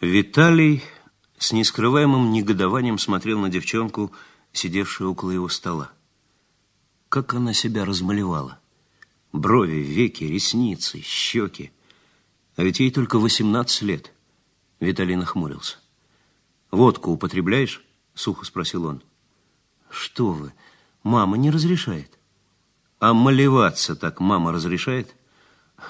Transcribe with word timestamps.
Виталий 0.00 0.84
с 1.38 1.50
нескрываемым 1.50 2.30
негодованием 2.30 2.98
смотрел 2.98 3.40
на 3.40 3.48
девчонку, 3.48 4.12
сидевшую 4.52 5.10
около 5.10 5.32
его 5.32 5.48
стола. 5.48 5.90
Как 7.08 7.34
она 7.34 7.52
себя 7.52 7.84
размалевала. 7.84 8.60
Брови, 9.32 9.78
веки, 9.78 10.22
ресницы, 10.22 11.00
щеки. 11.00 11.72
А 12.54 12.62
ведь 12.62 12.78
ей 12.78 12.92
только 12.92 13.18
18 13.18 13.82
лет. 13.82 14.12
Виталий 14.78 15.16
нахмурился. 15.16 15.78
«Водку 16.70 17.10
употребляешь?»— 17.10 17.82
сухо 18.14 18.44
спросил 18.44 18.84
он. 18.84 19.02
«Что 19.90 20.30
вы, 20.30 20.52
мама 21.02 21.36
не 21.36 21.50
разрешает». 21.50 22.18
«А 23.00 23.14
малеваться 23.14 23.96
так 23.96 24.20
мама 24.20 24.52
разрешает?» 24.52 25.16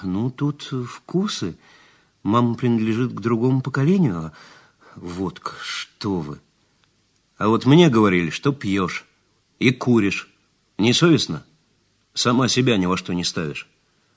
«Ну, 0.01 0.31
тут 0.31 0.63
вкусы». 0.87 1.57
Мама 2.29 2.53
принадлежит 2.53 3.11
к 3.11 3.21
другому 3.21 3.61
поколению, 3.61 4.17
а 4.17 4.33
водка, 4.95 5.53
что 5.63 6.19
вы. 6.19 6.39
А 7.39 7.47
вот 7.47 7.65
мне 7.65 7.89
говорили, 7.89 8.29
что 8.29 8.51
пьешь 8.51 9.07
и 9.57 9.71
куришь. 9.71 10.29
Не 10.77 10.93
совестно? 10.93 11.43
Сама 12.13 12.47
себя 12.47 12.77
ни 12.77 12.85
во 12.85 12.97
что 12.97 13.13
не 13.13 13.23
ставишь. 13.23 13.67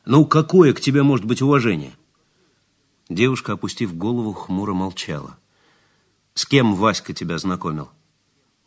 Ну, 0.05 0.27
какое 0.27 0.75
к 0.75 0.81
тебе 0.83 1.03
может 1.03 1.25
быть 1.25 1.41
уважение? 1.41 1.95
Девушка, 3.09 3.55
опустив 3.55 3.97
голову, 3.97 4.35
хмуро 4.35 4.75
молчала. 4.75 5.39
С 6.35 6.45
кем 6.45 6.75
Васька 6.75 7.15
тебя 7.15 7.39
знакомил? 7.39 7.89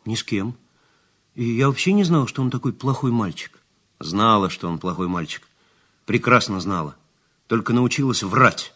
Ни 0.06 0.16
с 0.16 0.24
кем. 0.24 0.56
И 1.36 1.44
я 1.44 1.68
вообще 1.68 1.92
не 1.92 2.02
знала, 2.02 2.26
что 2.26 2.42
он 2.42 2.50
такой 2.50 2.72
плохой 2.72 3.12
мальчик. 3.12 3.60
Знала, 4.00 4.50
что 4.50 4.68
он 4.68 4.80
плохой 4.80 5.06
мальчик. 5.06 5.46
Прекрасно 6.04 6.58
знала. 6.58 6.96
Только 7.46 7.72
научилась 7.72 8.24
врать. 8.24 8.72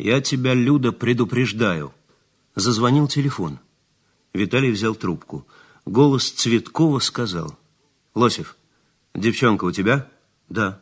«Я 0.00 0.22
тебя, 0.22 0.54
Люда, 0.54 0.92
предупреждаю». 0.92 1.92
Зазвонил 2.54 3.06
телефон. 3.06 3.58
Виталий 4.32 4.70
взял 4.70 4.94
трубку. 4.94 5.46
Голос 5.84 6.30
Цветкова 6.30 7.00
сказал. 7.00 7.58
«Лосев, 8.14 8.56
девчонка 9.14 9.66
у 9.66 9.72
тебя?» 9.72 10.10
«Да». 10.48 10.80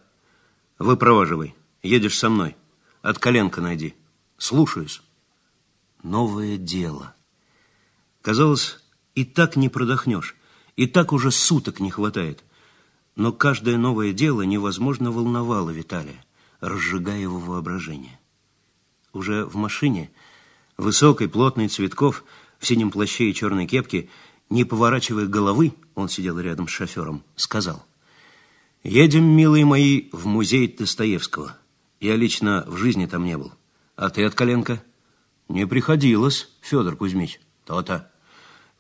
«Выпроваживай. 0.78 1.56
Едешь 1.82 2.16
со 2.16 2.30
мной. 2.30 2.54
От 3.02 3.18
коленка 3.18 3.60
найди. 3.60 3.96
Слушаюсь». 4.36 5.02
Новое 6.04 6.56
дело. 6.56 7.12
Казалось, 8.22 8.78
и 9.16 9.24
так 9.24 9.56
не 9.56 9.68
продохнешь, 9.68 10.36
и 10.76 10.86
так 10.86 11.12
уже 11.12 11.32
суток 11.32 11.80
не 11.80 11.90
хватает. 11.90 12.44
Но 13.16 13.32
каждое 13.32 13.78
новое 13.78 14.12
дело 14.12 14.42
невозможно 14.42 15.10
волновало 15.10 15.70
Виталия, 15.70 16.24
разжигая 16.60 17.18
его 17.18 17.40
воображение. 17.40 18.17
Уже 19.12 19.44
в 19.44 19.56
машине, 19.56 20.10
высокой, 20.76 21.28
плотный 21.28 21.68
Цветков, 21.68 22.24
в 22.58 22.66
синем 22.66 22.90
плаще 22.90 23.30
и 23.30 23.34
черной 23.34 23.66
кепке, 23.66 24.08
не 24.50 24.64
поворачивая 24.64 25.26
головы, 25.26 25.74
он 25.94 26.08
сидел 26.08 26.38
рядом 26.38 26.68
с 26.68 26.70
шофером, 26.70 27.22
сказал, 27.36 27.84
«Едем, 28.82 29.24
милые 29.24 29.64
мои, 29.64 30.08
в 30.12 30.26
музей 30.26 30.68
Достоевского. 30.68 31.56
Я 32.00 32.16
лично 32.16 32.64
в 32.66 32.76
жизни 32.76 33.06
там 33.06 33.24
не 33.24 33.36
был. 33.36 33.52
А 33.96 34.10
ты 34.10 34.24
от 34.24 34.34
коленка?» 34.34 34.82
«Не 35.48 35.66
приходилось, 35.66 36.50
Федор 36.60 36.96
Кузьмич. 36.96 37.40
То-то. 37.64 38.10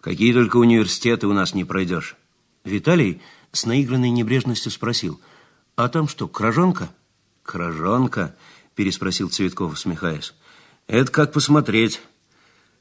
Какие 0.00 0.32
только 0.32 0.58
университеты 0.58 1.26
у 1.26 1.32
нас 1.32 1.54
не 1.54 1.64
пройдешь». 1.64 2.16
Виталий 2.64 3.20
с 3.52 3.64
наигранной 3.64 4.10
небрежностью 4.10 4.70
спросил, 4.70 5.20
«А 5.76 5.88
там 5.88 6.06
что, 6.08 6.28
кражонка?» 6.28 6.90
«Кражонка?» 7.42 8.36
Переспросил 8.78 9.28
Цветков, 9.28 9.72
усмехаясь. 9.72 10.34
Это 10.86 11.10
как 11.10 11.32
посмотреть. 11.32 12.00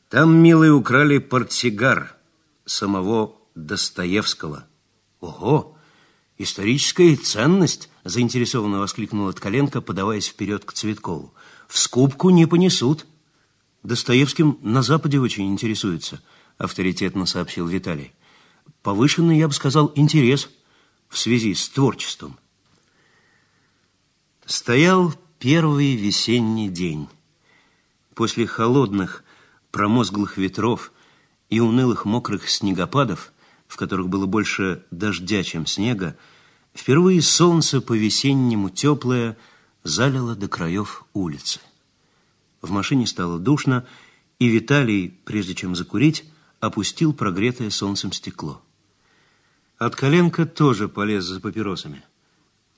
Там, 0.10 0.38
милые, 0.38 0.72
украли 0.72 1.18
портсигар 1.18 2.16
самого 2.66 3.36
Достоевского. 3.56 4.68
Ого! 5.22 5.76
Историческая 6.38 7.16
ценность, 7.16 7.90
заинтересованно 8.04 8.78
воскликнула 8.78 9.34
Ткаленко, 9.34 9.82
подаваясь 9.82 10.28
вперед 10.28 10.66
к 10.66 10.74
Цветкову. 10.74 11.34
В 11.68 11.80
скупку 11.80 12.30
не 12.30 12.46
понесут. 12.46 13.08
Достоевским 13.82 14.60
на 14.62 14.84
Западе 14.84 15.20
очень 15.20 15.52
интересуется, 15.52 16.22
авторитетно 16.60 17.26
сообщил 17.26 17.66
Виталий. 17.66 18.14
Повышенный, 18.84 19.40
я 19.40 19.48
бы 19.48 19.54
сказал, 19.56 19.92
интерес 19.96 20.48
в 21.10 21.18
связи 21.18 21.56
с 21.56 21.68
творчеством. 21.70 22.38
Стоял 24.46 25.16
Первый 25.40 25.96
весенний 25.96 26.68
день. 26.68 27.08
После 28.16 28.48
холодных, 28.48 29.24
промозглых 29.70 30.38
ветров 30.38 30.92
и 31.52 31.60
унылых 31.60 32.06
мокрых 32.06 32.50
снегопадов, 32.50 33.32
в 33.68 33.76
которых 33.76 34.10
было 34.10 34.26
больше 34.26 34.84
дождя, 34.90 35.44
чем 35.44 35.68
снега, 35.68 36.18
впервые 36.74 37.22
солнце 37.22 37.82
по-весеннему 37.82 38.72
теплое 38.72 39.38
залило 39.84 40.36
до 40.36 40.48
краев 40.48 41.06
улицы. 41.14 41.60
В 42.64 42.72
машине 42.72 43.06
стало 43.06 43.38
душно, 43.38 43.86
и 44.40 44.48
Виталий, 44.48 45.20
прежде 45.24 45.54
чем 45.54 45.76
закурить, 45.76 46.26
опустил 46.62 47.14
прогретое 47.14 47.70
солнцем 47.70 48.12
стекло. 48.12 48.60
От 49.78 49.96
коленка 49.96 50.48
тоже 50.48 50.90
полез 50.90 51.26
за 51.26 51.40
папиросами. 51.40 52.04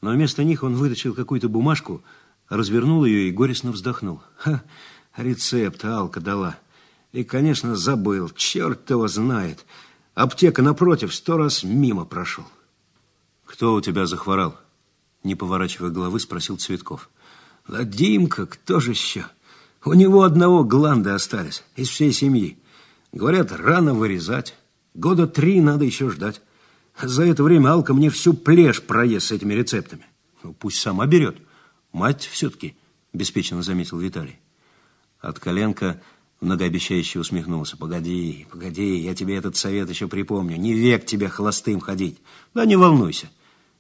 Но 0.02 0.12
вместо 0.12 0.44
них 0.44 0.64
он 0.64 0.76
вытащил 0.76 1.14
какую-то 1.14 1.47
бумажку, 1.47 2.03
развернул 2.50 3.06
ее 3.06 3.30
и 3.30 3.32
горестно 3.32 3.72
вздохнул. 3.72 4.22
Ха, 4.38 4.64
рецепт 5.16 5.86
Алка 5.86 6.20
дала. 6.20 6.58
И, 7.12 7.24
конечно, 7.24 7.76
забыл. 7.76 8.30
Черт 8.30 8.90
его 8.90 9.08
знает. 9.08 9.66
Аптека 10.16 10.62
напротив 10.62 11.14
сто 11.14 11.38
раз 11.38 11.64
мимо 11.64 12.06
прошел. 12.06 12.46
Кто 13.46 13.74
у 13.74 13.82
тебя 13.82 14.06
захворал? 14.06 14.58
Не 15.24 15.36
поворачивая 15.36 15.90
головы, 15.90 16.20
спросил 16.20 16.58
Цветков. 16.58 17.09
Да 17.68 17.84
Димка, 17.84 18.46
кто 18.46 18.80
же 18.80 18.92
еще? 18.92 19.26
У 19.86 19.94
него 19.94 20.24
одного 20.24 20.64
гланды 20.64 21.12
остались 21.12 21.64
из 21.76 21.90
всей 21.90 22.12
семьи. 22.12 22.58
Говорят, 23.12 23.52
рано 23.52 23.94
вырезать. 23.94 24.56
Года 24.94 25.28
три 25.28 25.62
надо 25.62 25.86
еще 25.86 26.09
ждать. 26.09 26.42
За 27.02 27.24
это 27.24 27.44
время 27.44 27.72
Алка 27.72 27.94
мне 27.94 28.09
всю 28.09 28.34
плешь 28.34 28.82
проест 28.82 29.28
с 29.28 29.32
этими 29.32 29.54
рецептами. 29.54 30.06
Ну, 30.44 30.54
пусть 30.54 30.80
сама 30.80 31.06
берет. 31.06 31.38
Мать 31.92 32.24
все-таки, 32.26 32.76
беспечно 33.14 33.62
заметил 33.64 34.00
Виталий. 34.00 34.40
От 35.20 35.40
коленка 35.40 36.02
многообещающе 36.42 37.20
усмехнулся. 37.20 37.78
Погоди, 37.78 38.47
погоди, 38.50 38.97
я 38.97 39.16
тебе 39.16 39.36
этот 39.36 39.56
совет 39.56 39.90
еще 39.90 40.08
припомню. 40.08 40.58
Не 40.58 40.74
век 40.74 41.06
тебе 41.06 41.28
холостым 41.28 41.80
ходить. 41.80 42.20
Да 42.53 42.66
не 42.66 42.76
волнуйся. 42.76 43.30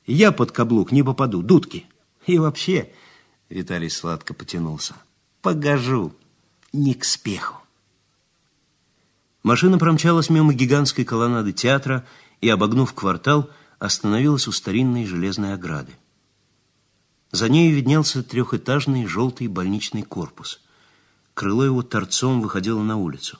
Я 0.05 0.31
под 0.31 0.51
каблук 0.51 0.91
не 0.91 1.03
попаду, 1.03 1.41
дудки. 1.41 1.85
И 2.25 2.37
вообще, 2.37 2.91
Виталий 3.49 3.89
сладко 3.89 4.33
потянулся. 4.33 4.95
Погожу, 5.41 6.13
не 6.73 6.93
к 6.93 7.05
спеху. 7.05 7.61
Машина 9.43 9.77
промчалась 9.77 10.29
мимо 10.29 10.53
гигантской 10.53 11.05
колоннады 11.05 11.53
театра 11.53 12.05
и, 12.41 12.49
обогнув 12.49 12.93
квартал, 12.93 13.49
остановилась 13.79 14.47
у 14.47 14.51
старинной 14.51 15.05
железной 15.05 15.53
ограды. 15.53 15.93
За 17.31 17.47
нею 17.47 17.75
виднелся 17.75 18.23
трехэтажный 18.23 19.05
желтый 19.05 19.47
больничный 19.47 20.01
корпус. 20.01 20.61
Крыло 21.35 21.63
его 21.63 21.83
торцом 21.83 22.41
выходило 22.41 22.81
на 22.81 22.97
улицу. 22.97 23.37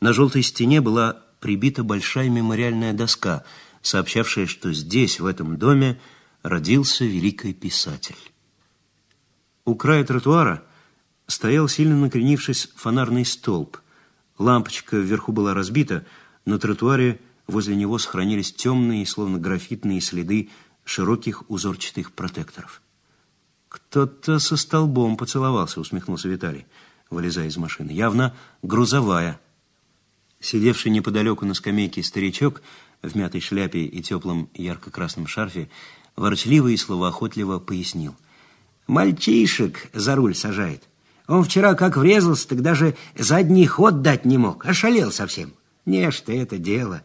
На 0.00 0.12
желтой 0.12 0.42
стене 0.42 0.80
была 0.80 1.20
прибита 1.40 1.82
большая 1.82 2.28
мемориальная 2.28 2.92
доска, 2.92 3.44
сообщавшая, 3.82 4.46
что 4.46 4.72
здесь, 4.72 5.18
в 5.18 5.26
этом 5.26 5.56
доме, 5.56 6.00
родился 6.42 7.04
великий 7.04 7.52
писатель. 7.52 8.16
У 9.64 9.74
края 9.74 10.04
тротуара 10.04 10.62
стоял 11.26 11.68
сильно 11.68 11.96
накренившись 11.96 12.70
фонарный 12.76 13.24
столб. 13.24 13.78
Лампочка 14.38 14.96
вверху 14.96 15.32
была 15.32 15.52
разбита, 15.52 16.06
на 16.44 16.58
тротуаре 16.58 17.20
возле 17.46 17.74
него 17.74 17.98
сохранились 17.98 18.52
темные, 18.52 19.04
словно 19.04 19.38
графитные 19.38 20.00
следы 20.00 20.48
широких 20.84 21.48
узорчатых 21.50 22.12
протекторов. 22.12 22.80
«Кто-то 23.70 24.40
со 24.40 24.56
столбом 24.56 25.16
поцеловался»,— 25.16 25.80
усмехнулся 25.80 26.28
Виталий, 26.28 26.66
вылезая 27.08 27.46
из 27.46 27.56
машины. 27.56 27.92
«Явно 27.92 28.34
грузовая». 28.62 29.40
Сидевший 30.40 30.90
неподалеку 30.90 31.46
на 31.46 31.54
скамейке 31.54 32.02
старичок 32.02 32.62
в 33.00 33.14
мятой 33.14 33.40
шляпе 33.40 33.84
и 33.84 34.02
теплом 34.02 34.50
ярко-красном 34.54 35.28
шарфе 35.28 35.70
ворчливо 36.16 36.66
и 36.66 36.76
словоохотливо 36.76 37.60
пояснил. 37.60 38.16
«Мальчишек 38.88 39.88
за 39.92 40.16
руль 40.16 40.34
сажает. 40.34 40.82
Он 41.28 41.44
вчера 41.44 41.74
как 41.74 41.96
врезался, 41.96 42.48
так 42.48 42.62
даже 42.62 42.96
задний 43.16 43.66
ход 43.66 44.02
дать 44.02 44.24
не 44.24 44.36
мог. 44.36 44.66
Ошалел 44.66 45.12
совсем. 45.12 45.52
Не, 45.86 46.10
что 46.10 46.32
это 46.32 46.58
дело. 46.58 47.02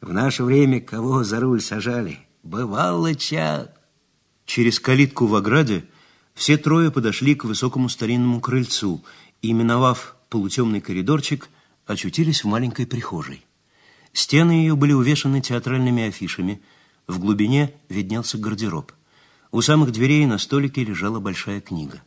В 0.00 0.12
наше 0.12 0.44
время 0.44 0.80
кого 0.80 1.24
за 1.24 1.40
руль 1.40 1.60
сажали? 1.60 2.20
Бывало 2.44 3.16
ча...» 3.16 3.66
Через 4.46 4.78
калитку 4.78 5.26
в 5.26 5.34
ограде 5.34 5.86
все 6.34 6.56
трое 6.58 6.90
подошли 6.90 7.34
к 7.34 7.44
высокому 7.44 7.88
старинному 7.88 8.40
крыльцу 8.40 9.02
и, 9.40 9.52
миновав 9.52 10.16
полутемный 10.28 10.80
коридорчик, 10.80 11.48
очутились 11.86 12.44
в 12.44 12.48
маленькой 12.48 12.86
прихожей. 12.86 13.44
Стены 14.12 14.52
ее 14.52 14.76
были 14.76 14.92
увешаны 14.92 15.40
театральными 15.40 16.04
афишами, 16.04 16.60
в 17.06 17.18
глубине 17.18 17.72
виднелся 17.88 18.38
гардероб. 18.38 18.92
У 19.50 19.60
самых 19.60 19.92
дверей 19.92 20.26
на 20.26 20.38
столике 20.38 20.84
лежала 20.84 21.20
большая 21.20 21.60
книга. 21.60 22.02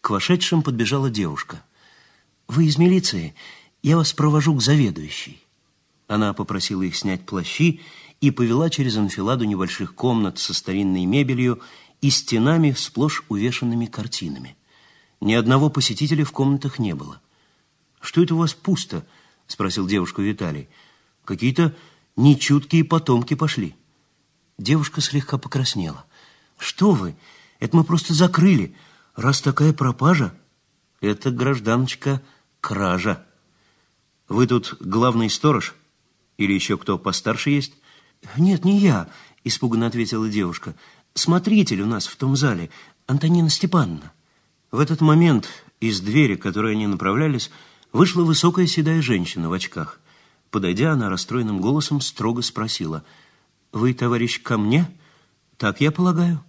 К 0.00 0.10
вошедшим 0.10 0.62
подбежала 0.62 1.10
девушка. 1.10 1.62
«Вы 2.48 2.66
из 2.66 2.78
милиции? 2.78 3.34
Я 3.82 3.96
вас 3.96 4.12
провожу 4.12 4.54
к 4.54 4.62
заведующей». 4.62 5.42
Она 6.08 6.34
попросила 6.34 6.82
их 6.82 6.96
снять 6.96 7.24
плащи 7.24 7.80
и 8.20 8.30
повела 8.30 8.68
через 8.68 8.96
анфиладу 8.96 9.44
небольших 9.44 9.94
комнат 9.94 10.38
со 10.38 10.52
старинной 10.52 11.04
мебелью 11.04 11.60
и 12.00 12.10
стенами, 12.10 12.72
сплошь 12.72 13.22
увешанными 13.28 13.86
картинами. 13.86 14.56
Ни 15.20 15.34
одного 15.34 15.68
посетителя 15.68 16.24
в 16.24 16.32
комнатах 16.32 16.78
не 16.78 16.94
было. 16.94 17.20
«Что 18.00 18.22
это 18.22 18.34
у 18.34 18.38
вас 18.38 18.54
пусто?»– 18.54 19.06
спросил 19.46 19.86
девушку 19.86 20.22
Виталий. 20.22 20.68
«Какие-то 21.24 21.76
нечуткие 22.16 22.84
потомки 22.84 23.34
пошли». 23.34 23.76
Девушка 24.56 25.00
слегка 25.00 25.36
покраснела. 25.36 26.06
«Что 26.56 26.92
вы? 26.92 27.16
Это 27.58 27.76
мы 27.76 27.84
просто 27.84 28.14
закрыли. 28.14 28.74
Раз 29.14 29.42
такая 29.42 29.72
пропажа...» 29.72 30.34
«Это, 31.02 31.30
гражданочка, 31.30 32.22
кража. 32.60 33.24
Вы 34.28 34.46
тут 34.46 34.76
главный 34.80 35.30
сторож? 35.30 35.74
Или 36.36 36.52
еще 36.52 36.78
кто 36.78 36.98
постарше 36.98 37.50
есть?» 37.50 37.74
«Нет, 38.36 38.64
не 38.64 38.78
я»,– 38.78 39.08
испуганно 39.44 39.86
ответила 39.86 40.28
девушка. 40.28 40.74
«Смотритель 41.14 41.82
у 41.82 41.86
нас 41.86 42.06
в 42.06 42.16
том 42.16 42.36
зале, 42.36 42.70
Антонина 43.06 43.50
Степановна». 43.50 44.12
В 44.70 44.78
этот 44.78 45.00
момент 45.00 45.48
из 45.80 46.00
двери, 46.00 46.36
к 46.36 46.42
которой 46.42 46.72
они 46.72 46.86
направлялись, 46.86 47.50
вышла 47.92 48.22
высокая 48.22 48.66
седая 48.66 49.02
женщина 49.02 49.48
в 49.48 49.52
очках. 49.52 50.00
Подойдя, 50.50 50.92
она 50.92 51.08
расстроенным 51.08 51.60
голосом 51.60 52.00
строго 52.00 52.42
спросила, 52.42 53.04
«Вы, 53.72 53.94
товарищ, 53.94 54.40
ко 54.42 54.58
мне? 54.58 54.90
Так 55.56 55.80
я 55.80 55.90
полагаю?» 55.90 56.44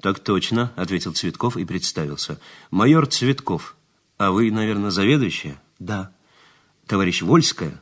«Так 0.00 0.20
точно»,— 0.20 0.72
ответил 0.76 1.12
Цветков 1.12 1.56
и 1.56 1.64
представился. 1.64 2.40
«Майор 2.70 3.06
Цветков. 3.06 3.76
А 4.16 4.30
вы, 4.30 4.50
наверное, 4.50 4.90
заведующая?» 4.90 5.60
«Да». 5.78 6.12
«Товарищ 6.86 7.22
Вольская?» 7.22 7.80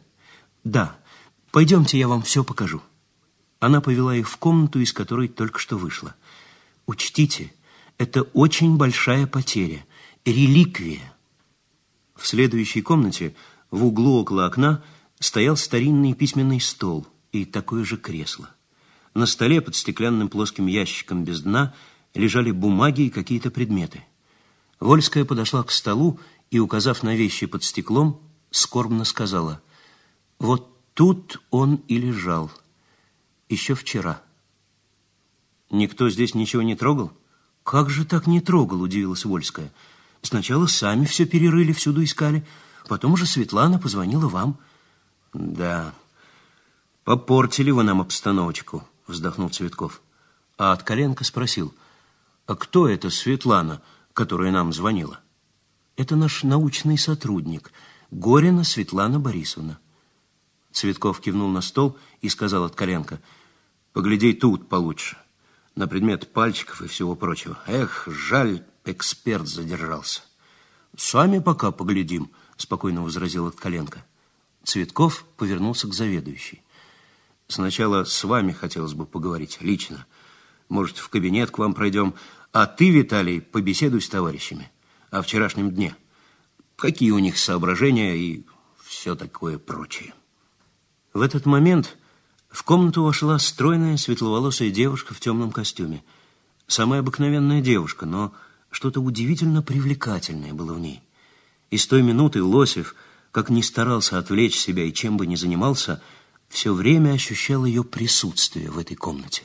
«Да. 0.64 0.96
Пойдемте, 1.52 1.98
я 1.98 2.08
вам 2.08 2.22
все 2.22 2.42
покажу». 2.42 2.82
Она 3.58 3.80
повела 3.80 4.14
их 4.14 4.28
в 4.28 4.36
комнату, 4.36 4.80
из 4.80 4.92
которой 4.92 5.28
только 5.28 5.58
что 5.58 5.76
вышла. 5.76 6.14
«Учтите, 6.86 7.52
это 7.98 8.22
очень 8.22 8.76
большая 8.76 9.26
потеря, 9.26 9.84
реликвия». 10.24 11.14
В 12.14 12.26
следующей 12.26 12.82
комнате, 12.82 13.34
в 13.70 13.84
углу 13.84 14.20
около 14.20 14.46
окна, 14.46 14.82
стоял 15.18 15.56
старинный 15.56 16.14
письменный 16.14 16.60
стол 16.60 17.06
и 17.32 17.44
такое 17.44 17.84
же 17.84 17.96
кресло. 17.96 18.50
На 19.14 19.26
столе 19.26 19.60
под 19.60 19.74
стеклянным 19.74 20.28
плоским 20.28 20.66
ящиком 20.66 21.24
без 21.24 21.40
дна 21.40 21.74
лежали 22.14 22.50
бумаги 22.50 23.02
и 23.02 23.10
какие-то 23.10 23.50
предметы. 23.50 24.04
Вольская 24.78 25.24
подошла 25.24 25.62
к 25.62 25.70
столу 25.70 26.20
и, 26.50 26.58
указав 26.58 27.02
на 27.02 27.16
вещи 27.16 27.46
под 27.46 27.64
стеклом, 27.64 28.20
скорбно 28.50 29.04
сказала, 29.04 29.62
«Вот 30.38 30.70
тут 30.94 31.40
он 31.50 31.76
и 31.88 31.98
лежал, 31.98 32.50
еще 33.48 33.74
вчера». 33.74 34.22
«Никто 35.70 36.08
здесь 36.10 36.34
ничего 36.34 36.62
не 36.62 36.76
трогал?» 36.76 37.12
«Как 37.62 37.90
же 37.90 38.04
так 38.04 38.28
не 38.28 38.40
трогал?»– 38.40 38.80
удивилась 38.82 39.24
Вольская. 39.24 39.72
Сначала 40.26 40.66
сами 40.66 41.04
все 41.04 41.24
перерыли, 41.24 41.72
всюду 41.72 42.02
искали. 42.02 42.44
Потом 42.88 43.12
уже 43.12 43.26
Светлана 43.26 43.78
позвонила 43.78 44.28
вам. 44.28 44.58
Да, 45.32 45.94
попортили 47.04 47.70
вы 47.70 47.84
нам 47.84 48.00
обстановочку, 48.00 48.82
вздохнул 49.06 49.50
Цветков. 49.50 50.02
А 50.58 50.72
от 50.72 50.82
коленка 50.82 51.22
спросил, 51.22 51.72
а 52.46 52.56
кто 52.56 52.88
это 52.88 53.08
Светлана, 53.08 53.82
которая 54.14 54.50
нам 54.50 54.72
звонила? 54.72 55.20
Это 55.96 56.16
наш 56.16 56.42
научный 56.42 56.98
сотрудник, 56.98 57.70
Горина 58.10 58.64
Светлана 58.64 59.20
Борисовна. 59.20 59.78
Цветков 60.76 61.22
кивнул 61.22 61.48
на 61.48 61.62
стол 61.62 61.96
и 62.20 62.28
сказал 62.28 62.64
от 62.64 62.74
коленка, 62.74 63.22
погляди 63.94 64.34
тут 64.34 64.68
получше, 64.68 65.16
на 65.74 65.88
предмет 65.88 66.34
пальчиков 66.34 66.82
и 66.82 66.86
всего 66.86 67.16
прочего. 67.16 67.58
Эх, 67.66 68.06
жаль, 68.06 68.62
Эксперт 68.84 69.48
задержался. 69.48 70.20
«Сами 70.94 71.38
пока 71.38 71.70
поглядим»,— 71.70 72.30
спокойно 72.58 73.02
возразил 73.02 73.50
Коленко. 73.50 74.04
Цветков 74.64 75.24
повернулся 75.38 75.88
к 75.88 75.94
заведующей. 75.94 76.62
«Сначала 77.48 78.04
с 78.04 78.22
вами 78.22 78.52
хотелось 78.52 78.92
бы 78.92 79.06
поговорить 79.06 79.56
лично. 79.62 80.04
Может, 80.68 80.98
в 80.98 81.08
кабинет 81.08 81.50
к 81.50 81.58
вам 81.58 81.72
пройдем, 81.72 82.12
а 82.52 82.66
ты, 82.66 82.90
Виталий, 82.90 83.40
побеседуй 83.40 84.02
с 84.02 84.10
товарищами 84.10 84.70
о 85.10 85.22
вчерашнем 85.22 85.70
дне. 85.70 85.96
Какие 86.76 87.12
у 87.12 87.18
них 87.18 87.38
соображения 87.38 88.14
и 88.14 88.44
все 88.84 89.16
такое 89.16 89.58
прочее». 89.58 90.12
В 91.16 91.22
этот 91.22 91.46
момент 91.46 91.96
в 92.50 92.62
комнату 92.62 93.02
вошла 93.02 93.38
стройная 93.38 93.96
светловолосая 93.96 94.68
девушка 94.68 95.14
в 95.14 95.20
темном 95.20 95.50
костюме. 95.50 96.04
Самая 96.66 97.00
обыкновенная 97.00 97.62
девушка, 97.62 98.04
но 98.04 98.34
что-то 98.70 99.00
удивительно 99.00 99.62
привлекательное 99.62 100.52
было 100.52 100.74
в 100.74 100.78
ней. 100.78 101.00
И 101.70 101.78
с 101.78 101.86
той 101.86 102.02
минуты 102.02 102.42
Лосев, 102.42 102.94
как 103.32 103.48
ни 103.48 103.62
старался 103.62 104.18
отвлечь 104.18 104.58
себя 104.58 104.84
и 104.84 104.92
чем 104.92 105.16
бы 105.16 105.26
ни 105.26 105.36
занимался, 105.36 106.02
все 106.50 106.74
время 106.74 107.12
ощущал 107.12 107.64
ее 107.64 107.82
присутствие 107.82 108.70
в 108.70 108.76
этой 108.76 108.94
комнате. 108.94 109.44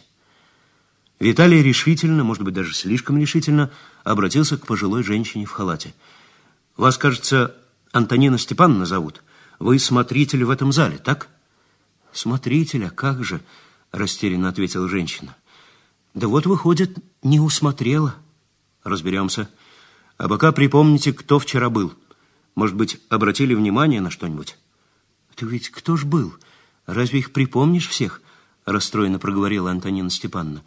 Виталий 1.22 1.63
решительно, 1.63 2.25
может 2.25 2.44
быть, 2.44 2.54
даже 2.54 2.74
слишком 2.74 3.18
решительно, 3.18 3.72
обратился 4.04 4.58
к 4.58 4.68
пожилой 4.68 5.04
женщине 5.04 5.46
в 5.46 5.51
халате. 5.51 5.94
«Вас, 6.75 6.98
кажется, 6.98 7.56
Антонина 7.94 8.38
Степановна 8.38 8.86
зовут. 8.86 9.24
Вы 9.58 9.80
смотритель 9.80 10.44
в 10.44 10.50
этом 10.50 10.74
зале, 10.74 10.98
так?» 10.98 11.31
«Смотрителя, 12.13 12.89
как 12.89 13.24
же?»– 13.24 13.41
растерянно 13.91 14.50
ответила 14.50 14.88
женщина. 14.89 15.36
«Да 16.13 16.27
вот, 16.27 16.46
выходит, 16.46 16.98
не 17.24 17.39
усмотрела». 17.39 18.15
Разберемся. 18.84 19.50
А 20.18 20.27
пока 20.27 20.51
припомните, 20.51 21.13
кто 21.13 21.39
вчера 21.39 21.70
был. 21.70 21.94
Может 22.56 22.75
быть, 22.75 23.00
обратили 23.10 23.53
внимание 23.53 24.01
на 24.01 24.10
что-нибудь? 24.10 24.58
Ты 25.36 25.46
ведь 25.46 25.70
кто 25.70 25.98
ж 25.98 26.06
был? 26.06 26.36
Разве 26.86 27.20
их 27.20 27.32
припомнишь 27.32 27.88
всех? 27.88 28.22
Расстроенно 28.65 29.20
проговорила 29.20 29.72
Антонина 29.72 30.10
Степановна. 30.10 30.63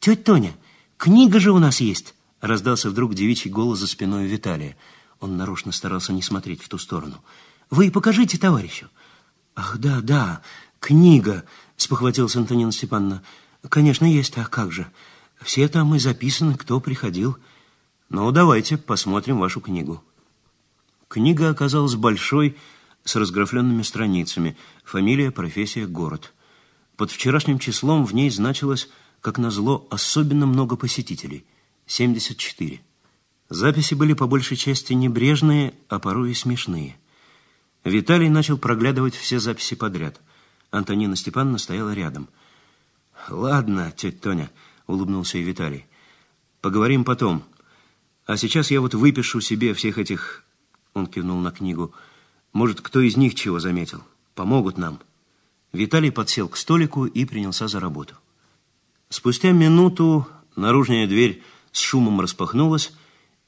Тетя 0.00 0.22
Тоня, 0.22 0.56
книга 0.96 1.40
же 1.40 1.52
у 1.52 1.58
нас 1.58 1.80
есть. 1.80 2.14
Раздался 2.40 2.90
вдруг 2.90 3.14
девичий 3.14 3.50
голос 3.50 3.78
за 3.78 3.86
спиной 3.86 4.26
Виталия. 4.26 4.76
Он 5.20 5.36
нарочно 5.36 5.72
старался 5.72 6.12
не 6.12 6.22
смотреть 6.22 6.62
в 6.62 6.68
ту 6.68 6.78
сторону. 6.78 7.22
Вы 7.70 7.90
покажите 7.90 8.38
товарищу. 8.38 8.88
Ах, 9.56 9.78
да, 9.78 10.00
да, 10.00 10.42
книга, 10.80 11.44
спохватилась 11.76 12.36
Антонина 12.36 12.72
Степановна. 12.72 13.22
Конечно, 13.68 14.04
есть, 14.04 14.36
а 14.36 14.44
как 14.44 14.72
же? 14.72 14.86
Все 15.40 15.68
там 15.68 15.94
и 15.94 15.98
записаны, 15.98 16.56
кто 16.56 16.80
приходил. 16.80 17.36
Ну, 18.08 18.30
давайте 18.32 18.76
посмотрим 18.76 19.38
вашу 19.38 19.60
книгу. 19.60 20.02
Книга 21.08 21.50
оказалась 21.50 21.94
большой, 21.94 22.56
с 23.04 23.16
разграфленными 23.16 23.82
страницами. 23.82 24.56
Фамилия, 24.84 25.30
профессия, 25.30 25.86
город. 25.86 26.32
Под 26.96 27.10
вчерашним 27.10 27.58
числом 27.58 28.04
в 28.06 28.14
ней 28.14 28.30
значилось, 28.30 28.88
как 29.20 29.38
назло, 29.38 29.86
особенно 29.90 30.46
много 30.46 30.76
посетителей. 30.76 31.44
74. 31.86 32.80
Записи 33.50 33.94
были 33.94 34.14
по 34.14 34.26
большей 34.26 34.56
части 34.56 34.94
небрежные, 34.94 35.74
а 35.88 35.98
порой 35.98 36.30
и 36.30 36.34
смешные. 36.34 36.96
Виталий 37.84 38.30
начал 38.30 38.56
проглядывать 38.56 39.14
все 39.14 39.38
записи 39.38 39.76
подряд. 39.76 40.20
Антонина 40.70 41.16
Степановна 41.16 41.58
стояла 41.58 41.92
рядом. 41.92 42.28
«Ладно, 43.28 43.92
тетя 43.94 44.18
Тоня»,— 44.18 44.50
улыбнулся 44.86 45.38
и 45.38 45.42
Виталий. 45.42 45.86
«Поговорим 46.62 47.04
потом. 47.04 47.44
А 48.26 48.38
сейчас 48.38 48.70
я 48.70 48.80
вот 48.80 48.94
выпишу 48.94 49.40
себе 49.40 49.74
всех 49.74 49.98
этих...» 49.98 50.44
Он 50.94 51.06
кивнул 51.06 51.38
на 51.40 51.50
книгу. 51.50 51.94
«Может, 52.52 52.80
кто 52.80 53.00
из 53.00 53.16
них 53.16 53.34
чего 53.34 53.60
заметил? 53.60 54.02
Помогут 54.34 54.78
нам». 54.78 55.00
Виталий 55.72 56.10
подсел 56.10 56.48
к 56.48 56.56
столику 56.56 57.04
и 57.04 57.24
принялся 57.24 57.68
за 57.68 57.80
работу. 57.80 58.14
Спустя 59.10 59.52
минуту 59.52 60.26
наружная 60.56 61.06
дверь 61.06 61.42
с 61.72 61.80
шумом 61.80 62.20
распахнулась, 62.20 62.92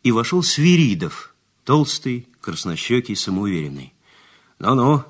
и 0.03 0.13
вошел 0.13 0.43
Свиридов, 0.43 1.35
толстый, 1.65 2.29
краснощекий, 2.41 3.17
самоуверенный. 3.17 3.93
«Ну-ну, 4.59 5.05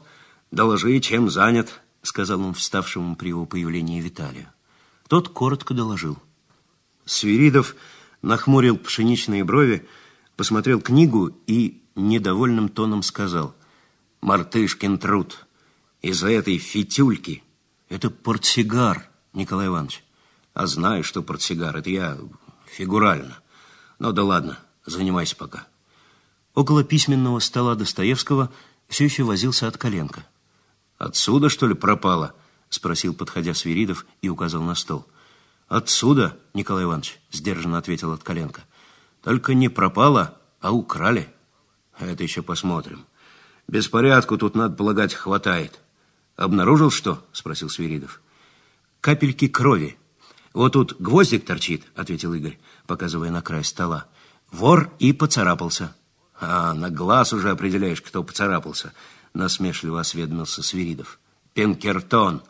доложи, 0.50 0.98
чем 1.00 1.30
занят»,— 1.30 1.80
сказал 2.02 2.40
он 2.40 2.54
вставшему 2.54 3.16
при 3.16 3.28
его 3.28 3.46
появлении 3.46 4.00
Виталию. 4.00 4.48
Тот 5.08 5.28
коротко 5.28 5.72
доложил. 5.72 6.18
Свиридов 7.04 7.76
нахмурил 8.22 8.76
пшеничные 8.76 9.44
брови, 9.44 9.88
посмотрел 10.36 10.80
книгу 10.80 11.32
и 11.46 11.82
недовольным 11.94 12.68
тоном 12.68 13.02
сказал. 13.02 13.54
«Мартышкин 14.20 14.98
труд. 14.98 15.46
Из-за 16.02 16.28
этой 16.30 16.58
фитюльки. 16.58 17.44
Это 17.88 18.10
портсигар, 18.10 19.08
Николай 19.32 19.68
Иванович. 19.68 20.02
А 20.54 20.66
знаю, 20.66 21.04
что 21.04 21.22
портсигар. 21.22 21.76
Это 21.76 21.90
я 21.90 22.18
фигурально. 22.66 23.38
Ну 24.00 24.10
да 24.10 24.24
ладно, 24.24 24.58
занимайся 24.84 25.36
пока». 25.36 25.68
Около 26.54 26.82
письменного 26.82 27.38
стола 27.38 27.76
Достоевского– 27.76 28.50
все 28.88 29.05
еще 29.05 29.25
возился 29.25 29.66
от 29.66 29.76
коленка. 29.76 30.26
«Отсюда, 30.99 31.49
что 31.49 31.66
ли, 31.66 31.75
пропало?»— 31.75 32.35
спросил, 32.69 33.14
подходя 33.14 33.55
Свиридов, 33.55 34.07
и 34.23 34.28
указал 34.28 34.62
на 34.62 34.75
стол. 34.75 35.07
«Отсюда, 35.69 36.38
Николай 36.55 36.85
Иванович»,— 36.85 37.19
сдержанно 37.31 37.78
ответил 37.78 38.12
от 38.12 38.23
коленка. 38.23 38.62
«Только 39.23 39.55
не 39.55 39.69
пропало, 39.69 40.38
а 40.61 40.73
украли. 40.73 41.28
Это 41.99 42.23
еще 42.23 42.43
посмотрим. 42.43 43.05
Беспорядку 43.69 44.38
тут, 44.38 44.55
надо 44.55 44.75
полагать, 44.75 45.14
хватает». 45.14 45.81
«Обнаружил 46.37 46.90
что?»— 46.90 47.25
спросил 47.33 47.71
Свиридов. 47.71 48.21
«Капельки 49.00 49.49
крови. 49.49 49.97
Вот 50.52 50.75
тут 50.75 51.00
гвоздик 51.00 51.45
торчит»,— 51.47 51.85
ответил 51.95 52.35
Игорь, 52.35 52.59
показывая 52.87 53.31
на 53.31 53.43
край 53.43 53.64
стола. 53.64 54.07
«Вор 54.50 54.90
и 54.99 55.12
поцарапался». 55.12 55.95
А, 56.38 56.75
на 56.75 56.90
глаз 56.90 57.33
уже 57.33 57.50
определяешь, 57.50 58.02
кто 58.02 58.23
поцарапался, 58.23 58.93
насмешливо 59.33 60.00
осведомился 60.00 60.62
Свиридов. 60.62 61.19
Пинкертон. 61.55 62.43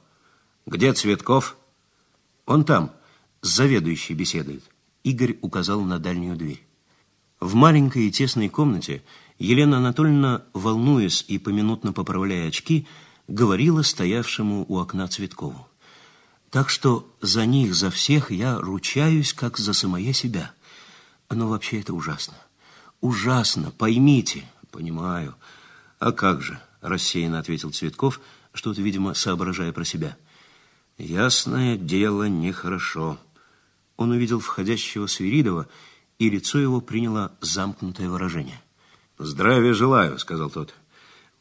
Где 0.67 0.93
Цветков? 0.93 1.57
Он 2.47 2.65
там, 2.65 2.93
с 3.43 3.49
заведующей 3.49 4.15
беседует. 4.15 4.65
Игорь 5.05 5.39
указал 5.41 5.83
на 5.83 5.99
дальнюю 5.99 6.37
дверь. 6.37 6.67
В 7.39 7.55
маленькой 7.55 8.09
и 8.09 8.11
тесной 8.11 8.49
комнате 8.49 9.05
Елена 9.39 9.77
Анатольевна, 9.77 10.43
волнуясь 10.53 11.25
и 11.29 11.39
поминутно 11.39 11.93
поправляя 11.93 12.49
очки, 12.49 12.89
говорила 13.29 13.83
стоявшему 13.83 14.65
у 14.69 14.79
окна 14.79 15.07
Цветкову. 15.07 15.69
Так 16.51 16.71
что 16.71 17.09
за 17.21 17.45
них, 17.47 17.75
за 17.75 17.91
всех 17.91 18.33
я 18.33 18.59
ручаюсь, 18.59 19.33
как 19.33 19.59
за 19.59 19.75
самое 19.75 20.13
себя. 20.13 20.53
Но 21.31 21.49
вообще 21.49 21.81
это 21.81 21.93
ужасно 21.93 22.35
ужасно, 23.07 23.71
поймите. 23.71 24.45
Понимаю. 24.71 25.35
А 25.99 26.13
как 26.13 26.43
же, 26.43 26.61
рассеянно 26.83 27.39
ответил 27.39 27.73
Цветков, 27.73 28.21
что-то, 28.53 28.83
видимо, 28.83 29.15
соображая 29.15 29.73
про 29.73 29.85
себя. 29.85 30.17
Ясное 30.99 31.77
дело, 31.77 32.29
нехорошо. 32.29 33.19
Он 33.97 34.11
увидел 34.11 34.41
входящего 34.41 35.07
Свиридова, 35.07 35.69
и 36.19 36.29
лицо 36.29 36.59
его 36.59 36.81
приняло 36.81 37.33
замкнутое 37.41 38.09
выражение. 38.09 38.61
«Здравия 39.19 39.73
желаю»,— 39.73 40.19
сказал 40.21 40.51
тот. 40.51 40.75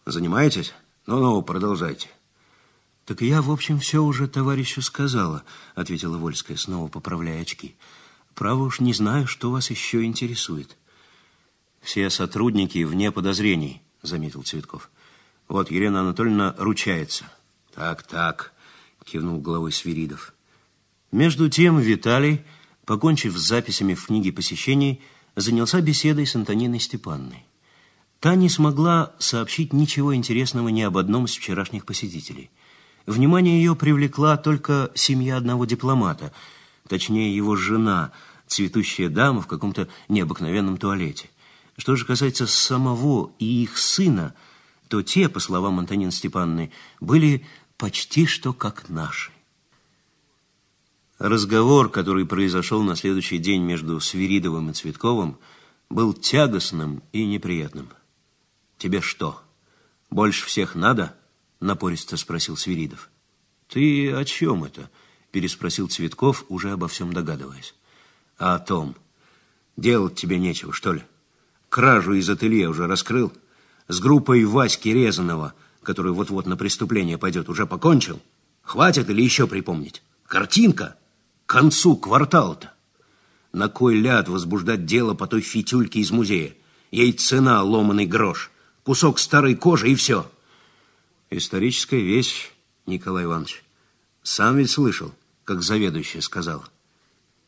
«Занимаетесь? 0.05 0.73
Ну-ну, 1.05 1.41
продолжайте». 1.41 2.09
«Так 3.05 3.21
я, 3.21 3.41
в 3.41 3.51
общем, 3.51 3.79
все 3.79 4.01
уже 4.01 4.27
товарищу 4.27 4.81
сказала»,— 4.81 5.43
ответила 5.75 6.17
Вольская, 6.17 6.57
снова 6.57 6.87
поправляя 6.87 7.41
очки. 7.41 7.75
«Право 8.33 8.63
уж 8.63 8.79
не 8.79 8.93
знаю, 8.93 9.27
что 9.27 9.51
вас 9.51 9.69
еще 9.69 10.03
интересует». 10.03 10.77
Все 11.85 12.09
сотрудники 12.09 12.83
вне 12.83 13.11
подозрений, 13.11 13.79
заметил 14.01 14.41
Цветков. 14.41 14.89
Вот 15.47 15.69
Елена 15.69 16.01
Анатольевна 16.01 16.55
ручается. 16.57 17.25
Так, 17.75 18.01
так, 18.01 18.53
кивнул 19.03 19.39
головой 19.39 19.71
Свиридов. 19.71 20.33
Между 21.11 21.47
тем 21.47 21.77
Виталий, 21.77 22.41
покончив 22.85 23.37
с 23.37 23.47
записями 23.47 23.93
в 23.93 24.07
книге 24.07 24.33
посещений, 24.33 24.99
занялся 25.35 25.79
беседой 25.79 26.25
с 26.25 26.35
Антониной 26.35 26.79
Степанной. 26.79 27.45
Та 28.19 28.33
не 28.33 28.49
смогла 28.49 29.13
сообщить 29.19 29.71
ничего 29.71 30.15
интересного 30.15 30.69
ни 30.69 30.81
об 30.81 30.97
одном 30.97 31.25
из 31.25 31.35
вчерашних 31.35 31.85
посетителей. 31.85 32.49
Внимание 33.05 33.59
ее 33.59 33.75
привлекла 33.75 34.37
только 34.37 34.89
семья 34.95 35.37
одного 35.37 35.65
дипломата, 35.65 36.33
точнее 36.89 37.35
его 37.35 37.55
жена, 37.55 38.11
цветущая 38.47 39.09
дама 39.09 39.41
в 39.41 39.47
каком-то 39.47 39.87
необыкновенном 40.09 40.77
туалете. 40.77 41.29
Что 41.77 41.95
же 41.95 42.05
касается 42.05 42.47
самого 42.47 43.33
и 43.37 43.63
их 43.63 43.77
сына, 43.77 44.33
то 44.87 45.01
те, 45.01 45.27
по 45.27 45.39
словам 45.39 45.79
Антонины 45.79 46.11
Степановны, 46.11 46.71
были 47.01 47.45
почти 47.77 48.25
что 48.25 48.53
как 48.53 48.89
наши. 48.89 49.31
Разговор, 51.17 51.89
который 51.89 52.25
произошел 52.25 52.81
на 52.83 52.95
следующий 52.95 53.37
день 53.37 53.61
между 53.61 53.99
Свиридовым 53.99 54.69
и 54.69 54.73
Цветковым, 54.73 55.37
был 55.89 56.13
тягостным 56.13 57.03
и 57.11 57.25
неприятным. 57.25 57.89
«Тебе 58.77 59.01
что, 59.01 59.41
больше 60.09 60.45
всех 60.45 60.75
надо?»– 60.75 61.15
напористо 61.59 62.17
спросил 62.17 62.57
Свиридов. 62.57 63.09
«Ты 63.69 64.11
о 64.11 64.23
чем 64.25 64.65
это?»– 64.65 64.89
переспросил 65.31 65.87
Цветков, 65.87 66.45
уже 66.49 66.71
обо 66.71 66.87
всем 66.87 67.13
догадываясь. 67.13 67.75
«А 68.37 68.55
о 68.55 68.59
том. 68.59 68.95
Делать 69.77 70.15
тебе 70.15 70.37
нечего, 70.37 70.73
что 70.73 70.93
ли?» 70.93 71.03
Кражу 71.75 72.13
из 72.13 72.29
ателье 72.29 72.69
уже 72.69 72.87
раскрыл? 72.87 73.33
С 73.89 73.99
группой 73.99 74.45
Васьки 74.45 74.87
Резанова, 74.87 75.53
который 75.83 76.13
вот-вот 76.13 76.45
на 76.45 76.55
преступление 76.55 77.17
пойдет, 77.17 77.49
уже 77.49 77.65
покончил? 77.65 78.21
Хватит 78.61 79.09
или 79.09 79.21
еще 79.21 79.45
припомнить? 79.45 80.01
Картинка? 80.25 80.95
К 81.45 81.49
концу 81.49 81.97
квартала-то. 81.97 82.71
На 83.51 83.67
кой 83.67 83.95
ляд 83.95 84.29
возбуждать 84.29 84.85
дело 84.85 85.15
по 85.15 85.27
той 85.27 85.41
фитюльке 85.41 85.99
из 85.99 86.11
музея? 86.11 86.53
Ей 86.91 87.11
цена 87.11 87.61
ломаный 87.61 88.05
грош. 88.05 88.51
Кусок 88.83 89.19
старой 89.19 89.55
кожи 89.55 89.91
и 89.91 89.95
все. 89.95 90.31
Историческая 91.29 91.99
вещь, 91.99 92.51
Николай 92.85 93.25
Иванович. 93.25 93.65
Сам 94.23 94.55
ведь 94.55 94.71
слышал, 94.71 95.13
как 95.43 95.61
заведующая 95.61 96.21
сказала. 96.21 96.63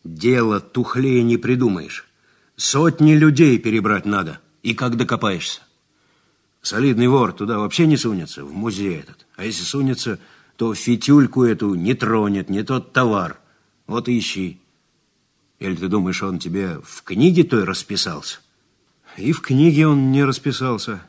Дело 0.03 0.59
тухлее 0.59 1.23
не 1.23 1.37
придумаешь. 1.37 2.06
Сотни 2.57 3.13
людей 3.13 3.59
перебрать 3.59 4.05
надо. 4.05 4.39
И 4.63 4.73
как 4.73 4.97
докопаешься? 4.97 5.61
Солидный 6.63 7.07
вор 7.07 7.31
туда 7.31 7.59
вообще 7.59 7.85
не 7.85 7.97
сунется, 7.97 8.43
в 8.43 8.51
музей 8.51 8.97
этот. 8.97 9.27
А 9.35 9.45
если 9.45 9.63
сунется, 9.63 10.19
то 10.55 10.73
фитюльку 10.73 11.43
эту 11.43 11.75
не 11.75 11.93
тронет, 11.93 12.49
не 12.49 12.63
тот 12.63 12.93
товар. 12.93 13.39
Вот 13.85 14.09
ищи. 14.09 14.59
Или 15.59 15.75
ты 15.75 15.87
думаешь, 15.87 16.23
он 16.23 16.39
тебе 16.39 16.79
в 16.83 17.03
книге 17.03 17.43
той 17.43 17.63
расписался? 17.63 18.39
И 19.17 19.31
в 19.31 19.41
книге 19.41 19.87
он 19.87 20.11
не 20.11 20.23
расписался. 20.23 21.01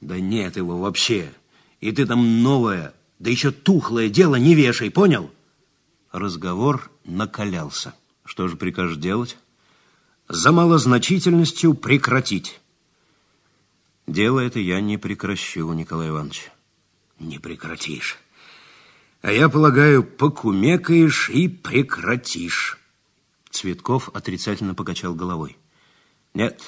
Да 0.00 0.18
нет 0.18 0.56
его 0.56 0.76
вообще. 0.76 1.32
И 1.80 1.92
ты 1.92 2.04
там 2.04 2.42
новое, 2.42 2.92
да 3.20 3.30
еще 3.30 3.52
тухлое 3.52 4.08
дело 4.08 4.34
не 4.34 4.56
вешай, 4.56 4.90
понял? 4.90 5.30
Разговор 6.10 6.90
накалялся. 7.04 7.94
Что 8.24 8.48
же 8.48 8.56
прикажешь 8.56 8.96
делать? 8.96 9.38
За 10.28 10.52
малозначительностью 10.52 11.74
прекратить. 11.74 12.60
Дело 14.06 14.40
это 14.40 14.60
я 14.60 14.80
не 14.80 14.98
прекращу, 14.98 15.72
Николай 15.72 16.08
Иванович. 16.08 16.50
Не 17.18 17.38
прекратишь. 17.38 18.18
А 19.22 19.32
я 19.32 19.48
полагаю, 19.48 20.04
покумекаешь 20.04 21.30
и 21.30 21.48
прекратишь. 21.48 22.78
Цветков 23.50 24.10
отрицательно 24.14 24.74
покачал 24.74 25.14
головой. 25.14 25.56
Нет, 26.34 26.60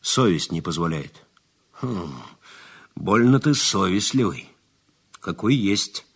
совесть 0.00 0.52
не 0.52 0.62
позволяет. 0.62 1.26
Хм, 1.72 2.12
больно 2.94 3.40
ты 3.40 3.54
совестливый. 3.54 4.48
Какой 5.18 5.54
есть. 5.54 6.06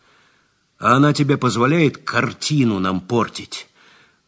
А 0.79 0.95
она 0.97 1.13
тебе 1.13 1.37
позволяет 1.37 1.99
картину 1.99 2.79
нам 2.79 3.01
портить. 3.01 3.69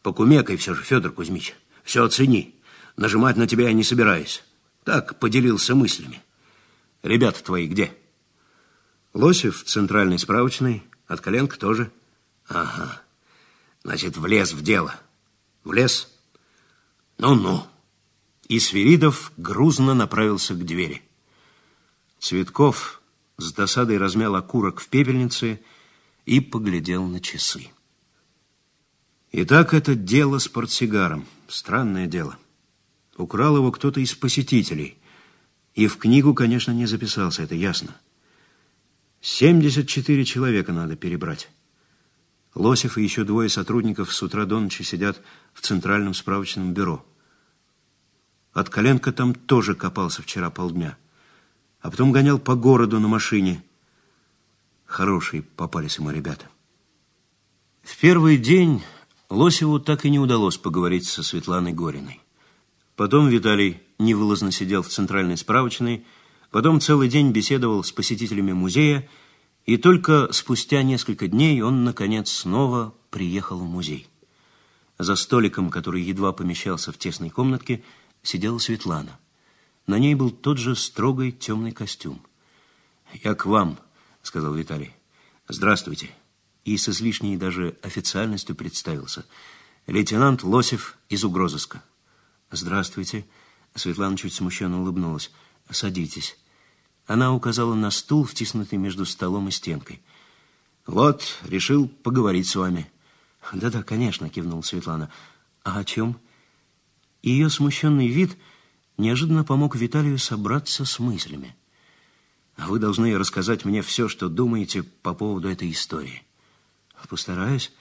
Покумекай 0.03 0.57
все 0.57 0.73
же, 0.73 0.83
Федор 0.83 1.11
Кузьмич. 1.11 1.55
Все 1.87 2.03
оцени. 2.03 2.53
Нажимать 2.97 3.37
на 3.37 3.47
тебя 3.47 3.69
я 3.69 3.73
не 3.73 3.85
собираюсь. 3.85 4.43
Так, 4.83 5.19
поделился 5.19 5.73
мыслями. 5.73 6.21
Ребята 7.01 7.41
твои 7.41 7.65
где? 7.65 7.95
Лосев 9.13 9.63
в 9.63 9.63
центральной 9.63 10.19
справочной, 10.19 10.83
от 11.07 11.21
коленка 11.21 11.57
тоже. 11.57 11.89
Ага, 12.49 13.01
значит, 13.83 14.17
влез 14.17 14.51
в 14.51 14.61
дело. 14.63 14.99
Влез? 15.63 16.13
Ну-ну. 17.17 17.65
И 18.49 18.59
Свиридов 18.59 19.31
грузно 19.37 19.93
направился 19.93 20.55
к 20.55 20.65
двери. 20.65 21.03
Цветков 22.19 23.01
с 23.37 23.53
досадой 23.53 23.97
размял 23.97 24.35
окурок 24.35 24.81
в 24.81 24.89
пепельнице 24.89 25.61
и 26.25 26.41
поглядел 26.41 27.05
на 27.05 27.21
часы. 27.21 27.69
Итак, 29.39 29.75
это 29.75 29.93
дело 29.93 30.39
с 30.39 30.47
портсигаром. 30.47 31.27
Странное 31.47 32.07
дело. 32.07 32.39
Украл 33.17 33.57
его 33.57 33.71
кто-то 33.71 33.99
из 33.99 34.15
посетителей. 34.15 34.97
И 35.75 35.85
в 35.85 35.97
книгу, 35.97 36.33
конечно, 36.33 36.71
не 36.71 36.87
записался, 36.87 37.43
это 37.43 37.53
ясно. 37.53 37.95
74 39.21 40.25
человека 40.25 40.73
надо 40.73 40.95
перебрать. 40.95 41.51
Лосев 42.55 42.97
и 42.97 43.03
еще 43.03 43.25
двое 43.25 43.47
сотрудников 43.47 44.11
с 44.11 44.23
утра 44.23 44.45
до 44.45 44.59
ночи 44.59 44.81
сидят 44.81 45.21
в 45.53 45.61
центральном 45.61 46.15
справочном 46.15 46.73
бюро. 46.73 47.05
От 48.53 48.69
коленка 48.69 49.11
там 49.13 49.35
тоже 49.35 49.75
копался 49.75 50.23
вчера 50.23 50.49
полдня. 50.49 50.97
А 51.81 51.91
потом 51.91 52.11
гонял 52.11 52.39
по 52.39 52.55
городу 52.55 52.99
на 52.99 53.07
машине. 53.07 53.63
Хорошие 54.85 55.43
попались 55.43 55.99
ему 55.99 56.09
ребята. 56.09 56.47
В 57.83 57.95
первый 57.99 58.37
день 58.37 58.81
Лосеву 59.29 59.79
так 59.79 60.05
и 60.05 60.09
не 60.09 60.19
удалось 60.19 60.57
поговорить 60.57 61.05
со 61.05 61.21
Светланой 61.21 61.73
Гориной. 61.73 62.21
Потом 62.95 63.27
Виталий 63.27 63.81
невылазно 63.99 64.51
сидел 64.51 64.81
в 64.81 64.87
центральной 64.87 65.37
справочной, 65.37 66.05
потом 66.49 66.79
целый 66.79 67.09
день 67.09 67.31
беседовал 67.31 67.83
с 67.83 67.91
посетителями 67.91 68.53
музея, 68.53 69.07
и 69.65 69.77
только 69.77 70.31
спустя 70.31 70.81
несколько 70.81 71.27
дней 71.27 71.61
он, 71.61 71.83
наконец, 71.83 72.31
снова 72.31 72.93
приехал 73.09 73.57
в 73.57 73.65
музей. 73.65 74.07
За 74.97 75.15
столиком, 75.15 75.69
который 75.69 76.01
едва 76.01 76.31
помещался 76.31 76.91
в 76.91 76.97
тесной 76.97 77.29
комнатке, 77.29 77.83
сидела 78.23 78.57
Светлана. 78.59 79.19
На 79.85 79.99
ней 79.99 80.15
был 80.15 80.31
тот 80.31 80.57
же 80.57 80.75
строгий 80.75 81.31
темный 81.31 81.71
костюм. 81.71 82.21
«Я 83.23 83.35
к 83.35 83.45
вам»,— 83.45 83.77
сказал 84.23 84.53
Виталий. 84.53 84.93
«Здравствуйте». 85.47 86.09
И 86.67 86.75
с 86.75 86.89
излишней 86.89 87.37
даже 87.37 87.77
официальностью 87.81 88.53
представился. 88.53 89.23
Лейтенант 89.87 90.43
Лосев 90.43 90.97
из 91.07 91.23
угрозыска. 91.23 91.81
«Здравствуйте». 92.51 93.25
Светлана 93.73 94.17
чуть 94.17 94.33
смущенно 94.33 94.81
улыбнулась. 94.81 95.31
«Садитесь». 95.69 96.37
Она 97.05 97.33
указала 97.33 97.73
на 97.73 97.89
стул, 97.89 98.25
втиснутый 98.25 98.77
между 98.77 99.05
столом 99.05 99.47
и 99.47 99.51
стенкой. 99.51 100.01
«Вот, 100.85 101.37
решил 101.45 101.87
поговорить 101.87 102.49
с 102.49 102.55
вами». 102.57 102.91
«Да-да, 103.53 103.81
конечно»,— 103.81 104.27
кивнула 104.35 104.61
Светлана. 104.61 105.09
«А 105.63 105.79
о 105.79 105.85
чем?» 105.85 106.19
Ее 107.23 107.49
смущенный 107.49 108.09
вид 108.09 108.37
неожиданно 108.97 109.45
помог 109.45 109.77
Виталию 109.77 110.19
собраться 110.19 110.83
с 110.83 110.99
мыслями. 110.99 111.55
«Вы 112.57 112.79
должны 112.79 113.17
рассказать 113.17 113.63
мне 113.63 113.81
все, 113.81 114.09
что 114.09 114.27
думаете 114.27 114.83
по 114.83 115.13
поводу 115.13 115.47
этой 115.47 115.71
истории». 115.71 116.26
«Постараюсь. 117.09 117.71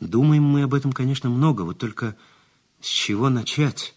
Думаем 0.00 0.44
мы 0.44 0.62
об 0.62 0.74
этом, 0.74 0.92
конечно, 0.92 1.28
много, 1.28 1.62
вот 1.62 1.78
только 1.78 2.16
с 2.80 2.86
чего 2.86 3.28
начать?» 3.30 3.94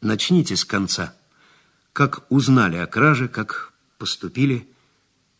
«Начните 0.00 0.56
с 0.56 0.64
конца. 0.64 1.14
Как 1.92 2.30
узнали 2.30 2.76
о 2.76 2.86
краже, 2.86 3.28
как 3.28 3.72
поступили?» 3.98 4.68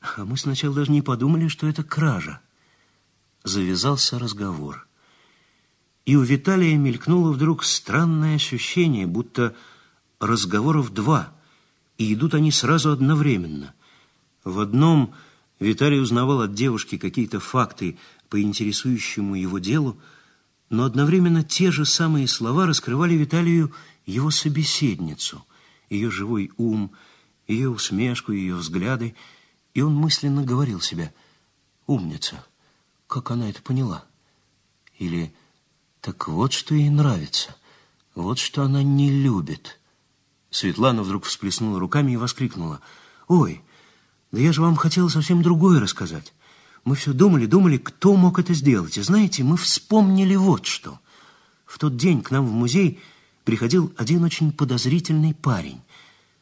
«А 0.01 0.25
мы 0.25 0.37
сначала 0.37 0.75
даже 0.75 0.93
не 0.93 1.03
подумали, 1.03 1.49
что 1.49 1.67
это 1.67 1.83
кража». 1.83 2.41
Завязался 3.45 4.19
разговор. 4.19 4.87
И 6.05 6.15
у 6.15 6.23
Виталия 6.23 6.77
мелькнуло 6.77 7.33
вдруг 7.33 7.65
странное 7.65 8.37
ощущение, 8.37 9.07
будто 9.07 9.55
разговоров 10.21 10.95
два, 10.95 11.33
и 11.99 12.15
идут 12.15 12.35
они 12.35 12.53
сразу 12.53 12.93
одновременно. 12.93 13.75
В 14.45 14.61
одном 14.61 15.15
Виталий 15.59 16.01
узнавал 16.01 16.43
от 16.43 16.55
девушки 16.55 16.99
какие-то 16.99 17.41
факты 17.41 17.99
по 18.29 18.41
интересующему 18.41 19.35
его 19.35 19.59
делу, 19.59 19.99
но 20.69 20.85
одновременно 20.85 21.43
те 21.43 21.71
же 21.71 21.85
самые 21.85 22.29
слова 22.29 22.67
раскрывали 22.67 23.15
Виталию 23.15 23.73
его 24.05 24.31
собеседницу, 24.31 25.45
ее 25.89 26.11
живой 26.11 26.51
ум, 26.57 26.93
ее 27.47 27.71
усмешку, 27.71 28.33
ее 28.33 28.55
взгляды, 28.57 29.15
и 29.75 29.81
он 29.81 29.95
мысленно 29.95 30.43
говорил 30.45 30.81
себе 30.81 31.15
«Умница! 31.87 32.45
Как 33.07 33.31
она 33.31 33.49
это 33.49 33.63
поняла?» 33.63 34.05
Или 34.99 35.35
так 36.01 36.29
вот, 36.29 36.53
что 36.53 36.75
ей 36.75 36.91
нравится. 36.91 37.55
Вот 38.15 38.39
что 38.39 38.63
она 38.63 38.83
не 38.83 39.11
любит. 39.11 39.79
Светлана 40.51 41.03
вдруг 41.03 41.25
всплеснула 41.25 41.79
руками 41.79 42.13
и 42.13 42.17
воскликнула. 42.17 42.81
«Ой, 43.29 43.63
да 44.37 44.43
я 44.43 44.53
же 44.53 44.61
вам 44.61 44.77
хотела 44.77 45.09
совсем 45.09 45.43
другое 45.43 45.81
рассказать. 45.81 46.35
Мы 46.85 46.95
все 46.95 47.15
думали, 47.15 47.47
думали, 47.47 47.79
кто 47.79 48.15
мог 48.15 48.39
это 48.39 48.53
сделать. 48.53 48.99
И 48.99 49.03
знаете, 49.03 49.43
мы 49.43 49.57
вспомнили 49.57 50.37
вот 50.37 50.67
что. 50.67 51.01
В 51.65 51.79
тот 51.79 51.97
день 51.97 52.23
к 52.23 52.31
нам 52.31 52.47
в 52.47 52.53
музей 52.53 53.01
приходил 53.45 53.93
один 53.97 54.23
очень 54.25 54.53
подозрительный 54.53 55.35
парень. 55.35 55.81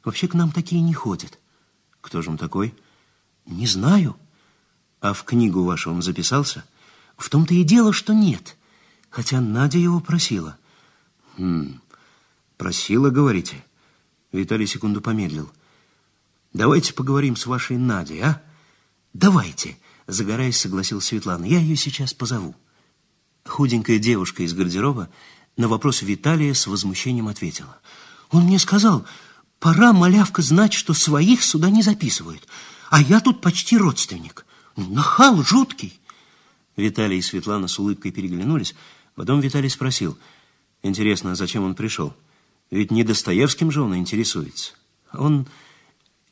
Вообще 0.03 0.27
к 0.29 0.35
нам 0.35 0.51
такие 0.51 0.83
не 0.83 0.93
ходят. 0.93 1.39
Кто 2.01 2.21
же 2.21 2.31
он 2.31 2.37
такой? 2.37 2.75
Не 3.47 3.69
знаю. 3.69 4.17
А 5.01 5.13
в 5.13 5.23
книгу 5.23 5.63
вашу 5.63 5.93
он 5.93 6.03
записался? 6.03 6.65
В 7.17 7.31
том-то 7.31 7.55
и 7.55 7.63
дело, 7.63 7.93
что 7.93 8.13
нет 8.13 8.57
хотя 9.15 9.41
Надя 9.41 9.79
его 9.79 10.01
просила. 10.01 10.59
Хм, 11.39 11.79
просила, 12.57 13.11
говорите? 13.11 13.65
Виталий 14.33 14.67
секунду 14.67 15.01
помедлил. 15.01 15.53
Давайте 16.55 16.95
поговорим 16.95 17.37
с 17.37 17.45
вашей 17.47 17.77
Надей, 17.77 18.23
а? 18.23 18.43
Давайте, 19.13 19.77
загораясь, 20.07 20.59
согласилась 20.59 21.05
Светлана. 21.05 21.45
Я 21.45 21.59
ее 21.59 21.77
сейчас 21.77 22.15
позову. 22.15 22.55
Худенькая 23.45 23.99
девушка 23.99 24.43
из 24.43 24.55
гардероба 24.55 25.11
на 25.59 25.69
вопрос 25.69 26.01
Виталия 26.01 26.55
с 26.55 26.67
возмущением 26.67 27.29
ответила. 27.29 27.79
Он 28.31 28.45
мне 28.45 28.59
сказал, 28.59 29.05
пора, 29.59 29.93
малявка, 29.93 30.41
знать, 30.41 30.73
что 30.73 30.95
своих 30.95 31.43
сюда 31.45 31.69
не 31.69 31.83
записывают, 31.83 32.49
а 32.89 33.03
я 33.03 33.21
тут 33.21 33.43
почти 33.43 33.77
родственник. 33.77 34.47
Нахал 34.77 35.43
жуткий. 35.43 36.01
Виталий 36.77 37.19
и 37.19 37.23
Светлана 37.23 37.69
с 37.69 37.79
улыбкой 37.79 38.11
переглянулись, 38.11 38.75
Потом 39.15 39.41
Виталий 39.41 39.71
спросил, 39.71 40.19
интересно, 40.83 41.33
а 41.33 41.35
зачем 41.35 41.65
он 41.65 41.75
пришел? 41.75 42.15
Ведь 42.71 42.91
не 42.91 43.05
Достоевским 43.05 43.71
же 43.71 43.83
он 43.83 43.97
интересуется. 43.97 44.73
Он 45.13 45.47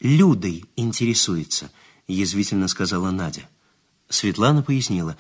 Людой 0.03 0.65
интересуется, 0.75 1.71
язвительно 2.09 2.67
сказала 2.67 3.13
Надя. 3.13 3.49
Светлана 4.09 4.65
пояснила, 4.65 5.17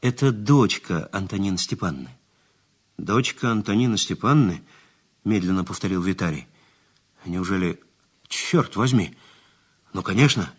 это 0.00 0.32
дочка 0.32 1.10
Антонины 1.12 1.58
Степанны. 1.58 2.08
Дочка 2.96 3.50
Антонины 3.50 3.98
Степанны, 3.98 4.62
медленно 5.22 5.64
повторил 5.64 6.00
Виталий. 6.00 6.46
Неужели, 7.26 7.78
черт 8.26 8.74
возьми, 8.74 9.14
ну, 9.92 10.02
конечно, 10.02 10.50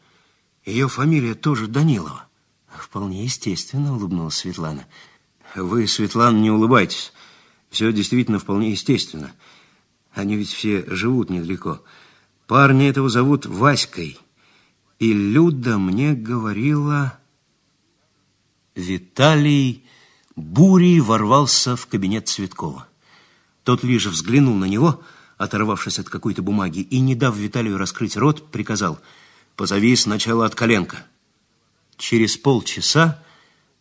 ее 0.65 0.87
фамилия 0.87 1.33
тоже 1.33 1.65
Данилова. 1.65 2.27
Вполне 2.67 3.23
естественно, 3.23 3.95
улыбнулась 3.95 4.35
Светлана. 4.35 4.85
Вы, 5.55 5.87
Светлана, 5.87 6.37
не 6.37 6.51
улыбайтесь. 6.51 7.11
Все 7.71 7.91
действительно 7.91 8.37
вполне 8.37 8.69
естественно. 8.69 9.33
Они 10.11 10.35
ведь 10.35 10.51
все 10.51 10.85
живут 10.85 11.31
недалеко. 11.31 11.83
Парня 12.53 12.87
этого 12.87 13.09
зовут 13.09 13.47
Васькой. 13.47 14.19
И 14.99 15.11
Люда 15.11 15.79
мне 15.79 16.13
говорила... 16.13 17.17
Виталий 18.75 19.83
бурей 20.35 20.99
ворвался 20.99 21.75
в 21.75 21.87
кабинет 21.87 22.27
Цветкова. 22.27 22.87
Тот 23.63 23.83
лишь 23.83 24.05
взглянул 24.05 24.53
на 24.53 24.65
него, 24.65 25.01
оторвавшись 25.37 25.97
от 25.97 26.09
какой-то 26.09 26.43
бумаги, 26.43 26.81
и, 26.81 26.99
не 26.99 27.15
дав 27.15 27.35
Виталию 27.35 27.79
раскрыть 27.79 28.15
рот, 28.15 28.51
приказал 28.51 28.99
«Позови 29.55 29.95
сначала 29.95 30.45
от 30.45 30.53
коленка». 30.53 31.07
Через 31.97 32.37
полчаса 32.37 33.23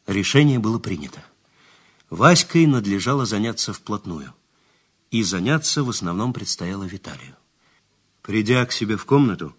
решение 0.07 0.59
было 0.59 0.79
принято. 0.79 1.23
Васькой 2.09 2.65
надлежало 2.67 3.27
заняться 3.27 3.75
вплотную. 3.75 4.33
И 5.11 5.23
заняться 5.23 5.85
в 5.85 5.91
основном 5.91 6.33
предстояло 6.33 6.85
Виталию. 6.85 7.37
Придя 8.23 8.65
к 8.67 8.73
себе 8.73 8.97
в 8.97 9.05
комнату, 9.05 9.57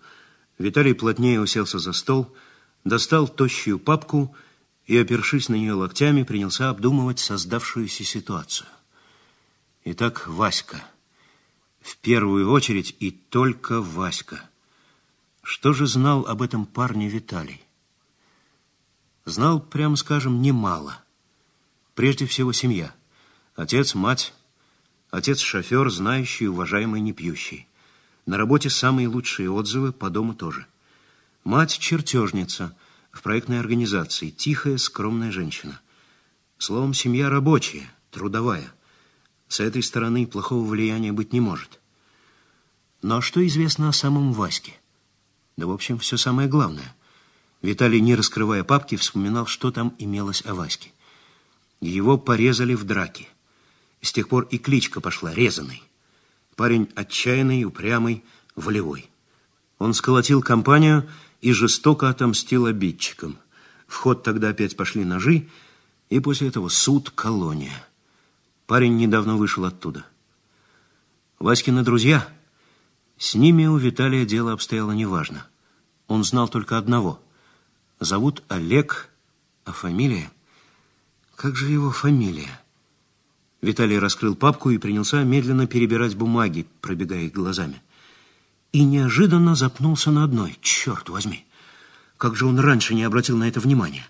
Виталий 0.58 0.96
плотнее 0.96 1.42
уселся 1.42 1.80
за 1.80 1.92
стол, 1.92 2.34
достал 2.86 3.28
тощую 3.28 3.78
папку 3.78 4.36
и, 4.86 4.98
опершись 4.98 5.50
на 5.50 5.56
нее 5.56 5.74
локтями, 5.74 6.24
принялся 6.24 6.70
обдумывать 6.70 7.20
создавшуюся 7.20 8.04
ситуацию. 8.04 8.68
Итак, 9.84 10.28
Васька. 10.28 10.84
В 11.82 11.98
первую 11.98 12.50
очередь 12.50 12.96
и 13.00 13.12
только 13.12 13.82
Васька. 13.82 14.50
Что 15.42 15.74
же 15.74 15.86
знал 15.86 16.26
об 16.26 16.42
этом 16.42 16.66
парне 16.66 17.10
Виталий? 17.10 17.62
Знал, 19.26 19.60
прямо 19.60 19.98
скажем, 19.98 20.42
немало. 20.42 21.04
Прежде 21.96 22.26
всего 22.26 22.54
семья. 22.54 22.96
Отец, 23.56 23.94
мать. 23.94 24.34
Отец 25.12 25.40
шофер, 25.40 25.90
знающий, 25.90 26.48
уважаемый, 26.48 27.02
не 27.02 27.12
пьющий. 27.12 27.68
На 28.26 28.38
работе 28.38 28.70
самые 28.70 29.08
лучшие 29.08 29.52
отзывы, 29.52 29.92
по 29.92 30.10
дому 30.10 30.34
тоже. 30.34 30.66
Мать 31.44 31.78
чертежница 31.78 32.76
в 33.12 33.22
проектной 33.22 33.60
организации, 33.60 34.30
тихая, 34.30 34.78
скромная 34.78 35.32
женщина. 35.32 35.82
Словом, 36.58 36.94
семья 36.94 37.30
рабочая, 37.30 37.92
трудовая. 38.12 38.72
С 39.50 39.60
этой 39.60 39.84
стороны 39.84 40.26
плохого 40.26 40.66
влияния 40.66 41.12
быть 41.12 41.34
не 41.34 41.42
может. 41.42 41.80
Но 43.02 43.20
что 43.20 43.46
известно 43.46 43.90
о 43.90 43.94
самом 43.94 44.32
Ваське? 44.32 44.74
Да, 45.58 45.68
в 45.68 45.72
общем, 45.72 46.00
все 46.00 46.16
самое 46.16 46.48
главное. 46.48 46.96
Виталий, 47.62 48.00
не 48.00 48.16
раскрывая 48.16 48.64
папки, 48.64 48.96
вспоминал, 48.96 49.46
что 49.46 49.72
там 49.72 49.94
имелось 50.00 50.46
о 50.46 50.56
Ваське. 50.56 50.92
Его 51.82 52.18
порезали 52.18 52.74
в 52.74 52.86
драке. 52.86 53.28
С 54.02 54.14
тех 54.14 54.30
пор 54.30 54.48
и 54.50 54.58
кличка 54.58 55.02
пошла 55.02 55.34
«Резаный». 55.34 55.84
Парень 56.56 56.90
отчаянный, 56.96 57.64
упрямый, 57.64 58.24
волевой. 58.56 59.10
Он 59.80 59.94
сколотил 59.94 60.42
компанию 60.42 61.10
и 61.42 61.52
жестоко 61.52 62.10
отомстил 62.10 62.66
обидчикам. 62.66 63.38
В 63.88 63.96
ход 63.96 64.24
тогда 64.24 64.50
опять 64.50 64.78
пошли 64.78 65.04
ножи, 65.04 65.48
и 66.10 66.20
после 66.20 66.48
этого 66.48 66.70
суд, 66.70 67.10
колония. 67.10 67.86
Парень 68.68 68.98
недавно 68.98 69.36
вышел 69.36 69.66
оттуда. 69.66 70.06
Васькины 71.40 71.84
друзья, 71.84 72.28
с 73.18 73.36
ними 73.36 73.66
у 73.66 73.78
Виталия 73.78 74.26
дело 74.26 74.54
обстояло 74.54 74.92
неважно. 74.92 75.46
Он 76.08 76.24
знал 76.24 76.48
только 76.48 76.78
одного. 76.78 77.22
Зовут 78.00 78.44
Олег, 78.48 79.10
а 79.66 79.72
фамилия? 79.72 80.32
Как 81.36 81.56
же 81.56 81.70
его 81.70 81.92
фамилия? 81.92 82.63
Виталий 83.64 83.98
раскрыл 83.98 84.36
папку 84.36 84.72
и 84.72 84.78
принялся 84.78 85.24
медленно 85.24 85.68
перебирать 85.68 86.16
бумаги, 86.16 86.68
пробегая 86.82 87.22
их 87.22 87.32
глазами. 87.32 87.82
И 88.74 88.84
неожиданно 88.84 89.56
запнулся 89.56 90.12
на 90.12 90.26
одной. 90.26 90.58
Черт 90.62 91.08
возьми! 91.08 91.46
Как 92.18 92.36
же 92.36 92.46
он 92.46 92.60
раньше 92.60 92.94
не 92.94 93.04
обратил 93.04 93.38
на 93.38 93.48
это 93.48 93.62
внимания? 93.62 94.06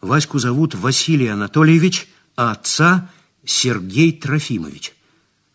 Ваську 0.00 0.38
зовут 0.38 0.76
Василий 0.76 1.26
Анатольевич, 1.26 2.08
а 2.36 2.52
отца 2.52 3.10
Сергей 3.44 4.12
Трофимович. 4.12 4.94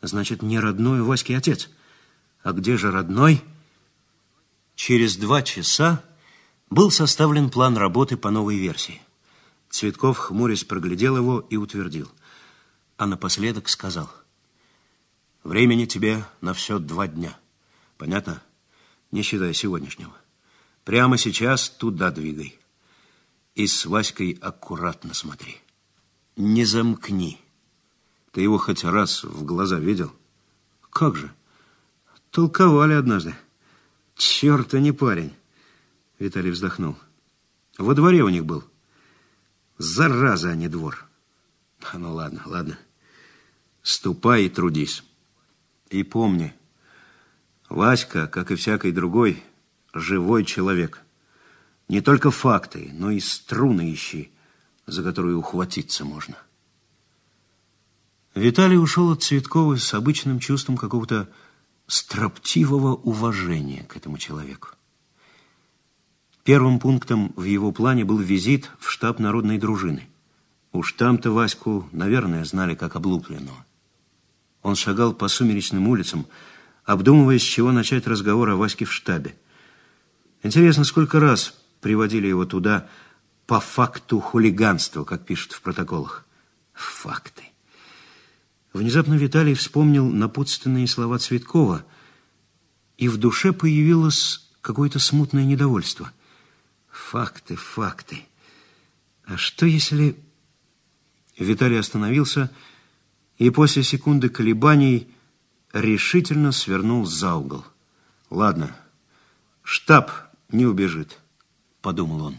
Значит, 0.02 0.41
не 0.41 0.60
родной 0.60 1.02
Ваське 1.02 1.38
отец. 1.38 1.69
А 2.43 2.52
где 2.52 2.75
же 2.75 2.91
родной? 2.91 3.41
Через 4.75 5.15
два 5.15 5.43
часа 5.43 6.04
был 6.69 6.91
составлен 6.91 7.49
план 7.49 7.78
работы 7.78 8.17
по 8.17 8.32
новой 8.32 8.58
версии. 8.58 9.02
Цветков, 9.69 10.17
хмурясь, 10.17 10.65
проглядел 10.65 11.15
его 11.15 11.39
и 11.49 11.56
утвердил 11.56 12.12
а 12.99 13.07
напоследок 13.07 13.69
сказал. 13.69 14.12
Времени 15.45 15.85
тебе 15.85 16.25
на 16.41 16.53
все 16.53 16.79
два 16.79 17.07
дня. 17.07 17.39
Понятно? 17.97 18.43
Не 19.12 19.21
считая 19.21 19.53
сегодняшнего. 19.53 20.13
Прямо 20.83 21.17
сейчас 21.17 21.69
туда 21.69 22.12
двигай. 22.12 22.59
И 23.55 23.67
с 23.67 23.85
Васькой 23.85 24.38
аккуратно 24.41 25.13
смотри. 25.13 25.62
Не 26.35 26.65
замкни. 26.65 27.39
Ты 28.33 28.41
его 28.41 28.57
хоть 28.57 28.83
раз 28.83 29.23
в 29.23 29.45
глаза 29.45 29.79
видел? 29.79 30.13
Как 30.89 31.15
же? 31.15 31.33
Толковали 32.31 32.93
однажды. 32.93 33.33
Черт, 34.15 34.73
а 34.73 34.81
не 34.81 34.91
парень. 34.91 35.33
Виталий 36.19 36.51
вздохнул. 36.51 36.97
Во 37.77 37.93
дворе 37.93 38.23
у 38.23 38.29
них 38.29 38.45
был. 38.45 38.65
Зараза, 39.77 40.49
а 40.49 40.55
не 40.55 40.67
двор. 40.67 41.05
Ну 41.93 42.13
ладно, 42.13 42.41
ладно. 42.45 42.77
Ступай 43.81 44.45
и 44.45 44.49
трудись. 44.49 45.03
И 45.89 46.03
помни, 46.03 46.53
Васька, 47.69 48.27
как 48.27 48.51
и 48.51 48.55
всякий 48.55 48.91
другой, 48.91 49.43
живой 49.93 50.45
человек. 50.45 51.01
Не 51.87 52.01
только 52.01 52.31
факты, 52.31 52.91
но 52.93 53.11
и 53.11 53.19
струны 53.19 53.93
ищи, 53.93 54.31
за 54.85 55.03
которые 55.03 55.35
ухватиться 55.35 56.05
можно. 56.05 56.37
Виталий 58.35 58.77
ушел 58.77 59.11
от 59.11 59.23
Цветкова 59.23 59.77
с 59.77 59.93
обычным 59.93 60.39
чувством 60.39 60.77
какого-то 60.77 61.29
строптивого 61.87 62.93
уважения 62.93 63.83
к 63.83 63.97
этому 63.97 64.17
человеку. 64.17 64.69
Первым 66.43 66.79
пунктом 66.79 67.33
в 67.35 67.43
его 67.43 67.71
плане 67.71 68.05
был 68.05 68.17
визит 68.17 68.71
в 68.79 68.89
штаб 68.89 69.19
народной 69.19 69.57
дружины. 69.57 70.07
Уж 70.71 70.93
там-то 70.93 71.31
Ваську, 71.31 71.89
наверное, 71.91 72.45
знали 72.45 72.75
как 72.75 72.95
облупленного. 72.95 73.65
Он 74.69 74.75
шагал 74.75 75.13
по 75.13 75.27
сумеречным 75.27 75.88
улицам, 75.88 76.27
обдумывая, 76.86 77.39
с 77.39 77.41
чего 77.41 77.71
начать 77.71 78.05
разговор 78.05 78.51
о 78.51 78.55
Ваське 78.55 78.86
в 78.86 78.93
штабе. 78.93 79.36
Интересно, 80.43 80.84
сколько 80.84 81.19
раз 81.19 81.55
приводили 81.82 82.27
его 82.27 82.45
туда 82.45 82.88
по 83.47 83.60
факту 83.60 84.19
хулиганства, 84.19 85.05
как 85.05 85.25
пишут 85.25 85.53
в 85.53 85.62
протоколах. 85.63 86.23
Факты. 86.73 87.45
Внезапно 88.71 89.15
Виталий 89.15 89.55
вспомнил 89.55 90.08
напутственные 90.08 90.88
слова 90.88 91.17
Цветкова, 91.17 91.84
и 92.99 93.08
в 93.08 93.17
душе 93.17 93.53
появилось 93.53 94.51
какое-то 94.62 94.99
смутное 94.99 95.45
недовольство. 95.45 96.12
Факты, 96.91 97.55
факты. 97.55 98.23
А 99.25 99.36
что 99.36 99.65
если... 99.65 100.15
Виталий 101.39 101.79
остановился 101.79 102.51
и 102.51 102.68
после 103.49 103.84
секунды 103.84 104.28
колебаний 104.28 105.08
решительно 105.71 106.52
свернул 106.52 107.06
за 107.06 107.36
угол. 107.36 107.63
«Ладно, 108.30 108.75
штаб 109.63 110.12
не 110.49 110.65
убежит»,— 110.65 111.17
подумал 111.82 112.25
он. 112.25 112.38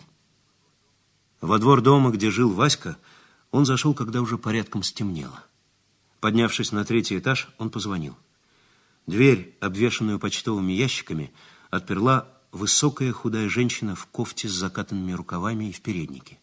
Во 1.40 1.58
двор 1.58 1.80
дома, 1.80 2.10
где 2.10 2.30
жил 2.30 2.52
Васька, 2.52 2.98
он 3.50 3.64
зашел, 3.64 3.94
когда 3.94 4.20
уже 4.20 4.36
порядком 4.36 4.82
стемнело. 4.82 5.42
Поднявшись 6.20 6.70
на 6.70 6.84
третий 6.84 7.18
этаж, 7.18 7.48
он 7.56 7.70
позвонил. 7.70 8.14
Дверь, 9.06 9.56
обвешанную 9.60 10.18
почтовыми 10.18 10.72
ящиками, 10.72 11.32
отперла 11.70 12.28
высокая 12.52 13.10
худая 13.12 13.48
женщина 13.48 13.96
в 13.96 14.06
кофте 14.06 14.48
с 14.48 14.52
закатанными 14.52 15.12
рукавами 15.12 15.70
и 15.70 15.72
в 15.72 15.80
переднике. 15.80 16.38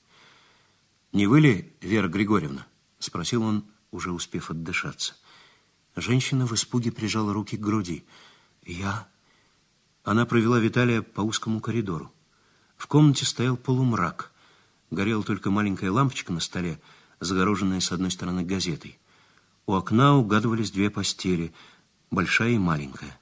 «Не 1.14 1.28
вы 1.28 1.42
ли, 1.42 1.74
Вера 1.80 2.08
Григорьевна?»— 2.08 2.66
спросил 3.00 3.44
он, 3.44 3.64
уже 3.92 4.12
успев 4.12 4.50
отдышаться. 4.50 5.16
Женщина 5.96 6.46
в 6.46 6.54
испуге 6.54 6.92
прижала 6.92 7.34
руки 7.34 7.58
к 7.58 7.62
груди. 7.62 8.06
«Я...» 8.64 9.08
Она 10.04 10.26
провела 10.26 10.58
Виталия 10.58 11.02
по 11.02 11.20
узкому 11.20 11.60
коридору. 11.60 12.14
В 12.78 12.88
комнате 12.88 13.26
стоял 13.26 13.58
полумрак. 13.58 14.32
Горела 14.90 15.22
только 15.22 15.52
маленькая 15.52 15.92
лампочка 15.92 16.32
на 16.32 16.40
столе, 16.40 16.80
загороженная 17.20 17.82
с 17.82 17.92
одной 17.92 18.10
стороны 18.12 18.44
газетой. 18.44 19.00
У 19.66 19.74
окна 19.74 20.16
угадывались 20.16 20.72
две 20.72 20.90
постели, 20.90 21.54
большая 22.10 22.52
и 22.52 22.58
маленькая. 22.58 23.20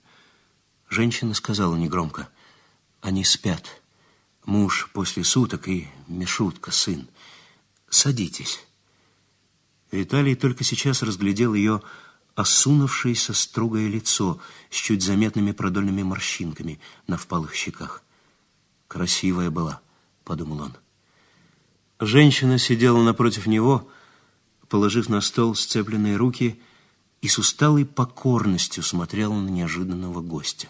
Женщина 0.89 1.33
сказала 1.33 1.75
негромко, 1.75 2.29
«Они 3.01 3.23
спят. 3.23 3.81
Муж 4.45 4.89
после 4.93 5.23
суток 5.23 5.67
и 5.67 5.87
Мишутка, 6.07 6.69
сын. 6.69 7.07
Садитесь». 7.89 8.63
Виталий 9.91 10.35
только 10.35 10.63
сейчас 10.63 11.03
разглядел 11.03 11.53
ее 11.53 11.81
осунувшееся 12.35 13.33
строгое 13.33 13.87
лицо 13.87 14.39
с 14.69 14.75
чуть 14.75 15.03
заметными 15.03 15.51
продольными 15.51 16.03
морщинками 16.03 16.79
на 17.07 17.17
впалых 17.17 17.53
щеках. 17.53 18.03
«Красивая 18.87 19.49
была»,— 19.49 19.81
подумал 20.23 20.61
он. 20.61 20.73
Женщина 21.99 22.57
сидела 22.57 23.01
напротив 23.01 23.47
него, 23.47 23.89
положив 24.67 25.07
на 25.07 25.21
стол 25.21 25.55
сцепленные 25.55 26.17
руки 26.17 26.59
и 27.21 27.29
с 27.29 27.37
усталой 27.37 27.85
покорностью 27.85 28.83
смотрела 28.83 29.33
на 29.33 29.49
неожиданного 29.49 30.21
гостя. 30.21 30.67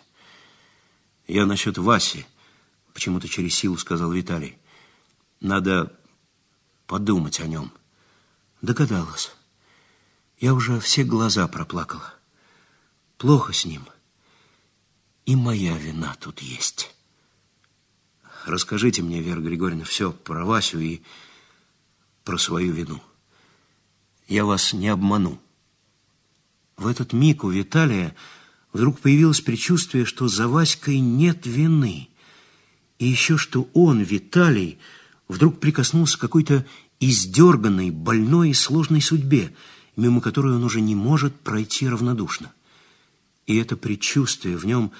«Я 1.28 1.48
насчет 1.48 1.80
Васи»,— 1.80 2.28
почему-то 2.94 3.28
через 3.28 3.56
силу 3.56 3.78
сказал 3.78 4.12
Виталий. 4.12 4.56
«Надо 5.42 5.92
подумать 6.86 7.40
о 7.40 7.48
нем». 7.48 7.72
Догадалась. 8.66 9.32
Я 10.40 10.56
уже 10.56 10.80
все 10.80 11.04
глаза 11.04 11.48
проплакала. 11.48 12.16
Плохо 13.20 13.54
с 13.54 13.64
ним. 13.64 13.84
И 15.28 15.36
моя 15.36 15.78
вина 15.78 16.16
тут 16.20 16.40
есть. 16.40 16.92
Расскажите 18.48 19.04
мне, 19.04 19.22
Вера 19.22 19.40
Григорьевна, 19.40 19.86
все 19.86 20.12
про 20.12 20.44
Васю 20.44 20.80
и 20.80 21.04
про 22.24 22.40
свою 22.40 22.74
вину. 22.74 23.04
Я 24.28 24.46
вас 24.46 24.74
не 24.74 24.88
обману. 24.88 25.40
В 26.76 26.88
этот 26.88 27.14
миг 27.14 27.44
у 27.44 27.52
Виталия 27.52 28.16
вдруг 28.74 29.00
появилось 29.00 29.42
предчувствие, 29.42 30.06
что 30.06 30.28
за 30.28 30.48
Васькой 30.48 31.02
нет 31.02 31.46
вины. 31.46 32.10
И 32.98 33.06
еще 33.06 33.38
что 33.38 33.70
он, 33.76 34.02
Виталий, 34.02 34.80
вдруг 35.28 35.60
прикоснулся 35.60 36.18
к 36.18 36.22
какой-то 36.22 36.66
издерганной, 37.00 37.92
больной 37.92 38.50
и 38.52 38.54
сложной 38.54 39.02
судьбе, 39.02 39.54
мимо 39.96 40.22
которой 40.22 40.56
он 40.56 40.64
уже 40.64 40.82
не 40.82 40.96
может 40.96 41.40
пройти 41.40 41.88
равнодушно. 41.88 42.52
И 43.46 43.58
это 43.58 43.78
предчувствие 43.78 44.58
в 44.58 44.66
нем 44.66 44.92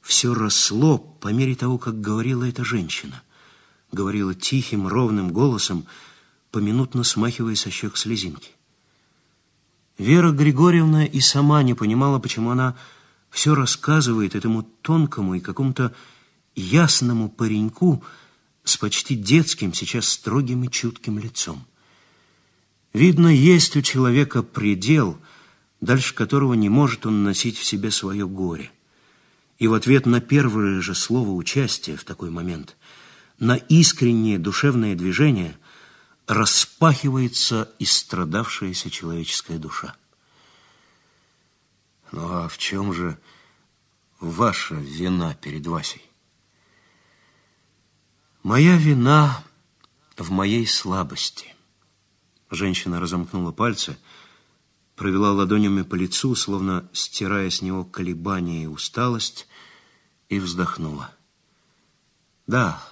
все 0.00 0.34
росло 0.34 0.98
по 0.98 1.28
мере 1.28 1.54
того, 1.54 1.78
как 1.78 2.00
говорила 2.00 2.44
эта 2.44 2.64
женщина. 2.64 3.22
Говорила 3.92 4.34
тихим, 4.34 4.86
ровным 4.86 5.32
голосом, 5.32 5.86
поминутно 6.50 7.04
смахивая 7.04 7.54
со 7.54 7.70
щек 7.70 7.96
слезинки. 7.96 8.50
Вера 9.96 10.32
Григорьевна 10.32 11.06
и 11.06 11.20
сама 11.20 11.62
не 11.62 11.74
понимала, 11.74 12.18
почему 12.18 12.50
она 12.50 12.76
все 13.30 13.54
рассказывает 13.54 14.34
этому 14.34 14.62
тонкому 14.82 15.34
и 15.34 15.40
какому-то 15.40 15.94
ясному 16.54 17.28
пареньку 17.28 18.02
с 18.64 18.76
почти 18.76 19.14
детским, 19.14 19.74
сейчас 19.74 20.08
строгим 20.08 20.64
и 20.64 20.70
чутким 20.70 21.18
лицом. 21.18 21.66
Видно, 22.92 23.28
есть 23.28 23.76
у 23.76 23.82
человека 23.82 24.42
предел, 24.42 25.18
дальше 25.80 26.14
которого 26.14 26.54
не 26.54 26.68
может 26.68 27.06
он 27.06 27.22
носить 27.22 27.58
в 27.58 27.64
себе 27.64 27.90
свое 27.90 28.26
горе. 28.26 28.70
И 29.58 29.66
в 29.66 29.74
ответ 29.74 30.06
на 30.06 30.20
первое 30.20 30.80
же 30.80 30.94
слово 30.94 31.30
участия 31.30 31.96
в 31.96 32.04
такой 32.04 32.30
момент, 32.30 32.76
на 33.38 33.56
искреннее 33.56 34.38
душевное 34.38 34.94
движение, 34.94 35.56
распахивается 36.26 37.70
истрадавшаяся 37.78 38.90
человеческая 38.90 39.58
душа. 39.58 39.94
Ну 42.12 42.32
а 42.32 42.48
в 42.48 42.58
чем 42.58 42.94
же 42.94 43.18
ваша 44.20 44.76
вина 44.76 45.34
перед 45.34 45.66
Васей? 45.66 46.02
Моя 48.44 48.76
вина 48.76 49.42
в 50.18 50.30
моей 50.30 50.66
слабости. 50.66 51.54
Женщина 52.50 53.00
разомкнула 53.00 53.52
пальцы, 53.52 53.96
провела 54.96 55.32
ладонями 55.32 55.80
по 55.80 55.94
лицу, 55.94 56.34
словно 56.34 56.86
стирая 56.92 57.48
с 57.48 57.62
него 57.62 57.86
колебания 57.86 58.64
и 58.64 58.66
усталость, 58.66 59.48
и 60.28 60.38
вздохнула. 60.38 61.10
«Да, 62.46 62.86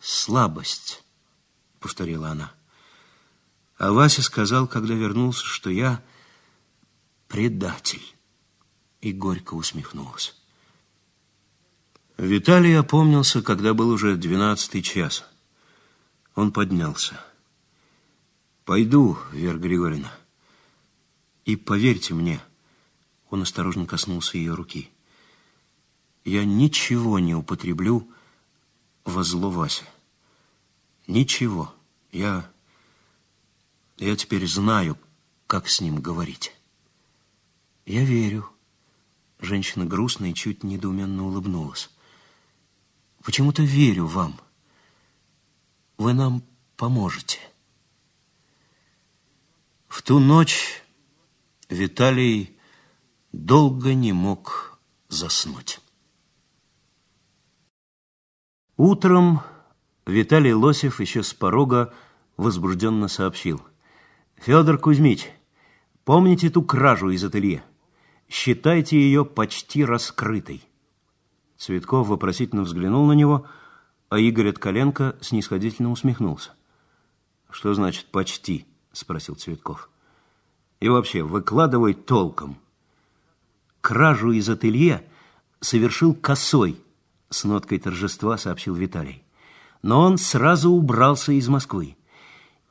слабость»,— 0.00 1.04
повторила 1.78 2.30
она. 2.30 2.52
А 3.78 3.92
Вася 3.92 4.20
сказал, 4.22 4.66
когда 4.66 4.94
вернулся, 4.94 5.44
что 5.44 5.70
я 5.70 6.02
предатель, 7.28 8.16
и 9.00 9.12
горько 9.12 9.54
усмехнулся. 9.54 10.32
Виталий 12.22 12.78
опомнился, 12.78 13.42
когда 13.42 13.74
был 13.74 13.88
уже 13.88 14.14
двенадцатый 14.14 14.80
час. 14.80 15.24
Он 16.36 16.52
поднялся. 16.52 17.20
«Пойду, 18.64 19.18
Вера 19.32 19.58
Григорьевна. 19.58 20.12
И 21.44 21.56
поверьте 21.56 22.14
мне, 22.14 22.40
он 23.28 23.42
осторожно 23.42 23.86
коснулся 23.86 24.38
ее 24.38 24.54
руки. 24.54 24.88
Я 26.24 26.44
ничего 26.44 27.18
не 27.18 27.34
употреблю 27.34 28.08
во 29.04 29.24
зло 29.24 29.50
Васе. 29.50 29.84
Ничего. 31.08 31.74
Я... 32.12 32.48
Я 33.96 34.14
теперь 34.14 34.46
знаю, 34.46 34.96
как 35.48 35.68
с 35.68 35.80
ним 35.80 36.00
говорить. 36.00 36.54
Я 37.84 38.04
верю. 38.04 38.48
Женщина 39.40 39.86
грустно 39.86 40.30
и 40.30 40.34
чуть 40.34 40.62
недоуменно 40.62 41.24
улыбнулась. 41.26 41.90
Почему-то 43.24 43.62
верю 43.62 44.06
вам. 44.06 44.40
Вы 45.96 46.12
нам 46.12 46.42
поможете. 46.76 47.38
В 49.86 50.02
ту 50.02 50.18
ночь 50.18 50.82
Виталий 51.68 52.56
долго 53.30 53.94
не 53.94 54.12
мог 54.12 54.80
заснуть. 55.08 55.80
Утром 58.76 59.42
Виталий 60.06 60.52
Лосев 60.52 60.98
еще 61.00 61.22
с 61.22 61.32
порога 61.32 61.94
возбужденно 62.36 63.06
сообщил. 63.06 63.62
«Федор 64.36 64.78
Кузьмич, 64.78 65.28
помните 66.04 66.50
ту 66.50 66.62
кражу 66.62 67.10
из 67.10 67.22
ателье? 67.22 67.62
Считайте 68.28 68.98
ее 68.98 69.24
почти 69.24 69.84
раскрытой». 69.84 70.66
Цветков 71.62 72.08
вопросительно 72.08 72.62
взглянул 72.62 73.06
на 73.06 73.12
него, 73.12 73.46
а 74.08 74.18
Игорь 74.18 74.48
Откаленко 74.48 75.14
снисходительно 75.20 75.92
усмехнулся. 75.92 76.50
«Что 77.50 77.72
значит 77.72 78.06
«почти»?»– 78.06 78.66
спросил 78.92 79.36
Цветков. 79.36 79.88
«И 80.80 80.88
вообще, 80.88 81.22
выкладывай 81.22 81.94
толком». 81.94 82.56
«Кражу 83.80 84.32
из 84.32 84.48
ателье 84.48 85.08
совершил 85.60 86.14
косой»,– 86.14 86.76
с 87.30 87.44
ноткой 87.44 87.78
торжества 87.78 88.36
сообщил 88.38 88.74
Виталий. 88.74 89.22
«Но 89.82 90.00
он 90.00 90.18
сразу 90.18 90.68
убрался 90.68 91.30
из 91.30 91.46
Москвы. 91.46 91.96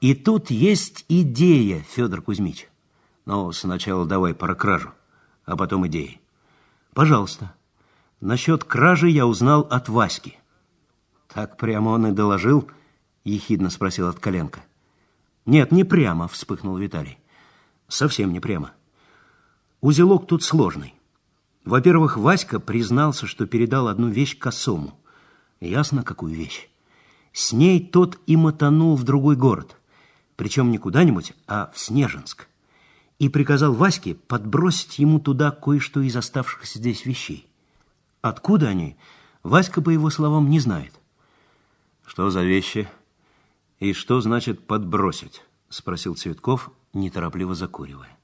И 0.02 0.14
тут 0.14 0.52
есть 0.52 1.06
идея, 1.08 1.80
Федор 1.80 2.22
Кузьмич. 2.22 2.68
Ну, 3.24 3.54
сначала 3.54 4.06
давай 4.06 4.34
про 4.34 4.54
кражу, 4.54 4.92
а 5.46 5.56
потом 5.56 5.88
идеи. 5.88 6.20
Пожалуйста». 6.94 7.56
Насчет 8.22 8.64
кражи 8.64 9.10
я 9.10 9.26
узнал 9.26 9.62
от 9.62 9.90
Васьки. 9.90 10.38
Так 11.28 11.58
прямо 11.58 11.90
он 11.90 12.06
и 12.06 12.12
доложил, 12.12 12.70
ехидно 13.24 13.72
спросил 13.72 14.08
от 14.08 14.20
Коленка. 14.20 14.64
Нет, 15.48 15.72
не 15.72 15.84
прямо, 15.84 16.28
вспыхнул 16.28 16.78
Виталий. 16.78 17.18
Совсем 17.88 18.32
не 18.32 18.40
прямо. 18.40 18.74
Узелок 19.82 20.28
тут 20.28 20.44
сложный. 20.44 20.94
Во-первых, 21.66 22.16
Васька 22.16 22.60
признался, 22.60 23.26
что 23.26 23.48
передал 23.48 23.88
одну 23.88 24.08
вещь 24.08 24.38
косому. 24.38 24.94
Ясно, 25.60 26.04
какую 26.04 26.36
вещь. 26.36 26.70
С 27.34 27.54
ней 27.54 27.84
тот 27.84 28.20
и 28.28 28.36
мотанул 28.38 28.96
в 28.96 29.04
другой 29.04 29.36
город. 29.36 29.78
Причем 30.36 30.70
не 30.70 30.78
куда-нибудь, 30.78 31.34
а 31.48 31.72
в 31.74 31.80
Снежинск. 31.80 32.48
И 33.18 33.30
приказал 33.30 33.74
Ваське 33.74 34.14
подбросить 34.14 35.00
ему 35.00 35.20
туда 35.20 35.50
кое-что 35.50 36.02
из 36.02 36.16
оставшихся 36.16 36.78
здесь 36.78 37.06
вещей. 37.06 37.51
Откуда 38.22 38.68
они, 38.68 38.98
Васька, 39.44 39.82
по 39.82 39.90
его 39.90 40.10
словам, 40.10 40.50
не 40.50 40.60
знает. 40.60 40.94
Что 42.06 42.30
за 42.30 42.44
вещи? 42.44 42.88
И 43.80 43.94
что 43.94 44.22
значит 44.22 44.66
подбросить? 44.68 45.44
Спросил 45.70 46.16
Цветков, 46.16 46.70
неторопливо 46.94 47.56
закуривая. 47.56 48.18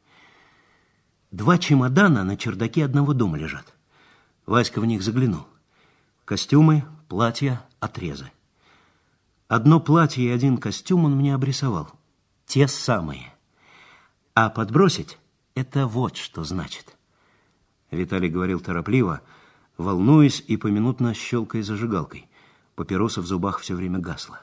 Два 1.32 1.58
чемодана 1.58 2.24
на 2.24 2.38
чердаке 2.38 2.86
одного 2.86 3.14
дома 3.14 3.38
лежат. 3.38 3.74
Васька 4.46 4.80
в 4.80 4.86
них 4.86 5.02
заглянул. 5.02 5.48
Костюмы, 6.26 6.86
платья, 7.10 7.66
отрезы. 7.80 8.32
Одно 9.48 9.80
платье 9.80 10.26
и 10.26 10.30
один 10.30 10.58
костюм 10.58 11.06
он 11.06 11.16
мне 11.16 11.34
обрисовал. 11.34 11.90
Те 12.46 12.68
самые. 12.68 13.34
А 14.36 14.50
подбросить— 14.50 15.18
это 15.56 15.88
вот 15.88 16.18
что 16.18 16.44
значит. 16.44 16.96
Виталий 17.90 18.30
говорил 18.30 18.60
торопливо— 18.60 19.22
волнуясь 19.78 20.44
и 20.48 20.58
поминутно 20.58 21.14
щелкая 21.14 21.64
зажигалкой. 21.64 22.28
Папироса 22.76 23.22
в 23.22 23.26
зубах 23.26 23.60
все 23.60 23.76
время 23.76 24.00
гасла. 24.00 24.42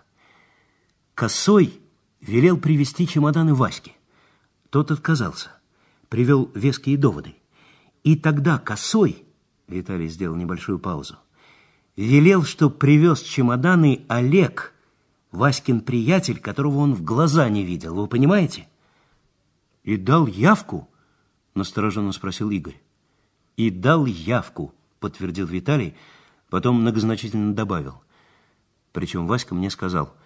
Косой 1.15 1.81
велел 2.21 2.57
привезти 2.59 3.07
чемоданы 3.07 3.55
Ваське. 3.55 3.93
Тот 4.71 4.91
отказался. 4.91 5.51
Привел 6.09 6.51
веские 6.55 6.97
доводы. 6.97 7.37
И 8.03 8.17
тогда 8.17 8.59
Косой, 8.59 9.25
Виталий 9.69 10.09
сделал 10.09 10.37
небольшую 10.37 10.79
паузу, 10.79 11.17
велел, 11.97 12.43
что 12.43 12.71
привез 12.71 13.23
чемоданы 13.23 14.05
Олег, 14.09 14.75
Васькин 15.31 15.81
приятель, 15.81 16.39
которого 16.39 16.79
он 16.79 16.95
в 16.95 17.03
глаза 17.03 17.49
не 17.49 17.65
видел. 17.65 17.95
Вы 17.95 18.07
понимаете? 18.07 18.69
И 19.83 19.97
дал 19.97 20.27
явку? 20.27 20.89
Настороженно 21.55 22.13
спросил 22.13 22.51
Игорь. 22.51 22.81
И 23.57 23.71
дал 23.71 24.07
явку, 24.07 24.75
подтвердил 25.05 25.47
Виталий, 25.47 25.95
потом 26.49 26.81
многозначительно 26.81 27.55
добавил. 27.55 28.03
Причем 28.91 29.27
Васька 29.27 29.55
мне 29.55 29.69
сказал, 29.69 30.17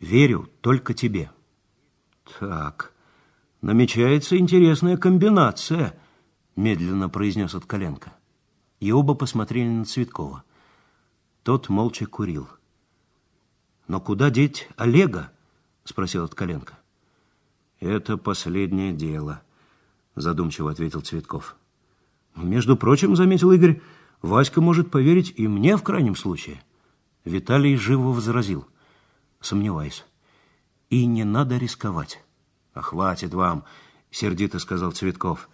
верю 0.00 0.50
только 0.60 0.92
тебе. 0.92 1.30
Так, 2.40 2.92
намечается 3.60 4.36
интересная 4.36 4.96
комбинация, 4.96 5.96
медленно 6.56 7.08
произнес 7.08 7.54
Откаленко. 7.54 8.12
И 8.80 8.90
оба 8.90 9.14
посмотрели 9.14 9.68
на 9.68 9.84
Цветкова. 9.84 10.42
Тот 11.44 11.68
молча 11.68 12.06
курил. 12.06 12.48
«Но 13.86 14.00
куда 14.00 14.30
деть 14.30 14.68
Олега?»— 14.76 15.30
спросил 15.84 16.24
Откаленко. 16.24 16.76
«Это 17.78 18.16
последнее 18.16 18.92
дело»,— 18.92 19.42
задумчиво 20.16 20.72
ответил 20.72 21.02
Цветков. 21.02 21.56
Между 22.42 22.76
прочим, 22.76 23.16
заметил 23.16 23.52
Игорь, 23.52 23.80
Васька 24.22 24.60
может 24.60 24.90
поверить 24.90 25.32
и 25.36 25.46
мне 25.46 25.76
в 25.76 25.82
крайнем 25.82 26.16
случае. 26.16 26.62
Виталий 27.24 27.76
живо 27.76 28.08
возразил. 28.08 28.66
Сомневаюсь. 29.40 30.04
И 30.90 31.06
не 31.06 31.24
надо 31.24 31.58
рисковать. 31.58 32.22
А 32.74 32.80
хватит 32.80 33.34
вам, 33.34 33.64
сердито 34.10 34.58
сказал 34.58 34.92
Цветков. 34.92 35.48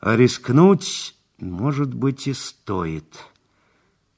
А 0.00 0.14
рискнуть, 0.16 1.16
может 1.38 1.92
быть, 1.92 2.26
и 2.26 2.34
стоит. 2.34 3.16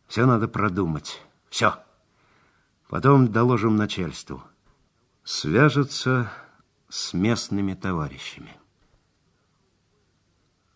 Все 0.07 0.27
надо 0.27 0.49
продумать. 0.49 1.23
Все. 1.49 1.77
Потом 2.89 3.29
доложим 3.29 3.77
начальству. 3.77 4.43
Свяжется 5.25 6.33
с 6.89 7.13
местными 7.13 7.75
товарищами. 7.75 8.58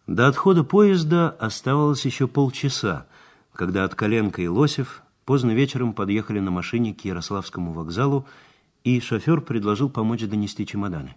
До 0.07 0.27
отхода 0.27 0.65
поезда 0.65 1.31
оставалось 1.31 2.05
еще 2.05 2.27
полчаса, 2.27 3.07
когда 3.53 3.85
от 3.85 3.95
Коленко 3.95 4.43
и 4.43 4.49
Лосев 4.49 5.03
поздно 5.25 5.53
вечером 5.53 5.93
подъехали 5.93 6.41
на 6.41 6.51
машине 6.51 6.93
к 6.93 7.05
Ярославскому 7.05 7.73
вокзалу, 7.73 8.27
и 8.83 8.99
шофер 8.99 9.41
предложил 9.41 9.88
помочь 9.88 10.23
донести 10.23 10.67
чемоданы. 10.67 11.15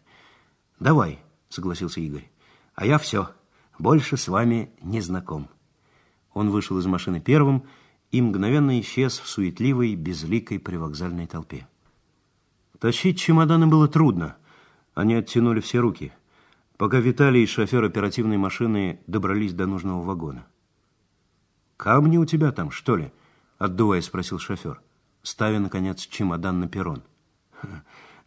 «Давай»,— 0.80 1.19
согласился 1.50 2.00
Игорь,— 2.00 2.30
«а 2.76 2.86
я 2.86 3.00
все, 3.00 3.32
больше 3.80 4.17
с 4.17 4.28
вами 4.28 4.69
не 4.82 5.02
знаком». 5.02 5.50
Он 6.34 6.52
вышел 6.52 6.78
из 6.78 6.86
машины 6.86 7.19
первым 7.19 7.63
и 8.12 8.21
мгновенно 8.21 8.80
исчез 8.82 9.17
в 9.17 9.28
суетливой, 9.28 9.95
безликой 9.95 10.60
привокзальной 10.60 11.26
толпе. 11.26 11.67
Тащить 12.80 13.19
чемоданы 13.19 13.65
было 13.65 13.88
трудно. 13.88 14.36
Они 14.93 15.15
оттянули 15.15 15.60
все 15.60 15.80
руки— 15.80 16.13
пока 16.78 17.00
Виталий 17.00 17.44
и 17.44 17.48
шофер 17.48 17.84
оперативной 17.84 18.38
машины 18.38 19.00
добрались 19.08 19.54
до 19.54 19.66
нужного 19.66 20.04
вагона. 20.04 20.46
«Камни 21.78 22.18
у 22.18 22.26
тебя 22.26 22.52
там, 22.52 22.72
что 22.72 22.96
ли?»— 22.96 23.12
отдувая 23.58 24.02
спросил 24.02 24.40
шофер, 24.40 24.82
ставя, 25.22 25.60
наконец, 25.60 26.06
чемодан 26.06 26.60
на 26.60 26.68
перрон. 26.68 27.04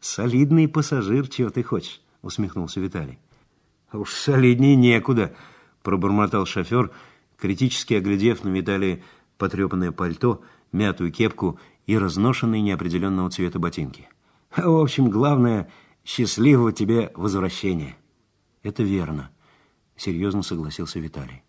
«Солидный 0.00 0.68
пассажир, 0.68 1.28
чего 1.28 1.50
ты 1.50 1.62
хочешь?»— 1.62 2.00
усмехнулся 2.22 2.80
Виталий. 2.80 3.18
«Уж 3.92 4.12
солиднее 4.12 4.76
некуда»,— 4.76 5.34
пробормотал 5.82 6.46
шофер, 6.46 6.90
критически 7.36 7.94
оглядев 7.94 8.44
на 8.44 8.50
Виталия 8.50 9.02
потрепанное 9.38 9.92
пальто, 9.92 10.42
мятую 10.72 11.12
кепку 11.12 11.58
и 11.86 11.96
разношенные 11.96 12.60
неопределенного 12.60 13.30
цвета 13.30 13.58
ботинки. 13.58 14.08
«В 14.54 14.80
общем, 14.80 15.10
главное, 15.10 15.70
счастливого 16.04 16.72
тебе 16.72 17.12
возвращения». 17.14 17.96
Это 18.68 18.82
верно, 18.82 19.30
серьезно 19.96 20.42
согласился 20.42 21.00
Виталий. 21.00 21.42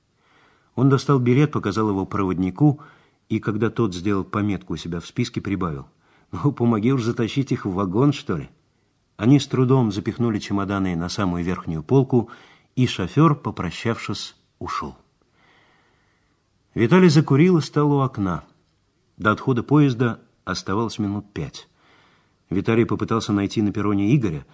Он 0.76 0.88
достал 0.88 1.20
билет, 1.20 1.52
показал 1.52 1.90
его 1.90 2.06
проводнику, 2.06 2.80
и 3.28 3.40
когда 3.40 3.70
тот 3.70 3.94
сделал 3.94 4.24
пометку 4.24 4.76
у 4.76 4.78
себя 4.78 5.02
в 5.02 5.06
списке, 5.06 5.42
прибавил. 5.42 5.90
«Ну, 6.32 6.54
помоги 6.54 6.94
уж 6.94 7.04
затащить 7.04 7.52
их 7.52 7.66
в 7.66 7.74
вагон, 7.74 8.14
что 8.14 8.38
ли?» 8.38 8.50
Они 9.18 9.38
с 9.38 9.48
трудом 9.48 9.92
запихнули 9.92 10.40
чемоданы 10.40 10.96
на 10.96 11.10
самую 11.10 11.44
верхнюю 11.44 11.84
полку, 11.84 12.30
и 12.78 12.88
шофер, 12.88 13.36
попрощавшись, 13.36 14.38
ушел. 14.58 14.96
Виталий 16.74 17.10
закурил 17.10 17.58
и 17.58 17.62
стал 17.62 17.92
у 17.92 18.00
окна. 18.00 18.46
До 19.18 19.32
отхода 19.32 19.62
поезда 19.62 20.22
оставалось 20.46 21.00
минут 21.00 21.34
пять. 21.34 21.68
Виталий 22.50 22.86
попытался 22.86 23.34
найти 23.34 23.62
на 23.62 23.74
перроне 23.74 24.16
Игоря, 24.16 24.46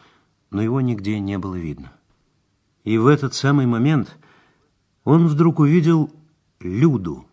но 0.49 0.63
его 0.63 0.81
нигде 0.81 1.19
не 1.19 1.37
было 1.37 1.53
видно. 1.53 1.93
И 2.85 2.99
в 2.99 3.07
этот 3.07 3.33
самый 3.33 3.65
момент 3.65 4.15
он 5.03 5.27
вдруг 5.27 5.59
увидел 5.59 6.13
Люду, 6.59 7.27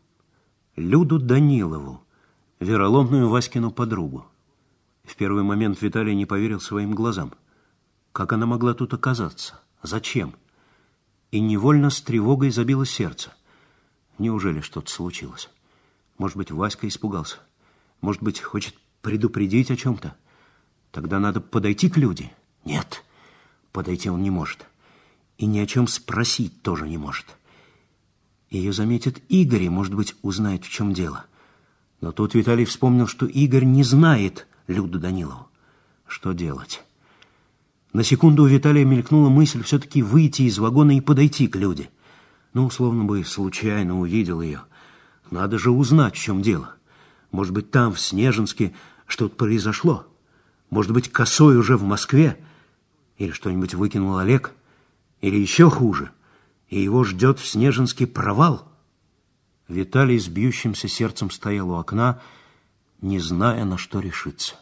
Люду 0.77 1.19
Данилову, 1.19 2.03
вероломную 2.59 3.29
Васькину 3.29 3.71
подругу. 3.71 4.27
В 5.05 5.15
первый 5.15 5.43
момент 5.43 5.81
Виталий 5.83 6.15
не 6.15 6.25
поверил 6.25 6.59
своим 6.59 6.95
глазам. 6.95 7.35
Как 8.13 8.33
она 8.33 8.47
могла 8.47 8.73
тут 8.73 8.95
оказаться? 8.95 9.61
Зачем? 9.83 10.35
И 11.31 11.41
невольно 11.41 11.91
с 11.91 12.01
тревогой 12.01 12.51
забило 12.51 12.87
сердце. 12.87 13.35
Неужели 14.19 14.61
что-то 14.61 14.91
случилось? 14.91 15.51
Может 16.17 16.39
быть, 16.39 16.51
Васька 16.51 16.89
испугался? 16.89 17.39
Может 18.01 18.23
быть, 18.23 18.41
хочет 18.41 18.75
предупредить 19.03 19.71
о 19.71 19.77
чем-то? 19.77 20.17
Тогда 20.93 21.21
надо 21.21 21.43
подойти 21.43 21.91
к 21.91 21.99
Люде? 21.99 22.33
Нет, 22.65 23.05
подойти 23.73 24.09
он 24.09 24.23
не 24.23 24.31
может 24.31 24.67
и 25.43 25.47
ни 25.47 25.59
о 25.59 25.67
чем 25.67 25.89
спросить 25.89 26.63
тоже 26.63 26.89
не 26.89 26.99
может. 26.99 27.27
Ее 28.49 28.73
заметит 28.73 29.21
Игорь 29.29 29.65
и, 29.65 29.69
может 29.69 29.93
быть, 29.93 30.15
узнает, 30.23 30.65
в 30.65 30.71
чем 30.71 30.95
дело. 30.95 31.25
Но 32.01 32.13
тут 32.13 32.35
Виталий 32.35 32.65
вспомнил, 32.65 33.09
что 33.09 33.27
Игорь 33.27 33.65
не 33.65 33.83
знает 33.83 34.47
Люду 34.69 35.01
Данилову. 35.01 35.49
Что 36.07 36.31
делать? 36.31 36.85
На 37.93 38.05
секунду 38.05 38.45
у 38.45 38.47
Виталия 38.47 38.85
мелькнула 38.85 39.31
мысль 39.31 39.65
все-таки 39.65 40.01
выйти 40.01 40.43
из 40.43 40.61
вагона 40.61 40.97
и 40.97 41.01
подойти 41.01 41.49
к 41.49 41.57
Люде. 41.57 41.91
Ну, 42.55 42.67
условно 42.67 43.03
бы, 43.03 43.25
случайно 43.25 43.99
увидел 43.99 44.43
ее. 44.43 44.63
Надо 45.33 45.59
же 45.59 45.73
узнать, 45.73 46.15
в 46.15 46.23
чем 46.23 46.43
дело. 46.43 46.77
Может 47.33 47.53
быть, 47.53 47.73
там, 47.73 47.95
в 47.95 47.99
Снежинске, 47.99 48.75
что-то 49.09 49.35
произошло. 49.35 50.07
Может 50.71 50.93
быть, 50.93 51.11
косой 51.11 51.57
уже 51.57 51.77
в 51.77 51.83
Москве. 51.83 52.39
Или 53.19 53.33
что-нибудь 53.33 53.75
выкинул 53.75 54.19
Олег. 54.19 54.55
Или 55.23 55.39
еще 55.39 55.71
хуже, 55.71 56.11
и 56.69 56.81
его 56.81 57.05
ждет 57.05 57.39
в 57.39 57.47
Снежинске 57.47 58.07
провал. 58.07 58.69
Виталий 59.69 60.19
с 60.19 60.29
бьющимся 60.29 60.89
сердцем 60.89 61.31
стоял 61.31 61.71
у 61.71 61.77
окна, 61.77 62.21
не 63.01 63.21
зная, 63.21 63.65
на 63.65 63.79
что 63.79 64.01
решиться. 64.01 64.57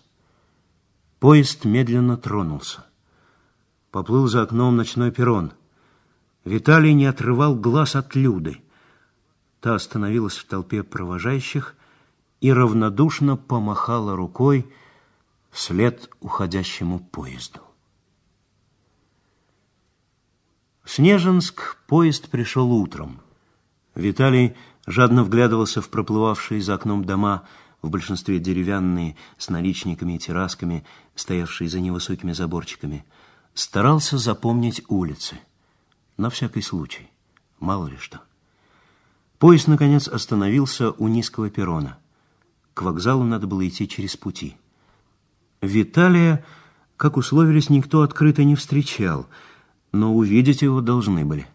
Поезд 1.19 1.65
медленно 1.65 2.17
тронулся. 2.17 2.85
Поплыл 3.91 4.29
за 4.29 4.43
окном 4.43 4.77
ночной 4.77 5.11
перрон. 5.11 5.53
Виталий 6.45 6.93
не 6.93 7.07
отрывал 7.07 7.57
глаз 7.57 7.97
от 7.97 8.15
Люды. 8.15 8.63
Та 9.61 9.75
остановилась 9.75 10.37
в 10.37 10.47
толпе 10.47 10.83
провожающих 10.83 11.75
и 12.41 12.53
равнодушно 12.53 13.37
помахала 13.37 14.15
рукой 14.15 14.71
вслед 15.51 16.11
уходящему 16.21 17.01
поезду. 17.01 17.61
В 20.91 20.93
Снежинск 20.93 21.77
поезд 21.87 22.29
пришел 22.31 22.73
утром. 22.73 23.21
Виталий 23.95 24.57
жадно 24.89 25.23
вглядывался 25.23 25.81
в 25.81 25.89
проплывавшие 25.89 26.61
за 26.61 26.75
окном 26.75 27.05
дома, 27.05 27.45
в 27.81 27.91
большинстве 27.91 28.41
деревянные, 28.41 29.15
с 29.39 29.51
наличниками 29.51 30.17
и 30.17 30.19
террасками, 30.19 30.85
стоявшие 31.15 31.71
за 31.71 31.79
невысокими 31.79 32.33
заборчиками. 32.33 33.05
Старался 33.55 34.19
запомнить 34.19 34.83
улицы. 34.89 35.39
На 36.17 36.29
всякий 36.29 36.61
случай. 36.61 37.09
Мало 37.61 37.87
ли 37.87 37.97
что. 37.97 38.23
Поезд, 39.39 39.69
наконец, 39.69 40.09
остановился 40.09 40.91
у 40.91 41.07
низкого 41.07 41.51
перрона. 41.51 41.99
К 42.75 42.83
вокзалу 42.83 43.23
надо 43.23 43.47
было 43.47 43.69
идти 43.69 43.87
через 43.87 44.17
пути. 44.17 44.57
Виталия, 45.63 46.45
как 46.97 47.17
условились, 47.17 47.71
никто 47.71 48.03
открыто 48.03 48.43
не 48.43 48.57
встречал– 48.57 49.29
но 49.93 50.15
увидеть 50.15 50.63
его 50.63 50.81
должны 50.81 51.25
были. 51.25 51.47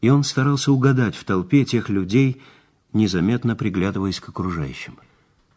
И 0.00 0.08
он 0.08 0.24
старался 0.24 0.72
угадать 0.72 1.14
в 1.14 1.24
толпе 1.24 1.64
тех 1.64 1.88
людей, 1.88 2.42
незаметно 2.92 3.54
приглядываясь 3.56 4.20
к 4.20 4.28
окружающим. 4.28 4.98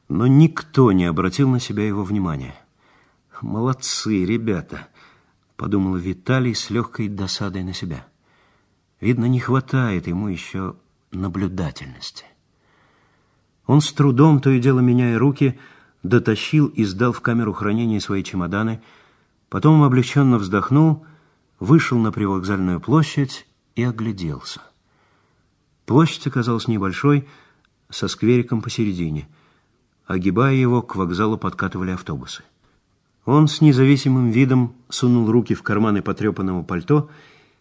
Но 0.07 0.27
никто 0.27 0.91
не 0.91 1.05
обратил 1.05 1.49
на 1.49 1.59
себя 1.59 1.87
его 1.87 2.03
внимания. 2.03 2.55
«Молодцы, 3.41 4.23
ребята!»— 4.23 4.87
подумал 5.57 5.95
Виталий 5.95 6.55
с 6.55 6.69
легкой 6.69 7.09
досадой 7.09 7.63
на 7.63 7.73
себя. 7.73 8.05
Видно, 9.01 9.25
не 9.25 9.39
хватает 9.39 10.07
ему 10.07 10.29
еще 10.29 10.75
наблюдательности. 11.11 12.25
Он 13.65 13.81
с 13.81 13.91
трудом, 13.91 14.39
то 14.39 14.51
и 14.51 14.59
дело 14.59 14.79
меняя 14.79 15.17
руки, 15.17 15.59
дотащил 16.03 16.67
и 16.67 16.85
сдал 16.85 17.11
в 17.11 17.21
камеру 17.21 17.51
хранения 17.51 17.99
свои 17.99 18.23
чемоданы, 18.23 18.81
потом 19.49 19.81
облегченно 19.83 20.37
вздохнул— 20.37 21.05
вышел 21.59 21.97
на 21.97 22.11
привокзальную 22.11 22.79
площадь 22.79 23.45
и 23.75 23.83
огляделся. 23.83 24.61
Площадь 25.85 26.27
оказалась 26.27 26.67
небольшой, 26.67 27.27
со 27.89 28.07
сквериком 28.07 28.61
посередине. 28.61 29.27
Огибая 30.05 30.53
его, 30.53 30.81
к 30.81 30.95
вокзалу 30.95 31.37
подкатывали 31.37 31.91
автобусы. 31.91 32.43
Он 33.25 33.47
с 33.47 33.61
независимым 33.61 34.29
видом 34.29 34.75
сунул 34.89 35.31
руки 35.31 35.55
в 35.55 35.63
карманы 35.63 36.01
потрепанного 36.01 36.63
пальто 36.63 37.09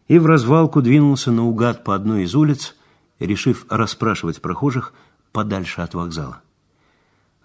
и 0.08 0.18
в 0.18 0.26
развалку 0.26 0.82
двинулся 0.82 1.32
наугад 1.32 1.84
по 1.84 1.94
одной 1.94 2.24
из 2.24 2.34
улиц, 2.34 2.74
решив 3.18 3.64
расспрашивать 3.70 4.42
прохожих 4.42 4.92
подальше 5.32 5.80
от 5.80 5.94
вокзала. 5.94 6.42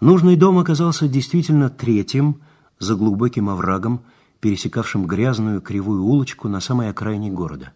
Нужный 0.02 0.36
дом 0.36 0.58
оказался 0.58 1.08
действительно 1.08 1.70
третьим, 1.70 2.42
за 2.78 2.96
глубоким 2.96 3.50
оврагом, 3.50 4.02
пересекавшим 4.40 5.06
грязную 5.06 5.62
кривую 5.62 6.04
улочку 6.04 6.48
на 6.48 6.60
самой 6.60 6.90
окраине 6.90 7.30
города. 7.30 7.74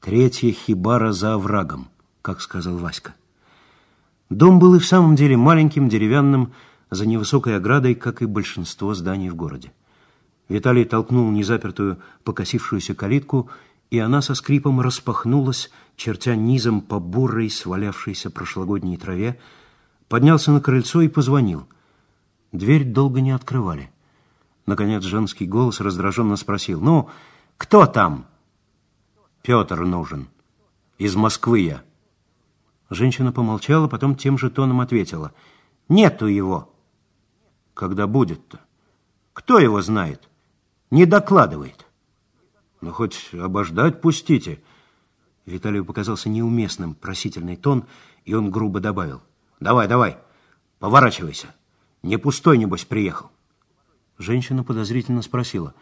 Третья 0.00 0.52
хибара 0.52 1.12
за 1.12 1.34
оврагом, 1.34 1.88
как 2.22 2.40
сказал 2.40 2.76
Васька. 2.76 3.14
Дом 4.30 4.58
был 4.58 4.74
и 4.74 4.78
в 4.78 4.86
самом 4.86 5.16
деле 5.16 5.36
маленьким, 5.36 5.88
деревянным, 5.88 6.52
за 6.90 7.06
невысокой 7.06 7.56
оградой, 7.56 7.94
как 7.94 8.22
и 8.22 8.26
большинство 8.26 8.94
зданий 8.94 9.30
в 9.30 9.34
городе. 9.34 9.72
Виталий 10.48 10.84
толкнул 10.84 11.30
незапертую 11.30 11.98
покосившуюся 12.24 12.94
калитку, 12.94 13.50
и 13.90 13.98
она 13.98 14.22
со 14.22 14.34
скрипом 14.34 14.80
распахнулась, 14.80 15.70
чертя 15.96 16.34
низом 16.36 16.80
по 16.80 16.98
бурой, 16.98 17.50
свалявшейся 17.50 18.30
прошлогодней 18.30 18.96
траве, 18.96 19.38
поднялся 20.08 20.52
на 20.52 20.60
крыльцо 20.60 21.02
и 21.02 21.08
позвонил. 21.08 21.66
Дверь 22.52 22.84
долго 22.84 23.20
не 23.20 23.30
открывали. 23.30 23.90
Наконец 24.68 25.02
женский 25.02 25.46
голос 25.46 25.80
раздраженно 25.80 26.36
спросил, 26.36 26.78
«Ну, 26.78 27.08
кто 27.56 27.86
там?» 27.86 28.26
«Петр 29.40 29.80
нужен. 29.80 30.28
Из 30.98 31.16
Москвы 31.16 31.60
я». 31.60 31.82
Женщина 32.90 33.32
помолчала, 33.32 33.88
потом 33.88 34.14
тем 34.14 34.36
же 34.36 34.50
тоном 34.50 34.82
ответила, 34.82 35.32
«Нету 35.88 36.26
его». 36.26 36.70
«Когда 37.72 38.06
будет-то?» 38.06 38.60
«Кто 39.32 39.58
его 39.58 39.80
знает?» 39.80 40.28
«Не 40.90 41.06
докладывает». 41.06 41.86
«Ну, 42.82 42.92
хоть 42.92 43.30
обождать 43.32 44.02
пустите». 44.02 44.62
Виталию 45.46 45.86
показался 45.86 46.28
неуместным 46.28 46.94
просительный 46.94 47.56
тон, 47.56 47.86
и 48.26 48.34
он 48.34 48.50
грубо 48.50 48.80
добавил, 48.80 49.22
Давай, 49.60 49.88
давай, 49.88 50.18
поворачивайся. 50.78 51.54
Не 52.02 52.18
пустой, 52.18 52.58
небось, 52.58 52.84
приехал. 52.84 53.30
Женщина 54.18 54.64
подозрительно 54.64 55.22
спросила, 55.22 55.74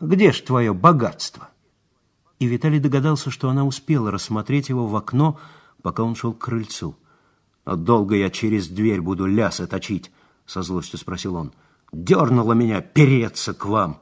где 0.00 0.32
ж 0.32 0.40
твое 0.40 0.72
богатство? 0.72 1.50
И 2.38 2.46
Виталий 2.46 2.78
догадался, 2.78 3.30
что 3.30 3.50
она 3.50 3.64
успела 3.64 4.10
рассмотреть 4.10 4.68
его 4.68 4.86
в 4.86 4.96
окно, 4.96 5.38
пока 5.82 6.04
он 6.04 6.14
шел 6.14 6.32
к 6.32 6.38
крыльцу. 6.38 6.96
«А 7.64 7.76
долго 7.76 8.16
я 8.16 8.30
через 8.30 8.68
дверь 8.68 9.02
буду 9.02 9.26
лясы 9.26 9.66
точить?»— 9.66 10.10
со 10.46 10.62
злостью 10.62 10.98
спросил 10.98 11.34
он. 11.34 11.52
«Дернула 11.92 12.54
меня 12.54 12.80
переться 12.80 13.52
к 13.52 13.66
вам!» 13.66 14.00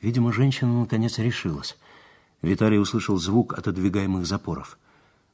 Видимо, 0.00 0.32
женщина 0.32 0.80
наконец 0.80 1.18
решилась. 1.18 1.76
Виталий 2.40 2.78
услышал 2.78 3.18
звук 3.18 3.56
отодвигаемых 3.56 4.26
запоров. 4.26 4.78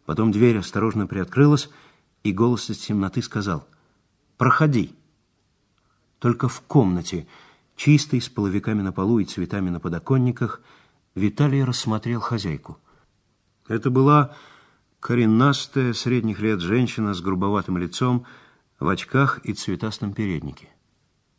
Потом 0.04 0.32
дверь 0.32 0.58
осторожно 0.58 1.06
приоткрылась, 1.06 1.70
и 2.24 2.32
голос 2.32 2.68
из 2.70 2.78
темноты 2.78 3.22
сказал 3.22 3.66
«Проходи». 4.36 4.92
Только 6.18 6.48
в 6.48 6.60
комнате, 6.62 7.28
чистой, 7.78 8.20
с 8.20 8.28
половиками 8.28 8.82
на 8.82 8.92
полу 8.92 9.20
и 9.20 9.24
цветами 9.24 9.70
на 9.70 9.80
подоконниках, 9.80 10.60
Виталий 11.14 11.64
рассмотрел 11.64 12.20
хозяйку. 12.20 12.78
Это 13.66 13.88
была 13.88 14.36
коренастая, 15.00 15.94
средних 15.94 16.40
лет 16.40 16.60
женщина 16.60 17.14
с 17.14 17.22
грубоватым 17.22 17.78
лицом, 17.78 18.26
в 18.78 18.88
очках 18.88 19.40
и 19.44 19.54
цветастом 19.54 20.12
переднике. 20.12 20.68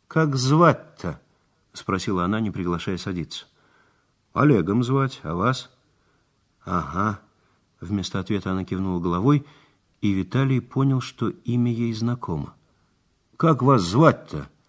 «Как 0.08 0.34
звать-то?»— 0.34 1.20
спросила 1.72 2.24
она, 2.24 2.40
не 2.40 2.50
приглашая 2.50 2.98
садиться. 2.98 3.46
«Олегом 4.32 4.82
звать, 4.82 5.20
а 5.22 5.34
вас?» 5.34 5.70
«Ага». 6.64 7.20
Вместо 7.80 8.18
ответа 8.18 8.50
она 8.50 8.64
кивнула 8.64 9.00
головой— 9.00 9.46
и 10.00 10.12
Виталий 10.12 10.60
понял, 10.60 11.00
что 11.00 11.28
имя 11.28 11.72
ей 11.72 11.92
знакомо. 11.92 12.54
«Как 13.36 13.62
вас 13.62 13.82
звать-то?»— 13.82 14.48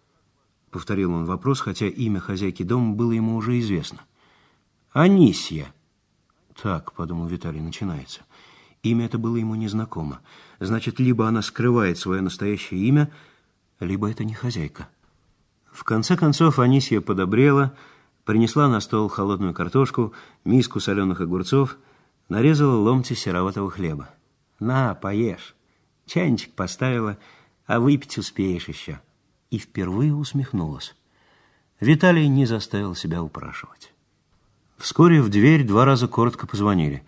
повторил 0.71 1.13
он 1.13 1.25
вопрос, 1.25 1.59
хотя 1.59 1.87
имя 1.87 2.19
хозяйки 2.19 2.63
дома 2.63 2.95
было 2.95 3.11
ему 3.11 3.35
уже 3.35 3.59
известно. 3.59 3.99
«Анисья». 4.91 5.73
«Так»,— 6.61 6.93
подумал 6.95 7.27
Виталий,— 7.27 7.59
начинается. 7.61 8.21
Имя 8.83 9.05
это 9.05 9.17
было 9.17 9.35
ему 9.37 9.55
незнакомо. 9.55 10.21
Значит, 10.59 10.99
либо 10.99 11.27
она 11.27 11.41
скрывает 11.41 11.97
свое 11.97 12.21
настоящее 12.21 12.79
имя, 12.81 13.11
либо 13.79 14.09
это 14.09 14.23
не 14.23 14.33
хозяйка. 14.33 14.89
В 15.71 15.83
конце 15.83 16.17
концов 16.17 16.59
Анисья 16.59 16.99
подобрела, 16.99 17.73
принесла 18.25 18.67
на 18.67 18.79
стол 18.79 19.07
холодную 19.07 19.53
картошку, 19.53 20.13
миску 20.43 20.79
соленых 20.79 21.21
огурцов, 21.21 21.77
нарезала 22.29 22.75
ломти 22.75 23.13
сероватого 23.13 23.69
хлеба. 23.69 24.09
На, 24.59 24.95
поешь. 24.95 25.55
Чайничек 26.05 26.53
поставила, 26.53 27.17
а 27.65 27.79
выпить 27.79 28.17
успеешь 28.17 28.67
еще. 28.67 28.99
И 29.51 29.59
впервые 29.59 30.15
усмехнулась. 30.15 30.95
Виталий 31.79 32.27
не 32.27 32.47
заставил 32.47 32.95
себя 32.95 33.21
упрашивать. 33.21 33.93
Вскоре 34.77 35.21
в 35.21 35.29
дверь 35.29 35.63
два 35.63 35.85
раза 35.85 36.07
коротко 36.07 36.47
позвонили. 36.47 37.03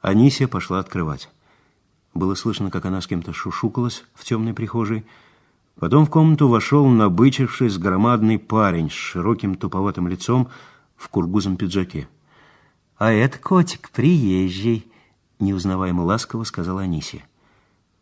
Анисия 0.00 0.48
пошла 0.48 0.80
открывать. 0.80 1.28
Было 2.14 2.34
слышно, 2.34 2.70
как 2.72 2.84
она 2.86 3.00
с 3.00 3.06
кем-то 3.06 3.32
шушукалась 3.32 4.04
в 4.14 4.24
темной 4.24 4.54
прихожей. 4.54 5.06
Потом 5.78 6.06
в 6.06 6.10
комнату 6.10 6.48
вошел 6.48 6.86
набычившись 6.88 7.78
громадный 7.78 8.40
парень 8.40 8.90
с 8.90 8.94
широким 8.94 9.54
туповатым 9.54 10.08
лицом 10.08 10.48
в 10.96 11.08
кургузом 11.08 11.56
пиджаке. 11.56 12.08
«А 12.98 13.12
это 13.12 13.38
котик 13.38 13.90
приезжий», 13.90 14.90
неузнаваемо 15.42 16.02
ласково 16.02 16.44
сказала 16.44 16.82
Анисия. 16.82 17.24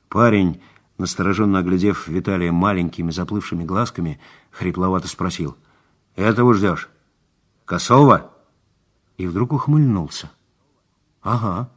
Парень, 0.08 0.60
настороженно 1.00 1.58
оглядев 1.58 2.06
Виталия 2.06 2.52
маленькими 2.52 3.10
заплывшими 3.10 3.64
глазками, 3.64 4.20
хрипловато 4.50 5.08
спросил. 5.08 5.56
«Этого 6.14 6.54
ждешь? 6.54 6.88
Косова?» 7.64 8.30
И 9.16 9.26
вдруг 9.26 9.52
ухмыльнулся. 9.52 10.30
«Ага, 11.22 11.70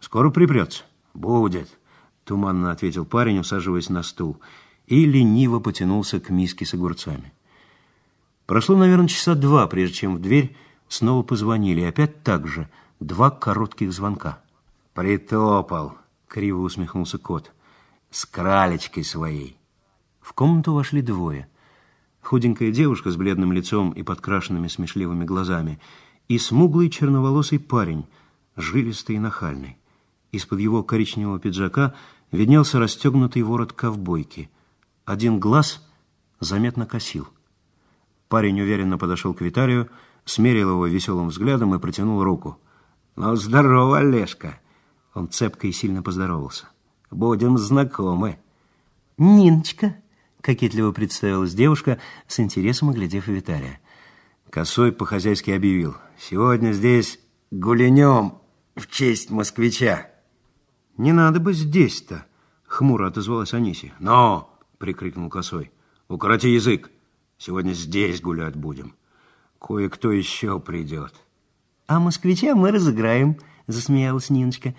скоро 0.00 0.30
припрется». 0.30 0.84
«Будет»,— 1.14 1.68
туманно 2.24 2.70
ответил 2.70 3.06
парень, 3.06 3.38
усаживаясь 3.38 3.88
на 3.88 4.02
стул, 4.02 4.40
и 4.86 5.04
лениво 5.06 5.60
потянулся 5.60 6.20
к 6.20 6.30
миске 6.30 6.66
с 6.66 6.74
огурцами. 6.74 7.32
Прошло, 8.46 8.76
наверное, 8.76 9.08
часа 9.08 9.34
два, 9.34 9.66
прежде 9.66 9.96
чем 9.96 10.16
в 10.16 10.20
дверь 10.20 10.56
снова 10.88 11.22
позвонили, 11.22 11.82
опять 11.82 12.22
так 12.22 12.46
же, 12.46 12.68
два 13.00 13.30
коротких 13.30 13.92
звонка. 13.92 14.40
«Притопал»,— 14.94 15.96
криво 16.28 16.60
усмехнулся 16.60 17.18
кот,— 17.18 17.52
«с 18.16 18.24
кралечкой 18.24 19.04
своей». 19.04 19.58
В 20.22 20.32
комнату 20.32 20.72
вошли 20.72 21.02
двое. 21.02 21.50
Худенькая 22.22 22.70
девушка 22.70 23.10
с 23.10 23.16
бледным 23.16 23.52
лицом 23.52 23.90
и 23.90 24.02
подкрашенными 24.02 24.68
смешливыми 24.68 25.26
глазами 25.26 25.78
и 26.26 26.38
смуглый 26.38 26.88
черноволосый 26.88 27.60
парень, 27.60 28.06
жилистый 28.56 29.16
и 29.16 29.18
нахальный. 29.18 29.76
Из-под 30.32 30.60
его 30.60 30.82
коричневого 30.82 31.38
пиджака 31.38 31.94
виднелся 32.32 32.78
расстегнутый 32.78 33.42
ворот 33.42 33.74
ковбойки. 33.74 34.48
Один 35.04 35.38
глаз 35.38 35.86
заметно 36.40 36.86
косил. 36.86 37.28
Парень 38.28 38.62
уверенно 38.62 38.96
подошел 38.96 39.34
к 39.34 39.42
Виталию, 39.42 39.90
смерил 40.24 40.70
его 40.70 40.86
веселым 40.86 41.28
взглядом 41.28 41.74
и 41.74 41.78
протянул 41.78 42.24
руку. 42.24 42.58
«Ну, 43.14 43.36
здорово, 43.36 43.98
Олежка!» 43.98 44.58
Он 45.12 45.28
цепко 45.28 45.66
и 45.66 45.72
сильно 45.72 46.02
поздоровался. 46.02 46.68
«Будем 47.10 47.58
знакомы». 47.58 48.38
«Ниночка»,— 49.18 49.96
кокетливо 50.40 50.92
представилась 50.92 51.54
девушка, 51.54 51.98
с 52.26 52.40
интересом 52.40 52.90
оглядев 52.90 53.28
Виталия. 53.28 53.80
Косой 54.50 54.92
по-хозяйски 54.92 55.50
объявил. 55.50 55.96
«Сегодня 56.18 56.72
здесь 56.72 57.18
гулянем 57.50 58.34
в 58.74 58.86
честь 58.88 59.30
москвича». 59.30 60.10
«Не 60.96 61.12
надо 61.12 61.40
бы 61.40 61.52
здесь-то»,— 61.52 62.26
хмуро 62.66 63.08
отозвалась 63.08 63.54
Анисия. 63.54 63.92
«Но!»— 63.98 64.58
прикрикнул 64.78 65.28
Косой. 65.28 65.70
«Укроти 66.08 66.46
язык. 66.46 66.90
Сегодня 67.38 67.72
здесь 67.72 68.20
гулять 68.20 68.56
будем. 68.56 68.94
Кое-кто 69.60 70.12
еще 70.12 70.58
придет». 70.60 71.14
«А 71.86 72.00
москвича 72.00 72.54
мы 72.54 72.70
разыграем»,— 72.70 73.36
засмеялась 73.66 74.30
Ниночка 74.30 74.74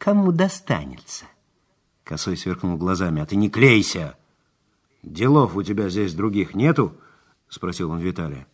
кому 0.00 0.32
достанется. 0.32 1.26
Косой 2.10 2.36
сверкнул 2.36 2.76
глазами. 2.76 3.22
А 3.22 3.26
ты 3.26 3.36
не 3.36 3.48
клейся! 3.48 4.16
Делов 5.04 5.54
у 5.54 5.62
тебя 5.62 5.88
здесь 5.88 6.12
других 6.12 6.56
нету? 6.56 6.92
Спросил 7.48 7.92
он 7.92 8.00
Виталия. 8.00 8.48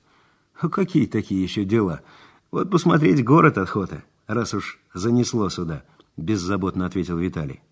А 0.60 0.68
какие 0.68 1.06
такие 1.06 1.42
еще 1.42 1.64
дела? 1.64 2.02
Вот 2.50 2.70
посмотреть 2.70 3.24
город 3.24 3.56
охота, 3.56 4.04
раз 4.26 4.52
уж 4.52 4.78
занесло 4.92 5.48
сюда. 5.48 5.84
Беззаботно 6.18 6.84
ответил 6.84 7.16
Виталий. 7.16 7.62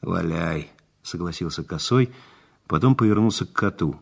Валяй, 0.00 0.72
согласился 1.04 1.62
Косой, 1.62 2.12
потом 2.66 2.96
повернулся 2.96 3.46
к 3.46 3.52
коту. 3.52 4.00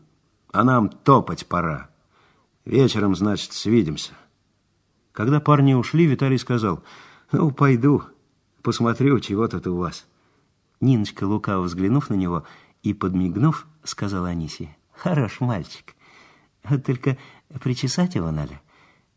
А 0.53 0.65
нам 0.65 0.89
топать 0.89 1.47
пора. 1.47 1.91
Вечером, 2.65 3.15
значит, 3.15 3.53
свидимся. 3.53 4.15
Когда 5.13 5.39
парни 5.39 5.75
ушли, 5.75 6.07
Виталий 6.07 6.39
сказал, 6.39 6.83
ну, 7.31 7.51
пойду, 7.51 8.05
Посмотрю, 8.63 9.21
чего 9.21 9.49
тут 9.49 9.67
у 9.67 9.77
вас. 9.77 10.07
Ниночка, 10.81 11.25
лукаво 11.25 11.63
взглянув 11.63 12.11
на 12.11 12.15
него 12.15 12.45
и 12.83 12.95
подмигнув, 12.95 13.67
сказала 13.85 14.29
Анисе. 14.29 14.77
Хорош 14.93 15.41
мальчик. 15.41 15.95
Вот 16.65 16.85
только 16.85 17.17
причесать 17.61 18.15
его 18.15 18.31
надо 18.31 18.61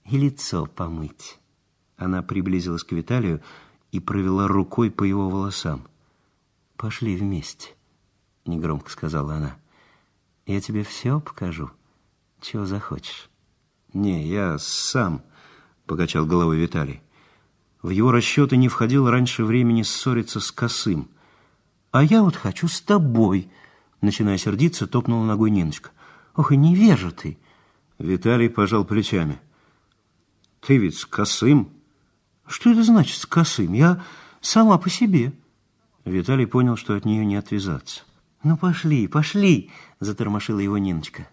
и 0.05 0.17
лицо 0.17 0.65
помыть. 0.65 1.39
Она 1.97 2.21
приблизилась 2.21 2.83
к 2.83 2.91
Виталию 2.91 3.41
и 3.91 3.99
провела 3.99 4.47
рукой 4.47 4.91
по 4.91 5.03
его 5.03 5.29
волосам. 5.29 5.87
Пошли 6.75 7.15
вместе, 7.15 7.75
негромко 8.45 8.89
сказала 8.89 9.35
она. 9.35 9.57
Я 10.45 10.59
тебе 10.59 10.83
все 10.83 11.21
покажу, 11.21 11.71
чего 12.41 12.65
захочешь. 12.65 13.29
Не, 13.93 14.27
я 14.27 14.57
сам, 14.57 15.21
покачал 15.85 16.25
головой 16.25 16.57
Виталий. 16.57 17.01
В 17.81 17.89
его 17.89 18.11
расчеты 18.11 18.57
не 18.57 18.67
входило 18.67 19.11
раньше 19.11 19.45
времени 19.45 19.83
ссориться 19.83 20.39
с 20.39 20.51
Косым. 20.51 21.09
А 21.93 22.03
я 22.03 22.23
вот 22.23 22.35
хочу 22.35 22.67
с 22.67 22.81
тобой, 22.81 23.51
начиная 24.01 24.39
сердиться, 24.39 24.87
топнула 24.87 25.25
ногой 25.25 25.51
Ниночка. 25.51 25.91
Ох, 26.35 26.51
и 26.51 26.57
невежа 26.57 27.11
ты. 27.11 27.37
Виталий 27.99 28.49
пожал 28.49 28.83
плечами. 28.83 29.39
Ты 30.59 30.77
ведь 30.77 30.97
с 30.97 31.05
Косым? 31.05 31.69
Что 32.47 32.71
это 32.71 32.83
значит 32.83 33.15
с 33.15 33.27
Косым? 33.27 33.73
Я 33.73 34.03
сама 34.41 34.79
по 34.79 34.89
себе. 34.89 35.33
Виталий 36.03 36.47
понял, 36.47 36.77
что 36.77 36.95
от 36.95 37.05
нее 37.05 37.23
не 37.25 37.35
отвязаться. 37.35 38.01
«Ну, 38.41 38.57
пошли, 38.57 39.07
пошли!»– 39.07 39.69
затормошила 39.99 40.59
его 40.59 40.79
Ниночка. 40.79 41.29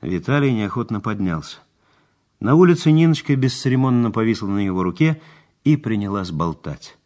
Виталий 0.00 0.52
неохотно 0.52 1.00
поднялся. 1.00 1.58
На 2.40 2.54
улице 2.54 2.90
Ниночка 2.90 3.36
бесцеремонно 3.36 4.10
повисла 4.10 4.48
на 4.48 4.64
его 4.64 4.82
руке 4.82 5.20
и 5.62 5.76
принялась 5.76 6.30
болтать. 6.30 6.96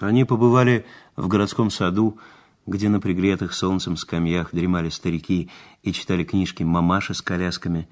Они 0.00 0.24
побывали 0.24 0.84
в 1.22 1.28
городском 1.28 1.70
саду, 1.70 2.18
где 2.66 2.88
на 2.88 2.98
пригретых 2.98 3.54
солнцем 3.54 3.96
скамьях 3.96 4.50
дремали 4.52 4.88
старики 4.88 5.50
и 5.84 5.92
читали 5.92 6.24
книжки 6.24 6.64
мамаши 6.64 7.14
с 7.14 7.22
колясками. 7.22 7.88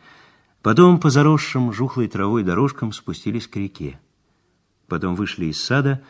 Потом 0.63 0.99
по 0.99 1.11
заросшим 1.11 1.73
жухлой 1.73 2.09
травой 2.09 2.43
дорожкам 2.43 2.93
спустились 2.93 3.47
к 3.47 3.55
реке. 3.55 4.01
Потом 4.89 5.15
вышли 5.15 5.47
из 5.47 5.63
сада 5.63 6.03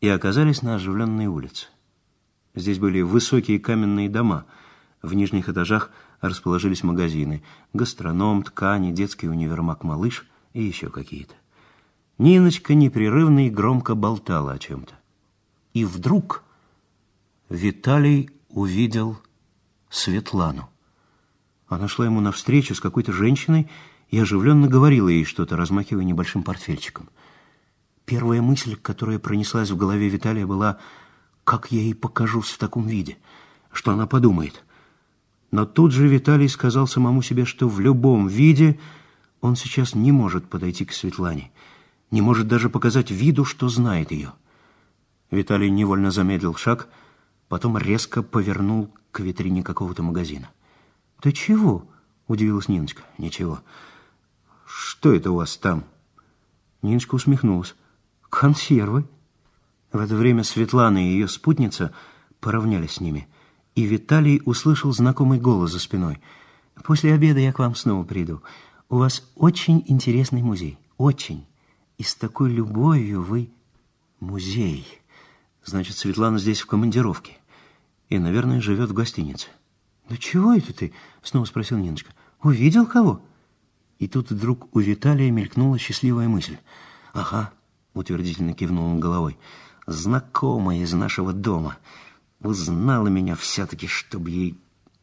и 0.00 0.08
оказались 0.08 0.62
на 0.62 0.76
оживленной 0.76 1.26
улице. 1.26 1.66
Здесь 2.54 2.78
были 2.78 3.02
высокие 3.02 3.60
каменные 3.60 4.08
дома. 4.08 4.46
В 5.02 5.12
нижних 5.12 5.50
этажах 5.50 5.90
расположились 6.22 6.82
магазины. 6.82 7.42
Гастроном, 7.74 8.42
ткани, 8.42 8.92
детский 8.92 9.28
универмаг 9.28 9.84
«Малыш» 9.84 10.26
и 10.54 10.62
еще 10.62 10.88
какие-то. 10.88 11.34
Ниночка 12.16 12.72
непрерывно 12.72 13.46
и 13.46 13.50
громко 13.50 13.94
болтала 13.94 14.52
о 14.52 14.58
чем-то. 14.58 14.94
И 15.74 15.84
вдруг 15.84 16.44
Виталий 17.52 18.30
увидел 18.48 19.18
Светлану. 19.90 20.70
Она 21.68 21.86
шла 21.86 22.06
ему 22.06 22.22
навстречу 22.22 22.74
с 22.74 22.80
какой-то 22.80 23.12
женщиной 23.12 23.68
и 24.08 24.18
оживленно 24.18 24.68
говорила 24.68 25.08
ей 25.08 25.26
что-то, 25.26 25.58
размахивая 25.58 26.04
небольшим 26.04 26.44
портфельчиком. 26.44 27.10
Первая 28.06 28.40
мысль, 28.40 28.74
которая 28.76 29.18
пронеслась 29.18 29.68
в 29.68 29.76
голове 29.76 30.08
Виталия, 30.08 30.46
была 30.46 30.78
как 31.44 31.70
я 31.70 31.82
ей 31.82 31.94
покажусь 31.94 32.48
в 32.48 32.56
таком 32.56 32.86
виде? 32.86 33.18
Что 33.70 33.92
она 33.92 34.06
подумает? 34.06 34.64
Но 35.50 35.66
тут 35.66 35.92
же 35.92 36.08
Виталий 36.08 36.48
сказал 36.48 36.86
самому 36.86 37.20
себе, 37.20 37.44
что 37.44 37.68
в 37.68 37.80
любом 37.80 38.28
виде 38.28 38.80
он 39.42 39.56
сейчас 39.56 39.94
не 39.94 40.10
может 40.10 40.48
подойти 40.48 40.86
к 40.86 40.94
Светлане, 40.94 41.52
не 42.10 42.22
может 42.22 42.48
даже 42.48 42.70
показать 42.70 43.10
виду, 43.10 43.44
что 43.44 43.68
знает 43.68 44.10
ее. 44.10 44.32
Виталий 45.30 45.68
невольно 45.68 46.10
замедлил 46.10 46.54
шаг, 46.54 46.88
потом 47.52 47.76
резко 47.76 48.22
повернул 48.22 48.88
к 49.10 49.20
витрине 49.20 49.62
какого-то 49.62 50.02
магазина. 50.02 50.48
«Ты 51.20 51.32
чего?»– 51.32 51.86
удивилась 52.26 52.66
Ниночка. 52.66 53.02
«Ничего. 53.18 53.60
Что 54.64 55.12
это 55.12 55.32
у 55.32 55.34
вас 55.34 55.58
там?» 55.58 55.84
Ниночка 56.80 57.14
усмехнулась. 57.14 57.74
«Консервы». 58.30 59.06
В 59.92 60.00
это 60.00 60.16
время 60.16 60.44
Светлана 60.44 60.96
и 60.96 61.10
ее 61.10 61.28
спутница 61.28 61.92
поравнялись 62.40 62.92
с 62.92 63.00
ними, 63.00 63.28
и 63.74 63.82
Виталий 63.82 64.40
услышал 64.46 64.90
знакомый 64.90 65.38
голос 65.38 65.72
за 65.72 65.78
спиной. 65.78 66.22
«После 66.84 67.12
обеда 67.12 67.40
я 67.40 67.52
к 67.52 67.58
вам 67.58 67.74
снова 67.74 68.02
приду. 68.02 68.42
У 68.88 68.96
вас 68.96 69.30
очень 69.34 69.84
интересный 69.88 70.40
музей. 70.40 70.78
Очень. 70.96 71.46
И 71.98 72.02
с 72.02 72.14
такой 72.14 72.50
любовью 72.50 73.20
вы... 73.20 73.50
Музей. 74.20 74.86
Значит, 75.64 75.98
Светлана 75.98 76.38
здесь 76.38 76.62
в 76.62 76.66
командировке. 76.66 77.41
И, 78.12 78.18
наверное, 78.18 78.60
живет 78.60 78.90
в 78.90 78.94
гостинице». 78.94 79.48
«Да 80.08 80.16
чего 80.16 80.52
это 80.52 80.72
ты?»— 80.74 80.92
снова 81.22 81.46
спросил 81.46 81.78
Ниночка. 81.78 82.12
«Увидел 82.42 82.84
кого?» 82.86 83.22
И 83.98 84.06
тут 84.06 84.30
вдруг 84.30 84.68
у 84.76 84.80
Виталия 84.80 85.30
мелькнула 85.30 85.78
счастливая 85.78 86.28
мысль. 86.28 86.58
«Ага»,— 87.14 87.52
утвердительно 87.94 88.52
кивнул 88.52 88.84
он 88.86 89.00
головой,— 89.00 89.38
знакомая 89.86 90.80
из 90.80 90.92
нашего 90.92 91.32
дома. 91.32 91.78
Узнала 92.40 93.08
меня 93.08 93.36
все-таки, 93.36 93.86
чтобы 93.86 94.30
ей... 94.30 94.58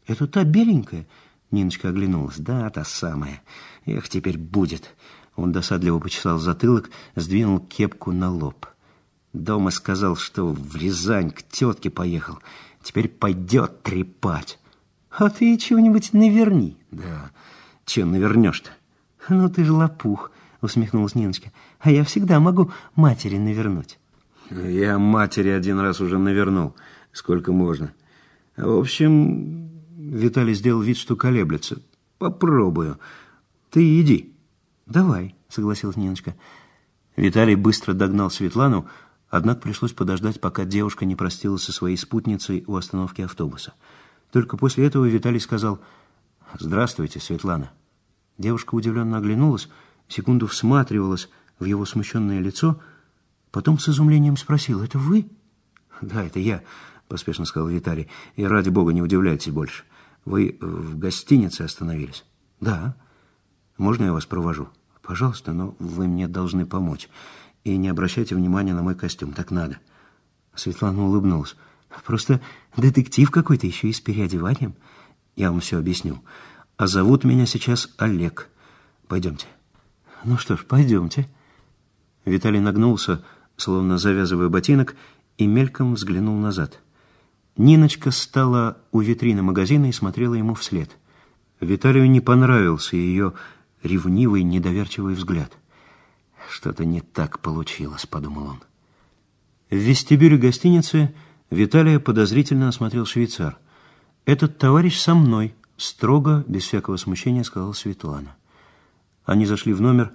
Это 0.05 0.27
та 0.27 0.43
беленькая? 0.43 1.07
Ниночка 1.51 1.89
оглянулась. 1.89 2.37
Да, 2.37 2.69
та 2.69 2.83
самая. 2.83 3.41
Эх, 3.85 4.09
теперь 4.09 4.37
будет. 4.37 4.95
Он 5.35 5.51
досадливо 5.51 5.99
почесал 5.99 6.37
затылок, 6.37 6.89
сдвинул 7.15 7.59
кепку 7.59 8.11
на 8.11 8.31
лоб. 8.31 8.67
Дома 9.33 9.71
сказал, 9.71 10.15
что 10.15 10.47
в 10.47 10.75
Рязань 10.75 11.31
к 11.31 11.43
тетке 11.43 11.89
поехал. 11.89 12.39
Теперь 12.81 13.09
пойдет 13.09 13.83
трепать. 13.83 14.59
А 15.09 15.29
ты 15.29 15.57
чего-нибудь 15.57 16.13
наверни. 16.13 16.77
Да, 16.91 17.31
че 17.85 18.05
навернешь-то? 18.05 18.71
Ну 19.27 19.49
ты 19.49 19.63
же 19.63 19.73
лопух, 19.73 20.31
усмехнулась 20.61 21.15
Ниночка. 21.15 21.51
А 21.79 21.91
я 21.91 22.03
всегда 22.03 22.39
могу 22.39 22.71
матери 22.95 23.37
навернуть. 23.37 23.99
Я 24.49 24.97
матери 24.97 25.49
один 25.49 25.79
раз 25.79 26.01
уже 26.01 26.17
навернул. 26.17 26.75
Сколько 27.11 27.51
можно. 27.51 27.93
В 28.55 28.79
общем, 28.79 29.69
Виталий 29.97 30.53
сделал 30.53 30.81
вид, 30.81 30.97
что 30.97 31.15
колеблется. 31.15 31.81
Попробую. 32.17 32.99
Ты 33.69 34.01
иди. 34.01 34.33
Давай, 34.85 35.35
согласилась 35.47 35.95
Ниночка. 35.95 36.35
Виталий 37.15 37.55
быстро 37.55 37.93
догнал 37.93 38.31
Светлану, 38.31 38.87
однако 39.29 39.61
пришлось 39.61 39.93
подождать, 39.93 40.39
пока 40.41 40.65
девушка 40.65 41.05
не 41.05 41.15
простилась 41.15 41.63
со 41.63 41.71
своей 41.71 41.97
спутницей 41.97 42.63
у 42.67 42.75
остановки 42.75 43.21
автобуса. 43.21 43.73
Только 44.31 44.57
после 44.57 44.85
этого 44.85 45.05
Виталий 45.05 45.39
сказал 45.39 45.79
«Здравствуйте, 46.59 47.19
Светлана». 47.19 47.71
Девушка 48.37 48.75
удивленно 48.75 49.17
оглянулась, 49.17 49.69
секунду 50.07 50.47
всматривалась 50.47 51.29
в 51.59 51.65
его 51.65 51.85
смущенное 51.85 52.39
лицо– 52.39 52.79
Потом 53.51 53.79
с 53.79 53.89
изумлением 53.89 54.37
спросил, 54.37 54.81
«Это 54.81 54.99
вы?» 54.99 55.29
«Да, 56.01 56.23
это 56.23 56.39
я»,— 56.39 56.63
поспешно 57.07 57.45
сказал 57.45 57.69
Виталий. 57.69 58.07
«И 58.35 58.45
ради 58.45 58.69
бога 58.69 58.93
не 58.93 59.01
удивляйтесь 59.01 59.51
больше. 59.51 59.83
Вы 60.25 60.57
в 60.61 60.97
гостинице 60.97 61.63
остановились?» 61.63 62.25
«Да». 62.59 62.95
«Можно 63.77 64.05
я 64.05 64.13
вас 64.13 64.25
провожу?» 64.25 64.69
«Пожалуйста, 65.01 65.53
но 65.53 65.75
вы 65.79 66.07
мне 66.07 66.27
должны 66.27 66.65
помочь. 66.65 67.09
И 67.69 67.77
не 67.77 67.87
обращайте 67.87 68.33
внимания 68.33 68.73
на 68.73 68.81
мой 68.81 68.95
костюм, 68.95 69.31
так 69.31 69.51
надо». 69.51 69.77
Светлана 70.55 71.05
улыбнулась. 71.05 71.55
«Просто 72.03 72.41
детектив 72.75 73.29
какой-то, 73.29 73.67
еще 73.67 73.89
и 73.89 73.93
с 73.93 74.01
переодеванием. 74.01 74.73
Я 75.35 75.51
вам 75.51 75.59
все 75.59 75.77
объясню. 75.77 76.23
А 76.77 76.87
зовут 76.87 77.23
меня 77.23 77.45
сейчас 77.45 77.93
Олег. 77.99 78.49
Пойдемте». 79.07 79.45
«Ну 80.23 80.39
что 80.39 80.57
ж, 80.57 80.65
пойдемте». 80.65 81.29
Виталий 82.25 82.59
нагнулся, 82.59 83.23
словно 83.55 83.99
завязывая 83.99 84.49
ботинок, 84.49 84.95
и 85.37 85.45
мельком 85.45 85.93
взглянул 85.93 86.37
назад. 86.37 86.79
Ниночка 87.55 88.09
стала 88.09 88.79
у 88.91 89.01
витрины 89.01 89.43
магазина 89.43 89.89
и 89.89 89.91
смотрела 89.91 90.33
ему 90.33 90.55
вслед. 90.55 90.89
Виталию 91.59 92.09
не 92.09 92.19
понравился 92.19 92.95
ее 92.95 93.33
ревнивый, 93.83 94.41
недоверчивый 94.41 95.13
взгляд. 95.13 95.58
«Что-то 96.49 96.83
не 96.83 97.01
так 97.01 97.39
получилось»,— 97.39 98.05
подумал 98.09 98.47
он. 98.47 98.63
В 99.69 99.75
вестибюле 99.75 100.35
гостиницы 100.35 101.13
Виталия 101.51 101.99
подозрительно 101.99 102.69
осмотрел 102.69 103.05
швейцар. 103.05 103.59
«Этот 104.25 104.57
товарищ 104.57 104.99
со 104.99 105.13
мной»,— 105.13 105.53
строго, 105.77 106.43
без 106.47 106.63
всякого 106.63 106.97
смущения, 106.97 107.43
сказала 107.43 107.73
Светлана. 107.73 108.35
Они 109.25 109.45
зашли 109.45 109.73
в 109.73 109.81
номер, 109.81 110.11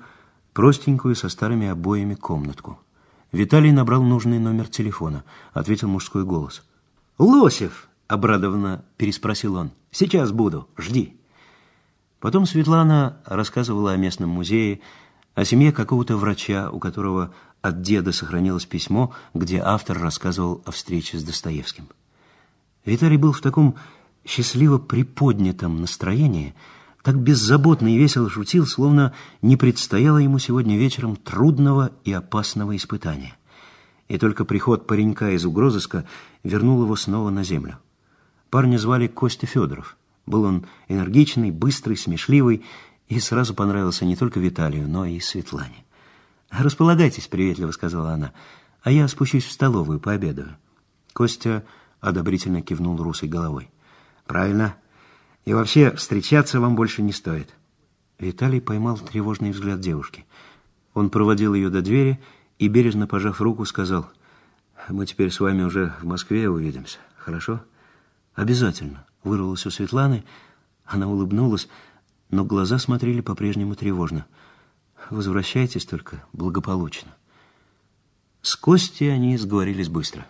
простенькую, 0.53 1.15
со 1.15 1.29
старыми 1.29 1.69
обоями 1.69 2.15
комнатку. 2.15 2.81
Виталий 3.31 3.71
набрал 3.71 4.03
нужный 4.03 4.41
номер 4.41 4.67
телефона. 4.67 5.23
Ответил 5.53 5.89
мужской 5.89 6.25
голос. 6.25 6.65
«Лосев!»— 7.17 7.89
обрадованно 8.09 8.85
переспросил 8.97 9.55
он. 9.55 9.71
«Сейчас 9.93 10.33
буду. 10.33 10.69
Жди». 10.77 11.17
Потом 12.19 12.47
Светлана 12.47 13.19
рассказывала 13.25 13.93
о 13.93 13.97
местном 13.97 14.31
музее, 14.31 14.81
о 15.35 15.45
семье 15.45 15.73
какого-то 15.73 16.17
врача, 16.17 16.71
у 16.71 16.79
которого 16.79 17.33
от 17.61 17.83
деда 17.83 18.13
сохранилось 18.13 18.67
письмо, 18.67 19.13
где 19.33 19.59
автор 19.59 19.99
рассказывал 19.99 20.63
о 20.65 20.71
встрече 20.71 21.19
с 21.19 21.25
Достоевским. 21.25 21.89
Виталий 22.85 23.17
был 23.17 23.33
в 23.33 23.41
таком 23.41 23.77
счастливо 24.25 24.79
приподнятом 24.79 25.81
настроении, 25.81 26.55
так 27.03 27.19
беззаботно 27.19 27.89
и 27.89 27.99
весело 27.99 28.31
шутил, 28.31 28.67
словно 28.67 29.13
не 29.43 29.57
предстояло 29.57 30.19
ему 30.19 30.39
сегодня 30.39 30.77
вечером 30.79 31.17
трудного 31.17 31.93
и 32.05 32.13
опасного 32.13 32.77
испытания. 32.77 33.37
и 34.07 34.19
только 34.19 34.45
приход 34.45 34.87
паренька 34.87 35.31
из 35.31 35.47
угрозыска 35.47 36.07
вернул 36.43 36.83
его 36.83 36.95
снова 36.95 37.31
на 37.31 37.43
землю. 37.43 37.79
Парня 38.51 38.77
звали 38.77 39.07
Костя 39.07 39.47
Федоров. 39.47 39.97
Был 40.27 40.45
он 40.45 40.67
энергичный, 40.89 41.51
быстрый, 41.51 41.97
смешливый 41.97 42.65
и 43.15 43.21
сразу 43.21 43.55
понравился 43.55 44.05
не 44.05 44.17
только 44.17 44.41
Виталию, 44.41 44.89
но 44.89 45.07
и 45.07 45.21
Светлане. 45.21 45.85
«Располагайтесь»,— 46.51 47.27
приветливо 47.29 47.71
сказала 47.71 48.11
она,— 48.11 48.33
«а 48.83 48.91
я 48.91 49.07
спущусь 49.07 49.45
в 49.45 49.53
столовую, 49.53 50.01
пообедаю». 50.01 50.57
Костя 51.13 51.65
одобрительно 52.01 52.61
кивнул 52.61 53.01
русой 53.01 53.29
головой. 53.29 53.71
«Правильно. 54.27 54.75
И 55.45 55.55
вообще 55.55 55.93
встречаться 55.93 56.59
вам 56.59 56.75
больше 56.75 57.03
не 57.03 57.13
стоит». 57.13 57.55
Виталий 58.19 58.61
поймал 58.61 58.99
тревожный 58.99 59.53
взгляд 59.53 59.79
девушки. 59.79 60.27
Он 60.93 61.09
проводил 61.09 61.55
ее 61.55 61.71
до 61.71 61.83
двери 61.83 62.21
и, 62.59 62.67
бережно 62.67 63.07
пожав 63.07 63.41
руку, 63.41 63.65
сказал, 63.65 64.11
«Мы 64.89 65.07
теперь 65.07 65.31
с 65.31 65.39
вами 65.39 65.63
уже 65.63 65.95
в 66.01 66.05
Москве 66.05 66.49
увидимся, 66.49 66.99
хорошо?» 67.17 67.61
«Обязательно»,— 68.35 69.07
вырвалось 69.23 69.67
у 69.67 69.71
Светланы. 69.71 70.25
Она 70.85 71.07
улыбнулась, 71.09 71.69
но 72.35 72.45
глаза 72.45 72.79
смотрели 72.81 73.21
по-прежнему 73.21 73.77
тревожно. 73.77 74.27
«Возвращайтесь 75.09 75.87
только 75.87 76.25
благополучно». 76.33 77.15
С 78.43 78.57
Костей 78.57 79.15
они 79.15 79.37
сговорились 79.37 79.89
быстро. 79.89 80.27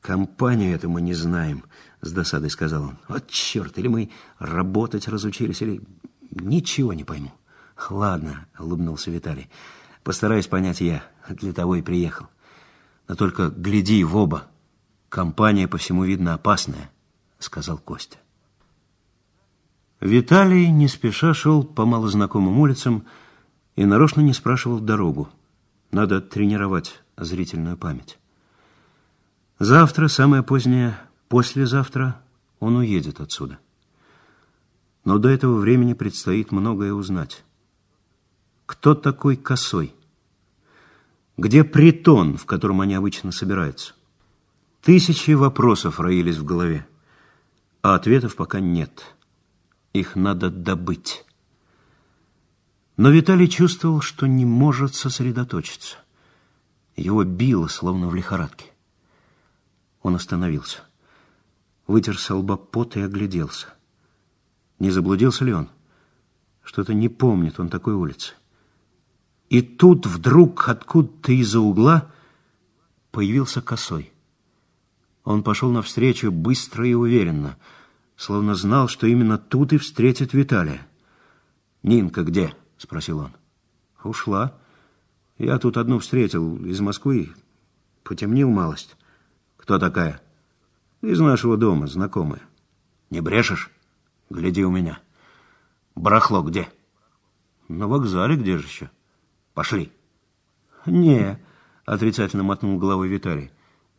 «Компанию 0.00 0.74
эту 0.74 0.90
мы 0.90 1.00
не 1.00 1.14
знаем»,— 1.14 1.62
с 2.00 2.10
досадой 2.10 2.50
сказал 2.50 2.82
он. 2.82 2.98
«Вот 3.06 3.28
черт, 3.28 3.78
или 3.78 3.86
мы 3.86 4.10
работать 4.40 5.06
разучились, 5.06 5.62
или 5.62 5.80
ничего 6.32 6.92
не 6.92 7.04
пойму». 7.04 7.32
«Ладно»,— 7.88 8.48
улыбнулся 8.58 9.12
Виталий. 9.12 9.48
«Постараюсь 10.02 10.48
понять 10.48 10.80
я, 10.80 11.04
для 11.28 11.52
того 11.52 11.76
и 11.76 11.82
приехал. 11.82 12.26
Но 13.06 13.14
только 13.14 13.50
гляди 13.50 14.02
в 14.02 14.16
оба. 14.16 14.48
Компания, 15.08 15.68
по 15.68 15.78
всему 15.78 16.02
видно, 16.02 16.34
опасная»,— 16.34 16.90
сказал 17.38 17.78
Костя. 17.78 18.18
Виталий 20.00 20.70
не 20.70 20.88
спеша 20.88 21.32
шел 21.32 21.64
по 21.64 21.86
малознакомым 21.86 22.58
улицам 22.60 23.06
и 23.76 23.84
нарочно 23.84 24.20
не 24.20 24.34
спрашивал 24.34 24.80
дорогу. 24.80 25.28
Надо 25.90 26.20
тренировать 26.20 27.02
зрительную 27.16 27.76
память. 27.78 28.18
Завтра, 29.58 30.08
самое 30.08 30.42
позднее, 30.42 30.98
послезавтра, 31.28 32.20
он 32.60 32.76
уедет 32.76 33.20
отсюда. 33.20 33.58
Но 35.04 35.18
до 35.18 35.30
этого 35.30 35.58
времени 35.58 35.94
предстоит 35.94 36.52
многое 36.52 36.92
узнать. 36.92 37.42
Кто 38.66 38.94
такой 38.94 39.36
Косой? 39.36 39.94
Где 41.38 41.64
притон, 41.64 42.36
в 42.36 42.44
котором 42.44 42.80
они 42.80 42.94
обычно 42.94 43.32
собираются? 43.32 43.94
Тысячи 44.82 45.30
вопросов 45.30 46.00
роились 46.00 46.36
в 46.36 46.44
голове, 46.44 46.86
а 47.82 47.94
ответов 47.94 48.36
пока 48.36 48.60
нет. 48.60 49.15
Их 49.96 50.14
надо 50.14 50.50
добыть. 50.50 51.24
Но 52.98 53.08
Виталий 53.08 53.48
чувствовал, 53.48 54.02
что 54.02 54.26
не 54.26 54.44
может 54.44 54.94
сосредоточиться. 54.94 55.96
Его 56.96 57.24
било, 57.24 57.66
словно 57.68 58.08
в 58.08 58.14
лихорадке. 58.14 58.66
Он 60.02 60.14
остановился. 60.14 60.80
Вытер 61.86 62.18
со 62.18 62.36
лба 62.36 62.58
пот 62.58 62.96
и 62.96 63.00
огляделся. 63.00 63.68
Не 64.78 64.90
заблудился 64.90 65.46
ли 65.46 65.54
он? 65.54 65.70
Что-то 66.62 66.92
не 66.92 67.08
помнит 67.08 67.58
он 67.58 67.70
такой 67.70 67.94
улицы. 67.94 68.34
И 69.48 69.62
тут 69.62 70.04
вдруг 70.04 70.68
откуда-то 70.68 71.32
из-за 71.32 71.60
угла 71.60 72.10
появился 73.12 73.62
косой. 73.62 74.12
Он 75.24 75.42
пошел 75.42 75.70
навстречу 75.70 76.30
быстро 76.30 76.86
и 76.86 76.92
уверенно, 76.92 77.56
словно 78.16 78.54
знал, 78.54 78.88
что 78.88 79.06
именно 79.06 79.38
тут 79.38 79.72
и 79.72 79.78
встретит 79.78 80.32
Виталия. 80.32 80.86
«Нинка 81.82 82.22
где?»— 82.22 82.54
спросил 82.78 83.18
он. 83.18 83.32
«Ушла. 84.02 84.54
Я 85.38 85.58
тут 85.58 85.76
одну 85.76 85.98
встретил 85.98 86.56
из 86.64 86.80
Москвы. 86.80 87.32
Потемнил 88.02 88.48
малость. 88.50 88.96
Кто 89.56 89.78
такая? 89.78 90.22
Из 91.02 91.20
нашего 91.20 91.56
дома, 91.56 91.86
знакомая. 91.86 92.40
Не 93.10 93.20
брешешь? 93.20 93.70
Гляди 94.30 94.64
у 94.64 94.70
меня. 94.70 94.98
Барахло 95.94 96.42
где? 96.42 96.68
На 97.68 97.86
вокзале 97.86 98.36
где 98.36 98.58
же 98.58 98.66
еще? 98.66 98.90
Пошли. 99.54 99.92
Не, 100.86 101.38
отрицательно 101.84 102.44
мотнул 102.44 102.78
головой 102.78 103.08
Виталий. 103.08 103.50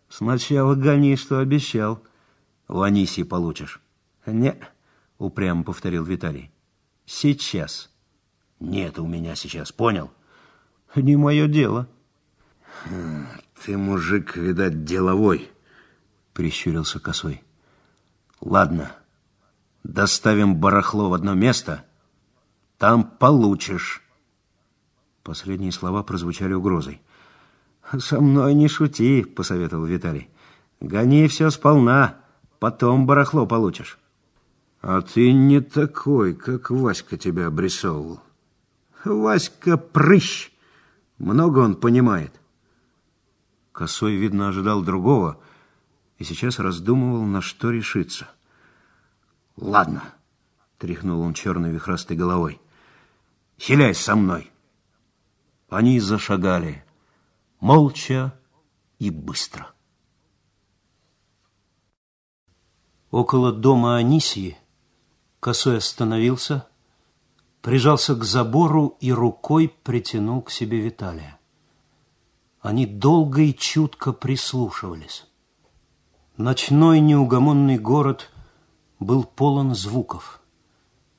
Сначала 0.10 0.76
гони, 0.76 1.16
что 1.16 1.40
обещал. 1.40 2.02
В 2.68 2.82
Анисии 2.82 3.24
получишь. 3.24 3.82
Не, 4.28 4.56
упрямо 5.18 5.64
повторил 5.64 6.04
Виталий. 6.04 6.52
Сейчас. 7.06 7.90
Нет 8.60 9.00
у 9.00 9.08
меня 9.08 9.36
сейчас, 9.36 9.72
понял? 9.72 10.12
Не 10.96 11.16
мое 11.16 11.48
дело. 11.48 11.88
Ты, 13.64 13.78
мужик, 13.78 14.36
видать, 14.36 14.84
деловой 14.84 15.50
прищурился 16.38 17.00
косой. 17.00 17.44
Ладно, 18.42 18.92
доставим 19.84 20.56
барахло 20.58 21.10
в 21.10 21.14
одно 21.16 21.34
место, 21.34 21.84
там 22.78 23.04
получишь. 23.04 24.04
Последние 25.24 25.72
слова 25.72 26.04
прозвучали 26.04 26.54
угрозой. 26.54 27.02
«Со 27.98 28.22
мной 28.22 28.54
не 28.54 28.68
шути»,— 28.68 29.24
посоветовал 29.36 29.86
Виталий. 29.86 30.30
«Гони 30.80 31.28
все 31.28 31.50
сполна, 31.50 32.18
потом 32.60 33.08
барахло 33.08 33.48
получишь». 33.48 33.98
«А 34.82 35.02
ты 35.02 35.34
не 35.34 35.60
такой, 35.60 36.36
как 36.36 36.70
Васька 36.70 37.18
тебя 37.18 37.48
обрисовывал». 37.48 38.22
«Васька 39.04 39.78
прыщ! 39.78 40.52
Много 41.18 41.60
он 41.60 41.76
понимает». 41.76 42.34
Косой, 43.72 44.16
видно, 44.16 44.50
ожидал 44.50 44.84
другого, 44.84 45.40
и 46.18 46.24
сейчас 46.24 46.60
раздумывал, 46.60 47.24
на 47.24 47.42
что 47.42 47.72
решиться. 47.72 48.28
«Ладно»,— 49.56 50.04
тряхнул 50.78 51.22
он 51.22 51.34
черной 51.34 51.72
вихрастой 51.72 52.18
головой,— 52.18 52.62
«селясь 53.58 54.00
со 54.00 54.16
мной». 54.16 54.52
Они 55.70 56.00
зашагали, 56.00 56.86
молча 57.60 58.40
и 59.00 59.10
быстро. 59.10 59.70
Около 63.12 63.52
дома 63.52 63.98
Анисии 63.98 64.58
Косой 65.40 65.78
остановился, 65.78 66.68
прижался 67.62 68.16
к 68.16 68.24
забору 68.24 68.98
и 69.00 69.12
рукой 69.12 69.74
притянул 69.84 70.42
к 70.42 70.52
себе 70.52 70.80
Виталия. 70.80 71.40
Они 72.60 72.86
долго 72.86 73.42
и 73.42 73.54
чутко 73.54 74.14
прислушивались. 74.14 75.26
Ночной 76.38 77.00
неугомонный 77.00 77.78
город 77.78 78.32
был 79.00 79.24
полон 79.24 79.76
звуков, 79.76 80.42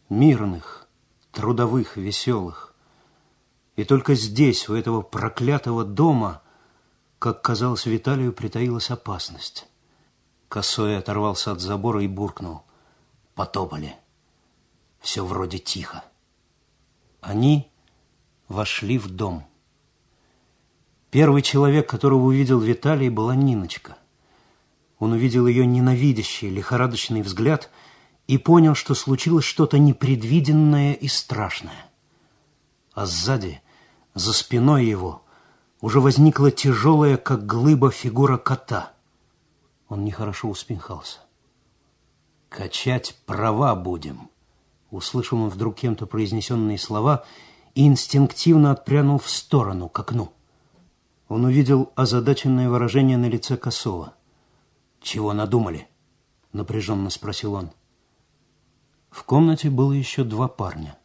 мирных, 0.09 0.89
трудовых, 1.33 1.97
веселых. 1.97 2.75
И 3.77 3.85
только 3.85 4.14
здесь, 4.14 4.69
у 4.69 4.75
этого 4.75 5.03
проклятого 5.03 5.85
дома, 5.85 6.43
как 7.21 7.43
казалось 7.43 7.87
Виталию, 7.87 8.33
притаилась 8.33 8.91
опасность. 8.91 9.69
Косой 10.49 10.99
оторвался 10.99 11.53
от 11.53 11.61
забора 11.61 12.03
и 12.03 12.09
буркнул. 12.09 12.62
Потопали. 13.35 13.97
Все 15.09 15.25
вроде 15.25 15.59
тихо. 15.59 16.05
Они 17.23 17.73
вошли 18.47 18.99
в 18.99 19.09
дом. 19.09 19.47
Первый 21.11 21.41
человек, 21.41 21.89
которого 21.89 22.25
увидел 22.25 22.61
Виталий, 22.61 23.09
была 23.09 23.35
Ниночка– 23.35 23.97
он 24.99 25.13
увидел 25.13 25.47
ее 25.47 25.65
ненавидящий, 25.65 26.51
лихорадочный 26.51 27.23
взгляд 27.23 27.71
и 28.27 28.37
понял, 28.37 28.75
что 28.75 28.95
случилось 28.95 29.47
что-то 29.47 29.79
непредвиденное 29.79 30.93
и 30.93 31.09
страшное. 31.09 31.87
А 32.93 33.07
сзади, 33.07 33.63
за 34.13 34.35
спиной 34.35 34.85
его, 34.85 35.23
уже 35.81 36.01
возникла 36.01 36.51
тяжелая, 36.51 37.17
как 37.17 37.47
глыба, 37.47 37.91
фигура 37.91 38.37
кота. 38.37 38.93
Он 39.89 40.05
нехорошо 40.05 40.51
усмехался. 40.51 41.21
«Качать 42.51 43.17
права 43.25 43.75
будем»,— 43.75 44.28
услышал 44.91 45.41
он 45.41 45.49
вдруг 45.49 45.76
кем-то 45.76 46.07
произнесенные 46.07 46.78
слова 46.78 47.24
и 47.74 47.86
инстинктивно 47.86 48.72
отпрянул 48.72 49.18
в 49.18 49.28
сторону, 49.28 49.89
к 49.89 49.99
окну. 49.99 50.32
Он 51.28 51.45
увидел 51.45 51.93
озадаченное 51.95 52.68
выражение 52.68 53.16
на 53.18 53.26
лице 53.26 53.57
Косова. 53.57 54.14
«Чего 55.01 55.32
надумали?»— 55.32 55.89
напряженно 56.53 57.11
спросил 57.11 57.55
он. 57.55 57.70
В 59.11 59.22
комнате 59.24 59.70
было 59.70 59.93
еще 59.93 60.24
два 60.24 60.49
парня. 60.49 60.99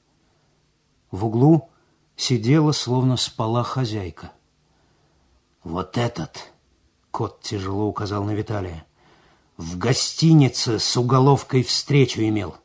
В 1.12 1.26
углу 1.26 1.70
сидела, 2.16 2.72
словно 2.72 3.18
спала 3.18 3.64
хозяйка. 3.64 4.32
Вот 5.64 5.98
этот, 5.98 6.52
кот 7.12 7.42
тяжело 7.42 7.86
указал 7.88 8.24
на 8.24 8.32
Виталия, 8.32 8.86
в 9.58 9.78
гостинице 9.78 10.80
с 10.80 10.98
уголовкой 10.98 11.64
встречу 11.64 12.22
имел. 12.22 12.58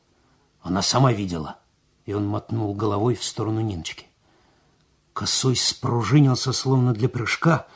Она 0.69 0.83
сама 0.83 1.15
видела. 1.15 1.57
И 2.05 2.13
он 2.13 2.27
мотнул 2.27 2.75
головой 2.75 3.15
в 3.15 3.25
сторону 3.25 3.63
Ниночки. 3.63 4.05
Косой 5.15 5.57
спружинился, 5.57 6.53
словно 6.53 6.93
для 6.93 7.09
прыжка, 7.09 7.67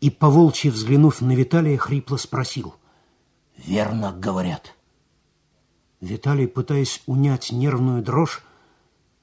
и, 0.00 0.10
поволчьи 0.10 0.68
взглянув 0.68 1.20
на 1.20 1.36
Виталия, 1.36 1.78
хрипло 1.78 2.16
спросил. 2.16 2.74
«Верно 3.56 4.10
говорят». 4.10 4.74
Виталий, 6.00 6.48
пытаясь 6.48 7.02
унять 7.06 7.52
нервную 7.52 8.02
дрожь, 8.02 8.42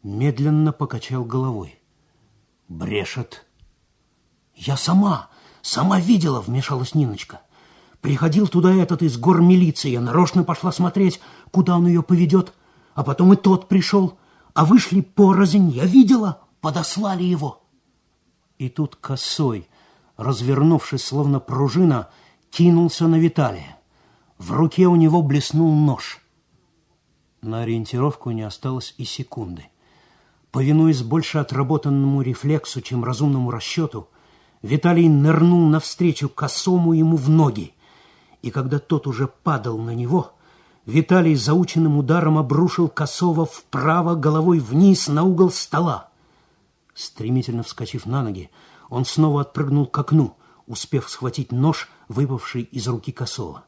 медленно 0.01 0.71
покачал 0.71 1.25
головой. 1.25 1.77
«Брешет». 2.69 3.45
«Я 4.55 4.77
сама, 4.77 5.27
сама 5.61 5.99
видела»,— 5.99 6.39
вмешалась 6.47 6.95
Ниночка. 6.95 7.41
«Приходил 7.99 8.47
туда 8.47 8.73
этот 8.73 9.01
из 9.01 9.17
гор 9.17 9.41
милиции, 9.41 9.89
я 9.89 9.99
нарочно 9.99 10.45
пошла 10.45 10.71
смотреть, 10.71 11.19
куда 11.51 11.75
он 11.75 11.85
ее 11.85 12.01
поведет, 12.01 12.53
а 12.99 13.03
потом 13.05 13.31
и 13.31 13.37
тот 13.37 13.69
пришел, 13.69 14.17
а 14.53 14.65
вышли 14.65 14.99
порознь, 14.99 15.69
я 15.69 15.85
видела, 15.85 16.41
подослали 16.59 17.23
его». 17.23 17.63
И 18.57 18.67
тут 18.67 18.97
косой, 18.97 19.69
развернувшись, 20.17 21.05
словно 21.05 21.39
пружина, 21.39 22.09
кинулся 22.51 23.07
на 23.07 23.15
Виталия. 23.15 23.77
В 24.37 24.51
руке 24.51 24.85
у 24.87 24.97
него 24.97 25.21
блеснул 25.21 25.73
нож. 25.73 26.19
На 27.41 27.61
ориентировку 27.61 28.31
не 28.31 28.41
осталось 28.41 28.93
и 28.97 29.05
секунды. 29.05 29.67
Повинуясь 30.51 31.01
больше 31.01 31.37
отработанному 31.37 32.21
рефлексу, 32.21 32.81
чем 32.81 33.05
разумному 33.05 33.49
расчету, 33.49 34.09
Виталий 34.61 35.07
нырнул 35.07 35.69
навстречу 35.69 36.27
косому 36.27 36.91
ему 36.91 37.15
в 37.15 37.29
ноги. 37.29 37.73
И 38.41 38.51
когда 38.51 38.77
тот 38.77 39.07
уже 39.07 39.29
падал 39.29 39.77
на 39.77 39.91
него, 39.95 40.33
Виталий 40.85 41.35
заученным 41.35 41.97
ударом 41.97 42.37
обрушил 42.37 42.87
косого 42.87 43.45
вправо 43.45 44.15
головой 44.15 44.59
вниз 44.59 45.07
на 45.07 45.23
угол 45.23 45.51
стола. 45.51 46.09
Стремительно 46.93 47.63
вскочив 47.63 48.05
на 48.05 48.23
ноги, 48.23 48.49
он 48.89 49.05
снова 49.05 49.41
отпрыгнул 49.41 49.85
к 49.85 49.97
окну, 49.97 50.35
успев 50.67 51.09
схватить 51.09 51.51
нож, 51.51 51.89
выпавший 52.07 52.63
из 52.63 52.87
руки 52.87 53.11
косого. 53.11 53.63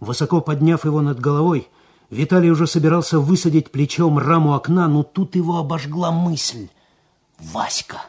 Высоко 0.00 0.40
подняв 0.40 0.84
его 0.84 1.00
над 1.00 1.20
головой, 1.20 1.68
Виталий 2.10 2.50
уже 2.50 2.66
собирался 2.66 3.18
высадить 3.18 3.70
плечом 3.70 4.18
раму 4.18 4.54
окна, 4.54 4.88
но 4.88 5.02
тут 5.02 5.36
его 5.36 5.58
обожгла 5.58 6.10
мысль. 6.10 6.68
«Васька! 7.38 8.02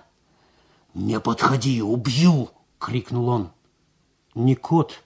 Не 0.94 1.20
подходи, 1.20 1.82
убью!»— 1.82 2.50
крикнул 2.80 3.30
он. 3.30 3.50
Ни 4.36 4.54
кот, 4.54 5.02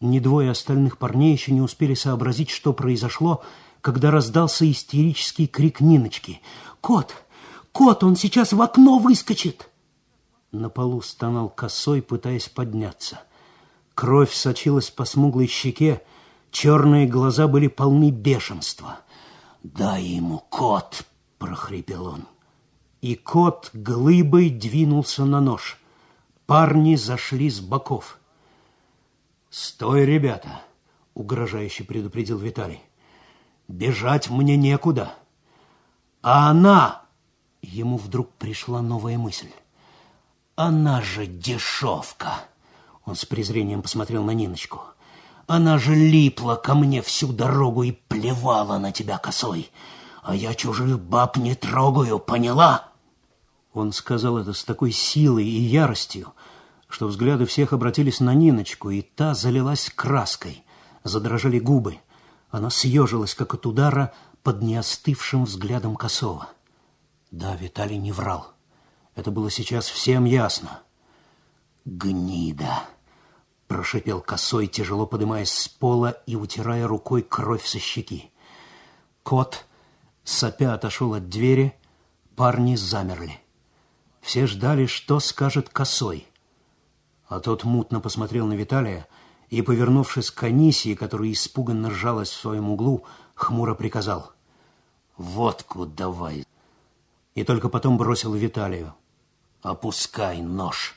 ни 0.00 0.18
двое 0.18 0.50
остальных 0.50 0.98
парней 0.98 1.32
еще 1.32 1.52
не 1.52 1.60
успели 1.60 1.94
сообразить, 1.94 2.50
что 2.50 2.72
произошло, 2.72 3.42
когда 3.80 4.10
раздался 4.10 4.70
истерический 4.70 5.46
крик 5.46 5.80
Ниночки. 5.80 6.40
«Кот! 6.80 7.14
Кот! 7.72 8.04
Он 8.04 8.16
сейчас 8.16 8.52
в 8.52 8.60
окно 8.60 8.98
выскочит!» 8.98 9.70
На 10.52 10.68
полу 10.68 11.02
стонал 11.02 11.48
косой, 11.48 12.02
пытаясь 12.02 12.48
подняться. 12.48 13.20
Кровь 13.94 14.32
сочилась 14.32 14.90
по 14.90 15.04
смуглой 15.04 15.46
щеке, 15.46 16.02
Черные 16.58 17.06
глаза 17.06 17.48
были 17.48 17.66
полны 17.68 18.10
бешенства. 18.10 19.00
«Дай 19.62 20.02
ему 20.02 20.38
кот!»— 20.48 21.04
прохрипел 21.38 22.06
он. 22.06 22.24
И 23.02 23.14
кот 23.14 23.68
глыбой 23.74 24.48
двинулся 24.48 25.26
на 25.26 25.42
нож. 25.42 25.78
Парни 26.46 26.94
зашли 26.94 27.50
с 27.50 27.60
боков. 27.60 28.18
«Стой, 29.58 30.04
ребята!»— 30.04 30.60
угрожающе 31.14 31.84
предупредил 31.84 32.36
Виталий. 32.36 32.82
«Бежать 33.68 34.28
мне 34.28 34.54
некуда!» 34.54 35.14
«А 36.20 36.50
она...»— 36.50 37.06
ему 37.62 37.96
вдруг 37.96 38.30
пришла 38.32 38.82
новая 38.82 39.16
мысль. 39.16 39.48
«Она 40.56 41.00
же 41.00 41.26
дешевка!» 41.26 42.34
Он 43.06 43.16
с 43.16 43.24
презрением 43.24 43.80
посмотрел 43.80 44.24
на 44.24 44.32
Ниночку. 44.32 44.82
Она 45.46 45.78
же 45.78 45.94
липла 45.94 46.56
ко 46.56 46.74
мне 46.74 47.00
всю 47.00 47.32
дорогу 47.32 47.82
и 47.82 47.92
плевала 47.92 48.76
на 48.76 48.92
тебя 48.92 49.16
косой. 49.16 49.70
А 50.22 50.34
я 50.34 50.52
чужих 50.52 51.00
баб 51.00 51.38
не 51.38 51.54
трогаю, 51.54 52.18
поняла?» 52.18 52.90
Он 53.72 53.92
сказал 53.92 54.36
это 54.36 54.52
с 54.52 54.64
такой 54.64 54.92
силой 54.92 55.46
и 55.46 55.60
яростью, 55.62 56.34
что 56.88 57.06
взгляды 57.06 57.46
всех 57.46 57.72
обратились 57.72 58.20
на 58.20 58.34
Ниночку, 58.34 58.90
и 58.90 59.02
та 59.02 59.34
залилась 59.34 59.90
краской. 59.94 60.64
Задрожали 61.04 61.58
губы. 61.58 61.98
Она 62.50 62.70
съежилась, 62.70 63.34
как 63.34 63.54
от 63.54 63.66
удара, 63.66 64.12
под 64.42 64.62
неостывшим 64.62 65.44
взглядом 65.44 65.96
косого. 65.96 66.48
Да, 67.30 67.56
Виталий 67.56 67.98
не 67.98 68.12
врал. 68.12 68.52
Это 69.14 69.30
было 69.30 69.50
сейчас 69.50 69.88
всем 69.88 70.24
ясно. 70.24 70.80
«Гнида!» 71.84 72.84
Прошипел 73.66 74.20
косой, 74.20 74.68
тяжело 74.68 75.06
поднимаясь 75.06 75.50
с 75.50 75.68
пола 75.68 76.22
и 76.26 76.36
утирая 76.36 76.86
рукой 76.86 77.22
кровь 77.22 77.66
со 77.66 77.78
щеки. 77.78 78.30
Кот, 79.22 79.64
сопя, 80.22 80.74
отошел 80.74 81.14
от 81.14 81.28
двери, 81.28 81.74
парни 82.36 82.76
замерли. 82.76 83.40
Все 84.20 84.46
ждали, 84.46 84.86
что 84.86 85.18
скажет 85.18 85.68
косой. 85.68 86.28
А 87.28 87.40
тот 87.40 87.64
мутно 87.64 88.00
посмотрел 88.00 88.46
на 88.46 88.54
Виталия 88.54 89.06
и, 89.48 89.62
повернувшись 89.62 90.30
к 90.30 90.42
Анисии, 90.44 90.94
которая 90.94 91.32
испуганно 91.32 91.90
ржалась 91.90 92.30
в 92.30 92.40
своем 92.40 92.70
углу, 92.70 93.04
хмуро 93.34 93.74
приказал. 93.74 94.32
«Водку 95.16 95.86
давай!» 95.86 96.46
И 97.34 97.44
только 97.44 97.68
потом 97.68 97.96
бросил 97.96 98.34
Виталию. 98.34 98.94
«Опускай 99.62 100.40
нож!» 100.40 100.94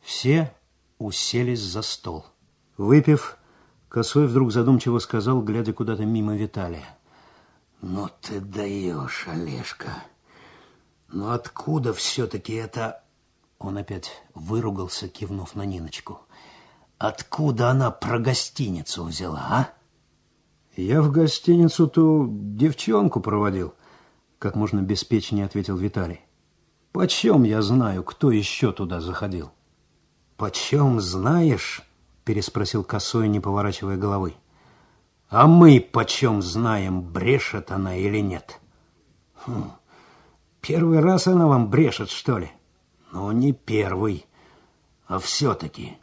Все 0.00 0.52
уселись 0.98 1.60
за 1.60 1.82
стол. 1.82 2.26
Выпив, 2.76 3.36
Косой 3.88 4.26
вдруг 4.26 4.52
задумчиво 4.52 4.98
сказал, 5.00 5.42
глядя 5.42 5.72
куда-то 5.72 6.04
мимо 6.04 6.36
Виталия. 6.36 6.96
«Ну 7.80 8.08
ты 8.20 8.40
даешь, 8.40 9.26
Олежка! 9.26 9.90
Ну 11.08 11.30
откуда 11.30 11.92
все-таки 11.92 12.54
это...» 12.54 13.01
Он 13.62 13.78
опять 13.78 14.10
выругался, 14.34 15.08
кивнув 15.08 15.54
на 15.54 15.62
Ниночку. 15.62 16.20
«Откуда 16.98 17.70
она 17.70 17.90
про 17.90 18.18
гостиницу 18.18 19.04
взяла, 19.04 19.46
а?» 19.50 19.68
«Я 20.76 21.02
в 21.02 21.10
гостиницу 21.10 21.86
ту 21.88 22.28
девчонку 22.30 23.20
проводил», 23.20 23.74
как 24.38 24.56
можно 24.56 24.80
беспечнее 24.80 25.46
ответил 25.46 25.76
Виталий. 25.76 26.20
«Почем 26.92 27.44
я 27.44 27.62
знаю, 27.62 28.02
кто 28.02 28.32
еще 28.32 28.72
туда 28.72 29.00
заходил?» 29.00 29.52
«Почем 30.36 31.00
знаешь?»– 31.00 31.82
переспросил 32.24 32.82
Косой, 32.82 33.28
не 33.28 33.38
поворачивая 33.38 33.96
головой. 33.96 34.36
«А 35.28 35.46
мы 35.46 35.80
почем 35.80 36.42
знаем, 36.42 37.02
брешет 37.02 37.70
она 37.70 37.96
или 37.96 38.18
нет?» 38.18 38.60
хм, 39.46 39.70
«Первый 40.60 40.98
раз 40.98 41.28
она 41.28 41.46
вам 41.46 41.70
брешет, 41.70 42.10
что 42.10 42.38
ли?» 42.38 42.50
«Ну, 43.12 43.30
не 43.30 43.52
первый, 43.52 44.26
а 45.06 45.20
все-таки...» 45.20 45.96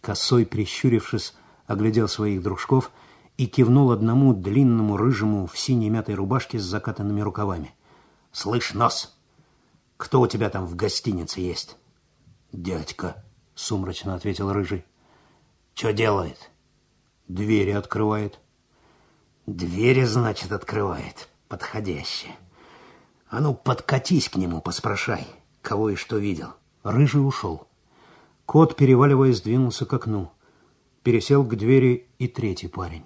Косой, 0.00 0.44
прищурившись, 0.44 1.34
оглядел 1.66 2.08
своих 2.08 2.42
дружков 2.42 2.90
и 3.36 3.46
кивнул 3.46 3.92
одному 3.92 4.34
длинному 4.34 4.96
рыжему 4.96 5.46
в 5.46 5.56
синей 5.56 5.90
мятой 5.90 6.16
рубашке 6.16 6.58
с 6.58 6.64
закатанными 6.64 7.20
рукавами. 7.20 7.74
«Слышь, 8.32 8.74
нос, 8.74 9.16
кто 9.96 10.20
у 10.20 10.26
тебя 10.26 10.50
там 10.50 10.66
в 10.66 10.74
гостинице 10.74 11.40
есть?» 11.40 11.76
«Дядька», 12.50 13.22
сумрачно 13.58 14.14
ответил 14.14 14.52
Рыжий. 14.52 14.84
Что 15.74 15.92
делает? 15.92 16.50
Двери 17.26 17.72
открывает. 17.72 18.38
Двери, 19.46 20.04
значит, 20.04 20.52
открывает. 20.52 21.28
Подходящее. 21.48 22.36
А 23.28 23.40
ну, 23.40 23.54
подкатись 23.54 24.28
к 24.28 24.36
нему, 24.36 24.60
поспрашай, 24.60 25.26
кого 25.68 25.90
и 25.90 25.96
что 25.96 26.16
видел. 26.16 26.54
Рыжий 26.82 27.20
ушел. 27.20 27.66
Кот, 28.46 28.74
переваливаясь, 28.74 29.42
двинулся 29.42 29.84
к 29.84 29.92
окну. 29.92 30.32
Пересел 31.02 31.44
к 31.44 31.54
двери 31.56 32.08
и 32.18 32.26
третий 32.26 32.68
парень. 32.68 33.04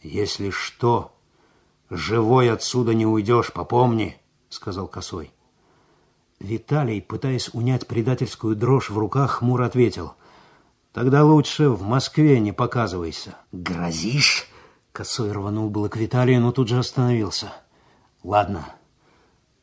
«Если 0.00 0.50
что, 0.50 1.12
живой 1.90 2.52
отсюда 2.52 2.94
не 2.94 3.04
уйдешь, 3.04 3.52
попомни»,— 3.52 4.16
сказал 4.48 4.86
Косой. 4.86 5.32
Виталий, 6.38 7.02
пытаясь 7.02 7.50
унять 7.52 7.88
предательскую 7.88 8.54
дрожь 8.54 8.88
в 8.88 8.96
руках, 8.96 9.38
хмуро 9.38 9.66
ответил. 9.66 10.14
«Тогда 10.92 11.24
лучше 11.24 11.68
в 11.68 11.82
Москве 11.82 12.38
не 12.38 12.52
показывайся». 12.52 13.34
«Грозишь?» 13.50 14.46
Косой 14.92 15.32
рванул 15.32 15.68
было 15.68 15.88
к 15.88 15.96
Виталию, 15.96 16.40
но 16.42 16.52
тут 16.52 16.68
же 16.68 16.78
остановился. 16.78 17.52
«Ладно, 18.22 18.72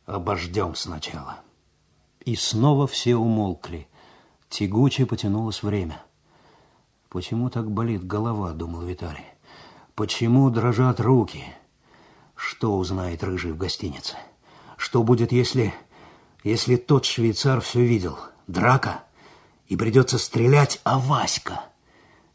обождем 0.05 0.75
сначала». 0.75 1.46
И 2.27 2.35
снова 2.35 2.87
все 2.87 3.15
умолкли. 3.15 3.87
Тягуче 4.49 5.05
потянулось 5.05 5.63
время. 5.63 6.03
«Почему 7.07 7.49
так 7.49 7.71
болит 7.71 8.05
голова?»— 8.05 8.51
думал 8.53 8.81
Виталий. 8.81 9.23
«Почему 9.95 10.49
дрожат 10.49 10.99
руки?» 10.99 11.45
Что 12.35 12.77
узнает 12.77 13.23
Рыжий 13.23 13.53
в 13.53 13.57
гостинице? 13.57 14.17
Что 14.75 15.03
будет, 15.03 15.31
если... 15.31 15.73
Если 16.43 16.75
тот 16.75 17.05
швейцар 17.05 17.61
все 17.61 17.85
видел? 17.85 18.19
Драка? 18.47 19.05
И 19.67 19.77
придется 19.77 20.17
стрелять, 20.17 20.81
а 20.83 20.99
Васька? 20.99 21.61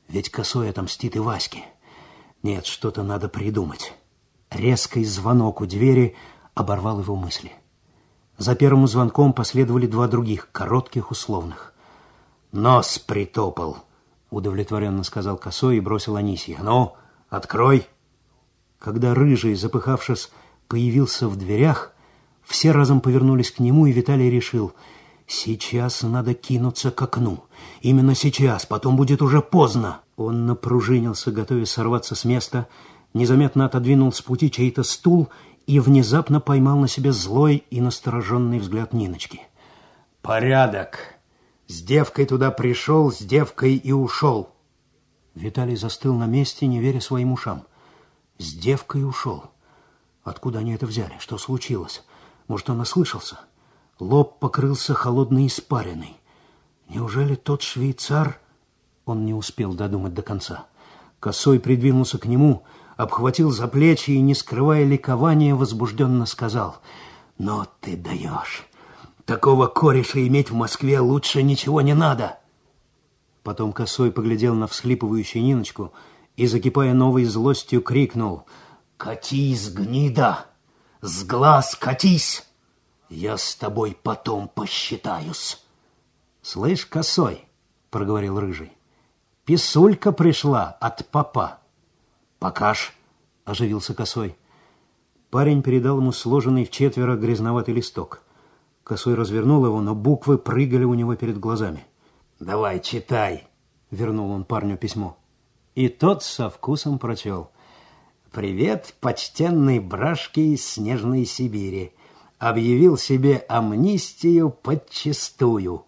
Ведь 0.08 0.30
косой 0.30 0.70
отомстит 0.70 1.16
и 1.16 1.18
Ваське. 1.18 1.66
Нет, 2.42 2.64
что-то 2.64 3.02
надо 3.02 3.28
придумать. 3.28 3.92
Резкий 4.50 5.04
звонок 5.04 5.60
у 5.60 5.66
двери 5.66 6.16
оборвал 6.54 7.00
его 7.00 7.14
мысли. 7.14 7.52
За 8.38 8.54
первым 8.54 8.86
звонком 8.86 9.32
последовали 9.32 9.86
два 9.86 10.08
других, 10.08 10.48
коротких, 10.52 11.10
условных. 11.10 11.72
«Нос 12.50 12.98
притопал»,— 12.98 13.78
удовлетворенно 14.30 15.04
сказал 15.04 15.36
Косой 15.36 15.76
и 15.78 15.80
бросил 15.80 16.16
Анисье. 16.16 16.58
«Ну, 16.62 16.94
открой!» 17.28 17.86
Когда 18.78 19.14
Рыжий, 19.14 19.54
запыхавшись, 19.54 20.30
появился 20.66 21.28
в 21.28 21.36
дверях, 21.36 21.92
все 22.42 22.72
разом 22.72 23.00
повернулись 23.00 23.52
к 23.52 23.60
нему, 23.60 23.86
и 23.86 23.92
Виталий 23.92 24.28
решил, 24.28 24.72
сейчас 25.26 26.02
надо 26.02 26.34
кинуться 26.34 26.90
к 26.90 27.00
окну. 27.00 27.44
Именно 27.80 28.14
сейчас, 28.14 28.66
потом 28.66 28.96
будет 28.96 29.22
уже 29.22 29.40
поздно. 29.40 30.00
Он 30.16 30.46
напружинился, 30.46 31.30
готовясь 31.30 31.70
сорваться 31.70 32.14
с 32.14 32.24
места, 32.24 32.66
незаметно 33.14 33.66
отодвинул 33.66 34.12
с 34.12 34.20
пути 34.20 34.50
чей-то 34.50 34.82
стул 34.82 35.28
и 35.66 35.80
внезапно 35.80 36.40
поймал 36.40 36.78
на 36.78 36.88
себе 36.88 37.12
злой 37.12 37.64
и 37.70 37.80
настороженный 37.80 38.58
взгляд 38.58 38.92
Ниночки. 38.92 39.42
«Порядок! 40.20 41.14
С 41.66 41.82
девкой 41.82 42.26
туда 42.26 42.50
пришел, 42.50 43.10
с 43.10 43.18
девкой 43.18 43.76
и 43.76 43.92
ушел!» 43.92 44.50
Виталий 45.34 45.76
застыл 45.76 46.14
на 46.14 46.26
месте, 46.26 46.66
не 46.66 46.80
веря 46.80 47.00
своим 47.00 47.32
ушам. 47.32 47.64
С 48.38 48.52
девкой 48.52 49.06
ушел. 49.06 49.44
Откуда 50.24 50.60
они 50.60 50.72
это 50.72 50.86
взяли? 50.86 51.14
Что 51.18 51.38
случилось? 51.38 52.04
Может, 52.48 52.70
он 52.70 52.80
ослышался? 52.80 53.40
Лоб 53.98 54.38
покрылся 54.38 54.94
холодной 54.94 55.46
испариной. 55.46 56.16
Неужели 56.88 57.34
тот 57.34 57.62
швейцар... 57.62 58.38
Он 59.04 59.24
не 59.24 59.34
успел 59.34 59.74
додумать 59.74 60.14
до 60.14 60.22
конца. 60.22 60.66
Косой 61.18 61.58
придвинулся 61.58 62.18
к 62.18 62.26
нему, 62.26 62.62
обхватил 63.02 63.50
за 63.50 63.68
плечи 63.68 64.12
и, 64.12 64.20
не 64.20 64.34
скрывая 64.34 64.84
ликования, 64.84 65.54
возбужденно 65.54 66.26
сказал, 66.26 66.76
«Но 67.38 67.66
ты 67.80 67.96
даешь! 67.96 68.66
Такого 69.24 69.66
кореша 69.66 70.26
иметь 70.26 70.50
в 70.50 70.54
Москве 70.54 71.00
лучше 71.00 71.42
ничего 71.42 71.80
не 71.80 71.94
надо!» 71.94 72.38
Потом 73.42 73.72
Косой 73.72 74.12
поглядел 74.12 74.54
на 74.54 74.66
всхлипывающую 74.66 75.42
Ниночку 75.42 75.92
и, 76.36 76.46
закипая 76.46 76.94
новой 76.94 77.24
злостью, 77.24 77.82
крикнул 77.82 78.46
«Катись, 78.96 79.70
гнида! 79.70 80.46
С 81.00 81.24
глаз 81.24 81.74
катись! 81.74 82.46
Я 83.08 83.36
с 83.36 83.56
тобой 83.56 83.96
потом 84.00 84.48
посчитаюсь!» 84.48 85.58
«Слышь, 86.40 86.86
Косой!»— 86.86 87.44
проговорил 87.90 88.38
Рыжий. 88.38 88.72
«Писулька 89.44 90.12
пришла 90.12 90.70
от 90.80 91.08
папа!» 91.10 91.61
«Покаж!»— 92.42 92.92
оживился 93.44 93.94
Косой. 93.94 94.34
Парень 95.30 95.62
передал 95.62 95.98
ему 95.98 96.10
сложенный 96.10 96.64
в 96.64 96.72
четверо 96.72 97.14
грязноватый 97.14 97.72
листок. 97.72 98.20
Косой 98.82 99.14
развернул 99.14 99.64
его, 99.64 99.80
но 99.80 99.94
буквы 99.94 100.38
прыгали 100.38 100.82
у 100.82 100.94
него 100.94 101.14
перед 101.14 101.38
глазами. 101.38 101.86
«Давай, 102.40 102.80
читай!»— 102.80 103.46
вернул 103.92 104.32
он 104.32 104.42
парню 104.42 104.76
письмо. 104.76 105.16
И 105.76 105.88
тот 105.88 106.24
со 106.24 106.50
вкусом 106.50 106.98
прочел. 106.98 107.52
«Привет, 108.32 108.96
почтенный 108.98 109.78
брашки 109.78 110.40
из 110.40 110.68
снежной 110.68 111.24
Сибири. 111.24 111.92
Объявил 112.38 112.96
себе 112.96 113.36
амнистию 113.48 114.50
подчистую». 114.50 115.84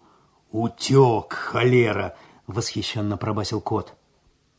«Утек, 0.53 1.33
холера!»— 1.33 2.15
восхищенно 2.47 3.17
пробасил 3.17 3.59
кот. 3.59 3.93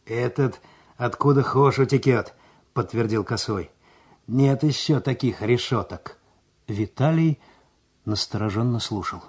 «Этот 0.05 0.61
откуда 0.97 1.43
хошь 1.43 1.79
утекет?»— 1.79 2.35
подтвердил 2.73 3.25
косой. 3.25 3.71
«Нет 4.27 4.63
еще 4.63 5.01
таких 5.01 5.43
решеток». 5.43 6.19
Виталий 6.67 7.39
настороженно 8.05 8.81
слушал. 8.81 9.23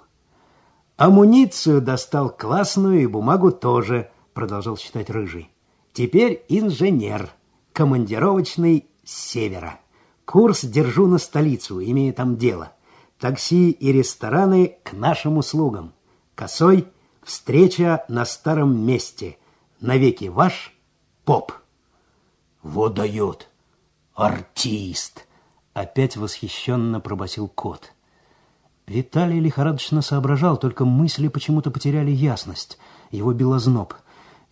«Амуницию 0.96 1.80
достал 1.80 2.30
классную 2.30 3.02
и 3.02 3.06
бумагу 3.06 3.52
тоже»,— 3.52 4.10
продолжал 4.34 4.76
читать 4.76 5.10
Рыжий. 5.10 5.50
Теперь 5.98 6.44
инженер, 6.48 7.30
командировочный 7.72 8.86
с 9.04 9.12
севера. 9.12 9.80
Курс 10.24 10.64
держу 10.64 11.08
на 11.08 11.18
столицу, 11.18 11.82
имея 11.82 12.12
там 12.12 12.36
дело. 12.36 12.72
Такси 13.18 13.72
и 13.72 13.90
рестораны 13.90 14.76
к 14.84 14.92
нашим 14.92 15.38
услугам. 15.38 15.92
Косой 16.36 16.86
встреча 17.24 18.04
на 18.08 18.24
старом 18.24 18.78
месте. 18.86 19.38
Навеки 19.80 20.26
ваш 20.26 20.72
поп. 21.28 21.52
Вот 22.62 22.94
дает. 22.94 23.50
Артист. 24.14 25.26
Опять 25.74 26.16
восхищенно 26.16 27.00
пробасил 27.00 27.48
кот. 27.48 27.92
Виталий 28.86 29.38
лихорадочно 29.38 30.00
соображал, 30.00 30.56
только 30.56 30.86
мысли 30.86 31.28
почему-то 31.28 31.70
потеряли 31.70 32.10
ясность. 32.10 32.78
Его 33.10 33.34
белозноб. 33.34 33.92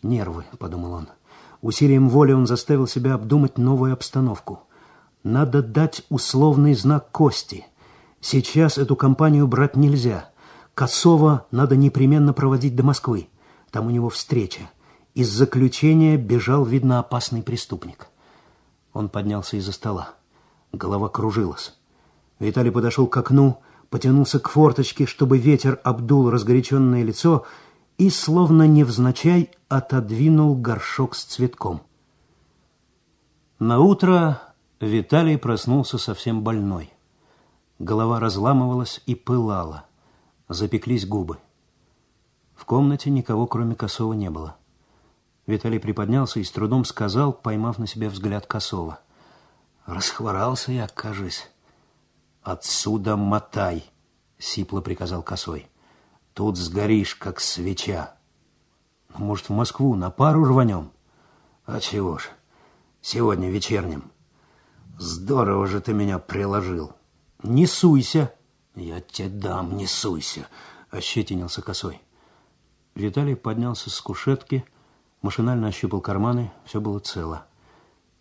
Нервы, 0.02 0.44
подумал 0.58 0.92
он. 0.92 1.08
Усилием 1.62 2.10
воли 2.10 2.32
он 2.32 2.46
заставил 2.46 2.86
себя 2.86 3.14
обдумать 3.14 3.56
новую 3.56 3.94
обстановку. 3.94 4.60
Надо 5.22 5.62
дать 5.62 6.02
условный 6.10 6.74
знак 6.74 7.10
Кости. 7.10 7.64
Сейчас 8.20 8.76
эту 8.76 8.96
компанию 8.96 9.46
брать 9.46 9.76
нельзя. 9.76 10.28
Косова 10.74 11.46
надо 11.50 11.74
непременно 11.74 12.34
проводить 12.34 12.76
до 12.76 12.82
Москвы. 12.82 13.30
Там 13.70 13.86
у 13.86 13.90
него 13.90 14.10
встреча. 14.10 14.68
Из 15.16 15.30
заключения 15.30 16.18
бежал, 16.18 16.66
видно, 16.66 16.98
опасный 16.98 17.42
преступник. 17.42 18.08
Он 18.92 19.08
поднялся 19.08 19.56
из-за 19.56 19.72
стола. 19.72 20.10
Голова 20.72 21.08
кружилась. 21.08 21.74
Виталий 22.38 22.70
подошел 22.70 23.06
к 23.06 23.16
окну, 23.16 23.62
потянулся 23.88 24.38
к 24.38 24.50
форточке, 24.50 25.06
чтобы 25.06 25.38
ветер 25.38 25.80
обдул 25.84 26.28
разгоряченное 26.28 27.02
лицо 27.02 27.46
и, 27.96 28.10
словно 28.10 28.66
невзначай, 28.66 29.52
отодвинул 29.68 30.54
горшок 30.54 31.14
с 31.14 31.24
цветком. 31.24 31.80
На 33.58 33.80
утро 33.80 34.42
Виталий 34.80 35.38
проснулся 35.38 35.96
совсем 35.96 36.42
больной. 36.42 36.92
Голова 37.78 38.20
разламывалась 38.20 39.00
и 39.06 39.14
пылала. 39.14 39.86
Запеклись 40.50 41.06
губы. 41.06 41.38
В 42.54 42.66
комнате 42.66 43.08
никого, 43.08 43.46
кроме 43.46 43.74
Косова, 43.74 44.12
не 44.12 44.28
было. 44.28 44.56
Виталий 45.46 45.78
приподнялся 45.78 46.40
и 46.40 46.44
с 46.44 46.50
трудом 46.50 46.84
сказал, 46.84 47.32
поймав 47.32 47.78
на 47.78 47.86
себя 47.86 48.10
взгляд 48.10 48.46
Косова. 48.46 49.00
«Расхворался 49.86 50.72
я, 50.72 50.88
кажись». 50.88 51.48
«Отсюда 52.42 53.16
мотай!»— 53.16 53.84
сипло 54.38 54.80
приказал 54.80 55.22
Косой. 55.22 55.68
Тут 56.36 56.58
сгоришь, 56.58 57.14
как 57.14 57.40
свеча. 57.40 58.14
Ну, 59.08 59.24
может, 59.24 59.48
в 59.48 59.52
Москву 59.52 59.94
на 59.94 60.10
пару 60.10 60.44
рванем? 60.44 60.90
А 61.64 61.80
чего 61.80 62.18
ж, 62.18 62.28
сегодня 63.00 63.48
вечерним. 63.48 64.12
Здорово 64.98 65.66
же 65.66 65.80
ты 65.80 65.94
меня 65.94 66.18
приложил. 66.18 66.92
Не 67.42 67.66
суйся. 67.66 68.34
Я 68.74 69.00
тебе 69.00 69.30
дам, 69.30 69.78
не 69.78 69.86
суйся, 69.86 70.46
ощетинился 70.90 71.62
косой. 71.62 72.02
Виталий 72.94 73.34
поднялся 73.34 73.88
с 73.88 73.98
кушетки, 74.02 74.66
машинально 75.22 75.68
ощупал 75.68 76.00
карманы, 76.00 76.52
все 76.64 76.80
было 76.80 76.98
цело. 76.98 77.46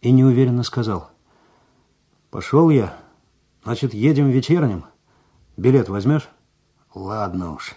И 0.01 0.11
неуверенно 0.11 0.63
сказал. 0.63 1.09
Пошел 2.29 2.69
я, 2.69 2.97
значит, 3.63 3.93
едем 3.93 4.29
вечерним. 4.29 4.85
Билет 5.57 5.89
возьмешь? 5.89 6.29
Ладно 6.93 7.53
уж 7.53 7.75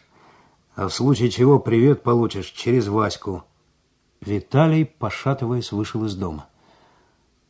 а 0.78 0.86
в 0.86 0.94
случае 0.94 1.28
чего 1.28 1.58
привет 1.58 2.04
получишь 2.04 2.52
через 2.52 2.86
Ваську. 2.86 3.42
Виталий, 4.20 4.84
пошатываясь, 4.84 5.72
вышел 5.72 6.04
из 6.04 6.14
дома. 6.14 6.46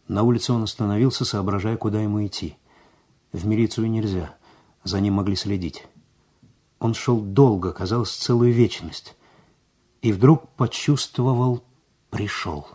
На 0.08 0.22
улице 0.22 0.54
он 0.54 0.62
остановился, 0.62 1.26
соображая, 1.26 1.76
куда 1.76 2.00
ему 2.00 2.24
идти. 2.24 2.56
В 3.30 3.46
милицию 3.46 3.90
нельзя, 3.90 4.34
за 4.82 4.98
ним 5.00 5.12
могли 5.12 5.36
следить. 5.36 5.86
Он 6.78 6.94
шел 6.94 7.20
долго, 7.20 7.74
казалось, 7.74 8.16
целую 8.16 8.50
вечность. 8.50 9.14
И 10.02 10.12
вдруг 10.12 10.48
почувствовал, 10.50 11.64
пришел. 12.10 12.66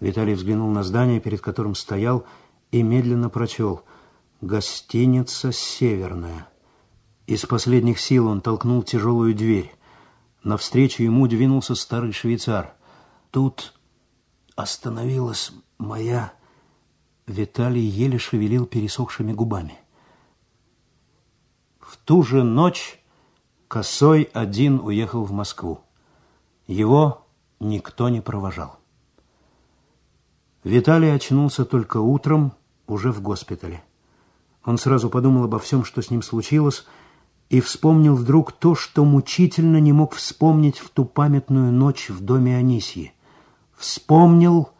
Виталий 0.00 0.34
взглянул 0.34 0.70
на 0.70 0.82
здание, 0.82 1.20
перед 1.20 1.40
которым 1.40 1.74
стоял, 1.74 2.24
и 2.70 2.82
медленно 2.82 3.30
прочел 3.30 3.82
«Гостиница 4.40 5.52
«Северная». 5.52 6.48
Из 7.26 7.46
последних 7.46 8.00
сил 8.00 8.26
он 8.26 8.40
толкнул 8.40 8.82
тяжелую 8.82 9.34
дверь. 9.34 9.74
Навстречу 10.42 11.02
ему 11.02 11.26
двинулся 11.26 11.74
старый 11.74 12.12
швейцар. 12.12 12.74
Тут 13.30 13.74
остановилась 14.56 15.52
моя... 15.78 16.32
Виталий 17.26 17.80
еле 17.80 18.18
шевелил 18.18 18.66
пересохшими 18.66 19.32
губами. 19.32 19.78
В 21.80 21.96
ту 21.96 22.22
же 22.22 22.42
ночь 22.42 23.00
Косой 23.66 24.28
один 24.34 24.78
уехал 24.78 25.24
в 25.24 25.32
Москву. 25.32 25.80
Его 26.66 27.26
никто 27.60 28.08
не 28.08 28.20
провожал. 28.20 28.78
Виталий 30.62 31.14
очнулся 31.14 31.64
только 31.64 31.98
утром, 31.98 32.52
уже 32.86 33.12
в 33.12 33.20
госпитале. 33.20 33.82
Он 34.64 34.78
сразу 34.78 35.10
подумал 35.10 35.44
обо 35.44 35.58
всем, 35.58 35.84
что 35.84 36.00
с 36.00 36.10
ним 36.10 36.22
случилось, 36.22 36.86
и 37.50 37.60
вспомнил 37.60 38.16
вдруг 38.16 38.52
то, 38.52 38.74
что 38.74 39.04
мучительно 39.04 39.78
не 39.78 39.92
мог 39.92 40.14
вспомнить 40.14 40.78
в 40.78 40.88
ту 40.88 41.04
памятную 41.04 41.70
ночь 41.70 42.08
в 42.08 42.22
доме 42.22 42.56
Анисьи. 42.56 43.12
Вспомнил 43.76 44.70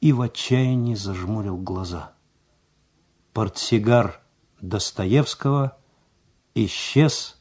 и 0.00 0.12
в 0.12 0.22
отчаянии 0.22 0.94
зажмурил 0.94 1.58
глаза. 1.58 2.12
Портсигар 3.34 4.20
Достоевского 4.60 5.76
исчез 6.54 7.38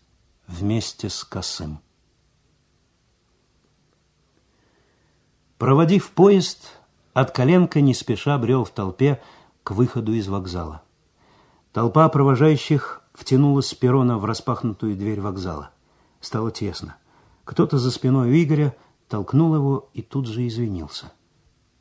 вместе 0.48 1.10
с 1.10 1.24
Косым. 1.24 1.80
Проводив 5.62 6.10
поезд, 6.10 6.80
от 7.14 7.30
коленка 7.30 7.82
не 7.82 7.94
спеша 7.94 8.36
брел 8.40 8.64
в 8.64 8.72
толпе 8.72 9.22
к 9.62 9.70
выходу 9.70 10.12
из 10.12 10.28
вокзала. 10.28 10.82
Толпа 11.72 12.10
провожающих 12.10 13.04
втянулась 13.14 13.68
с 13.68 13.76
перрона 13.76 14.18
в 14.18 14.26
распахнутую 14.26 14.96
дверь 14.96 15.22
вокзала. 15.22 15.70
Стало 16.20 16.50
тесно. 16.50 16.96
Кто-то 17.44 17.78
за 17.78 17.92
спиной 17.92 18.32
у 18.32 18.34
Игоря 18.34 18.76
толкнул 19.08 19.54
его 19.54 19.90
и 19.94 20.02
тут 20.02 20.26
же 20.26 20.48
извинился. 20.48 21.12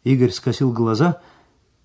Игорь 0.05 0.33
скосил 0.33 0.73
глаза 0.73 1.23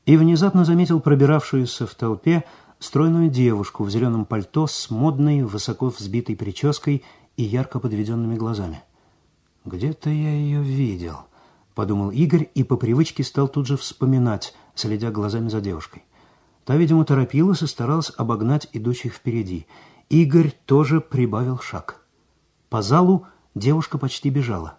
и 0.06 0.18
внезапно 0.18 0.66
заметил 0.66 1.00
пробиравшуюся 1.00 1.88
в 1.88 1.96
толпе 1.96 2.44
стройную 2.78 3.30
девушку 3.30 3.86
в 3.86 3.90
зеленом 3.90 4.26
пальто 4.26 4.68
с 4.68 4.90
модной, 4.90 5.44
высоко 5.44 5.88
взбитой 5.88 6.36
прической 6.36 7.06
и 7.38 7.44
ярко 7.44 7.80
подведенными 7.80 8.36
глазами. 8.36 8.84
«Где-то 9.64 10.10
я 10.10 10.34
ее 10.34 10.62
видел»,— 10.62 11.20
подумал 11.76 12.10
Игорь 12.10 12.50
и 12.56 12.64
по 12.64 12.78
привычке 12.78 13.24
стал 13.24 13.48
тут 13.50 13.68
же 13.68 13.78
вспоминать, 13.78 14.56
следя 14.74 15.12
глазами 15.12 15.50
за 15.50 15.62
девушкой. 15.62 16.04
Та, 16.64 16.78
видимо, 16.78 17.06
торопилась 17.06 17.62
и 17.62 17.68
старалась 17.68 18.12
обогнать 18.18 18.68
идущих 18.74 19.14
впереди. 19.14 19.68
Игорь 20.10 20.52
тоже 20.66 21.02
прибавил 21.02 21.60
шаг. 21.60 22.02
По 22.70 22.82
залу 22.82 23.28
девушка 23.54 23.98
почти 23.98 24.30
бежала. 24.30 24.78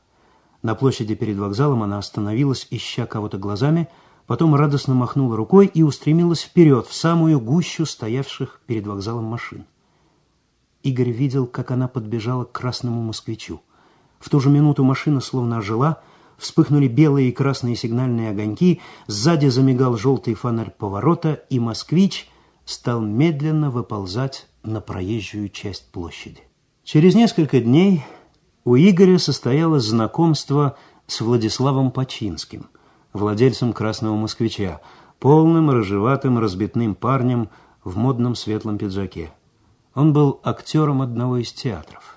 На 0.63 0.75
площади 0.75 1.15
перед 1.15 1.37
вокзалом 1.37 1.85
она 1.85 1.99
остановилась, 1.99 2.67
ища 2.71 3.07
кого-то 3.07 3.39
глазами, 3.39 3.89
потом 4.27 4.57
радостно 4.57 4.95
махнула 4.95 5.37
рукой 5.37 5.67
и 5.67 5.83
устремилась 5.83 6.43
вперед, 6.43 6.87
в 6.87 6.95
самую 6.95 7.39
гущу 7.39 7.85
стоявших 7.85 8.61
перед 8.67 8.87
вокзалом 8.87 9.25
машин. 9.25 9.67
Игорь 10.83 11.11
видел, 11.11 11.47
как 11.47 11.71
она 11.71 11.89
подбежала 11.89 12.45
к 12.45 12.53
красному 12.53 13.03
москвичу. 13.03 13.61
В 14.19 14.31
ту 14.31 14.41
же 14.41 14.51
минуту 14.51 14.83
машина 14.83 15.21
словно 15.21 15.59
ожила— 15.59 16.01
Вспыхнули 16.39 16.87
белые 16.87 17.31
и 17.31 17.33
красные 17.33 17.77
сигнальные 17.77 18.31
огоньки, 18.31 18.81
сзади 19.07 19.47
замигал 19.47 19.97
желтый 19.97 20.35
фонарь 20.35 20.71
поворота, 20.71 21.45
и 21.49 21.59
москвич 21.59 22.29
стал 22.65 23.01
медленно 23.01 23.71
выползать 23.71 24.47
на 24.63 24.81
проезжую 24.81 25.49
часть 25.49 25.91
площади. 25.91 26.43
Через 26.85 27.15
несколько 27.15 27.61
дней 27.61 28.05
у 28.65 28.77
Игоря 28.77 29.19
состоялось 29.19 29.85
знакомство 29.85 30.77
с 31.07 31.21
Владиславом 31.21 31.91
Починским, 31.91 32.67
владельцем 33.13 33.73
«Красного 33.73 34.17
москвича», 34.17 34.81
полным, 35.19 35.71
рыжеватым, 35.71 36.39
разбитным 36.39 36.95
парнем 36.95 37.49
в 37.85 37.97
модном 37.97 38.35
светлом 38.35 38.77
пиджаке. 38.77 39.33
Он 39.95 40.13
был 40.13 40.41
актером 40.45 41.01
одного 41.01 41.39
из 41.39 41.53
театров. 41.53 42.16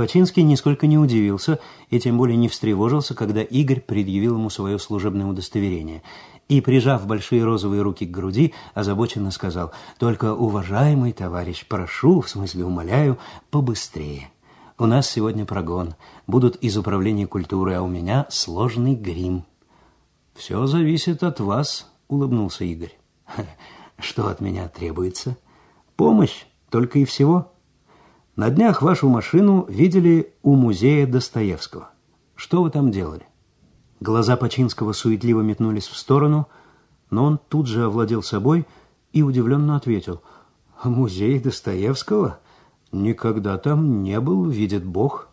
Починский 0.00 0.42
нисколько 0.44 0.86
не 0.86 0.96
удивился 0.96 1.58
и 1.90 2.00
тем 2.00 2.16
более 2.16 2.38
не 2.38 2.48
встревожился, 2.48 3.14
когда 3.14 3.42
Игорь 3.42 3.82
предъявил 3.82 4.36
ему 4.36 4.48
свое 4.48 4.78
служебное 4.78 5.26
удостоверение. 5.26 6.02
И, 6.48 6.62
прижав 6.62 7.06
большие 7.06 7.44
розовые 7.44 7.82
руки 7.82 8.06
к 8.06 8.10
груди, 8.10 8.54
озабоченно 8.72 9.30
сказал, 9.30 9.72
«Только, 9.98 10.32
уважаемый 10.32 11.12
товарищ, 11.12 11.66
прошу, 11.66 12.22
в 12.22 12.30
смысле 12.30 12.64
умоляю, 12.64 13.18
побыстрее. 13.50 14.30
У 14.78 14.86
нас 14.86 15.06
сегодня 15.06 15.44
прогон, 15.44 15.94
будут 16.26 16.56
из 16.56 16.78
управления 16.78 17.26
культуры, 17.26 17.74
а 17.74 17.82
у 17.82 17.86
меня 17.86 18.24
сложный 18.30 18.94
грим». 18.94 19.44
«Все 20.32 20.64
зависит 20.64 21.22
от 21.22 21.40
вас»,— 21.40 21.92
улыбнулся 22.08 22.64
Игорь. 22.64 22.98
«Что 23.98 24.28
от 24.28 24.40
меня 24.40 24.66
требуется? 24.68 25.36
Помощь, 25.94 26.46
только 26.70 27.00
и 27.00 27.04
всего». 27.04 27.52
На 28.36 28.50
днях 28.50 28.80
вашу 28.80 29.08
машину 29.08 29.66
видели 29.68 30.32
у 30.42 30.54
музея 30.54 31.06
Достоевского. 31.06 31.90
Что 32.36 32.62
вы 32.62 32.70
там 32.70 32.90
делали? 32.90 33.26
Глаза 33.98 34.36
Починского 34.36 34.92
суетливо 34.92 35.42
метнулись 35.42 35.88
в 35.88 35.96
сторону, 35.96 36.48
но 37.10 37.24
он 37.24 37.38
тут 37.48 37.66
же 37.66 37.84
овладел 37.84 38.22
собой 38.22 38.66
и 39.12 39.22
удивленно 39.22 39.76
ответил. 39.76 40.22
«Музей 40.82 41.38
Достоевского? 41.38 42.38
Никогда 42.92 43.58
там 43.58 44.02
не 44.02 44.18
был, 44.20 44.48
видит 44.48 44.84
Бог». 44.84 45.28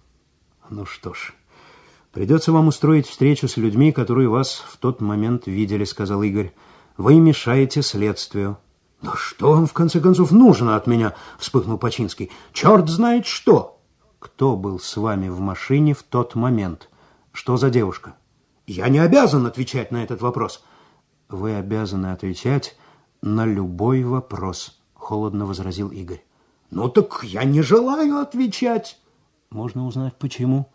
«Ну 0.70 0.86
что 0.86 1.14
ж, 1.14 1.34
придется 2.12 2.52
вам 2.52 2.68
устроить 2.68 3.08
встречу 3.08 3.48
с 3.48 3.56
людьми, 3.56 3.94
которые 3.94 4.28
вас 4.28 4.66
в 4.68 4.76
тот 4.78 5.00
момент 5.00 5.48
видели»,— 5.48 5.84
сказал 5.86 6.24
Игорь. 6.24 6.52
«Вы 6.98 7.22
мешаете 7.22 7.82
следствию». 7.82 8.58
«Да 9.02 9.14
что 9.16 9.52
вам, 9.52 9.68
в 9.68 9.74
конце 9.74 10.00
концов, 10.00 10.32
нужно 10.32 10.76
от 10.76 10.88
меня?»— 10.88 11.14
вспыхнул 11.38 11.78
Починский. 11.78 12.32
«Черт 12.52 12.90
знает 12.90 13.26
что!» 13.26 13.80
«Кто 14.20 14.56
был 14.56 14.80
с 14.80 14.98
вами 14.98 15.30
в 15.30 15.40
машине 15.40 15.94
в 15.94 16.02
тот 16.02 16.34
момент? 16.34 16.90
Что 17.32 17.58
за 17.58 17.70
девушка?» 17.70 18.16
«Я 18.66 18.90
не 18.90 19.00
обязан 19.00 19.46
отвечать 19.46 19.92
на 19.92 20.04
этот 20.04 20.22
вопрос». 20.22 20.64
«Вы 21.30 21.56
обязаны 21.56 22.08
отвечать 22.08 22.76
на 23.22 23.46
любой 23.46 24.04
вопрос»,— 24.04 24.80
холодно 24.94 25.46
возразил 25.46 25.90
Игорь. 25.90 26.24
«Ну 26.72 26.90
так 26.90 27.24
я 27.24 27.44
не 27.44 27.62
желаю 27.62 28.18
отвечать». 28.18 29.00
«Можно 29.52 29.86
узнать, 29.86 30.16
почему?» 30.18 30.70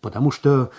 «Потому 0.00 0.30
что... 0.30 0.70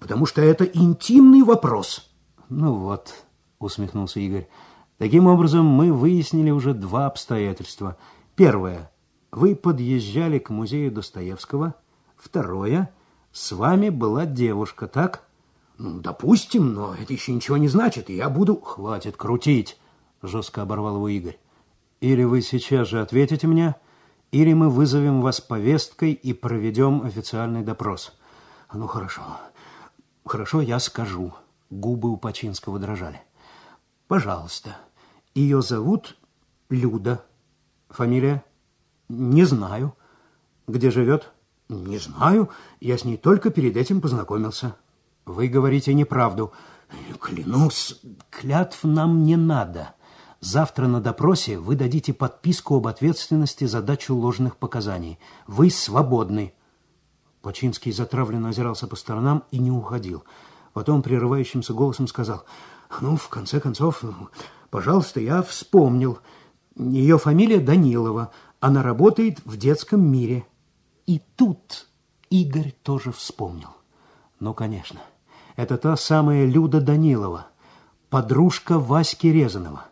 потому 0.00 0.26
что 0.26 0.42
это 0.42 0.64
интимный 0.64 1.42
вопрос». 1.42 2.10
«Ну 2.48 2.74
вот»,— 2.74 3.14
усмехнулся 3.60 4.18
Игорь,— 4.18 4.48
Таким 5.02 5.26
образом, 5.26 5.66
мы 5.66 5.92
выяснили 5.92 6.50
уже 6.52 6.74
два 6.74 7.06
обстоятельства. 7.06 7.96
Первое. 8.36 8.88
Вы 9.32 9.56
подъезжали 9.56 10.38
к 10.38 10.48
музею 10.48 10.92
Достоевского. 10.92 11.74
Второе. 12.14 12.88
С 13.32 13.50
вами 13.50 13.88
была 13.88 14.26
девушка, 14.26 14.86
так? 14.86 15.24
Ну, 15.76 15.98
допустим, 15.98 16.72
но 16.72 16.94
это 16.94 17.12
еще 17.12 17.32
ничего 17.32 17.56
не 17.56 17.66
значит, 17.66 18.10
я 18.10 18.30
буду... 18.30 18.54
Хватит 18.54 19.16
крутить, 19.16 19.76
жестко 20.22 20.62
оборвал 20.62 20.94
его 20.94 21.08
Игорь. 21.08 21.40
Или 22.00 22.22
вы 22.22 22.40
сейчас 22.40 22.86
же 22.86 23.00
ответите 23.00 23.48
мне, 23.48 23.74
или 24.30 24.52
мы 24.52 24.70
вызовем 24.70 25.20
вас 25.20 25.40
повесткой 25.40 26.12
и 26.12 26.32
проведем 26.32 27.02
официальный 27.02 27.64
допрос. 27.64 28.12
Ну, 28.72 28.86
хорошо. 28.86 29.22
Хорошо, 30.24 30.60
я 30.60 30.78
скажу. 30.78 31.34
Губы 31.70 32.08
у 32.08 32.16
Починского 32.16 32.78
дрожали. 32.78 33.20
Пожалуйста. 34.06 34.76
Ее 35.34 35.62
зовут 35.62 36.16
Люда. 36.68 37.24
Фамилия? 37.88 38.44
Не 39.08 39.44
знаю. 39.44 39.94
Где 40.66 40.90
живет? 40.90 41.32
Не 41.68 41.98
знаю. 41.98 42.50
Я 42.80 42.98
с 42.98 43.04
ней 43.04 43.16
только 43.16 43.50
перед 43.50 43.76
этим 43.76 44.00
познакомился. 44.00 44.76
Вы 45.24 45.48
говорите 45.48 45.94
неправду. 45.94 46.52
Клянусь. 47.18 48.00
Клятв 48.30 48.84
нам 48.84 49.22
не 49.24 49.36
надо. 49.36 49.94
Завтра 50.40 50.86
на 50.86 51.00
допросе 51.00 51.58
вы 51.58 51.76
дадите 51.76 52.12
подписку 52.12 52.76
об 52.76 52.86
ответственности 52.86 53.64
за 53.64 53.80
дачу 53.80 54.14
ложных 54.14 54.56
показаний. 54.56 55.18
Вы 55.46 55.70
свободны. 55.70 56.52
Починский 57.40 57.92
затравленно 57.92 58.50
озирался 58.50 58.86
по 58.86 58.96
сторонам 58.96 59.44
и 59.50 59.58
не 59.58 59.70
уходил. 59.70 60.24
Потом 60.74 61.02
прерывающимся 61.02 61.72
голосом 61.72 62.06
сказал, 62.06 62.44
«Ну, 63.00 63.16
в 63.16 63.28
конце 63.28 63.60
концов, 63.60 64.04
Пожалуйста, 64.72 65.20
я 65.20 65.42
вспомнил. 65.42 66.20
Ее 66.76 67.18
фамилия 67.18 67.60
Данилова. 67.60 68.32
Она 68.58 68.82
работает 68.82 69.38
в 69.44 69.58
детском 69.58 70.02
мире. 70.02 70.46
И 71.04 71.20
тут 71.36 71.88
Игорь 72.30 72.74
тоже 72.82 73.12
вспомнил. 73.12 73.68
Ну, 74.40 74.54
конечно, 74.54 75.00
это 75.56 75.76
та 75.76 75.94
самая 75.98 76.46
Люда 76.46 76.80
Данилова, 76.80 77.48
подружка 78.08 78.78
Васьки 78.78 79.26
Резанова. 79.26 79.84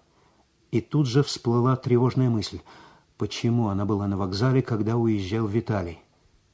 И 0.70 0.81
тут 0.81 1.07
же 1.07 1.22
всплыла 1.22 1.76
тревожная 1.76 2.31
мысль. 2.31 2.61
Почему 3.18 3.68
она 3.68 3.85
была 3.85 4.07
на 4.07 4.16
вокзале, 4.16 4.62
когда 4.62 4.97
уезжал 4.97 5.47
Виталий? 5.47 5.99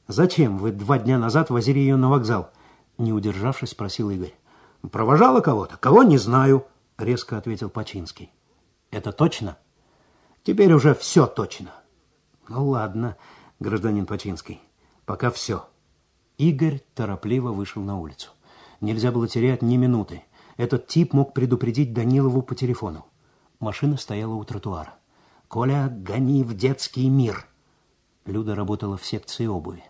Зачем 0.09 0.57
вы 0.57 0.73
два 0.73 0.99
дня 0.99 1.17
назад 1.17 1.49
возили 1.49 1.79
ее 1.79 1.95
на 1.95 2.09
вокзал? 2.09 2.49
Не 2.97 3.13
удержавшись, 3.13 3.69
спросил 3.69 4.09
Игорь. 4.09 4.35
Провожала 4.91 5.39
кого-то? 5.39 5.77
Кого 5.77 6.03
не 6.03 6.17
знаю, 6.17 6.65
резко 6.97 7.37
ответил 7.37 7.69
Пачинский. 7.69 8.31
Это 8.91 9.11
точно? 9.11 9.57
Теперь 10.43 10.73
уже 10.73 10.95
все 10.95 11.27
точно. 11.27 11.73
Ну 12.47 12.69
ладно, 12.69 13.17
гражданин 13.59 14.05
Пачинский, 14.05 14.61
пока 15.05 15.29
все. 15.31 15.67
Игорь 16.37 16.81
торопливо 16.95 17.51
вышел 17.51 17.81
на 17.81 17.99
улицу. 17.99 18.31
Нельзя 18.79 19.11
было 19.11 19.27
терять 19.27 19.61
ни 19.61 19.75
минуты. 19.75 20.23
Этот 20.55 20.87
тип 20.87 21.13
мог 21.13 21.33
предупредить 21.33 21.93
Данилову 21.93 22.41
по 22.41 22.55
телефону. 22.55 23.05
Машина 23.59 23.97
стояла 23.97 24.35
у 24.35 24.43
тротуара. 24.43 24.95
«Коля, 25.47 25.87
гони 25.89 26.43
в 26.43 26.55
детский 26.55 27.09
мир!» 27.09 27.47
Люда 28.25 28.55
работала 28.55 28.97
в 28.97 29.05
секции 29.05 29.45
обуви. 29.45 29.83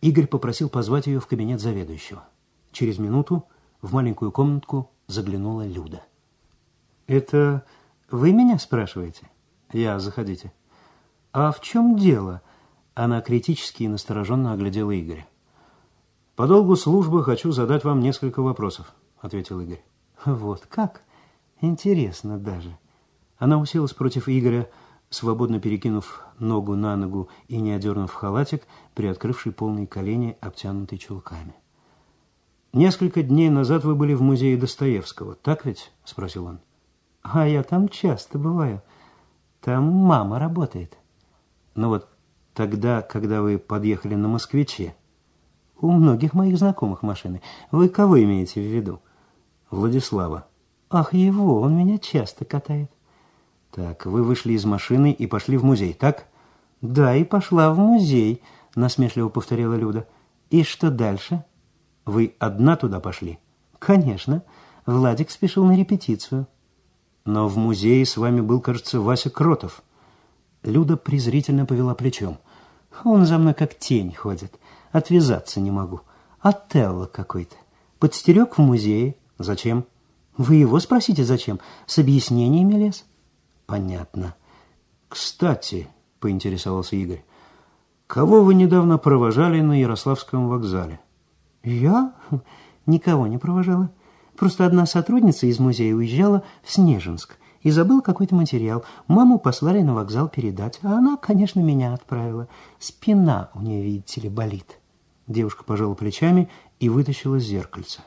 Игорь 0.00 0.26
попросил 0.26 0.68
позвать 0.68 1.06
ее 1.06 1.20
в 1.20 1.26
кабинет 1.26 1.60
заведующего. 1.60 2.24
Через 2.72 2.98
минуту 2.98 3.46
в 3.80 3.92
маленькую 3.94 4.32
комнатку 4.32 4.90
заглянула 5.06 5.66
Люда. 5.66 6.02
«Это 7.10 7.64
вы 8.08 8.32
меня 8.32 8.56
спрашиваете?» 8.60 9.28
«Я, 9.72 9.98
заходите». 9.98 10.52
«А 11.32 11.50
в 11.50 11.60
чем 11.60 11.96
дело?» 11.96 12.40
Она 12.94 13.20
критически 13.20 13.82
и 13.82 13.88
настороженно 13.88 14.52
оглядела 14.52 14.96
Игоря. 14.96 15.26
«По 16.36 16.46
долгу 16.46 16.76
службы 16.76 17.24
хочу 17.24 17.50
задать 17.50 17.82
вам 17.82 17.98
несколько 17.98 18.42
вопросов»,— 18.42 18.94
ответил 19.20 19.58
Игорь. 19.58 19.82
«Вот 20.24 20.66
как? 20.66 21.02
Интересно 21.60 22.38
даже». 22.38 22.78
Она 23.38 23.58
уселась 23.58 23.92
против 23.92 24.28
Игоря, 24.28 24.70
свободно 25.08 25.58
перекинув 25.58 26.24
ногу 26.38 26.76
на 26.76 26.94
ногу 26.94 27.28
и 27.48 27.60
не 27.60 27.72
одернув 27.72 28.12
халатик, 28.12 28.62
приоткрывший 28.94 29.50
полные 29.50 29.88
колени, 29.88 30.38
обтянутый 30.40 30.98
чулками. 30.98 31.56
«Несколько 32.72 33.24
дней 33.24 33.50
назад 33.50 33.82
вы 33.82 33.96
были 33.96 34.14
в 34.14 34.22
музее 34.22 34.56
Достоевского, 34.56 35.34
так 35.34 35.64
ведь?»– 35.64 35.90
спросил 36.04 36.46
он. 36.46 36.60
«А 37.22 37.46
я 37.46 37.62
там 37.62 37.88
часто 37.88 38.38
бываю. 38.38 38.82
Там 39.60 39.84
мама 39.84 40.38
работает». 40.38 40.96
«Ну 41.74 41.88
вот 41.88 42.08
тогда, 42.54 43.02
когда 43.02 43.42
вы 43.42 43.58
подъехали 43.58 44.14
на 44.14 44.28
«Москвиче», 44.28 44.94
у 45.80 45.90
многих 45.90 46.34
моих 46.34 46.58
знакомых 46.58 47.02
машины. 47.02 47.40
Вы 47.70 47.88
кого 47.88 48.22
имеете 48.22 48.60
в 48.60 48.64
виду?» 48.64 49.00
«Владислава». 49.70 50.46
«Ах, 50.90 51.14
его, 51.14 51.60
он 51.60 51.76
меня 51.76 51.98
часто 51.98 52.44
катает». 52.44 52.90
Так, 53.70 54.04
вы 54.04 54.24
вышли 54.24 54.52
из 54.54 54.64
машины 54.64 55.12
и 55.12 55.26
пошли 55.26 55.56
в 55.56 55.64
музей, 55.64 55.92
так? 55.92 56.26
Да, 56.80 57.14
и 57.14 57.22
пошла 57.22 57.72
в 57.72 57.78
музей, 57.78 58.42
насмешливо 58.74 59.28
повторила 59.28 59.74
Люда. 59.74 60.08
И 60.50 60.64
что 60.64 60.90
дальше? 60.90 61.44
Вы 62.04 62.34
одна 62.40 62.76
туда 62.76 62.98
пошли? 62.98 63.38
Конечно. 63.78 64.42
Владик 64.86 65.30
спешил 65.30 65.64
на 65.64 65.76
репетицию. 65.76 66.48
Но 67.30 67.46
в 67.46 67.56
музее 67.56 68.04
с 68.04 68.16
вами 68.16 68.40
был, 68.40 68.60
кажется, 68.60 69.00
Вася 69.00 69.30
Кротов. 69.30 69.84
Люда 70.64 70.96
презрительно 70.96 71.64
повела 71.64 71.94
плечом. 71.94 72.38
Он 73.04 73.24
за 73.24 73.38
мной 73.38 73.54
как 73.54 73.78
тень 73.78 74.12
ходит. 74.12 74.58
Отвязаться 74.90 75.60
не 75.60 75.70
могу. 75.70 76.00
Отелло 76.40 77.06
какой-то. 77.06 77.54
Подстерег 78.00 78.58
в 78.58 78.60
музее. 78.60 79.14
Зачем? 79.38 79.84
Вы 80.36 80.56
его 80.56 80.80
спросите, 80.80 81.22
зачем? 81.22 81.60
С 81.86 81.98
объяснениями 81.98 82.74
лез. 82.74 83.04
Понятно. 83.66 84.34
Кстати, 85.08 85.86
поинтересовался 86.18 86.96
Игорь, 86.96 87.24
кого 88.08 88.42
вы 88.42 88.54
недавно 88.54 88.98
провожали 88.98 89.60
на 89.60 89.78
Ярославском 89.78 90.48
вокзале? 90.48 90.98
Я? 91.62 92.12
Никого 92.86 93.28
не 93.28 93.38
провожала. 93.38 93.88
Просто 94.40 94.64
одна 94.64 94.86
сотрудница 94.86 95.46
из 95.46 95.58
музея 95.58 95.94
уезжала 95.94 96.42
в 96.62 96.72
Снежинск 96.72 97.36
и 97.60 97.70
забыла 97.70 98.00
какой-то 98.00 98.34
материал. 98.34 98.84
Маму 99.06 99.38
послали 99.38 99.82
на 99.82 99.94
вокзал 99.94 100.30
передать, 100.30 100.80
а 100.82 100.96
она, 100.96 101.18
конечно, 101.18 101.60
меня 101.60 101.92
отправила. 101.92 102.48
Спина 102.78 103.50
у 103.52 103.60
нее, 103.60 103.82
видите 103.82 104.22
ли, 104.22 104.30
болит. 104.30 104.78
Девушка 105.28 105.62
пожала 105.62 105.92
плечами 105.92 106.48
и 106.78 106.88
вытащила 106.88 107.38
зеркальце. 107.38 108.00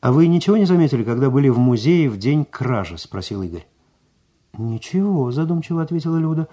«А 0.00 0.10
вы 0.10 0.26
ничего 0.26 0.56
не 0.56 0.64
заметили, 0.64 1.04
когда 1.04 1.30
были 1.30 1.48
в 1.48 1.60
музее 1.60 2.10
в 2.10 2.18
день 2.18 2.44
кражи?»– 2.44 2.98
спросил 2.98 3.40
Игорь. 3.42 3.68
«Ничего»,– 4.58 5.30
задумчиво 5.30 5.80
ответила 5.80 6.16
Люда. 6.16 6.48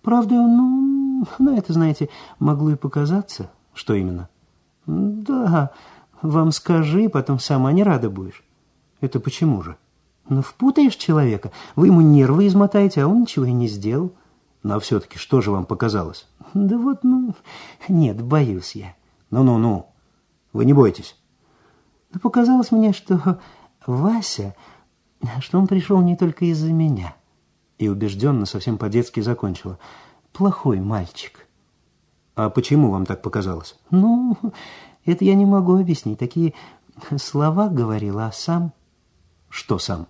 «Правда, 0.00 0.36
ну, 0.36 1.26
на 1.38 1.58
это, 1.58 1.74
знаете, 1.74 2.08
могло 2.38 2.70
и 2.70 2.76
показаться». 2.76 3.50
«Что 3.74 3.92
именно?» 3.92 4.30
«Да, 4.86 5.72
вам 6.22 6.52
скажи, 6.52 7.08
потом 7.08 7.38
сама 7.38 7.72
не 7.72 7.82
рада 7.82 8.10
будешь». 8.10 8.44
«Это 9.00 9.20
почему 9.20 9.62
же?» 9.62 9.76
«Ну, 10.28 10.42
впутаешь 10.42 10.96
человека, 10.96 11.52
вы 11.76 11.86
ему 11.86 12.00
нервы 12.00 12.46
измотаете, 12.46 13.02
а 13.02 13.06
он 13.06 13.22
ничего 13.22 13.46
и 13.46 13.52
не 13.52 13.68
сделал». 13.68 14.12
«Ну, 14.62 14.76
а 14.76 14.80
все-таки 14.80 15.18
что 15.18 15.40
же 15.40 15.50
вам 15.50 15.64
показалось?» 15.64 16.26
«Да 16.54 16.76
вот, 16.76 17.04
ну, 17.04 17.34
нет, 17.88 18.22
боюсь 18.22 18.74
я». 18.74 18.94
«Ну-ну-ну, 19.30 19.86
вы 20.52 20.64
не 20.64 20.72
бойтесь». 20.72 21.16
«Да 22.12 22.20
показалось 22.20 22.72
мне, 22.72 22.92
что 22.92 23.38
Вася, 23.86 24.54
что 25.40 25.58
он 25.58 25.66
пришел 25.66 26.00
не 26.00 26.16
только 26.16 26.46
из-за 26.46 26.72
меня» 26.72 27.14
и 27.78 27.88
убежденно, 27.88 28.44
совсем 28.44 28.76
по-детски 28.76 29.20
закончила. 29.20 29.78
«Плохой 30.32 30.80
мальчик». 30.80 31.46
«А 32.34 32.50
почему 32.50 32.90
вам 32.90 33.06
так 33.06 33.22
показалось?» 33.22 33.78
«Ну, 33.90 34.36
это 35.12 35.24
я 35.24 35.34
не 35.34 35.46
могу 35.46 35.78
объяснить. 35.78 36.18
Такие 36.18 36.54
слова 37.16 37.68
говорила, 37.68 38.26
а 38.26 38.32
сам...» 38.32 38.72
«Что 39.48 39.78
сам?» 39.78 40.06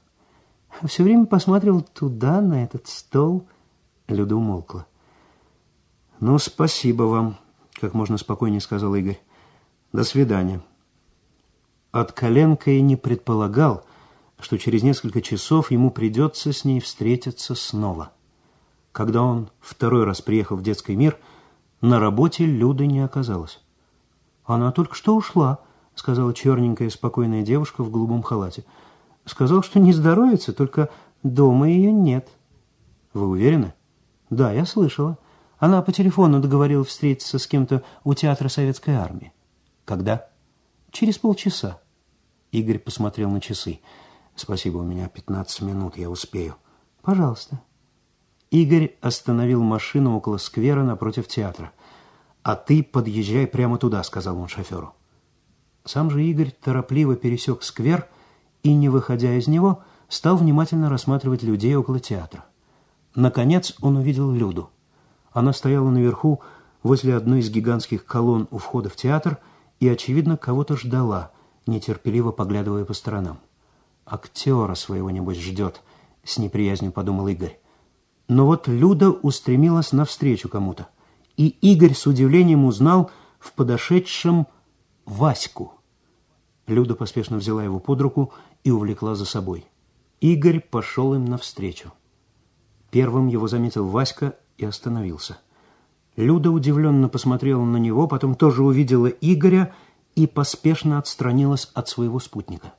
«Все 0.85 1.03
время 1.03 1.27
посмотрел 1.27 1.81
туда, 1.81 2.41
на 2.41 2.65
этот 2.65 2.87
стол». 2.89 3.47
Люда 4.09 4.37
умолкла. 4.37 4.87
«Ну, 6.21 6.39
спасибо 6.39 7.05
вам»,— 7.05 7.37
как 7.81 7.95
можно 7.95 8.19
спокойнее 8.19 8.61
сказал 8.61 8.95
Игорь. 8.95 9.21
«До 9.93 10.05
свидания». 10.05 10.61
От 11.93 12.13
коленка 12.13 12.71
и 12.71 12.81
не 12.81 12.97
предполагал, 12.97 13.85
что 14.39 14.59
через 14.59 14.83
несколько 14.83 15.23
часов 15.23 15.71
ему 15.71 15.91
придется 15.91 16.53
с 16.53 16.65
ней 16.65 16.81
встретиться 16.81 17.55
снова. 17.55 18.13
Когда 18.93 19.23
он 19.23 19.51
второй 19.61 20.05
раз 20.05 20.21
приехал 20.21 20.57
в 20.57 20.63
детский 20.63 20.97
мир, 20.97 21.19
на 21.81 22.01
работе 22.01 22.45
Люды 22.45 22.87
не 22.87 23.01
оказалось. 23.01 23.61
«Она 24.49 24.73
только 24.73 24.97
что 24.97 25.15
ушла»,— 25.15 25.61
сказала 25.95 26.35
черненькая 26.35 26.91
спокойная 26.91 27.43
девушка 27.43 27.85
в 27.85 27.91
голубом 27.91 28.23
халате. 28.23 28.65
«Сказал, 29.25 29.63
что 29.63 29.79
не 29.79 29.93
здоровится, 29.93 30.53
только 30.53 30.89
дома 31.23 31.69
ее 31.69 31.93
нет». 31.93 32.29
«Вы 33.13 33.29
уверены?» 33.29 33.75
«Да, 34.31 34.51
я 34.53 34.67
слышала. 34.67 35.19
Она 35.59 35.83
по 35.83 35.93
телефону 35.93 36.41
договорилась 36.41 36.89
встретиться 36.89 37.39
с 37.39 37.47
кем-то 37.47 37.85
у 38.03 38.15
театра 38.15 38.49
Советской 38.49 38.95
Армии». 38.95 39.33
«Когда?» 39.85 40.29
«Через 40.91 41.19
полчаса». 41.19 41.79
Игорь 42.51 42.79
посмотрел 42.79 43.31
на 43.31 43.41
часы. 43.41 43.81
Спасибо, 44.35 44.79
у 44.79 44.85
меня 44.85 45.09
15 45.09 45.63
минут, 45.63 45.99
я 45.99 46.09
успею. 46.09 46.57
Пожалуйста. 47.03 47.61
Игорь 48.51 48.97
остановил 49.01 49.63
машину 49.63 50.17
около 50.17 50.39
сквера 50.39 50.85
напротив 50.85 51.27
театра. 51.27 51.73
«А 52.49 52.57
ты 52.57 52.83
подъезжай 52.83 53.47
прямо 53.47 53.77
туда»,— 53.77 54.03
сказал 54.05 54.39
он 54.39 54.49
шоферу. 54.49 54.95
Сам 55.85 56.09
же 56.11 56.25
Игорь 56.25 56.51
торопливо 56.51 57.15
пересек 57.15 57.63
сквер 57.63 58.09
и, 58.63 58.73
не 58.73 58.89
выходя 58.89 59.35
из 59.35 59.49
него, 59.49 59.83
стал 60.09 60.39
внимательно 60.39 60.89
рассматривать 60.89 61.43
людей 61.43 61.77
около 61.77 62.01
театра. 62.01 62.47
Наконец 63.15 63.77
он 63.83 63.99
увидел 63.99 64.33
Люду. 64.33 64.71
Она 65.31 65.53
стояла 65.53 65.91
наверху, 65.91 66.41
возле 66.83 67.17
одной 67.17 67.41
из 67.41 67.51
гигантских 67.51 68.07
колонн 68.07 68.49
у 68.51 68.57
входа 68.57 68.89
в 68.89 68.97
театр 68.97 69.37
и, 69.79 69.87
очевидно, 69.87 70.39
кого-то 70.39 70.75
ждала, 70.75 71.33
нетерпеливо 71.67 72.33
поглядывая 72.33 72.87
по 72.87 72.95
сторонам. 72.95 73.41
Актера 74.07 74.75
своего, 74.75 75.11
небось, 75.11 75.39
ждет, 75.39 75.83
с 76.25 76.39
неприязнью 76.39 76.93
подумал 76.93 77.29
Игорь. 77.29 77.61
Но 78.27 78.47
вот 78.47 78.69
Люда 78.69 79.11
устремилась 79.11 79.93
навстречу 79.93 80.49
кому-то. 80.49 80.89
И 81.39 81.51
Игорь 81.61 81.95
с 81.95 82.07
удивлением 82.07 82.65
узнал 82.65 83.11
в 83.39 83.53
подошедшем 83.53 84.49
Ваську. 85.07 85.73
Люда 86.67 86.97
поспешно 86.97 87.39
взяла 87.39 87.63
его 87.63 87.79
под 87.79 88.01
руку 88.01 88.33
и 88.65 88.73
увлекла 88.73 89.15
за 89.15 89.25
собой. 89.25 89.65
Игорь 90.21 90.59
пошел 90.61 91.15
им 91.15 91.25
навстречу. 91.25 91.93
Первым 92.91 93.29
его 93.29 93.47
заметил 93.47 93.87
Васька 93.87 94.37
и 94.57 94.65
остановился. 94.65 95.39
Люда 96.17 96.51
удивленно 96.51 97.09
посмотрела 97.09 97.65
на 97.65 97.77
него, 97.77 98.09
потом 98.09 98.35
тоже 98.35 98.65
увидела 98.65 99.07
Игоря 99.07 99.73
и 100.17 100.27
поспешно 100.27 100.99
отстранилась 100.99 101.71
от 101.73 101.89
своего 101.89 102.19
спутника. 102.19 102.75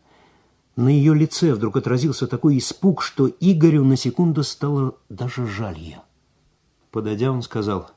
На 0.76 0.90
ее 0.90 1.15
лице 1.15 1.53
вдруг 1.53 1.77
отразился 1.77 2.27
такой 2.27 2.57
испуг, 2.57 3.02
что 3.02 3.30
Игорю 3.40 3.86
на 3.86 3.95
секунду 3.95 4.44
стало 4.44 4.95
даже 5.07 5.48
жаль 5.48 5.80
ее. 5.80 6.02
Подойдя, 6.91 7.31
он 7.31 7.41
сказал, 7.41 7.91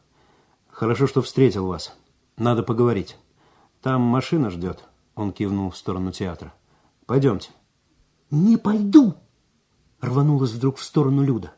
«Хорошо, 0.73 1.07
что 1.07 1.23
встретил 1.23 1.67
вас. 1.67 1.95
Надо 2.37 2.65
поговорить. 2.65 3.17
Там 3.83 4.03
машина 4.03 4.51
ждет. 4.51 4.83
Он 5.15 5.33
кивнул 5.33 5.71
в 5.71 5.77
сторону 5.77 6.11
театра. 6.11 6.53
Пойдемте. 7.07 7.51
Не 8.31 8.57
пойду! 8.57 9.15
Рванулась 10.01 10.51
вдруг 10.51 10.79
в 10.79 10.83
сторону 10.83 11.23
Люда. 11.23 11.53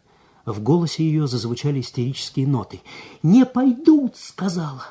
В 0.45 0.63
голосе 0.63 1.05
ее 1.05 1.27
зазвучали 1.27 1.81
истерические 1.81 2.47
ноты. 2.47 2.83
«Не 3.23 3.47
пойду!»— 3.47 4.13
сказала. 4.15 4.85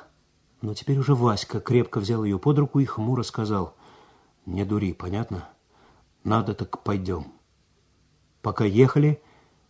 Но 0.62 0.74
теперь 0.74 0.98
уже 0.98 1.14
Васька 1.14 1.60
крепко 1.60 2.00
взял 2.00 2.24
ее 2.24 2.40
под 2.40 2.58
руку 2.58 2.80
и 2.80 2.86
хмуро 2.86 3.22
сказал. 3.22 3.76
«Не 4.48 4.66
дури, 4.66 4.94
понятно? 4.94 5.48
Надо 6.24 6.56
так 6.56 6.82
пойдем». 6.82 7.28
Пока 8.42 8.66
ехали, 8.66 9.22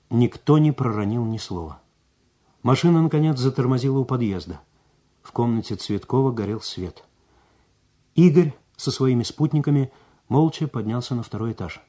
никто 0.09 0.57
не 0.57 0.71
проронил 0.71 1.25
ни 1.25 1.37
слова. 1.37 1.81
Машина, 2.63 3.01
наконец, 3.01 3.37
затормозила 3.39 3.99
у 3.99 4.05
подъезда. 4.05 4.61
В 5.21 5.33
комнате 5.33 5.75
Цветкова 5.75 6.31
горел 6.31 6.61
свет. 6.61 7.03
Игорь 8.15 8.53
со 8.77 8.89
своими 8.89 9.23
спутниками 9.23 9.91
молча 10.29 10.67
поднялся 10.69 11.13
на 11.13 11.23
второй 11.23 11.51
этаж. 11.51 11.81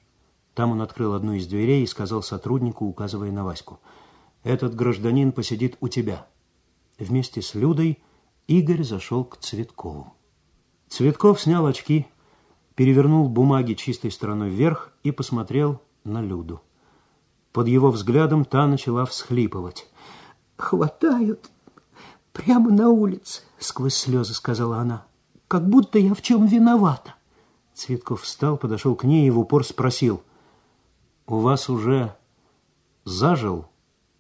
Там 0.53 0.73
он 0.73 0.83
открыл 0.83 1.15
одну 1.15 1.35
из 1.35 1.47
дверей 1.47 1.85
и 1.85 1.87
сказал 1.87 2.23
сотруднику, 2.25 2.87
указывая 2.87 3.31
на 3.31 3.45
Ваську, 3.45 3.79
«Этот 4.43 4.75
гражданин 4.75 5.31
посидит 5.31 5.77
у 5.81 5.89
тебя». 5.89 6.27
Вместе 6.99 7.41
с 7.41 7.55
Людой 7.55 8.01
Игорь 8.47 8.83
зашел 8.83 9.25
к 9.25 9.37
Цветкову. 9.39 10.13
Цветков 10.89 11.41
снял 11.41 11.67
очки, 11.67 12.07
перевернул 12.75 13.29
бумаги 13.29 13.75
чистой 13.75 14.11
стороной 14.11 14.51
вверх 14.51 14.93
и 15.03 15.13
посмотрел 15.13 15.81
на 16.05 16.21
Люду. 16.21 16.63
Под 17.53 17.69
его 17.69 17.91
взглядом 17.91 18.45
та 18.45 18.67
начала 18.67 19.07
всхлипывать. 19.07 19.89
«Хватают 20.57 21.51
прямо 22.33 22.71
на 22.71 22.91
улице»,— 22.91 23.43
сквозь 23.59 23.95
слезы 23.95 24.35
сказала 24.35 24.79
она. 24.79 25.05
«Как 25.49 25.69
будто 25.69 25.99
я 25.99 26.15
в 26.15 26.23
чем 26.23 26.47
виновата». 26.47 27.15
Цветков 27.75 28.23
встал, 28.23 28.57
подошел 28.57 28.95
к 28.95 29.05
ней 29.05 29.27
и 29.27 29.31
в 29.31 29.39
упор 29.39 29.65
спросил— 29.65 30.23
у 31.27 31.39
вас 31.39 31.71
уже 31.71 32.15
зажил 33.05 33.67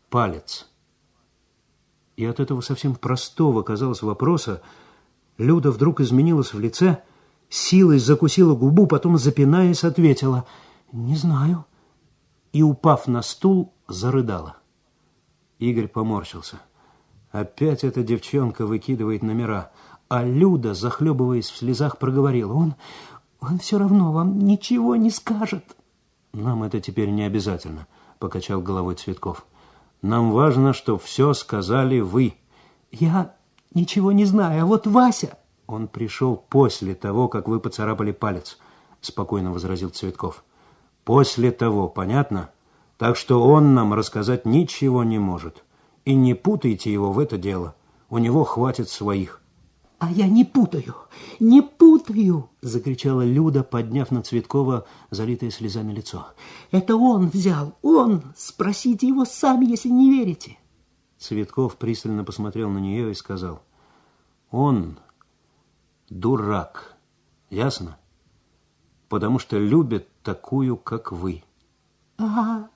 палец? 0.08 0.68
И 2.16 2.24
от 2.24 2.40
этого 2.40 2.62
совсем 2.62 2.94
простого, 2.94 3.62
казалось, 3.62 4.02
вопроса 4.02 4.62
Люда 5.36 5.70
вдруг 5.70 6.00
изменилась 6.00 6.54
в 6.54 6.60
лице, 6.60 7.02
силой 7.50 7.98
закусила 7.98 8.54
губу, 8.54 8.86
потом, 8.86 9.18
запинаясь, 9.18 9.84
ответила 9.84 10.46
«Не 10.92 11.16
знаю». 11.16 11.66
И, 12.52 12.62
упав 12.62 13.08
на 13.08 13.20
стул, 13.20 13.72
зарыдала. 13.88 14.56
Игорь 15.58 15.88
поморщился. 15.88 16.60
Опять 17.30 17.84
эта 17.84 18.02
девчонка 18.02 18.66
выкидывает 18.66 19.22
номера, 19.22 19.72
а 20.08 20.22
Люда, 20.22 20.74
захлебываясь 20.74 21.50
в 21.50 21.56
слезах, 21.56 21.98
проговорила 21.98 22.52
«Он, 22.52 22.74
он 23.40 23.58
все 23.58 23.78
равно 23.78 24.12
вам 24.12 24.38
ничего 24.38 24.96
не 24.96 25.10
скажет». 25.10 25.64
«Нам 26.32 26.62
это 26.62 26.80
теперь 26.80 27.10
не 27.10 27.24
обязательно»,— 27.24 27.86
покачал 28.18 28.60
головой 28.60 28.96
Цветков. 28.96 29.46
«Нам 30.02 30.32
важно, 30.32 30.72
что 30.72 30.98
все 30.98 31.32
сказали 31.34 32.00
вы». 32.00 32.34
«Я 32.90 33.34
ничего 33.74 34.12
не 34.12 34.24
знаю, 34.24 34.62
а 34.62 34.66
вот 34.66 34.86
Вася...» 34.86 35.38
«Он 35.66 35.88
пришел 35.88 36.36
после 36.36 36.94
того, 36.94 37.28
как 37.28 37.48
вы 37.48 37.58
поцарапали 37.60 38.12
палец»,— 38.12 38.58
спокойно 39.00 39.52
возразил 39.52 39.90
Цветков. 39.90 40.44
«После 41.04 41.50
того, 41.50 41.88
понятно? 41.88 42.50
Так 42.98 43.16
что 43.16 43.42
он 43.42 43.74
нам 43.74 43.92
рассказать 43.94 44.46
ничего 44.46 45.04
не 45.04 45.18
может. 45.18 45.64
И 46.04 46.14
не 46.14 46.34
путайте 46.34 46.92
его 46.92 47.12
в 47.12 47.18
это 47.18 47.38
дело. 47.38 47.74
У 48.10 48.18
него 48.18 48.44
хватит 48.44 48.88
своих». 48.88 49.40
«А 49.98 50.10
я 50.10 50.28
не 50.28 50.44
путаю, 50.44 50.96
не 51.40 51.62
путаю!»— 51.62 52.50
закричала 52.60 53.24
Люда, 53.24 53.62
подняв 53.62 54.10
на 54.10 54.22
Цветкова 54.22 54.86
залитое 55.10 55.50
слезами 55.50 55.92
лицо. 55.92 56.26
«Это 56.72 56.96
он 56.96 57.28
взял, 57.28 57.78
он! 57.80 58.22
Спросите 58.36 59.08
его 59.08 59.24
сами, 59.24 59.64
если 59.64 59.88
не 59.88 60.10
верите!» 60.10 60.58
Цветков 61.16 61.76
пристально 61.76 62.22
посмотрел 62.22 62.68
на 62.68 62.78
нее 62.78 63.12
и 63.12 63.14
сказал, 63.14 63.62
«Он 64.50 64.98
дурак, 66.10 66.96
ясно? 67.48 67.96
Потому 69.08 69.38
что 69.38 69.56
любит 69.56 70.06
такую, 70.22 70.76
как 70.76 71.12
вы». 71.12 71.44
«Ага, 72.18 72.68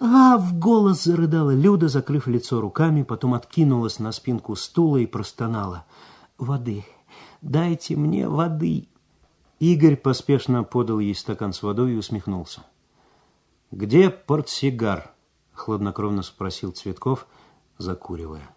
а, 0.00 0.38
в 0.38 0.58
голос 0.58 1.04
зарыдала 1.04 1.54
Люда, 1.54 1.88
закрыв 1.88 2.26
лицо 2.26 2.60
руками, 2.60 3.02
потом 3.02 3.34
откинулась 3.34 3.98
на 3.98 4.12
спинку 4.12 4.56
стула 4.56 4.98
и 4.98 5.06
простонала— 5.06 5.84
воды. 6.38 6.84
Дайте 7.42 7.96
мне 7.96 8.28
воды. 8.28 8.88
Игорь 9.60 9.96
поспешно 9.96 10.64
подал 10.64 10.98
ей 10.98 11.14
стакан 11.14 11.52
с 11.52 11.62
водой 11.62 11.92
и 11.92 11.96
усмехнулся. 11.96 12.62
«Где 13.70 14.10
портсигар?»— 14.10 15.12
хладнокровно 15.52 16.22
спросил 16.22 16.72
Цветков, 16.72 17.26
закуривая. 17.78 18.50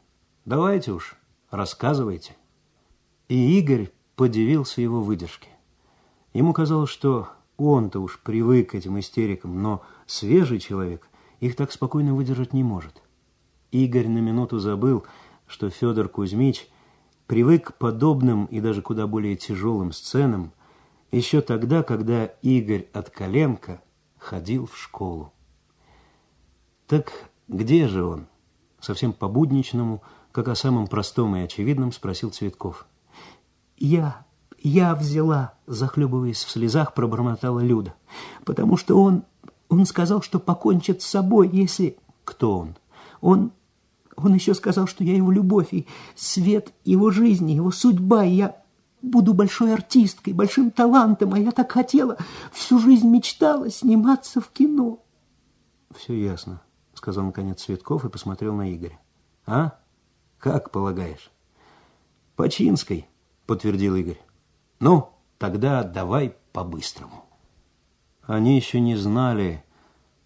«Давайте 0.45 0.91
уж, 0.91 1.15
рассказывайте». 1.51 2.35
И 3.27 3.59
Игорь 3.59 3.91
подивился 4.15 4.81
его 4.81 5.01
выдержке. 5.01 5.49
Ему 6.33 6.53
казалось, 6.53 6.89
что 6.89 7.29
он-то 7.57 7.99
уж 7.99 8.19
привык 8.19 8.71
к 8.71 8.75
этим 8.75 8.99
истерикам, 8.99 9.61
но 9.61 9.83
свежий 10.05 10.59
человек 10.59 11.07
их 11.39 11.55
так 11.55 11.71
спокойно 11.71 12.13
выдержать 12.13 12.53
не 12.53 12.63
может. 12.63 13.01
Игорь 13.71 14.07
на 14.07 14.19
минуту 14.19 14.59
забыл, 14.59 15.05
что 15.45 15.69
Федор 15.69 16.09
Кузьмич 16.09 16.67
привык 17.27 17.67
к 17.67 17.73
подобным 17.77 18.45
и 18.45 18.59
даже 18.61 18.81
куда 18.81 19.07
более 19.07 19.35
тяжелым 19.35 19.91
сценам 19.91 20.53
еще 21.11 21.41
тогда, 21.41 21.83
когда 21.83 22.25
Игорь 22.25 22.87
от 22.93 23.09
Коленко 23.09 23.81
ходил 24.17 24.65
в 24.67 24.77
школу. 24.77 25.33
Так 26.87 27.11
где 27.47 27.87
же 27.87 28.03
он? 28.03 28.27
Совсем 28.79 29.13
по-будничному, 29.13 30.01
как 30.31 30.47
о 30.47 30.55
самом 30.55 30.87
простом 30.87 31.35
и 31.35 31.41
очевидном, 31.41 31.91
спросил 31.91 32.29
Цветков. 32.29 32.85
Я, 33.77 34.25
я 34.61 34.95
взяла, 34.95 35.53
захлебываясь 35.65 36.43
в 36.43 36.49
слезах, 36.49 36.93
пробормотала 36.93 37.59
Люда, 37.59 37.95
потому 38.45 38.77
что 38.77 39.01
он, 39.01 39.23
он 39.69 39.85
сказал, 39.85 40.21
что 40.21 40.39
покончит 40.39 41.01
с 41.01 41.07
собой, 41.07 41.49
если... 41.51 41.97
Кто 42.23 42.59
он? 42.59 42.75
Он 43.21 43.51
он 44.17 44.33
еще 44.33 44.55
сказал, 44.55 44.87
что 44.87 45.03
я 45.03 45.15
его 45.15 45.31
любовь 45.31 45.71
и 45.71 45.87
свет 46.15 46.73
его 46.83 47.11
жизни, 47.11 47.51
его 47.51 47.69
судьба, 47.69 48.25
и 48.25 48.33
я 48.33 48.63
буду 49.03 49.35
большой 49.35 49.73
артисткой, 49.73 50.33
большим 50.33 50.71
талантом, 50.71 51.33
а 51.33 51.39
я 51.39 51.51
так 51.51 51.71
хотела, 51.71 52.17
всю 52.51 52.79
жизнь 52.79 53.07
мечтала 53.07 53.69
сниматься 53.69 54.41
в 54.41 54.49
кино. 54.49 55.03
Все 55.95 56.19
ясно, 56.19 56.61
сказал 56.95 57.25
наконец 57.25 57.61
Цветков 57.61 58.05
и 58.05 58.09
посмотрел 58.09 58.55
на 58.55 58.73
Игоря. 58.73 58.99
А? 59.45 59.77
Как 60.39 60.71
полагаешь? 60.71 61.31
Починской, 62.35 63.07
подтвердил 63.45 63.95
Игорь. 63.95 64.21
Ну, 64.79 65.09
тогда 65.37 65.83
давай 65.83 66.35
по-быстрому. 66.53 67.26
Они 68.27 68.57
еще 68.57 68.81
не 68.81 68.97
знали, 68.97 69.63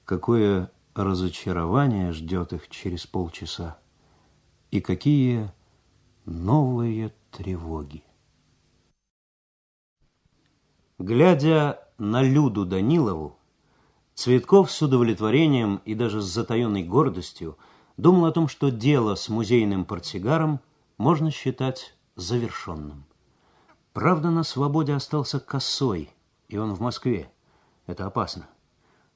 какое 0.05 0.71
разочарование 0.95 2.11
ждет 2.13 2.51
их 2.51 2.67
через 2.67 3.05
полчаса 3.05 3.77
и 4.71 4.81
какие 4.81 5.51
новые 6.25 7.13
тревоги. 7.29 8.03
Глядя 10.97 11.79
на 11.99 12.23
Люду 12.23 12.65
Данилову, 12.65 13.37
Цветков 14.15 14.71
с 14.71 14.81
удовлетворением 14.81 15.79
и 15.85 15.93
даже 15.93 16.21
с 16.21 16.25
затаенной 16.25 16.83
гордостью 16.83 17.55
думал 17.97 18.25
о 18.25 18.31
том, 18.31 18.47
что 18.47 18.71
дело 18.71 19.13
с 19.13 19.29
музейным 19.29 19.85
портсигаром 19.85 20.59
можно 20.97 21.29
считать 21.29 21.95
завершенным. 22.15 23.05
Правда, 23.93 24.31
на 24.31 24.43
свободе 24.43 24.93
остался 24.93 25.39
Косой, 25.39 26.09
и 26.49 26.57
он 26.57 26.73
в 26.73 26.81
Москве. 26.81 27.31
Это 27.87 28.05
опасно. 28.05 28.47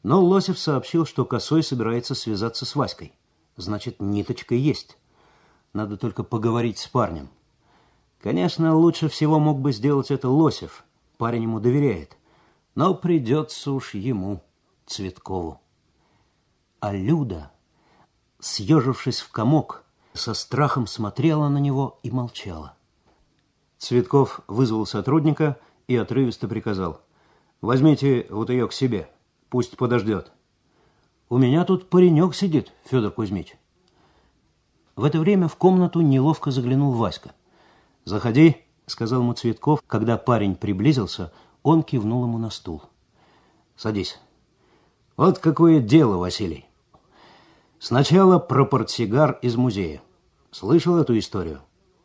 Но 0.04 0.24
Лосев 0.24 0.60
сообщил, 0.60 1.06
что 1.06 1.26
Косой 1.26 1.64
собирается 1.64 2.14
связаться 2.16 2.66
с 2.66 2.76
Васькой. 2.76 3.14
Значит, 3.58 4.00
ниточка 4.00 4.54
есть. 4.56 4.98
Надо 5.74 5.98
только 5.98 6.24
поговорить 6.24 6.78
с 6.78 6.88
парнем. 6.88 7.30
Конечно, 8.20 8.76
лучше 8.76 9.10
всего 9.10 9.40
мог 9.40 9.60
бы 9.60 9.72
сделать 9.72 10.12
это 10.12 10.30
Лосев. 10.30 10.84
Парень 11.18 11.44
ему 11.44 11.60
доверяет. 11.60 12.18
Но 12.76 12.94
придется 12.94 13.72
уж 13.72 13.94
ему, 13.94 14.44
Цветкову. 14.86 15.62
А 16.80 16.94
Люда, 16.94 17.52
съежившись 18.40 19.22
в 19.22 19.32
комок, 19.32 19.84
со 20.14 20.34
страхом 20.34 20.88
смотрела 20.88 21.50
на 21.50 21.58
него 21.58 22.00
и 22.04 22.12
молчала. 22.12 22.76
Цветков 23.78 24.42
вызвал 24.48 24.86
сотрудника 24.86 25.60
и 25.88 25.96
отрывисто 25.96 26.48
приказал. 26.48 27.02
«Возьмите 27.62 28.28
вот 28.30 28.50
ее 28.50 28.68
к 28.68 28.74
себе, 28.74 29.10
пусть 29.50 29.78
подождет». 29.78 30.32
«У 31.30 31.38
меня 31.38 31.66
тут 31.66 31.90
паренек 31.90 32.36
сидит, 32.36 32.72
Федор 32.86 33.12
Кузьмич». 33.12 33.58
В 34.96 35.04
это 35.04 35.20
время 35.20 35.48
в 35.48 35.56
комнату 35.56 36.02
неловко 36.02 36.52
заглянул 36.52 36.94
Васька. 36.94 37.34
«Заходи»,— 38.06 38.58
сказал 38.86 39.22
ему 39.22 39.34
Цветков. 39.34 39.82
Когда 39.88 40.18
парень 40.18 40.56
приблизился, 40.56 41.34
он 41.64 41.84
кивнул 41.84 42.24
ему 42.24 42.38
на 42.38 42.50
стул. 42.50 42.84
«Садись. 43.76 44.20
Вот 45.18 45.40
какое 45.40 45.80
дело, 45.80 46.18
Василий. 46.18 46.66
Сначала 47.80 48.38
про 48.40 48.66
портсигар 48.66 49.40
из 49.42 49.56
музея. 49.56 50.02
Слышал 50.52 50.98
эту 50.98 51.18
историю? 51.18 51.62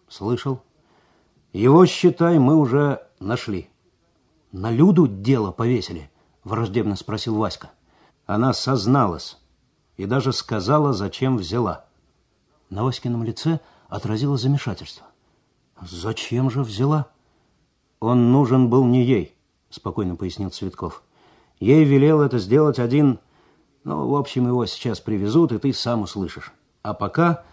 Слышал. 0.08 0.62
Его, 1.52 1.86
считай, 1.86 2.38
мы 2.38 2.56
уже 2.56 3.00
нашли. 3.18 3.68
На 4.52 4.70
Люду 4.70 5.06
дело 5.06 5.52
повесили, 5.52 6.10
враждебно 6.44 6.96
спросил 6.96 7.36
Васька. 7.36 7.70
Она 8.26 8.52
созналась 8.52 9.38
и 9.96 10.06
даже 10.06 10.32
сказала, 10.32 10.92
зачем 10.92 11.36
взяла. 11.36 11.84
На 12.68 12.84
Васькином 12.84 13.24
лице 13.24 13.60
отразилось 13.88 14.42
замешательство. 14.42 15.06
Зачем 15.80 16.50
же 16.50 16.62
взяла? 16.62 17.06
Он 18.00 18.32
нужен 18.32 18.70
был 18.70 18.84
не 18.84 19.04
ей, 19.04 19.34
спокойно 19.70 20.16
пояснил 20.16 20.50
Цветков. 20.50 21.02
Ей 21.58 21.84
велел 21.84 22.20
это 22.20 22.38
сделать 22.38 22.78
один 22.78 23.18
ну, 23.82 24.08
в 24.08 24.14
общем, 24.14 24.46
его 24.46 24.66
сейчас 24.66 25.00
привезут, 25.00 25.52
и 25.52 25.58
ты 25.58 25.72
сам 25.72 26.02
услышишь. 26.02 26.52
А 26.82 26.92
пока 26.92 27.44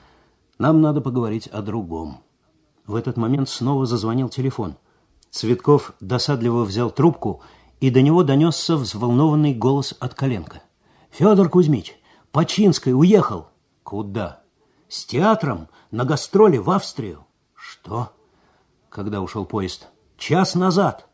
нам 0.57 0.81
надо 0.81 0.99
поговорить 0.99 1.47
о 1.47 1.61
другом. 1.61 2.21
В 2.85 2.95
этот 2.95 3.17
момент 3.17 3.49
снова 3.49 3.85
зазвонил 3.85 4.27
телефон. 4.29 4.75
Цветков 5.31 5.93
досадливо 5.99 6.63
взял 6.63 6.91
трубку, 6.91 7.41
и 7.79 7.89
до 7.89 8.01
него 8.01 8.23
донесся 8.23 8.75
взволнованный 8.75 9.53
голос 9.53 9.95
от 9.99 10.13
коленка. 10.13 10.63
«Федор 11.11 11.49
Кузьмич, 11.49 11.95
Починский 12.31 12.93
уехал». 12.93 13.47
«Куда?» 13.83 14.41
«С 14.89 15.05
театром 15.05 15.67
на 15.91 16.05
гастроли 16.05 16.57
в 16.57 16.69
Австрию». 16.69 17.25
«Что?» 17.53 18.11
«Когда 18.89 19.21
ушел 19.21 19.45
поезд?» 19.45 19.87
«Час 20.17 20.55
назад». 20.55 21.07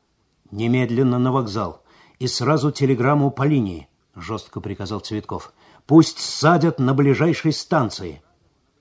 «Немедленно 0.51 1.19
на 1.19 1.31
вокзал. 1.31 1.81
И 2.19 2.27
сразу 2.27 2.71
телеграмму 2.71 3.31
по 3.31 3.43
линии.— 3.43 3.89
жестко 4.15 4.61
приказал 4.61 4.99
Цветков. 4.99 5.53
«Пусть 5.87 6.19
садят 6.19 6.77
на 6.79 6.93
ближайшей 6.93 7.51
станции». 7.51 8.21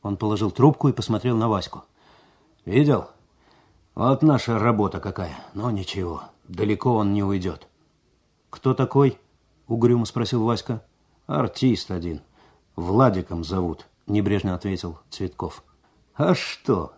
Он 0.03 0.19
положил 0.19 0.51
трубку 0.51 0.89
и 0.89 0.93
посмотрел 0.93 1.37
на 1.39 1.49
Ваську. 1.49 1.85
«Видел? 2.67 3.09
Вот 3.95 4.23
наша 4.23 4.59
работа 4.59 5.01
какая. 5.01 5.37
Но 5.55 5.71
ничего, 5.71 6.23
далеко 6.49 6.95
он 6.95 7.13
не 7.13 7.23
уйдет». 7.23 7.69
«Кто 8.51 8.75
такой?»— 8.75 9.19
угрюмо 9.67 10.05
спросил 10.05 10.45
Васька. 10.45 10.85
«Артист 11.27 11.91
один. 11.91 12.21
Владиком 12.77 13.45
зовут»,— 13.45 13.87
небрежно 14.07 14.55
ответил 14.55 14.99
Цветков. 15.11 15.63
«А 16.15 16.35
что? 16.35 16.93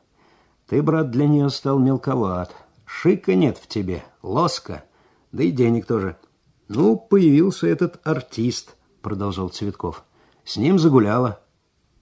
Ты, 0.67 0.83
брат, 0.83 1.11
для 1.11 1.29
нее 1.29 1.51
стал 1.51 1.79
мелковат. 1.79 2.55
Шика 2.85 3.35
нет 3.35 3.59
в 3.59 3.69
тебе, 3.69 4.05
лоска, 4.23 4.85
да 5.33 5.45
и 5.45 5.51
денег 5.51 5.87
тоже». 5.87 6.17
Ну, 6.69 6.97
появился 6.97 7.67
этот 7.67 8.01
артист, 8.07 8.77
продолжал 9.03 9.51
Цветков. 9.51 10.05
С 10.45 10.57
ним 10.57 10.79
загуляла. 10.79 11.41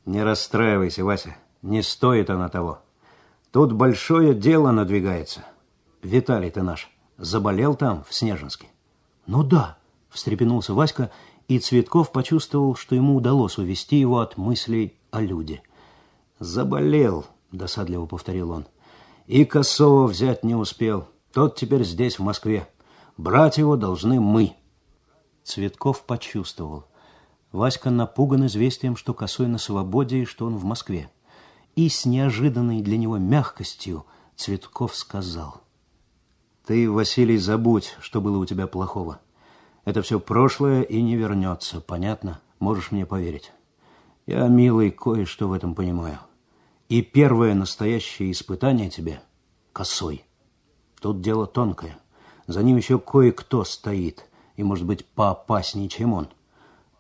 Не 0.04 0.22
расстраивайся, 0.22 1.04
Вася, 1.04 1.36
не 1.62 1.82
стоит 1.82 2.30
она 2.30 2.48
того. 2.48 2.80
Тут 3.52 3.72
большое 3.72 4.34
дело 4.34 4.70
надвигается. 4.70 5.44
Виталий 6.02 6.50
ты 6.50 6.62
наш 6.62 6.90
заболел 7.18 7.74
там, 7.74 8.02
в 8.08 8.14
Снежинске. 8.14 8.66
Ну 9.26 9.44
да, 9.44 9.76
встрепенулся 10.08 10.72
Васька, 10.72 11.10
и 11.48 11.58
Цветков 11.58 12.12
почувствовал, 12.12 12.74
что 12.76 12.94
ему 12.94 13.14
удалось 13.14 13.58
увести 13.58 13.96
его 13.96 14.20
от 14.20 14.38
мыслей 14.38 14.96
о 15.10 15.20
люде. 15.20 15.62
«Заболел»,— 16.38 17.26
досадливо 17.52 18.06
повторил 18.06 18.50
он. 18.50 18.66
«И 19.26 19.44
Косова 19.44 20.06
взять 20.06 20.44
не 20.44 20.54
успел. 20.54 21.06
Тот 21.32 21.54
теперь 21.56 21.84
здесь, 21.84 22.18
в 22.18 22.22
Москве. 22.22 22.66
Брать 23.18 23.58
его 23.58 23.76
должны 23.76 24.18
мы. 24.18 24.54
Цветков 25.44 26.04
почувствовал. 26.04 26.86
Васька 27.52 27.90
напуган 27.90 28.46
известием, 28.46 28.96
что 28.96 29.12
Косой 29.12 29.46
на 29.46 29.58
свободе 29.58 30.22
и 30.22 30.24
что 30.24 30.46
он 30.46 30.56
в 30.56 30.64
Москве. 30.64 31.10
И 31.74 31.88
с 31.88 32.04
неожиданной 32.04 32.82
для 32.82 32.98
него 32.98 33.18
мягкостью 33.18 34.04
Цветков 34.36 34.94
сказал. 34.94 35.62
«Ты, 36.66 36.90
Василий, 36.90 37.38
забудь, 37.38 37.96
что 38.00 38.20
было 38.20 38.38
у 38.38 38.46
тебя 38.46 38.66
плохого. 38.66 39.20
Это 39.84 40.02
все 40.02 40.20
прошлое 40.20 40.82
и 40.82 41.00
не 41.02 41.16
вернется, 41.16 41.80
понятно? 41.80 42.40
Можешь 42.60 42.92
мне 42.92 43.04
поверить. 43.06 43.52
Я, 44.26 44.46
милый, 44.46 44.90
кое-что 44.90 45.48
в 45.48 45.52
этом 45.52 45.74
понимаю. 45.74 46.18
И 46.88 47.02
первое 47.02 47.54
настоящее 47.54 48.30
испытание 48.30 48.90
тебе— 48.90 49.22
Косой. 49.72 50.24
Тут 51.00 51.20
дело 51.20 51.46
тонкое. 51.46 51.98
За 52.46 52.62
ним 52.62 52.76
еще 52.76 52.98
кое-кто 52.98 53.64
стоит, 53.64 54.28
и, 54.56 54.62
может 54.62 54.86
быть, 54.86 55.06
поопаснее, 55.06 55.88
чем 55.88 56.12
он. 56.12 56.28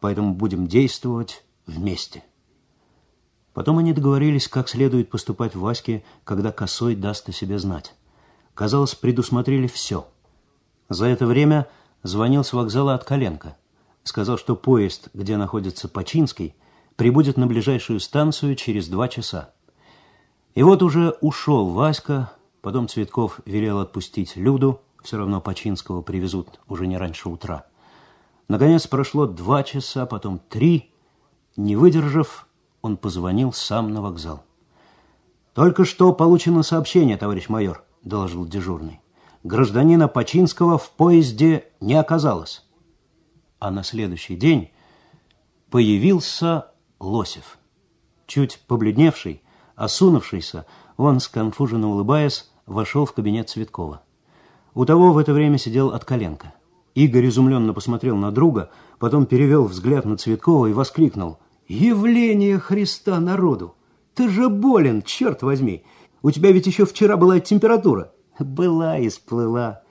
Поэтому 0.00 0.34
будем 0.34 0.66
действовать 0.66 1.44
вместе. 1.66 2.24
Потом 3.54 3.78
они 3.78 3.92
договорились, 3.92 4.48
как 4.48 4.68
следует 4.68 5.10
поступать 5.10 5.54
Ваське, 5.54 6.02
когда 6.24 6.52
Косой 6.52 6.94
даст 6.94 7.28
о 7.28 7.32
себе 7.32 7.58
знать. 7.58 7.94
Казалось, 8.54 8.94
предусмотрели 8.94 9.66
все. 9.66 10.06
За 10.88 11.06
это 11.06 11.26
время 11.26 11.68
звонил 12.02 12.44
с 12.44 12.52
вокзала 12.52 12.94
от 12.94 13.04
Коленко. 13.04 13.56
Сказал, 14.04 14.38
что 14.38 14.56
поезд, 14.56 15.08
где 15.14 15.36
находится 15.36 15.88
Починский, 15.88 16.54
прибудет 16.96 17.36
на 17.36 17.46
ближайшую 17.46 18.00
станцию 18.00 18.56
через 18.56 18.88
два 18.88 19.08
часа. 19.08 19.52
И 20.54 20.62
вот 20.62 20.82
уже 20.82 21.16
ушел 21.20 21.70
Васька, 21.70 22.32
потом 22.60 22.88
Цветков 22.88 23.40
велел 23.46 23.80
отпустить 23.80 24.36
Люду, 24.36 24.80
все 25.02 25.18
равно 25.18 25.40
Починского 25.40 26.02
привезут 26.02 26.60
уже 26.68 26.86
не 26.86 26.96
раньше 26.96 27.28
утра. 27.28 27.66
Наконец 28.48 28.86
прошло 28.86 29.26
два 29.26 29.62
часа, 29.62 30.04
потом 30.06 30.38
три. 30.38 30.90
Не 31.56 31.76
выдержав, 31.76 32.46
он 32.82 32.96
позвонил 32.96 33.52
сам 33.52 33.92
на 33.92 34.02
вокзал. 34.02 34.44
«Только 35.54 35.84
что 35.84 36.12
получено 36.12 36.62
сообщение, 36.62 37.16
товарищ 37.16 37.48
майор»,— 37.48 37.84
доложил 38.02 38.44
дежурный. 38.44 39.00
«Гражданина 39.44 40.08
Починского 40.08 40.78
в 40.78 40.90
поезде 40.90 41.66
не 41.80 41.94
оказалось». 41.94 42.64
А 43.58 43.70
на 43.70 43.84
следующий 43.84 44.34
день 44.34 44.70
появился 45.70 46.66
Лосев. 46.98 47.58
Чуть 48.26 48.60
побледневший, 48.66 49.42
осунувшийся, 49.76 50.66
он, 50.96 51.20
сконфуженно 51.20 51.88
улыбаясь, 51.88 52.50
вошел 52.66 53.04
в 53.04 53.12
кабинет 53.12 53.50
Цветкова. 53.50 54.02
У 54.74 54.84
того 54.84 55.12
в 55.12 55.18
это 55.18 55.32
время 55.32 55.58
сидел 55.58 55.88
от 55.88 56.04
коленка. 56.04 56.54
Игорь 56.94 57.28
изумленно 57.28 57.72
посмотрел 57.72 58.16
на 58.16 58.30
друга, 58.32 58.70
потом 58.98 59.26
перевел 59.26 59.66
взгляд 59.66 60.04
на 60.04 60.16
Цветкова 60.16 60.66
и 60.66 60.72
воскликнул. 60.72 61.38
«Явление 61.72 62.58
Христа 62.58 63.18
народу! 63.18 63.74
Ты 64.14 64.28
же 64.28 64.50
болен, 64.50 65.00
черт 65.00 65.42
возьми! 65.42 65.84
У 66.20 66.30
тебя 66.30 66.52
ведь 66.52 66.66
еще 66.66 66.84
вчера 66.84 67.16
была 67.16 67.40
температура!» 67.40 68.12
«Была 68.38 68.98
и 68.98 69.08
сплыла!» 69.08 69.82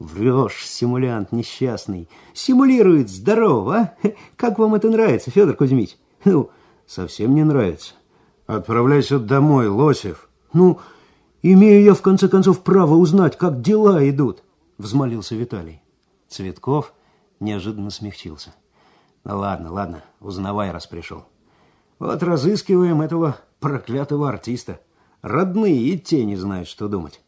«Врешь, 0.00 0.66
симулянт 0.66 1.30
несчастный! 1.30 2.08
Симулирует 2.34 3.08
здорово, 3.08 3.92
а? 4.02 4.08
Как 4.34 4.58
вам 4.58 4.74
это 4.74 4.90
нравится, 4.90 5.30
Федор 5.30 5.54
Кузьмич?» 5.54 5.96
«Ну, 6.24 6.50
совсем 6.88 7.36
не 7.36 7.44
нравится. 7.44 7.94
Отправляйся 8.48 9.20
домой, 9.20 9.68
Лосев!» 9.68 10.28
«Ну, 10.52 10.80
Имею 11.42 11.84
я, 11.84 11.94
в 11.94 12.02
конце 12.02 12.26
концов, 12.26 12.64
право 12.64 12.94
узнать, 12.94 13.38
как 13.38 13.60
дела 13.60 14.08
идут, 14.10 14.42
взмолился 14.76 15.36
Виталий. 15.36 15.82
Цветков 16.26 16.92
неожиданно 17.38 17.90
смягчился. 17.90 18.54
Ну 19.24 19.38
ладно, 19.38 19.72
ладно, 19.72 20.02
узнавай, 20.20 20.70
раз 20.70 20.86
пришел. 20.86 21.24
Вот 21.98 22.22
разыскиваем 22.22 23.02
этого 23.02 23.36
проклятого 23.60 24.28
артиста. 24.28 24.80
Родные 25.22 25.76
и 25.76 25.98
те 25.98 26.24
не 26.24 26.36
знают, 26.36 26.68
что 26.68 26.88
думать. 26.88 27.20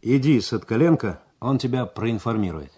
Иди, 0.00 0.40
Садколенко, 0.40 1.20
он 1.40 1.58
тебя 1.58 1.86
проинформирует. 1.86 2.72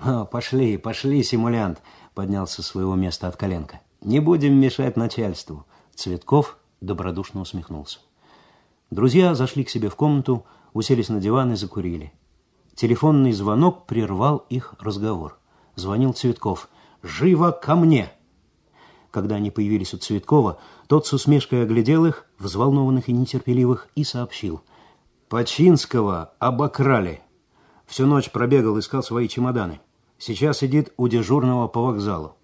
«О, 0.00 0.24
пошли, 0.24 0.76
пошли, 0.76 1.22
симулянт!»— 1.22 1.80
поднялся 2.14 2.62
с 2.62 2.66
своего 2.66 2.94
места 2.94 3.28
от 3.28 3.36
коленка. 3.36 3.80
«Не 4.00 4.20
будем 4.20 4.54
мешать 4.54 4.96
начальству!» 4.96 5.66
Цветков 5.94 6.58
добродушно 6.80 7.40
усмехнулся. 7.40 8.00
Друзья 8.90 9.34
зашли 9.34 9.64
к 9.64 9.70
себе 9.70 9.88
в 9.88 9.96
комнату, 9.96 10.44
уселись 10.72 11.08
на 11.08 11.20
диван 11.20 11.52
и 11.52 11.56
закурили. 11.56 12.12
Телефонный 12.74 13.32
звонок 13.32 13.86
прервал 13.86 14.44
их 14.48 14.74
разговор. 14.80 15.38
Звонил 15.76 16.12
Цветков. 16.12 16.68
«Живо 17.04 17.52
ко 17.52 17.76
мне!» 17.76 18.10
Когда 19.10 19.34
они 19.36 19.50
появились 19.50 19.92
у 19.92 19.98
Цветкова, 19.98 20.58
тот 20.88 21.06
с 21.06 21.12
усмешкой 21.12 21.62
оглядел 21.62 22.06
их, 22.06 22.26
взволнованных 22.38 23.10
и 23.10 23.12
нетерпеливых, 23.12 23.88
и 23.94 24.04
сообщил. 24.04 24.62
«Починского 25.28 26.32
обокрали. 26.38 27.20
Всю 27.86 28.06
ночь 28.06 28.30
пробегал, 28.30 28.78
искал 28.78 29.02
свои 29.02 29.28
чемоданы. 29.28 29.80
Сейчас 30.16 30.58
сидит 30.58 30.94
у 30.96 31.06
дежурного 31.08 31.68
по 31.68 31.82
вокзалу». 31.82 32.36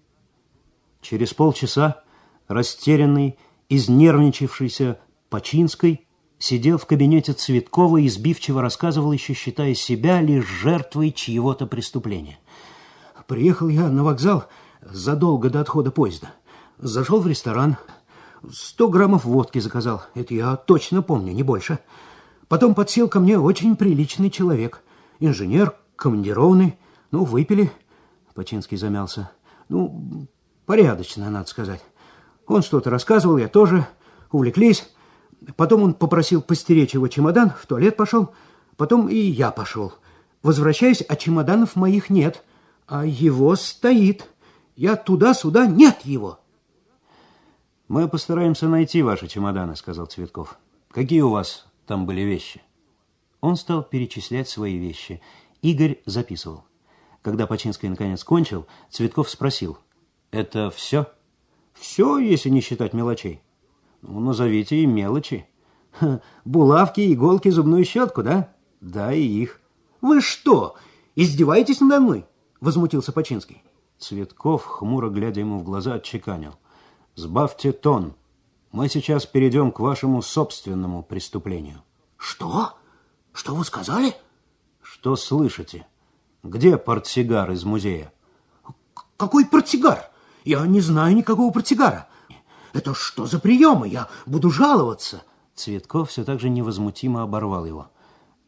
Через 1.01 1.33
полчаса 1.33 2.03
растерянный, 2.47 3.39
изнервничавшийся 3.67 4.99
Починской 5.31 6.05
сидел 6.37 6.77
в 6.77 6.85
кабинете 6.85 7.33
Цветкова 7.33 7.97
и 7.97 8.05
избивчиво 8.05 8.61
рассказывал, 8.61 9.11
еще 9.11 9.33
считая 9.33 9.73
себя 9.73 10.21
лишь 10.21 10.45
жертвой 10.45 11.11
чьего-то 11.11 11.65
преступления. 11.65 12.37
Приехал 13.31 13.69
я 13.69 13.87
на 13.87 14.03
вокзал 14.03 14.43
задолго 14.81 15.49
до 15.49 15.61
отхода 15.61 15.89
поезда. 15.89 16.33
Зашел 16.79 17.21
в 17.21 17.27
ресторан, 17.27 17.77
сто 18.51 18.89
граммов 18.89 19.23
водки 19.23 19.59
заказал. 19.59 20.03
Это 20.15 20.33
я 20.33 20.57
точно 20.57 21.01
помню, 21.01 21.31
не 21.31 21.41
больше. 21.41 21.79
Потом 22.49 22.75
подсел 22.75 23.07
ко 23.07 23.21
мне 23.21 23.39
очень 23.39 23.77
приличный 23.77 24.29
человек. 24.29 24.81
Инженер, 25.21 25.77
командированный. 25.95 26.77
Ну, 27.11 27.23
выпили. 27.23 27.71
Починский 28.33 28.75
замялся. 28.75 29.31
Ну, 29.69 30.27
порядочно, 30.65 31.29
надо 31.29 31.47
сказать. 31.47 31.81
Он 32.47 32.61
что-то 32.61 32.89
рассказывал, 32.89 33.37
я 33.37 33.47
тоже. 33.47 33.87
Увлеклись. 34.33 34.91
Потом 35.55 35.83
он 35.83 35.93
попросил 35.93 36.41
постеречь 36.41 36.95
его 36.95 37.07
чемодан, 37.07 37.53
в 37.57 37.65
туалет 37.65 37.95
пошел. 37.95 38.33
Потом 38.75 39.07
и 39.07 39.15
я 39.15 39.51
пошел. 39.51 39.93
Возвращаюсь, 40.43 41.01
а 41.07 41.15
чемоданов 41.15 41.77
моих 41.77 42.09
нет. 42.09 42.43
А 42.91 43.05
его 43.05 43.55
стоит. 43.55 44.29
Я 44.75 44.97
туда-сюда, 44.97 45.65
нет 45.65 46.01
его. 46.01 46.41
Мы 47.87 48.09
постараемся 48.09 48.67
найти 48.67 49.01
ваши 49.01 49.29
чемоданы, 49.29 49.77
сказал 49.77 50.07
Цветков. 50.07 50.57
Какие 50.89 51.21
у 51.21 51.29
вас 51.29 51.67
там 51.87 52.05
были 52.05 52.19
вещи? 52.19 52.61
Он 53.39 53.55
стал 53.55 53.81
перечислять 53.81 54.49
свои 54.49 54.77
вещи. 54.77 55.21
Игорь 55.61 56.01
записывал. 56.05 56.65
Когда 57.21 57.47
Починский 57.47 57.87
наконец 57.87 58.25
кончил, 58.25 58.67
Цветков 58.89 59.29
спросил. 59.29 59.77
Это 60.31 60.69
все? 60.69 61.07
Все, 61.73 62.17
если 62.17 62.49
не 62.49 62.59
считать 62.59 62.91
мелочей. 62.91 63.41
Ну, 64.01 64.19
назовите 64.19 64.75
и 64.75 64.85
мелочи. 64.85 65.47
Ха, 65.93 66.19
булавки, 66.43 67.13
иголки, 67.13 67.47
зубную 67.51 67.85
щетку, 67.85 68.21
да? 68.21 68.53
Да, 68.81 69.13
и 69.13 69.23
их. 69.23 69.61
Вы 70.01 70.19
что, 70.19 70.75
издеваетесь 71.15 71.79
надо 71.79 72.01
мной? 72.01 72.25
Возмутился 72.61 73.11
Починский. 73.11 73.63
Цветков, 73.97 74.65
хмуро 74.65 75.09
глядя 75.09 75.39
ему 75.41 75.57
в 75.57 75.63
глаза, 75.63 75.95
отчеканил. 75.95 76.53
Сбавьте 77.15 77.71
тон. 77.71 78.13
Мы 78.71 78.87
сейчас 78.87 79.25
перейдем 79.25 79.71
к 79.71 79.79
вашему 79.79 80.21
собственному 80.21 81.01
преступлению. 81.01 81.83
Что? 82.17 82.73
Что 83.33 83.55
вы 83.55 83.65
сказали? 83.65 84.15
Что 84.81 85.15
слышите? 85.15 85.87
Где 86.43 86.77
портсигар 86.77 87.51
из 87.51 87.63
музея? 87.63 88.13
Какой 89.17 89.45
портсигар? 89.45 90.09
Я 90.45 90.65
не 90.67 90.81
знаю 90.81 91.15
никакого 91.15 91.51
портсигара. 91.51 92.07
Это 92.73 92.93
что 92.93 93.25
за 93.25 93.39
приемы? 93.39 93.87
Я 93.87 94.07
буду 94.27 94.51
жаловаться. 94.51 95.23
Цветков 95.55 96.09
все 96.09 96.23
так 96.23 96.39
же 96.39 96.49
невозмутимо 96.49 97.23
оборвал 97.23 97.65
его. 97.65 97.89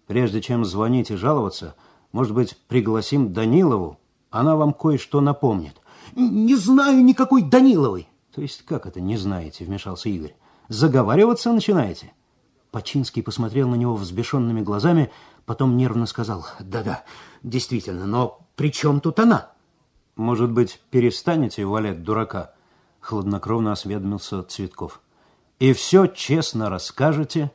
Прежде 0.05 0.41
чем 0.41 0.65
звонить 0.65 1.09
и 1.11 1.15
жаловаться, 1.15 1.75
может 2.11 2.33
быть, 2.33 2.57
пригласим 2.67 3.33
Данилову? 3.33 3.99
Она 4.33 4.55
вам 4.55 4.73
кое-что 4.73 5.21
напомнит. 5.21 5.79
Не 6.15 6.55
знаю 6.55 7.03
никакой 7.03 7.43
Даниловой. 7.43 8.09
То 8.33 8.41
есть 8.41 8.65
как 8.65 8.87
это 8.87 8.99
не 8.99 9.15
знаете, 9.15 9.63
вмешался 9.63 10.09
Игорь. 10.09 10.35
Заговариваться 10.69 11.53
начинаете? 11.53 12.13
Починский 12.71 13.21
посмотрел 13.21 13.69
на 13.69 13.75
него 13.75 13.93
взбешенными 13.93 14.61
глазами, 14.61 15.11
потом 15.45 15.77
нервно 15.77 16.07
сказал. 16.07 16.47
Да-да, 16.59 17.03
действительно, 17.43 18.07
но 18.07 18.39
при 18.55 18.71
чем 18.71 19.01
тут 19.01 19.19
она? 19.19 19.51
Может 20.15 20.51
быть, 20.51 20.81
перестанете 20.89 21.63
валять 21.65 22.01
дурака? 22.01 22.55
Хладнокровно 23.01 23.71
осведомился 23.71 24.41
Цветков. 24.41 24.99
И 25.59 25.73
все 25.73 26.07
честно 26.07 26.71
расскажете? 26.71 27.51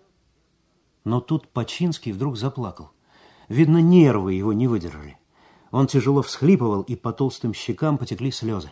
Но 1.02 1.20
тут 1.20 1.48
Починский 1.48 2.12
вдруг 2.12 2.36
заплакал. 2.36 2.92
Видно, 3.48 3.78
нервы 3.78 4.34
его 4.34 4.52
не 4.52 4.68
выдержали. 4.68 5.18
Он 5.70 5.86
тяжело 5.86 6.22
всхлипывал, 6.22 6.82
и 6.82 6.96
по 6.96 7.12
толстым 7.12 7.52
щекам 7.52 7.98
потекли 7.98 8.30
слезы. 8.30 8.70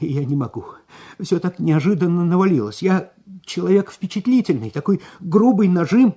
Я 0.00 0.24
не 0.24 0.36
могу. 0.36 0.66
Все 1.20 1.38
так 1.38 1.58
неожиданно 1.58 2.24
навалилось. 2.24 2.82
Я 2.82 3.12
человек 3.44 3.90
впечатлительный, 3.90 4.70
такой 4.70 5.00
грубый 5.20 5.68
нажим. 5.68 6.14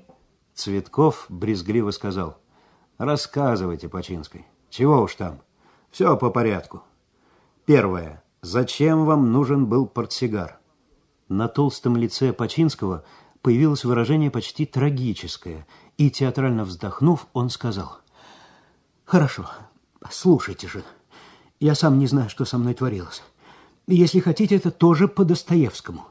Цветков 0.54 1.26
брезгливо 1.30 1.92
сказал. 1.92 2.38
Рассказывайте, 2.98 3.88
Починской. 3.88 4.46
Чего 4.70 5.02
уж 5.02 5.16
там. 5.16 5.40
Все 5.90 6.18
по 6.18 6.30
порядку. 6.30 6.84
Первое. 7.66 8.24
Зачем 8.42 9.06
вам 9.06 9.32
нужен 9.32 9.68
был 9.68 9.86
портсигар? 9.86 10.60
На 11.30 11.48
толстом 11.48 11.96
лице 11.96 12.34
Починского 12.34 13.04
появилось 13.42 13.86
выражение 13.86 14.32
почти 14.32 14.66
трагическое, 14.66 15.68
и, 15.98 16.10
театрально 16.10 16.64
вздохнув, 16.64 17.28
он 17.34 17.50
сказал. 17.50 18.00
Хорошо, 19.06 19.50
слушайте 20.10 20.68
же. 20.68 20.84
Я 21.60 21.76
сам 21.76 22.00
не 22.00 22.08
знаю, 22.08 22.30
что 22.30 22.46
со 22.46 22.58
мной 22.58 22.74
творилось. 22.74 23.22
Если 23.88 24.20
хотите, 24.20 24.56
это 24.56 24.72
тоже 24.72 25.08
по 25.08 25.26
Достоевскому. 25.26 26.08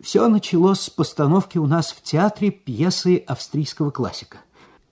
Все 0.00 0.28
началось 0.28 0.82
с 0.82 0.90
постановки 0.90 1.58
у 1.58 1.66
нас 1.66 1.90
в 1.90 2.02
театре 2.02 2.52
пьесы 2.52 3.16
австрийского 3.26 3.90
классика. 3.90 4.38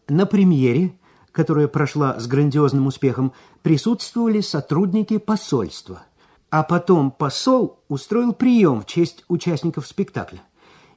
На 0.09 0.27
премьере, 0.27 0.99
которая 1.31 1.69
прошла 1.69 2.19
с 2.19 2.27
грандиозным 2.27 2.89
успехом, 2.89 3.33
присутствовали 3.63 4.41
сотрудники 4.41 5.19
посольства. 5.19 6.03
А 6.51 6.63
потом 6.63 7.11
посол 7.11 7.81
устроил 7.89 8.33
прием 8.33 8.83
в 8.83 8.87
честь 8.87 9.25
участников 9.29 9.87
спектакля. 9.87 10.43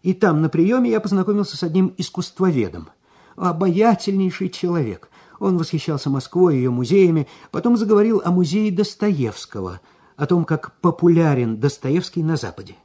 И 0.02 0.14
там 0.14 0.41
на 0.41 0.49
приеме 0.49 0.90
я 0.90 0.99
познакомился 0.99 1.57
с 1.57 1.64
одним 1.64 1.94
искусствоведом. 1.98 2.90
Обаятельнейший 3.36 4.49
человек. 4.49 5.10
Он 5.40 5.57
восхищался 5.57 6.10
Москвой 6.10 6.56
и 6.56 6.57
ее 6.57 6.70
музеями, 6.70 7.28
потом 7.52 7.78
заговорил 7.78 8.22
о 8.24 8.32
музее 8.32 8.72
Достоевского, 8.72 9.82
о 10.18 10.26
том, 10.26 10.45
как 10.45 10.74
популярен 10.82 11.57
Достоевский 11.60 12.24
на 12.24 12.36
Западе. 12.36 12.76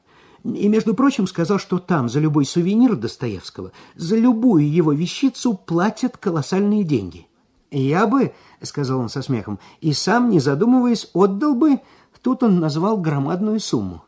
И, 0.45 0.69
между 0.69 0.95
прочим, 0.95 1.27
сказал, 1.27 1.59
что 1.59 1.79
там 1.79 2.09
за 2.09 2.21
любой 2.21 2.45
сувенир 2.45 2.97
Достоевского, 2.97 3.73
за 3.97 4.17
любую 4.17 4.71
его 4.71 4.93
вещицу 4.93 5.55
платят 5.55 6.17
колоссальные 6.19 6.85
деньги. 6.85 7.27
«Я 7.71 8.07
бы,— 8.07 8.35
сказал 8.63 9.01
он 9.01 9.09
со 9.09 9.23
смехом,— 9.23 9.59
и 9.81 9.93
сам, 9.93 10.31
не 10.31 10.41
задумываясь, 10.41 11.11
отдал 11.13 11.55
бы...» 11.55 11.81
Тут 12.25 12.43
он 12.43 12.59
назвал 12.59 12.97
громадную 12.97 13.61
сумму. 13.61 14.03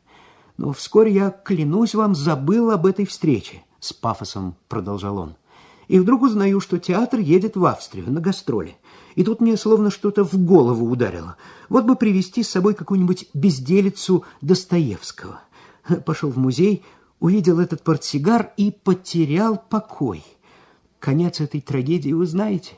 «Но 0.57 0.73
вскоре 0.73 1.13
я, 1.13 1.31
клянусь 1.31 1.95
вам, 1.95 2.15
забыл 2.15 2.71
об 2.71 2.87
этой 2.87 3.05
встрече»,— 3.05 3.63
с 3.79 3.93
пафосом 3.93 4.57
продолжал 4.69 5.19
он. 5.19 5.37
«И 5.89 5.99
вдруг 5.99 6.23
узнаю, 6.23 6.61
что 6.61 6.79
театр 6.79 7.21
едет 7.21 7.57
в 7.57 7.65
Австрию 7.65 8.11
на 8.11 8.21
гастроли. 8.21 8.77
И 9.15 9.25
тут 9.25 9.41
мне 9.41 9.57
словно 9.57 9.91
что-то 9.91 10.25
в 10.25 10.37
голову 10.37 10.91
ударило. 10.91 11.37
Вот 11.69 11.85
бы 11.85 11.97
привезти 11.97 12.43
с 12.43 12.51
собой 12.51 12.75
какую-нибудь 12.75 13.29
безделицу 13.35 14.25
Достоевского». 14.41 15.41
Пошел 16.05 16.31
в 16.31 16.39
музей, 16.39 16.85
увидел 17.21 17.61
этот 17.61 17.83
портсигар 17.83 18.53
и 18.57 18.71
потерял 18.71 19.57
покой. 19.57 20.25
Конец 20.99 21.41
этой 21.41 21.61
трагедии 21.61 22.13
вы 22.13 22.27
знаете. 22.27 22.75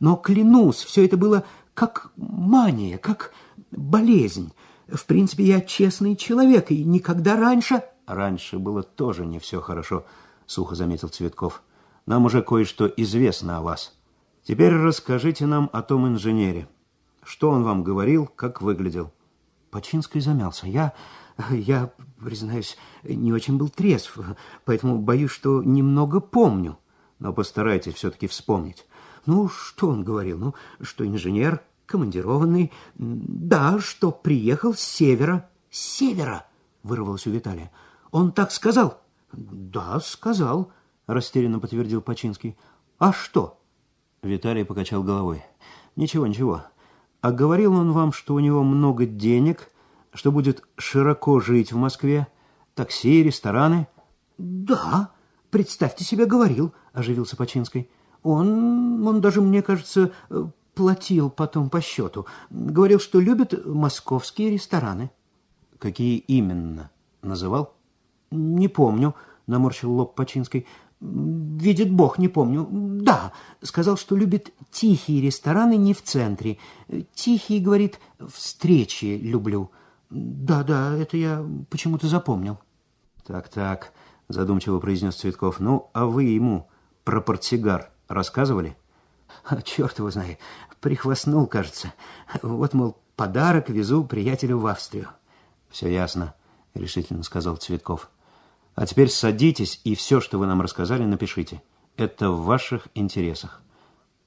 Но, 0.00 0.16
клянусь, 0.16 0.76
все 0.76 1.04
это 1.04 1.16
было 1.16 1.44
как 1.74 2.12
мания, 2.16 2.98
как 2.98 3.32
болезнь. 3.70 4.52
В 4.88 5.06
принципе, 5.06 5.44
я 5.44 5.60
честный 5.60 6.16
человек, 6.16 6.70
и 6.70 6.84
никогда 6.84 7.36
раньше... 7.36 7.82
Раньше 8.06 8.58
было 8.58 8.82
тоже 8.82 9.24
не 9.24 9.38
все 9.38 9.60
хорошо, 9.60 10.04
сухо 10.46 10.74
заметил 10.74 11.08
Цветков. 11.08 11.62
Нам 12.10 12.24
уже 12.24 12.42
кое-что 12.42 12.88
известно 12.88 13.58
о 13.58 13.62
вас. 13.62 13.96
Теперь 14.42 14.74
расскажите 14.74 15.46
нам 15.46 15.70
о 15.72 15.80
том 15.80 16.08
инженере. 16.08 16.66
Что 17.22 17.50
он 17.50 17.62
вам 17.62 17.84
говорил, 17.84 18.26
как 18.26 18.62
выглядел? 18.62 19.12
Починский 19.70 20.20
замялся. 20.20 20.66
Я 20.66 20.92
я, 21.50 21.92
признаюсь, 22.18 22.76
не 23.04 23.32
очень 23.32 23.58
был 23.58 23.68
трезв, 23.68 24.18
поэтому 24.64 24.98
боюсь, 24.98 25.30
что 25.30 25.62
немного 25.62 26.18
помню. 26.18 26.80
Но 27.20 27.32
постарайтесь 27.32 27.94
все-таки 27.94 28.26
вспомнить. 28.26 28.86
Ну, 29.24 29.48
что 29.48 29.88
он 29.88 30.02
говорил? 30.02 30.36
Ну, 30.36 30.54
что 30.80 31.06
инженер 31.06 31.62
командированный. 31.86 32.72
Да, 32.96 33.78
что 33.78 34.10
приехал 34.10 34.74
с 34.74 34.80
севера. 34.80 35.48
С 35.70 35.78
севера, 35.78 36.44
вырвалось 36.82 37.28
у 37.28 37.30
Виталия. 37.30 37.70
Он 38.10 38.32
так 38.32 38.50
сказал? 38.50 39.00
Да, 39.30 40.00
сказал, 40.00 40.72
растерянно 41.12 41.60
подтвердил 41.60 42.00
Починский. 42.00 42.56
А 42.98 43.12
что? 43.12 43.58
Виталий 44.22 44.64
покачал 44.64 45.02
головой. 45.02 45.42
Ничего, 45.96 46.26
ничего. 46.26 46.64
А 47.20 47.32
говорил 47.32 47.74
он 47.74 47.92
вам, 47.92 48.12
что 48.12 48.34
у 48.34 48.40
него 48.40 48.62
много 48.62 49.06
денег 49.06 49.70
что 50.12 50.32
будет 50.32 50.62
широко 50.76 51.40
жить 51.40 51.72
в 51.72 51.76
Москве? 51.76 52.26
Такси, 52.74 53.22
рестораны? 53.22 53.86
Да, 54.38 55.10
представьте 55.50 56.04
себе, 56.04 56.26
говорил, 56.26 56.72
оживился 56.92 57.36
Починский. 57.36 57.88
Он, 58.22 59.06
он 59.06 59.20
даже, 59.20 59.40
мне 59.40 59.62
кажется, 59.62 60.12
платил 60.74 61.30
потом 61.30 61.70
по 61.70 61.80
счету. 61.80 62.26
Говорил, 62.50 62.98
что 62.98 63.20
любит 63.20 63.66
московские 63.66 64.50
рестораны. 64.50 65.10
Какие 65.78 66.18
именно? 66.18 66.90
Называл? 67.22 67.74
Не 68.30 68.68
помню, 68.68 69.14
наморщил 69.46 69.92
лоб 69.92 70.14
Починский. 70.14 70.66
Видит 71.00 71.90
Бог, 71.90 72.18
не 72.18 72.28
помню. 72.28 72.68
Да, 72.70 73.32
сказал, 73.62 73.96
что 73.96 74.16
любит 74.16 74.52
тихие 74.70 75.22
рестораны 75.22 75.76
не 75.76 75.94
в 75.94 76.02
центре. 76.02 76.58
Тихие, 77.14 77.60
говорит, 77.60 77.98
встречи 78.32 79.18
люблю. 79.22 79.70
Да, 80.10 80.62
да, 80.62 80.96
это 80.96 81.16
я 81.16 81.44
почему-то 81.70 82.06
запомнил. 82.08 82.58
Так, 83.26 83.48
так, 83.48 83.92
задумчиво 84.28 84.80
произнес 84.80 85.16
Цветков. 85.16 85.60
Ну, 85.60 85.90
а 85.92 86.06
вы 86.06 86.24
ему 86.24 86.68
про 87.04 87.20
портсигар 87.20 87.90
рассказывали? 88.08 88.76
А, 89.44 89.62
черт 89.62 89.98
его 89.98 90.10
знает, 90.10 90.38
прихвастнул, 90.80 91.46
кажется. 91.46 91.92
Вот, 92.42 92.74
мол, 92.74 92.98
подарок 93.16 93.70
везу 93.70 94.04
приятелю 94.04 94.58
в 94.58 94.66
Австрию. 94.66 95.08
Все 95.68 95.88
ясно, 95.88 96.34
решительно 96.74 97.22
сказал 97.22 97.56
Цветков. 97.56 98.10
А 98.80 98.86
теперь 98.86 99.10
садитесь 99.10 99.78
и 99.84 99.94
все, 99.94 100.22
что 100.22 100.38
вы 100.38 100.46
нам 100.46 100.62
рассказали, 100.62 101.04
напишите. 101.04 101.60
Это 101.98 102.30
в 102.30 102.44
ваших 102.46 102.88
интересах. 102.94 103.60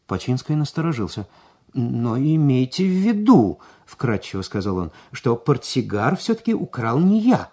Починский 0.06 0.54
насторожился. 0.54 1.28
«Но 1.74 2.20
имейте 2.20 2.84
в 2.84 2.92
виду,— 2.92 3.58
вкратчиво 3.88 4.44
сказал 4.44 4.78
он,— 4.78 4.92
что 5.12 5.36
портсигар 5.36 6.16
все-таки 6.18 6.54
украл 6.54 7.00
не 7.00 7.20
я». 7.22 7.50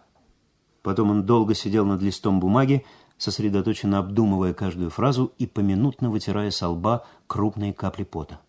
Потом 0.83 1.11
он 1.11 1.25
долго 1.25 1.55
сидел 1.55 1.87
над 1.87 2.03
листом 2.03 2.39
бумаги, 2.39 2.85
сосредоточенно 3.17 3.99
обдумывая 3.99 4.53
каждую 4.53 4.91
фразу 4.91 5.33
и 5.39 5.47
поминутно 5.47 6.11
вытирая 6.11 6.51
со 6.51 6.69
лба 6.69 7.07
крупные 7.27 7.73
капли 7.73 8.05
пота. 8.05 8.41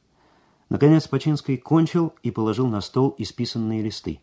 Наконец 0.67 1.07
Починский 1.07 1.55
кончил 1.55 2.11
и 2.21 2.31
положил 2.31 2.67
на 2.67 2.81
стол 2.81 3.15
исписанные 3.17 3.81
листы. 3.81 4.19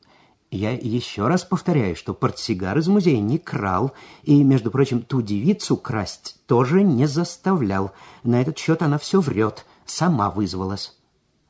Я 0.51 0.73
еще 0.73 1.29
раз 1.29 1.45
повторяю, 1.45 1.95
что 1.95 2.15
портсигар 2.15 2.79
из 2.79 2.89
музея 2.89 3.21
не 3.21 3.39
крал, 3.39 3.93
и, 4.23 4.43
между 4.43 4.71
прочим, 4.71 5.03
ту 5.03 5.21
девицу 5.21 5.77
красть 5.77 6.41
тоже 6.47 6.83
не 6.83 7.07
заставлял. 7.07 7.93
На 8.23 8.41
этот 8.41 8.57
счет 8.57 8.81
она 8.81 8.97
все 8.97 9.21
врет, 9.21 9.67
сама 9.85 10.31
вызвалась. 10.31 10.97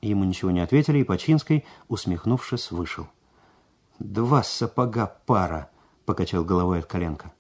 Ему 0.01 0.25
ничего 0.25 0.51
не 0.51 0.61
ответили, 0.61 0.99
и 0.99 1.05
Починский, 1.05 1.65
усмехнувшись, 1.87 2.73
вышел. 2.73 3.07
«Два 4.01 4.43
сапога 4.43 5.19
пара»,— 5.27 5.70
покачал 6.05 6.45
головой 6.45 6.81
от 6.81 6.87
коленка. 6.87 7.33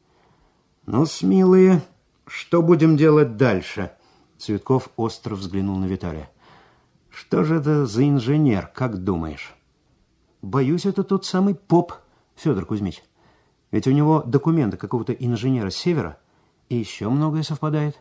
«Ну, 0.86 1.06
смелые, 1.06 1.82
что 2.26 2.62
будем 2.62 2.96
делать 2.96 3.36
дальше?» 3.36 3.92
Цветков 4.38 4.90
остро 4.96 5.34
взглянул 5.34 5.76
на 5.76 5.86
Виталия. 5.86 6.30
«Что 7.10 7.42
же 7.42 7.56
это 7.56 7.86
за 7.86 8.08
инженер, 8.08 8.68
как 8.72 9.02
думаешь?» 9.02 9.57
Боюсь, 10.42 10.86
это 10.86 11.02
тот 11.02 11.24
самый 11.24 11.54
поп, 11.54 11.94
Федор 12.36 12.64
Кузьмич. 12.64 13.02
Ведь 13.70 13.86
у 13.86 13.90
него 13.90 14.22
документы 14.24 14.76
какого-то 14.76 15.12
инженера 15.12 15.70
с 15.70 15.76
севера, 15.76 16.18
и 16.68 16.76
еще 16.76 17.08
многое 17.08 17.42
совпадает. 17.42 18.00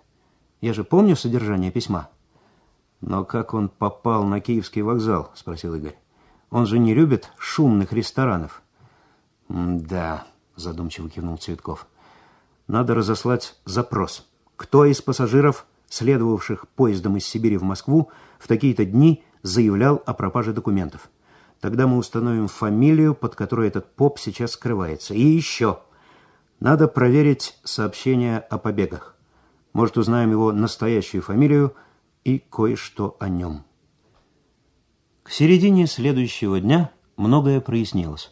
Я 0.62 0.74
же 0.74 0.84
помню 0.84 1.16
содержание 1.16 1.72
письма. 1.72 2.10
Но 3.02 3.26
как 3.26 3.54
он 3.54 3.70
попал 3.70 4.24
на 4.24 4.40
Киевский 4.40 4.82
вокзал, 4.82 5.32
спросил 5.36 5.76
Игорь. 5.76 5.98
Он 6.50 6.66
же 6.66 6.80
не 6.80 6.94
любит 6.94 7.32
шумных 7.38 7.94
ресторанов. 7.94 8.62
Да, 9.50 10.26
задумчиво 10.56 11.10
кивнул 11.10 11.38
Цветков. 11.38 11.88
Надо 12.68 12.96
разослать 12.96 13.56
запрос. 13.66 14.28
Кто 14.56 14.86
из 14.86 15.02
пассажиров, 15.02 15.66
следовавших 15.90 16.68
поездом 16.70 17.18
из 17.18 17.26
Сибири 17.26 17.58
в 17.58 17.64
Москву, 17.64 18.10
в 18.40 18.48
такие-то 18.48 18.86
дни 18.86 19.24
заявлял 19.44 20.02
о 20.06 20.14
пропаже 20.14 20.54
документов? 20.54 21.10
Тогда 21.62 21.88
мы 21.88 21.98
установим 21.98 22.48
фамилию, 22.48 23.16
под 23.16 23.36
которой 23.36 23.68
этот 23.68 23.96
поп 23.96 24.20
сейчас 24.20 24.52
скрывается. 24.52 25.14
И 25.14 25.22
еще. 25.22 25.80
Надо 26.60 26.88
проверить 26.88 27.58
сообщение 27.64 28.40
о 28.40 28.58
побегах. 28.58 29.16
Может, 29.74 29.98
узнаем 29.98 30.32
его 30.32 30.52
настоящую 30.52 31.22
фамилию 31.22 31.74
и 32.24 32.40
кое-что 32.40 33.16
о 33.20 33.30
нем. 33.30 33.64
К 35.24 35.32
середине 35.32 35.88
следующего 35.88 36.60
дня 36.60 36.92
многое 37.16 37.60
прояснилось. 37.60 38.32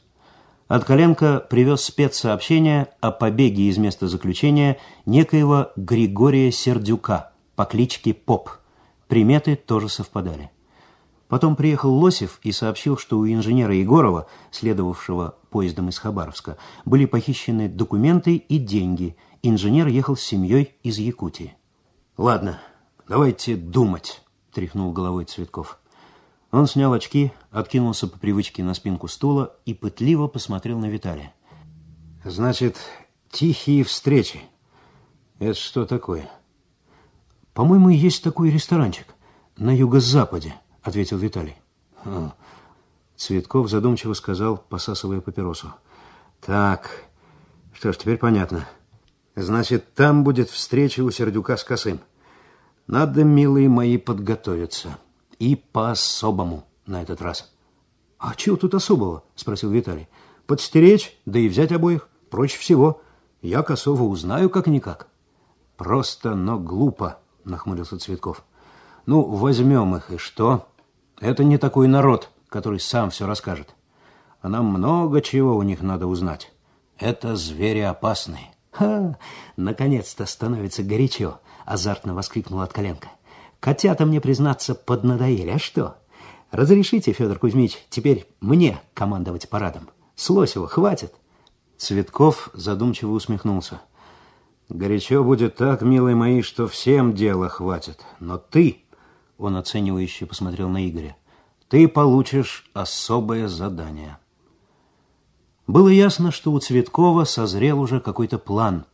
Откаленко 0.68 1.46
привез 1.48 1.82
спецсообщение 1.82 2.88
о 3.00 3.12
побеге 3.12 3.64
из 3.70 3.78
места 3.78 4.08
заключения 4.08 4.80
некоего 5.06 5.72
Григория 5.76 6.52
Сердюка 6.52 7.34
по 7.56 7.66
кличке 7.66 8.14
Поп. 8.16 8.50
Приметы 9.08 9.56
тоже 9.56 9.90
совпадали. 9.90 10.50
Потом 11.28 11.56
приехал 11.56 11.94
Лосев 11.94 12.40
и 12.44 12.52
сообщил, 12.52 12.98
что 12.98 13.18
у 13.18 13.28
инженера 13.28 13.74
Егорова, 13.74 14.28
следовавшего 14.52 15.36
поездом 15.50 15.90
из 15.90 15.98
Хабаровска, 15.98 16.58
были 16.86 17.06
похищены 17.06 17.68
документы 17.68 18.36
и 18.36 18.60
деньги. 18.60 19.16
Инженер 19.42 19.88
ехал 19.88 20.16
с 20.16 20.22
семьей 20.22 20.76
из 20.84 21.00
Якутии. 21.00 21.56
«Ладно, 22.18 22.60
давайте 23.08 23.56
думать»,– 23.56 24.22
тряхнул 24.54 24.92
головой 24.92 25.26
Цветков. 25.26 25.80
Он 26.52 26.68
снял 26.68 26.94
очки, 26.94 27.32
откинулся 27.52 28.08
по 28.08 28.20
привычке 28.20 28.64
на 28.64 28.74
спинку 28.76 29.08
стула 29.08 29.56
и 29.66 29.74
пытливо 29.74 30.28
посмотрел 30.28 30.80
на 30.80 30.86
Виталия. 30.86 31.34
«Значит, 32.24 32.78
тихие 33.32 33.84
встречи. 33.84 34.42
Это 35.40 35.56
что 35.56 35.86
такое?» 35.86 36.30
«По-моему, 37.54 37.90
есть 37.90 38.24
такой 38.24 38.52
ресторанчик 38.52 39.16
на 39.58 39.76
юго-западе», 39.76 40.56
ответил 40.86 41.18
Виталий. 41.18 41.56
Хм. 42.04 42.32
Цветков 43.18 43.70
задумчиво 43.70 44.14
сказал, 44.14 44.58
посасывая 44.58 45.20
папиросу. 45.20 45.74
Так, 46.42 46.92
что 47.74 47.92
ж, 47.92 47.98
теперь 47.98 48.18
понятно. 48.18 48.68
Значит, 49.36 49.94
там 49.96 50.24
будет 50.24 50.50
встреча 50.50 51.02
у 51.02 51.12
Сердюка 51.12 51.58
с 51.58 51.64
Косым. 51.64 52.00
Надо, 52.88 53.24
милые 53.24 53.68
мои, 53.68 53.98
подготовиться. 53.98 54.98
И 55.40 55.56
по-особому 55.56 56.66
на 56.86 57.02
этот 57.02 57.22
раз. 57.22 57.52
А 58.20 58.36
чего 58.36 58.56
тут 58.56 58.76
особого? 58.76 59.24
Спросил 59.36 59.72
Виталий. 59.72 60.08
Подстеречь, 60.46 61.18
да 61.26 61.40
и 61.40 61.50
взять 61.50 61.72
обоих. 61.72 62.08
Проще 62.30 62.58
всего. 62.60 63.02
Я 63.42 63.64
Косова 63.64 64.04
узнаю 64.04 64.50
как-никак. 64.50 65.08
Просто, 65.78 66.36
но 66.36 66.60
глупо, 66.60 67.20
нахмурился 67.44 67.98
Цветков. 67.98 68.44
Ну, 69.06 69.24
возьмем 69.24 69.96
их, 69.96 70.12
и 70.12 70.18
что? 70.18 70.68
Это 71.20 71.44
не 71.44 71.58
такой 71.58 71.88
народ, 71.88 72.30
который 72.50 72.80
сам 72.80 73.10
все 73.10 73.26
расскажет. 73.26 73.76
А 74.42 74.50
нам 74.50 74.66
много 74.66 75.22
чего 75.22 75.56
у 75.56 75.64
них 75.64 75.82
надо 75.82 76.08
узнать. 76.08 76.52
Это 76.98 77.36
звери 77.36 77.80
опасные. 77.80 78.52
«Ха! 78.72 79.18
Наконец-то 79.56 80.26
становится 80.26 80.84
горячо!»— 80.84 81.40
азартно 81.66 82.14
воскликнул 82.14 82.60
от 82.60 82.74
коленка. 82.74 83.08
«Котята 83.62 84.06
мне, 84.06 84.20
признаться, 84.20 84.76
поднадоели. 84.76 85.52
А 85.52 85.60
что? 85.60 85.96
Разрешите, 86.52 87.14
Федор 87.14 87.40
Кузьмич, 87.40 87.78
теперь 87.90 88.28
мне 88.42 88.82
командовать 88.94 89.50
парадом? 89.50 89.90
С 90.16 90.30
Лосева 90.30 90.68
хватит?» 90.68 91.14
Цветков 91.78 92.50
задумчиво 92.54 93.12
усмехнулся. 93.12 93.80
«Горячо 94.68 95.24
будет 95.24 95.56
так, 95.56 95.82
милые 95.82 96.16
мои, 96.16 96.42
что 96.42 96.68
всем 96.68 97.14
дела 97.14 97.48
хватит. 97.48 98.04
Но 98.20 98.38
ты 98.38 98.85
он 99.38 99.58
оценивающе 99.58 100.26
посмотрел 100.26 100.70
на 100.70 100.88
Игоря. 100.88 101.16
«Ты 101.68 101.88
получишь 101.88 102.70
особое 102.74 103.48
задание». 103.48 104.18
Было 105.68 105.90
ясно, 105.90 106.32
что 106.32 106.52
у 106.52 106.60
Цветкова 106.60 107.24
созрел 107.24 107.80
уже 107.80 108.00
какой-то 108.00 108.38
план, 108.38 108.86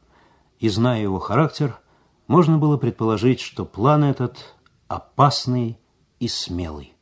и, 0.60 0.70
зная 0.70 1.02
его 1.02 1.20
характер, 1.20 1.78
можно 2.28 2.58
было 2.58 2.78
предположить, 2.78 3.42
что 3.42 3.66
план 3.66 4.06
этот 4.06 4.56
опасный 4.88 5.78
и 6.20 6.30
смелый. 6.30 6.94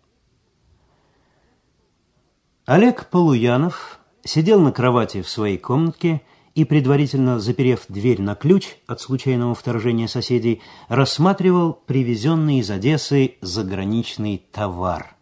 Олег 2.65 3.07
Полуянов 3.09 3.99
сидел 4.23 4.59
на 4.59 4.71
кровати 4.71 5.21
в 5.21 5.29
своей 5.29 5.57
комнатке 5.57 6.21
и, 6.55 6.65
предварительно 6.65 7.39
заперев 7.39 7.85
дверь 7.89 8.21
на 8.21 8.35
ключ 8.35 8.77
от 8.87 9.01
случайного 9.01 9.55
вторжения 9.55 10.07
соседей, 10.07 10.61
рассматривал 10.87 11.73
привезенный 11.73 12.59
из 12.59 12.69
Одессы 12.69 13.35
заграничный 13.41 14.43
товар. 14.51 15.15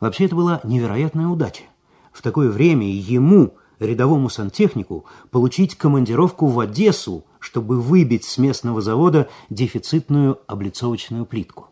Вообще 0.00 0.26
это 0.26 0.36
была 0.36 0.60
невероятная 0.64 1.28
удача. 1.28 1.64
В 2.12 2.22
такое 2.22 2.50
время 2.50 2.88
ему, 2.88 3.54
рядовому 3.78 4.28
сантехнику, 4.28 5.06
получить 5.30 5.76
командировку 5.76 6.46
в 6.46 6.60
Одессу, 6.60 7.24
чтобы 7.40 7.80
выбить 7.80 8.24
с 8.24 8.38
местного 8.38 8.80
завода 8.80 9.28
дефицитную 9.50 10.40
облицовочную 10.46 11.26
плитку. 11.26 11.68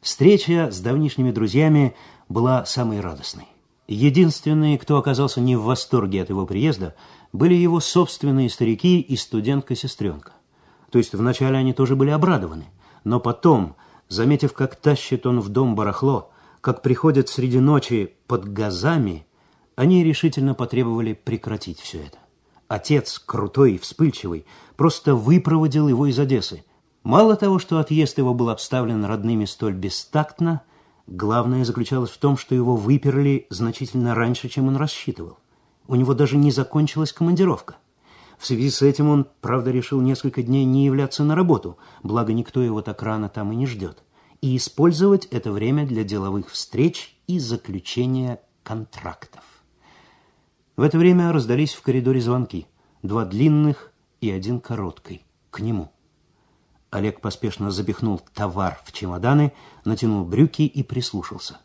Встреча 0.00 0.70
с 0.70 0.80
давнишними 0.80 1.32
друзьями 1.32 1.94
была 2.28 2.64
самой 2.64 3.00
радостной. 3.00 3.48
Единственные, 3.88 4.78
кто 4.78 4.98
оказался 4.98 5.40
не 5.40 5.56
в 5.56 5.62
восторге 5.62 6.22
от 6.22 6.28
его 6.28 6.46
приезда– 6.46 6.94
были 7.32 7.54
его 7.54 7.80
собственные 7.80 8.50
старики 8.50 9.00
и 9.00 9.16
студентка-сестренка. 9.16 10.32
То 10.90 10.98
есть 10.98 11.14
вначале 11.14 11.58
они 11.58 11.72
тоже 11.72 11.96
были 11.96 12.10
обрадованы, 12.10 12.66
но 13.04 13.20
потом, 13.20 13.76
заметив, 14.08 14.52
как 14.52 14.76
тащит 14.76 15.26
он 15.26 15.40
в 15.40 15.48
дом 15.48 15.74
барахло, 15.74 16.30
как 16.60 16.82
приходят 16.82 17.28
среди 17.28 17.60
ночи 17.60 18.14
под 18.26 18.52
газами, 18.52 19.26
они 19.76 20.02
решительно 20.02 20.54
потребовали 20.54 21.12
прекратить 21.12 21.80
все 21.80 21.98
это. 22.00 22.18
Отец, 22.66 23.18
крутой 23.18 23.74
и 23.74 23.78
вспыльчивый, 23.78 24.44
просто 24.76 25.14
выпроводил 25.14 25.88
его 25.88 26.06
из 26.06 26.18
Одессы. 26.18 26.64
Мало 27.02 27.36
того, 27.36 27.58
что 27.58 27.78
отъезд 27.78 28.18
его 28.18 28.34
был 28.34 28.50
обставлен 28.50 29.04
родными 29.04 29.46
столь 29.46 29.74
бестактно, 29.74 30.62
главное 31.06 31.64
заключалось 31.64 32.10
в 32.10 32.18
том, 32.18 32.36
что 32.36 32.54
его 32.54 32.76
выперли 32.76 33.46
значительно 33.48 34.14
раньше, 34.14 34.48
чем 34.48 34.68
он 34.68 34.76
рассчитывал. 34.76 35.38
У 35.88 35.96
него 35.96 36.14
даже 36.14 36.36
не 36.36 36.52
закончилась 36.52 37.12
командировка. 37.12 37.76
В 38.38 38.46
связи 38.46 38.70
с 38.70 38.82
этим 38.82 39.08
он, 39.08 39.26
правда, 39.40 39.72
решил 39.72 40.00
несколько 40.00 40.42
дней 40.42 40.64
не 40.64 40.84
являться 40.84 41.24
на 41.24 41.34
работу, 41.34 41.78
благо 42.04 42.32
никто 42.32 42.62
его 42.62 42.82
так 42.82 43.02
рано 43.02 43.28
там 43.28 43.50
и 43.50 43.56
не 43.56 43.66
ждет, 43.66 44.04
и 44.40 44.56
использовать 44.56 45.24
это 45.26 45.50
время 45.50 45.86
для 45.86 46.04
деловых 46.04 46.50
встреч 46.50 47.18
и 47.26 47.40
заключения 47.40 48.40
контрактов. 48.62 49.42
В 50.76 50.82
это 50.82 50.98
время 50.98 51.32
раздались 51.32 51.72
в 51.72 51.82
коридоре 51.82 52.20
звонки. 52.20 52.68
Два 53.02 53.24
длинных 53.24 53.92
и 54.20 54.30
один 54.30 54.60
короткий. 54.60 55.24
К 55.50 55.60
нему. 55.60 55.90
Олег 56.90 57.20
поспешно 57.20 57.70
запихнул 57.70 58.20
товар 58.34 58.80
в 58.84 58.92
чемоданы, 58.92 59.52
натянул 59.84 60.24
брюки 60.24 60.62
и 60.62 60.82
прислушался. 60.82 61.58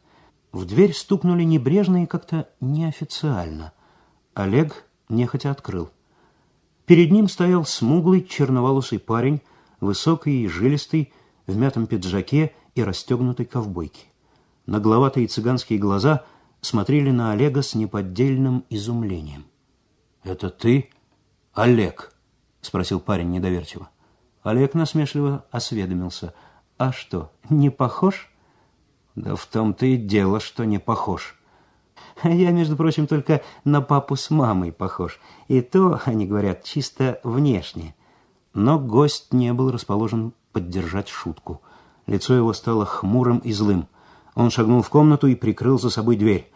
В 0.51 0.65
дверь 0.65 0.93
стукнули 0.93 1.43
небрежно 1.43 2.03
и 2.03 2.07
как-то 2.07 2.49
неофициально. 2.59 3.73
Олег 4.33 4.85
нехотя 5.09 5.51
открыл. 5.51 5.89
Перед 6.85 7.11
ним 7.11 7.29
стоял 7.29 7.65
смуглый 7.65 8.23
черноволосый 8.23 8.99
парень, 8.99 9.41
высокий 9.79 10.43
и 10.43 10.47
жилистый, 10.47 11.13
в 11.47 11.55
мятом 11.55 11.87
пиджаке 11.87 12.53
и 12.75 12.83
расстегнутой 12.83 13.45
ковбойке. 13.45 14.07
Нагловатые 14.65 15.27
цыганские 15.27 15.77
глаза 15.77 16.25
смотрели 16.61 17.11
на 17.11 17.31
Олега 17.31 17.61
с 17.61 17.75
неподдельным 17.75 18.65
изумлением. 18.69 19.45
«Это 20.23 20.49
ты, 20.49 20.89
Олег?»— 21.53 22.13
спросил 22.61 22.99
парень 23.01 23.29
недоверчиво. 23.29 23.89
Олег 24.41 24.73
насмешливо 24.73 25.45
осведомился. 25.51 26.33
«А 26.77 26.91
что, 26.91 27.31
не 27.49 27.69
похож?» 27.69 28.29
«Да 29.15 29.35
в 29.35 29.45
том-то 29.45 29.85
и 29.85 29.95
дело, 29.95 30.39
что 30.39 30.63
не 30.63 30.79
похож». 30.79 31.37
«Я, 32.23 32.51
между 32.51 32.75
прочим, 32.75 33.07
только 33.07 33.41
на 33.63 33.81
папу 33.81 34.15
с 34.15 34.29
мамой 34.29 34.71
похож. 34.71 35.19
И 35.47 35.61
то, 35.61 35.99
они 36.05 36.25
говорят, 36.25 36.63
чисто 36.63 37.19
внешне». 37.23 37.95
Но 38.53 38.77
гость 38.77 39.33
не 39.33 39.51
был 39.51 39.71
расположен 39.71 40.33
поддержать 40.51 41.09
шутку. 41.09 41.61
Лицо 42.05 42.35
его 42.35 42.53
стало 42.53 42.85
хмурым 42.85 43.39
и 43.39 43.51
злым. 43.51 43.87
Он 44.35 44.51
шагнул 44.51 44.83
в 44.83 44.89
комнату 44.89 45.27
и 45.27 45.35
прикрыл 45.35 45.79
за 45.79 45.89
собой 45.89 46.17
дверь. 46.17 46.51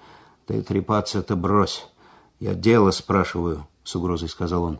«Ты 0.45 0.61
трепаться-то 0.61 1.35
брось. 1.35 1.87
Я 2.39 2.53
дело 2.53 2.91
спрашиваю»,— 2.91 3.67
с 3.83 3.95
угрозой 3.95 4.29
сказал 4.29 4.63
он. 4.63 4.79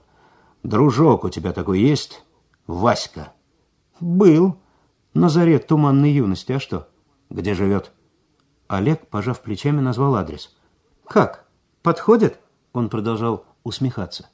«Дружок 0.63 1.23
у 1.23 1.29
тебя 1.29 1.53
такой 1.53 1.79
есть?» 1.79 2.23
Васька. 2.67 3.31
Был. 4.01 4.57
На 5.13 5.29
заре 5.29 5.57
туманной 5.57 6.11
юности. 6.11 6.51
А 6.51 6.59
что? 6.59 6.89
Где 7.29 7.55
живет? 7.55 7.91
Олег, 8.67 9.07
пожав 9.07 9.41
плечами, 9.41 9.79
назвал 9.79 10.15
адрес. 10.15 10.55
Как? 11.09 11.45
Подходит? 11.81 12.39
Он 12.73 12.89
продолжал 12.89 13.45
усмехаться. 13.63 14.29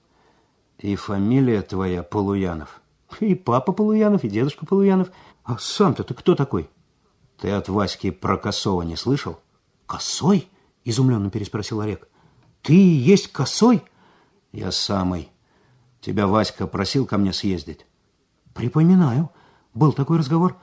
И 0.80 0.96
фамилия 0.96 1.62
твоя 1.62 2.04
Полуянов. 2.04 2.82
И 3.20 3.36
папа 3.36 3.72
Полуянов, 3.72 4.24
и 4.24 4.30
дедушка 4.30 4.66
Полуянов. 4.66 5.12
А 5.44 5.58
сам-то 5.60 6.04
ты 6.04 6.14
кто 6.14 6.36
такой? 6.36 6.70
Ты 7.40 7.52
от 7.52 7.70
Васьки 7.70 8.10
про 8.10 8.38
Косова 8.38 8.82
не 8.82 8.96
слышал? 8.96 9.40
Косой? 9.86 10.50
Изумленно 10.84 11.30
переспросил 11.30 11.82
Олег. 11.82 12.08
Ты 12.62 12.74
есть 12.74 13.32
Косой? 13.32 13.84
Я 14.52 14.72
самый. 14.72 15.30
Тебя 16.02 16.28
Васька 16.28 16.68
просил 16.68 17.06
ко 17.06 17.18
мне 17.18 17.34
съездить. 17.34 17.86
Припоминаю. 18.54 19.30
Был 19.74 19.94
такой 19.94 20.18
разговор. 20.18 20.56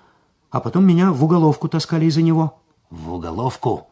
А 0.50 0.60
потом 0.60 0.86
меня 0.86 1.12
в 1.12 1.24
уголовку 1.24 1.68
таскали 1.68 2.06
из-за 2.06 2.22
него. 2.22 2.60
В 2.90 3.14
уголовку? 3.14 3.88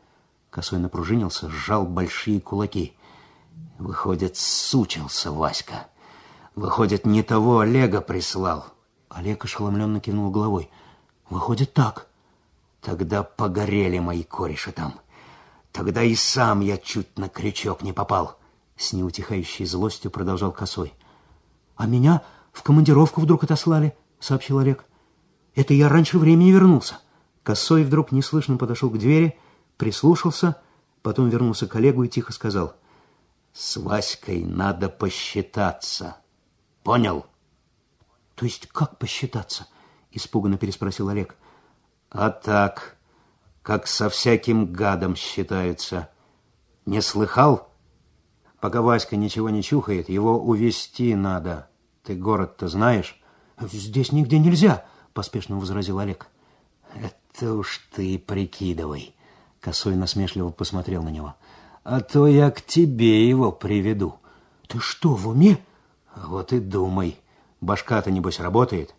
Косой 0.51 0.79
напружинился, 0.79 1.49
сжал 1.49 1.85
большие 1.87 2.41
кулаки. 2.41 2.95
Выходит, 3.79 4.37
сучился 4.37 5.31
Васька. 5.31 5.89
Выходит, 6.55 7.07
не 7.07 7.23
того 7.23 7.61
Олега 7.61 8.01
прислал. 8.01 8.67
Олег 9.09 9.45
ошеломленно 9.45 10.01
кивнул 10.01 10.31
головой. 10.31 10.71
Выходит, 11.31 11.75
так. 11.75 12.07
Тогда 12.81 13.23
погорели 13.23 13.99
мои 13.99 14.23
кореши 14.23 14.73
там. 14.73 14.95
Тогда 15.73 16.03
и 16.03 16.15
сам 16.15 16.61
я 16.61 16.79
чуть 16.79 17.19
на 17.19 17.29
крючок 17.29 17.83
не 17.83 17.93
попал. 17.93 18.39
С 18.77 18.93
неутихающей 18.93 19.67
злостью 19.67 20.11
продолжал 20.11 20.53
Косой. 20.53 20.95
А 21.77 21.87
меня 21.87 22.23
в 22.53 22.63
командировку 22.63 23.21
вдруг 23.21 23.45
отослали, 23.45 23.95
сообщил 24.19 24.59
Олег. 24.59 24.85
Это 25.55 25.75
я 25.75 25.89
раньше 25.89 26.19
времени 26.19 26.51
вернулся. 26.51 26.99
Косой 27.43 27.85
вдруг 27.85 28.13
неслышно 28.13 28.57
подошел 28.57 28.91
к 28.91 28.99
двери, 28.99 29.39
прислушался, 29.79 30.61
потом 31.03 31.31
вернулся 31.31 31.67
к 31.67 31.75
Олегу 31.77 32.03
и 32.03 32.09
тихо 32.09 32.33
сказал. 32.35 32.75
С 33.55 33.79
Васькой 33.79 34.45
надо 34.45 34.91
посчитаться. 34.91 36.19
Понял? 36.83 37.25
То 38.35 38.45
есть 38.45 38.67
как 38.67 38.99
посчитаться? 38.99 39.67
Испуганно 40.11 40.59
переспросил 40.59 41.09
Олег. 41.09 41.35
А 42.11 42.31
так, 42.31 42.97
как 43.63 43.87
со 43.87 44.11
всяким 44.11 44.73
гадом 44.73 45.17
считаются. 45.17 46.11
Не 46.85 47.01
слыхал? 47.01 47.73
Пока 48.61 48.83
Васька 48.83 49.17
ничего 49.17 49.51
не 49.51 49.63
чухает, 49.63 50.09
его 50.09 50.39
увести 50.41 51.15
надо. 51.15 51.69
Ты 52.03 52.15
город-то 52.15 52.69
знаешь? 52.69 53.21
Здесь 53.61 54.13
нигде 54.13 54.39
нельзя, 54.39 54.87
поспешно 55.13 55.59
возразил 55.59 55.99
Олег. 55.99 56.29
Это 56.95 57.55
уж 57.55 57.87
ты 57.93 58.19
прикидывай. 58.19 59.15
Косой 59.61 59.97
насмешливо 59.97 60.51
посмотрел 60.51 61.03
на 61.03 61.09
него. 61.09 61.35
А 61.85 62.01
то 62.01 62.27
я 62.27 62.51
к 62.51 62.63
тебе 62.63 63.29
его 63.29 63.51
приведу. 63.51 64.17
Ты 64.67 64.79
что, 64.79 65.15
в 65.15 65.29
уме? 65.29 65.59
Вот 66.15 66.53
и 66.53 66.61
думай. 66.61 67.19
Башка-то, 67.61 68.11
небось, 68.11 68.41
работает. 68.41 68.95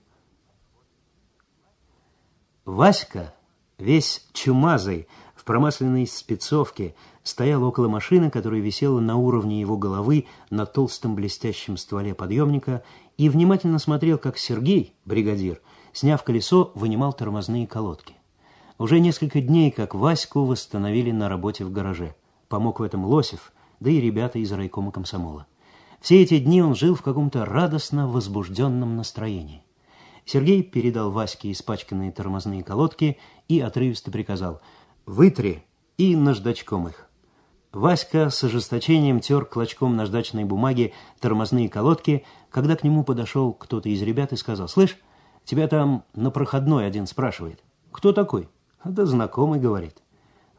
Васька, 2.65 3.33
весь 3.77 4.27
чумазый, 4.33 5.07
в 5.35 5.43
промасленной 5.43 6.07
спецовке, 6.07 6.95
стоял 7.23 7.63
около 7.63 7.87
машины, 7.87 8.29
которая 8.29 8.59
висела 8.59 8.99
на 8.99 9.15
уровне 9.15 9.61
его 9.61 9.77
головы 9.77 10.25
на 10.49 10.65
толстом 10.65 11.15
блестящем 11.15 11.77
стволе 11.77 12.13
подъемника, 12.13 12.83
и 13.17 13.29
внимательно 13.29 13.79
смотрел, 13.79 14.17
как 14.17 14.37
Сергей, 14.37 14.95
бригадир, 15.05 15.61
сняв 15.93 16.23
колесо, 16.23 16.71
вынимал 16.75 17.13
тормозные 17.13 17.67
колодки. 17.67 18.18
Уже 18.79 19.01
несколько 19.01 19.41
дней, 19.41 19.71
как 19.71 19.93
Ваську 19.93 20.45
восстановили 20.45 21.11
на 21.11 21.27
работе 21.27 21.65
в 21.65 21.71
гараже. 21.71 22.15
Помог 22.47 22.79
в 22.79 22.83
этом 22.83 23.03
Лосев, 23.03 23.51
да 23.81 23.89
и 23.89 23.99
ребята 23.99 24.39
из 24.39 24.53
райкома 24.53 24.93
комсомола. 24.93 25.47
Все 25.99 26.23
эти 26.23 26.39
дни 26.39 26.61
он 26.61 26.75
жил 26.75 26.95
в 26.95 27.01
каком-то 27.01 27.43
радостно 27.43 28.07
возбужденном 28.07 28.95
настроении. 28.95 29.63
Сергей 30.23 30.63
передал 30.63 31.11
Ваське 31.11 31.51
испачканные 31.51 32.13
тормозные 32.13 32.63
колодки 32.63 33.17
и 33.49 33.59
отрывисто 33.59 34.11
приказал 34.11 34.61
«Вытри 35.05 35.65
и 35.97 36.15
наждачком 36.15 36.87
их». 36.87 37.09
Васька 37.73 38.29
с 38.29 38.41
ожесточением 38.45 39.19
тер 39.19 39.43
клочком 39.43 39.97
наждачной 39.97 40.45
бумаги 40.45 40.93
тормозные 41.19 41.67
колодки, 41.67 42.23
когда 42.49 42.77
к 42.77 42.85
нему 42.85 43.03
подошел 43.03 43.51
кто-то 43.51 43.89
из 43.89 44.01
ребят 44.01 44.31
и 44.31 44.37
сказал, 44.37 44.69
«Слышь, 44.69 44.97
тебя 45.43 45.67
там 45.67 46.05
на 46.13 46.31
проходной 46.31 46.87
один 46.87 47.07
спрашивает». 47.07 47.61
«Кто 47.91 48.13
такой?» 48.13 48.47
«Да 48.83 49.05
знакомый,— 49.05 49.59
говорит». 49.61 50.01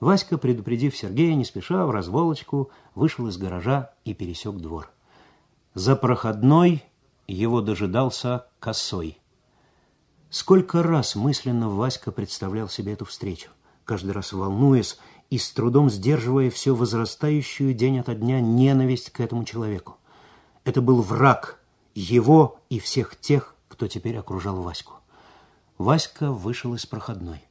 Васька, 0.01 0.39
предупредив 0.39 0.97
Сергея, 0.97 1.35
не 1.35 1.45
спеша, 1.45 1.85
в 1.87 1.91
разволочку, 1.91 2.71
вышел 2.95 3.29
из 3.29 3.37
гаража 3.37 3.93
и 4.05 4.15
пересек 4.15 4.57
двор. 4.57 4.91
За 5.75 5.95
проходной 5.95 6.83
его 7.27 7.61
дожидался 7.61 8.47
косой. 8.59 9.19
Сколько 10.31 10.83
раз 10.83 11.17
мысленно 11.17 11.69
Васька 11.69 12.13
представлял 12.13 12.69
себе 12.69 12.95
эту 12.95 13.05
встречу, 13.05 13.51
каждый 13.85 14.13
раз 14.13 14.33
волнуясь 14.33 14.99
и 15.29 15.39
с 15.39 15.51
трудом 15.53 15.91
сдерживая 15.91 16.51
все 16.51 16.75
возрастающую 16.75 17.75
день 17.75 18.01
ото 18.01 18.15
дня 18.15 18.41
ненависть 18.41 19.11
к 19.11 19.21
этому 19.21 19.45
человеку. 19.45 19.97
Это 20.65 20.81
был 20.81 21.03
враг 21.03 21.61
его 21.95 22.59
и 22.69 22.79
всех 22.79 23.19
тех, 23.19 23.55
кто 23.69 23.87
теперь 23.87 24.17
окружал 24.17 24.63
Ваську. 24.63 24.95
Васька 25.79 26.31
вышел 26.31 26.75
из 26.75 26.87
проходной. 26.87 27.45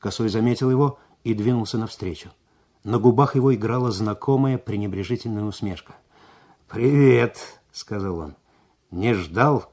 Косой 0.00 0.28
заметил 0.28 0.68
его 0.70 0.98
и 1.22 1.32
двинулся 1.34 1.78
навстречу. 1.78 2.30
На 2.82 2.98
губах 2.98 3.36
его 3.36 3.54
играла 3.54 3.92
знакомая 3.92 4.58
пренебрежительная 4.58 5.44
усмешка. 5.44 5.94
«Привет»,— 6.68 7.38
сказал 7.72 8.18
он. 8.18 8.36
«Не 8.90 9.14
ждал?» 9.14 9.72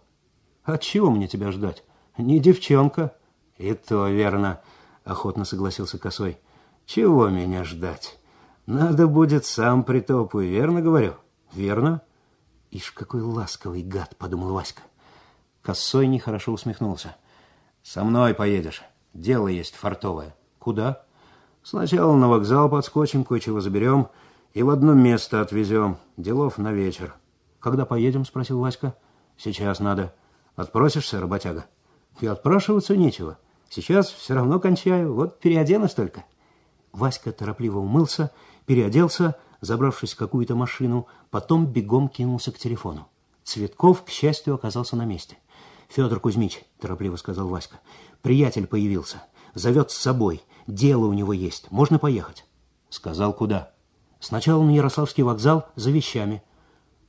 «А 0.64 0.78
чего 0.78 1.10
мне 1.10 1.28
тебя 1.28 1.52
ждать? 1.52 1.84
Не 2.20 2.40
девчонка». 2.40 3.16
«И 3.58 3.74
то 3.74 4.08
верно»,— 4.08 4.62
охотно 5.04 5.46
согласился 5.46 5.98
Косой. 5.98 6.38
Чего 6.88 7.28
меня 7.28 7.66
ждать? 7.66 8.18
Надо 8.66 9.08
будет, 9.08 9.46
сам 9.46 9.84
притопаю, 9.84 10.48
верно 10.48 10.82
говорю? 10.82 11.16
Верно? 11.52 12.02
Ишь, 12.72 12.92
какой 12.92 13.22
ласковый 13.22 13.84
гад, 13.84 14.16
подумал 14.16 14.54
Васька. 14.54 14.82
Косой 15.62 16.08
нехорошо 16.08 16.54
усмехнулся. 16.54 17.18
Со 17.84 18.06
мной 18.06 18.34
поедешь. 18.34 18.84
Дело 19.18 19.48
есть 19.48 19.74
фартовое. 19.74 20.36
Куда? 20.60 21.02
Сначала 21.64 22.16
на 22.16 22.30
вокзал 22.30 22.70
подскочим, 22.70 23.24
кое-чего 23.24 23.60
заберем 23.62 24.10
и 24.54 24.62
в 24.62 24.70
одно 24.70 24.94
место 24.94 25.42
отвезем. 25.42 25.98
Делов 26.18 26.60
на 26.60 26.72
вечер. 26.72 27.16
Когда 27.60 27.88
поедем? 27.88 28.26
Спросил 28.26 28.60
Васька. 28.60 28.96
Сейчас 29.36 29.80
надо. 29.80 30.14
Отпросишься, 30.56 31.20
работяга? 31.20 31.66
И 32.22 32.28
отпрашиваться 32.28 32.96
нечего. 32.96 33.40
Сейчас 33.70 34.12
все 34.12 34.36
равно 34.36 34.60
кончаю. 34.60 35.16
Вот 35.16 35.40
переоденусь 35.40 35.96
только. 35.96 36.24
Васька 36.94 37.32
торопливо 37.32 37.80
умылся, 37.80 38.30
переоделся, 38.68 39.36
забравшись 39.62 40.14
в 40.14 40.18
какую-то 40.18 40.54
машину, 40.54 41.08
потом 41.32 41.66
бегом 41.66 42.08
кинулся 42.08 42.52
к 42.52 42.60
телефону. 42.60 43.08
Цветков, 43.44 44.04
к 44.04 44.10
счастью, 44.10 44.54
оказался 44.54 44.96
на 44.96 45.06
месте. 45.06 45.38
«Федор 45.88 46.20
Кузьмич»,— 46.20 46.64
торопливо 46.80 47.16
сказал 47.16 47.48
Васька,— 47.48 47.80
«приятель 48.22 48.68
появился. 48.68 49.24
Зовет 49.54 49.92
с 49.92 49.98
собой. 49.98 50.42
Дело 50.68 51.06
у 51.06 51.14
него 51.14 51.34
есть. 51.34 51.72
Можно 51.72 51.98
поехать?» 51.98 52.46
Сказал, 52.90 53.34
куда. 53.34 53.72
«Сначала 54.20 54.64
на 54.64 54.72
Ярославский 54.72 55.24
вокзал 55.24 55.68
за 55.76 55.92
вещами». 55.92 56.44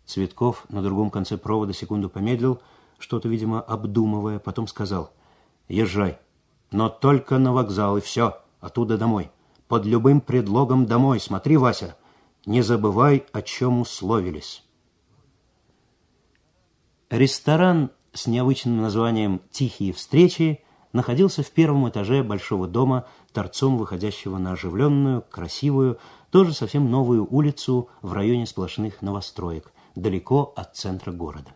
Цветков 0.04 0.64
на 0.68 0.82
другом 0.82 1.10
конце 1.10 1.36
провода 1.36 1.72
секунду 1.72 2.08
помедлил, 2.08 2.62
что-то, 2.98 3.28
видимо, 3.28 3.60
обдумывая, 3.60 4.38
потом 4.38 4.66
сказал, 4.66 5.12
«Езжай, 5.68 6.18
но 6.70 6.88
только 6.88 7.38
на 7.38 7.52
вокзал, 7.52 7.98
и 7.98 8.00
все, 8.00 8.40
оттуда 8.60 8.96
домой. 8.96 9.30
Под 9.66 9.84
любым 9.84 10.20
предлогом 10.20 10.86
домой. 10.86 11.20
Смотри, 11.20 11.56
Вася, 11.56 11.96
не 12.46 12.62
забывай, 12.62 13.26
о 13.32 13.42
чем 13.42 13.80
условились». 13.80 14.64
Ресторан 17.10 17.90
с 18.18 18.26
необычным 18.26 18.82
названием 18.82 19.40
«Тихие 19.52 19.92
встречи» 19.92 20.60
находился 20.92 21.44
в 21.44 21.50
первом 21.52 21.88
этаже 21.88 22.24
большого 22.24 22.66
дома, 22.66 23.06
торцом 23.32 23.78
выходящего 23.78 24.38
на 24.38 24.52
оживленную, 24.52 25.22
красивую, 25.30 25.98
тоже 26.30 26.52
совсем 26.52 26.90
новую 26.90 27.26
улицу 27.32 27.88
в 28.02 28.12
районе 28.12 28.46
сплошных 28.46 29.02
новостроек, 29.02 29.72
далеко 29.94 30.52
от 30.56 30.76
центра 30.76 31.12
города. 31.12 31.54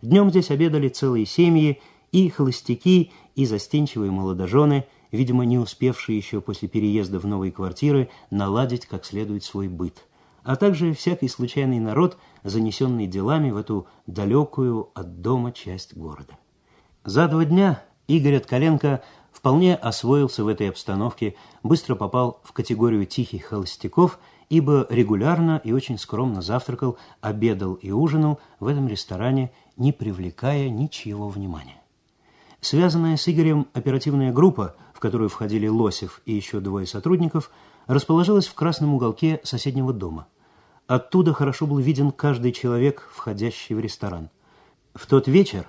Днем 0.00 0.30
здесь 0.30 0.52
обедали 0.52 0.88
целые 0.88 1.26
семьи, 1.26 1.80
и 2.12 2.28
холостяки, 2.30 3.10
и 3.34 3.44
застенчивые 3.44 4.12
молодожены, 4.12 4.86
видимо, 5.10 5.44
не 5.44 5.58
успевшие 5.58 6.16
еще 6.16 6.40
после 6.40 6.68
переезда 6.68 7.18
в 7.18 7.26
новые 7.26 7.50
квартиры 7.50 8.08
наладить 8.30 8.86
как 8.86 9.04
следует 9.04 9.42
свой 9.42 9.66
быт 9.66 10.06
а 10.48 10.56
также 10.56 10.94
всякий 10.94 11.28
случайный 11.28 11.78
народ, 11.78 12.16
занесенный 12.42 13.06
делами 13.06 13.50
в 13.50 13.58
эту 13.58 13.86
далекую 14.06 14.88
от 14.94 15.20
дома 15.20 15.52
часть 15.52 15.94
города. 15.94 16.38
За 17.04 17.28
два 17.28 17.44
дня 17.44 17.82
Игорь 18.06 18.36
Откаленко 18.36 19.02
вполне 19.30 19.74
освоился 19.74 20.44
в 20.44 20.48
этой 20.48 20.70
обстановке, 20.70 21.34
быстро 21.62 21.96
попал 21.96 22.40
в 22.44 22.54
категорию 22.54 23.04
тихих 23.04 23.44
холостяков, 23.44 24.18
ибо 24.48 24.86
регулярно 24.88 25.60
и 25.62 25.72
очень 25.72 25.98
скромно 25.98 26.40
завтракал, 26.40 26.96
обедал 27.20 27.74
и 27.74 27.90
ужинал 27.90 28.40
в 28.58 28.68
этом 28.68 28.88
ресторане, 28.88 29.52
не 29.76 29.92
привлекая 29.92 30.70
ничего 30.70 31.28
внимания. 31.28 31.82
Связанная 32.62 33.18
с 33.18 33.28
Игорем 33.28 33.66
оперативная 33.74 34.32
группа, 34.32 34.76
в 34.94 34.98
которую 34.98 35.28
входили 35.28 35.68
Лосев 35.68 36.22
и 36.24 36.32
еще 36.32 36.60
двое 36.60 36.86
сотрудников, 36.86 37.50
расположилась 37.86 38.46
в 38.46 38.54
красном 38.54 38.94
уголке 38.94 39.42
соседнего 39.44 39.92
дома– 39.92 40.26
Оттуда 40.88 41.34
хорошо 41.34 41.66
был 41.66 41.78
виден 41.78 42.10
каждый 42.10 42.50
человек, 42.50 43.06
входящий 43.12 43.74
в 43.74 43.78
ресторан. 43.78 44.30
В 44.94 45.06
тот 45.06 45.28
вечер 45.28 45.66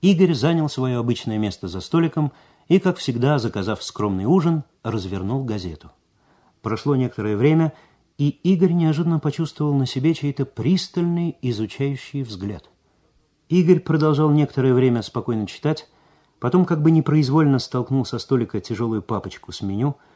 Игорь 0.00 0.32
занял 0.32 0.70
свое 0.70 0.96
обычное 0.96 1.36
место 1.36 1.68
за 1.68 1.82
столиком 1.82 2.32
и, 2.68 2.80
как 2.80 2.96
всегда, 2.96 3.38
заказав 3.38 3.82
скромный 3.82 4.24
ужин, 4.24 4.64
развернул 4.82 5.44
газету. 5.44 5.90
Прошло 6.62 6.96
некоторое 6.96 7.36
время, 7.36 7.74
и 8.16 8.30
Игорь 8.30 8.72
неожиданно 8.72 9.18
почувствовал 9.18 9.74
на 9.74 9.84
себе 9.84 10.14
чей-то 10.14 10.46
пристальный, 10.46 11.36
изучающий 11.42 12.22
взгляд. 12.22 12.70
Игорь 13.50 13.80
продолжал 13.80 14.30
некоторое 14.30 14.72
время 14.72 15.02
спокойно 15.02 15.46
читать, 15.46 15.90
потом 16.40 16.64
как 16.64 16.80
бы 16.80 16.90
непроизвольно 16.90 17.58
столкнул 17.58 18.06
со 18.06 18.18
столика 18.18 18.62
тяжелую 18.62 19.02
папочку 19.02 19.52
с 19.52 19.60
меню– 19.60 19.98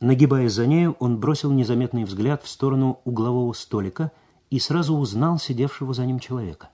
Нагибаясь 0.00 0.54
за 0.54 0.66
нею, 0.66 0.96
он 0.98 1.18
бросил 1.18 1.52
незаметный 1.52 2.04
взгляд 2.04 2.42
в 2.42 2.48
сторону 2.48 3.00
углового 3.04 3.52
столика 3.52 4.12
и 4.48 4.58
сразу 4.58 4.96
узнал 4.96 5.38
сидевшего 5.38 5.92
за 5.92 6.06
ним 6.06 6.18
человека. 6.18 6.70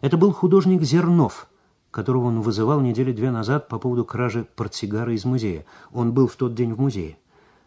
Это 0.00 0.16
был 0.16 0.32
художник 0.32 0.82
Зернов, 0.82 1.48
которого 1.90 2.26
он 2.26 2.40
вызывал 2.40 2.80
недели 2.80 3.12
две 3.12 3.30
назад 3.30 3.68
по 3.68 3.78
поводу 3.78 4.06
кражи 4.06 4.46
портсигара 4.56 5.14
из 5.14 5.26
музея. 5.26 5.66
Он 5.92 6.12
был 6.12 6.26
в 6.26 6.36
тот 6.36 6.54
день 6.54 6.72
в 6.72 6.80
музее. 6.80 7.18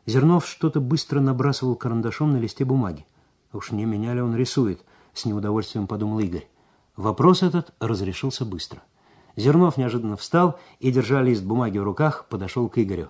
Зернов 0.08 0.48
что-то 0.48 0.82
быстро 0.82 1.20
набрасывал 1.20 1.76
карандашом 1.76 2.32
на 2.32 2.38
листе 2.38 2.66
бумаги. 2.66 3.06
Уж 3.54 3.72
не 3.72 3.86
меня 3.86 4.16
ли 4.16 4.22
он 4.22 4.36
рисует, 4.36 4.82
с 5.14 5.26
неудовольствием 5.26 5.86
подумал 5.86 6.20
Игорь. 6.20 6.48
Вопрос 6.96 7.44
этот 7.44 7.74
разрешился 7.80 8.44
быстро. 8.44 8.82
Зернов 9.36 9.78
неожиданно 9.78 10.18
встал 10.18 10.60
и, 10.80 10.92
держа 10.92 11.22
лист 11.22 11.44
бумаги 11.44 11.78
в 11.78 11.84
руках, 11.84 12.26
подошел 12.28 12.68
к 12.70 12.80
Игорю. 12.80 13.10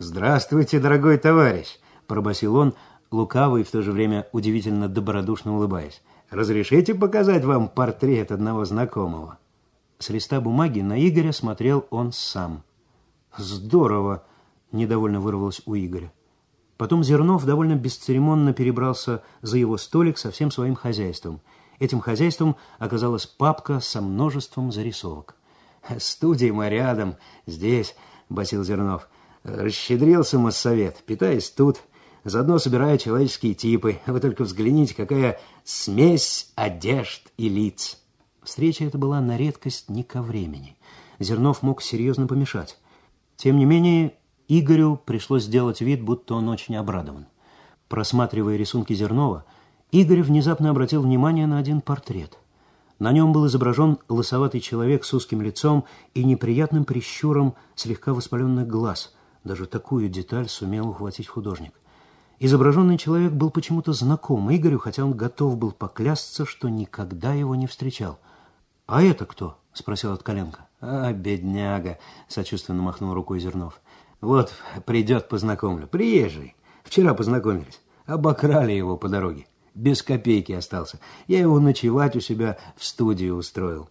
«Здравствуйте, 0.00 0.78
дорогой 0.78 1.18
товарищ!»– 1.18 1.80
пробасил 2.06 2.54
он, 2.54 2.74
лукавый 3.10 3.62
и 3.62 3.64
в 3.64 3.70
то 3.72 3.82
же 3.82 3.90
время 3.90 4.28
удивительно 4.30 4.88
добродушно 4.88 5.56
улыбаясь. 5.56 6.02
«Разрешите 6.30 6.94
показать 6.94 7.44
вам 7.44 7.68
портрет 7.68 8.30
одного 8.30 8.64
знакомого?» 8.64 9.38
С 9.98 10.10
листа 10.10 10.40
бумаги 10.40 10.82
на 10.82 11.04
Игоря 11.04 11.32
смотрел 11.32 11.84
он 11.90 12.12
сам. 12.12 12.62
«Здорово!»– 13.36 14.22
недовольно 14.72 15.20
вырвалось 15.20 15.62
у 15.66 15.74
Игоря. 15.74 16.12
Потом 16.76 17.02
Зернов 17.02 17.44
довольно 17.44 17.74
бесцеремонно 17.74 18.52
перебрался 18.52 19.24
за 19.42 19.58
его 19.58 19.76
столик 19.78 20.16
со 20.16 20.30
всем 20.30 20.52
своим 20.52 20.76
хозяйством. 20.76 21.40
Этим 21.80 21.98
хозяйством 21.98 22.54
оказалась 22.78 23.26
папка 23.26 23.80
со 23.80 24.00
множеством 24.00 24.70
зарисовок. 24.70 25.34
«Студия 25.98 26.52
мы 26.52 26.68
рядом, 26.68 27.16
здесь»,– 27.46 27.96
басил 28.28 28.62
Зернов. 28.62 29.08
Расщедрился 29.44 30.38
моссовет, 30.38 31.02
питаясь 31.06 31.50
тут, 31.50 31.80
заодно 32.24 32.58
собирая 32.58 32.98
человеческие 32.98 33.54
типы. 33.54 34.00
Вы 34.06 34.20
только 34.20 34.44
взгляните, 34.44 34.94
какая 34.94 35.40
смесь 35.64 36.50
одежд 36.54 37.22
и 37.36 37.48
лиц. 37.48 37.98
Встреча 38.42 38.84
эта 38.84 38.98
была 38.98 39.20
на 39.20 39.36
редкость 39.36 39.88
не 39.88 40.02
ко 40.02 40.22
времени. 40.22 40.76
Зернов 41.18 41.62
мог 41.62 41.82
серьезно 41.82 42.26
помешать. 42.26 42.78
Тем 43.36 43.58
не 43.58 43.64
менее, 43.64 44.14
Игорю 44.48 45.00
пришлось 45.04 45.44
сделать 45.44 45.80
вид, 45.80 46.02
будто 46.02 46.34
он 46.34 46.48
очень 46.48 46.76
обрадован. 46.76 47.26
Просматривая 47.88 48.56
рисунки 48.56 48.92
Зернова, 48.92 49.44
Игорь 49.90 50.22
внезапно 50.22 50.70
обратил 50.70 51.02
внимание 51.02 51.46
на 51.46 51.58
один 51.58 51.80
портрет. 51.80 52.38
На 52.98 53.12
нем 53.12 53.32
был 53.32 53.46
изображен 53.46 53.98
лысоватый 54.08 54.60
человек 54.60 55.04
с 55.04 55.14
узким 55.14 55.40
лицом 55.40 55.84
и 56.14 56.24
неприятным 56.24 56.84
прищуром 56.84 57.54
слегка 57.76 58.12
воспаленных 58.12 58.66
глаз– 58.66 59.14
даже 59.48 59.66
такую 59.66 60.08
деталь 60.10 60.46
сумел 60.48 60.90
ухватить 60.90 61.26
художник. 61.26 61.72
Изображенный 62.38 62.98
человек 62.98 63.32
был 63.32 63.50
почему-то 63.50 63.92
знаком 63.94 64.54
Игорю, 64.54 64.78
хотя 64.78 65.04
он 65.04 65.14
готов 65.14 65.56
был 65.56 65.72
поклясться, 65.72 66.44
что 66.44 66.68
никогда 66.68 67.32
его 67.32 67.56
не 67.56 67.66
встречал. 67.66 68.20
«А 68.86 69.02
это 69.02 69.24
кто?»– 69.26 69.58
спросил 69.72 70.12
Откаленко. 70.12 70.68
«А, 70.80 71.12
бедняга!»– 71.12 71.98
сочувственно 72.28 72.82
махнул 72.82 73.14
рукой 73.14 73.40
Зернов. 73.40 73.80
«Вот 74.20 74.52
придет, 74.84 75.28
познакомлю. 75.28 75.88
Приезжий. 75.88 76.54
Вчера 76.84 77.14
познакомились. 77.14 77.80
Обокрали 78.06 78.72
его 78.72 78.96
по 78.96 79.08
дороге. 79.08 79.46
Без 79.74 80.02
копейки 80.02 80.52
остался. 80.52 81.00
Я 81.26 81.40
его 81.40 81.58
ночевать 81.58 82.16
у 82.16 82.20
себя 82.20 82.58
в 82.76 82.84
студию 82.84 83.36
устроил». 83.36 83.88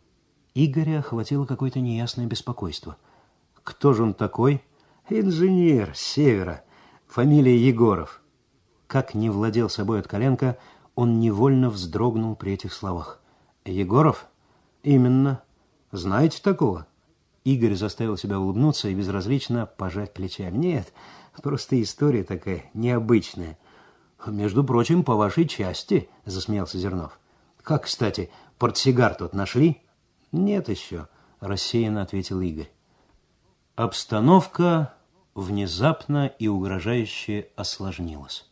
Игоря 0.53 0.99
охватило 0.99 1.45
какое-то 1.45 1.79
неясное 1.79 2.27
беспокойство. 2.27 2.95
«Кто 3.63 3.93
же 3.93 4.03
он 4.03 4.13
такой?» 4.13 4.61
Инженер 5.09 5.93
севера, 5.95 6.65
фамилия 7.07 7.57
Егоров. 7.57 8.21
Как 8.88 9.13
не 9.13 9.29
владел 9.29 9.69
собой 9.69 10.01
от 10.01 10.07
коленка, 10.07 10.57
он 10.95 11.21
невольно 11.21 11.69
вздрогнул 11.69 12.35
при 12.35 12.51
этих 12.51 12.73
словах. 12.73 13.21
Егоров? 13.63 14.27
Именно. 14.84 15.41
Знаете 15.93 16.41
такого? 16.43 16.88
Игорь 17.45 17.75
заставил 17.75 18.17
себя 18.17 18.38
улыбнуться 18.38 18.89
и 18.89 18.95
безразлично 18.95 19.65
пожать 19.65 20.13
плечами. 20.13 20.57
Нет, 20.57 20.91
просто 21.41 21.81
история 21.81 22.25
такая 22.25 22.65
необычная. 22.73 23.57
Между 24.25 24.61
прочим, 24.65 25.05
по 25.05 25.15
вашей 25.15 25.47
части, 25.47 26.09
засмеялся 26.25 26.77
Зернов. 26.79 27.17
Как, 27.63 27.85
кстати, 27.85 28.29
портсигар 28.59 29.15
тот 29.15 29.34
нашли? 29.34 29.81
Нет 30.34 30.67
еще, 30.67 31.07
рассеянно 31.39 32.01
ответил 32.01 32.41
Игорь. 32.41 32.69
Обстановка 33.77 34.97
внезапно 35.38 36.26
и 36.26 36.47
угрожающе 36.47 37.49
осложнилось. 37.55 38.49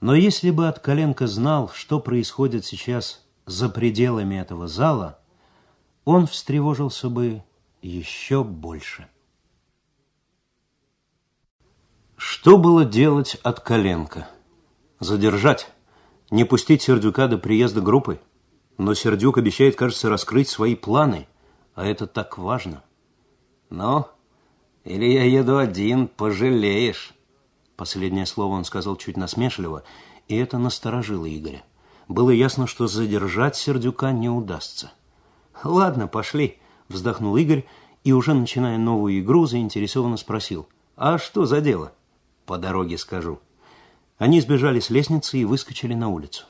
Но 0.00 0.14
если 0.14 0.50
бы 0.50 0.68
от 0.68 0.78
коленка 0.78 1.26
знал, 1.26 1.70
что 1.74 1.98
происходит 1.98 2.64
сейчас 2.64 3.26
за 3.46 3.68
пределами 3.68 4.36
этого 4.36 4.68
зала, 4.68 5.18
он 6.04 6.28
встревожился 6.28 7.10
бы 7.10 7.42
еще 7.82 8.44
больше. 8.44 9.08
Что 12.16 12.56
было 12.56 12.84
делать 12.84 13.36
от 13.42 13.60
Коленко? 13.60 14.28
Задержать? 15.00 15.72
Не 16.30 16.44
пустить 16.44 16.82
Сердюка 16.82 17.26
до 17.26 17.38
приезда 17.38 17.80
группы? 17.80 18.20
Но 18.78 18.94
Сердюк 18.94 19.38
обещает, 19.38 19.74
кажется, 19.74 20.08
раскрыть 20.08 20.48
свои 20.48 20.76
планы, 20.76 21.26
а 21.74 21.84
это 21.86 22.06
так 22.06 22.38
важно. 22.38 22.84
Ну, 23.68 24.06
или 24.84 25.06
я 25.06 25.24
еду 25.24 25.58
один, 25.58 26.08
пожалеешь. 26.08 27.14
Последнее 27.76 28.26
слово 28.26 28.54
он 28.54 28.64
сказал 28.64 28.96
чуть 28.96 29.16
насмешливо, 29.16 29.82
и 30.28 30.36
это 30.36 30.58
насторожило 30.58 31.26
Игоря. 31.26 31.62
Было 32.08 32.30
ясно, 32.30 32.66
что 32.66 32.86
задержать 32.86 33.56
Сердюка 33.56 34.12
не 34.12 34.28
удастся. 34.28 34.92
«Ладно, 35.62 36.08
пошли»,— 36.08 36.58
вздохнул 36.88 37.36
Игорь, 37.36 37.66
и 38.04 38.12
уже 38.12 38.34
начиная 38.34 38.78
новую 38.78 39.20
игру, 39.20 39.46
заинтересованно 39.46 40.16
спросил. 40.16 40.66
«А 40.96 41.18
что 41.18 41.44
за 41.44 41.60
дело?» 41.60 41.92
«По 42.46 42.58
дороге 42.58 42.98
скажу». 42.98 43.38
Они 44.18 44.40
сбежали 44.40 44.80
с 44.80 44.90
лестницы 44.90 45.38
и 45.38 45.44
выскочили 45.44 45.94
на 45.94 46.08
улицу. 46.08 46.44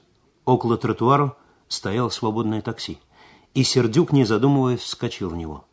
Около 0.45 0.77
тротуара 0.77 1.37
стояло 1.69 2.09
свободное 2.09 2.63
такси, 2.63 2.99
и 3.55 3.63
Сердюк, 3.63 4.13
не 4.13 4.25
задумываясь, 4.25 4.81
вскочил 4.81 5.31
в 5.31 5.37
него. 5.37 5.65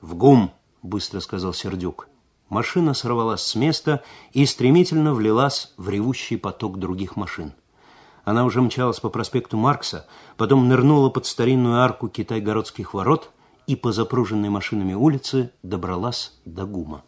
«В 0.00 0.14
ГУМ!»— 0.14 0.50
быстро 0.82 1.20
сказал 1.20 1.52
Сердюк. 1.52 2.08
Машина 2.48 2.94
сорвалась 2.94 3.42
с 3.42 3.54
места 3.54 4.04
и 4.32 4.46
стремительно 4.46 5.14
влилась 5.14 5.72
в 5.76 5.88
ревущий 5.88 6.38
поток 6.38 6.78
других 6.78 7.16
машин. 7.16 7.52
Она 8.24 8.44
уже 8.44 8.60
мчалась 8.60 9.00
по 9.00 9.08
проспекту 9.08 9.56
Маркса, 9.56 10.06
потом 10.36 10.68
нырнула 10.68 11.10
под 11.10 11.26
старинную 11.26 11.80
арку 11.80 12.08
Китай-городских 12.08 12.94
ворот 12.94 13.30
и 13.66 13.76
по 13.76 13.92
запруженной 13.92 14.48
машинами 14.48 14.94
улице 14.94 15.50
добралась 15.62 16.34
до 16.44 16.66
ГУМа. 16.66 17.02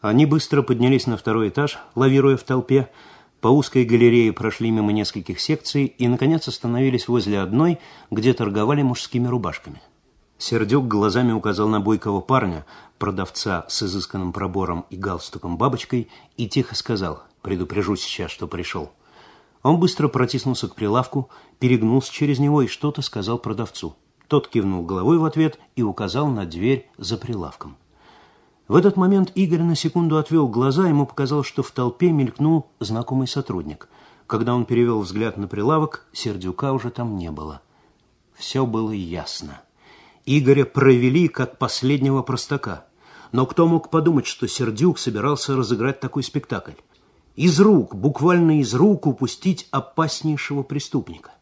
Они 0.00 0.26
быстро 0.26 0.62
поднялись 0.62 1.06
на 1.06 1.16
второй 1.16 1.48
этаж, 1.48 1.78
лавируя 1.94 2.36
в 2.36 2.42
толпе, 2.42 2.90
по 3.40 3.48
узкой 3.48 3.84
галерее 3.84 4.32
прошли 4.32 4.70
мимо 4.70 4.92
нескольких 4.92 5.40
секций 5.40 5.84
и, 5.84 6.08
наконец, 6.08 6.48
остановились 6.48 7.08
возле 7.08 7.40
одной, 7.40 7.78
где 8.10 8.32
торговали 8.32 8.80
мужскими 8.80 9.26
рубашками. 9.26 9.82
Сердюк 10.46 10.86
глазами 10.88 11.32
указал 11.32 11.68
на 11.68 11.80
бойкого 11.80 12.20
парня, 12.20 12.66
продавца 12.98 13.64
с 13.66 13.82
изысканным 13.82 14.30
пробором 14.30 14.84
и 14.90 14.96
галстуком-бабочкой, 14.98 16.10
и 16.36 16.46
тихо 16.46 16.74
сказал 16.74 17.22
«Предупрежу 17.40 17.96
сейчас, 17.96 18.30
что 18.30 18.46
пришел». 18.46 18.90
Он 19.62 19.80
быстро 19.80 20.06
протиснулся 20.08 20.68
к 20.68 20.74
прилавку, 20.74 21.30
перегнулся 21.60 22.12
через 22.12 22.40
него 22.40 22.60
и 22.60 22.66
что-то 22.66 23.00
сказал 23.00 23.38
продавцу. 23.38 23.96
Тот 24.28 24.48
кивнул 24.48 24.84
головой 24.84 25.16
в 25.16 25.24
ответ 25.24 25.58
и 25.76 25.82
указал 25.82 26.28
на 26.28 26.44
дверь 26.44 26.90
за 26.98 27.16
прилавком. 27.16 27.78
В 28.68 28.76
этот 28.76 28.98
момент 28.98 29.32
Игорь 29.34 29.62
на 29.62 29.74
секунду 29.74 30.18
отвел 30.18 30.46
глаза, 30.46 30.86
ему 30.86 31.06
показалось, 31.06 31.46
что 31.46 31.62
в 31.62 31.70
толпе 31.70 32.12
мелькнул 32.12 32.66
знакомый 32.80 33.28
сотрудник. 33.28 33.88
Когда 34.26 34.54
он 34.54 34.66
перевел 34.66 35.00
взгляд 35.00 35.38
на 35.38 35.48
прилавок, 35.48 36.06
Сердюка 36.12 36.74
уже 36.74 36.90
там 36.90 37.16
не 37.16 37.30
было. 37.30 37.62
Все 38.34 38.66
было 38.66 38.90
ясно. 38.90 39.63
Игоря 40.26 40.64
провели 40.64 41.28
как 41.28 41.58
последнего 41.58 42.22
простака. 42.22 42.86
Но 43.32 43.46
кто 43.46 43.66
мог 43.66 43.90
подумать, 43.90 44.26
что 44.26 44.46
Сердюк 44.46 44.98
собирался 44.98 45.56
разыграть 45.56 46.00
такой 46.00 46.22
спектакль? 46.22 46.74
из 47.36 47.58
рук, 47.60 47.94
буквально 47.94 48.60
из 48.60 48.74
рук 48.74 49.06
упустить 49.06 49.68
опаснейшего 49.70 50.62
преступника. 50.62 51.32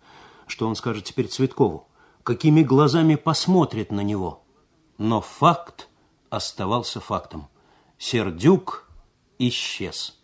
Что 0.47 0.67
он 0.67 0.77
скажет 0.77 1.05
теперь 1.05 1.29
Цветкову? 1.29 1.89
Какими 2.23 2.63
глазами 2.63 3.17
посмотрит 3.17 3.91
на 3.91 4.01
него? 4.01 4.43
Но 4.99 5.21
факт 5.21 5.89
оставался 6.31 7.01
фактом. 7.01 7.49
Сердюк 7.99 8.89
исчез. 9.39 10.19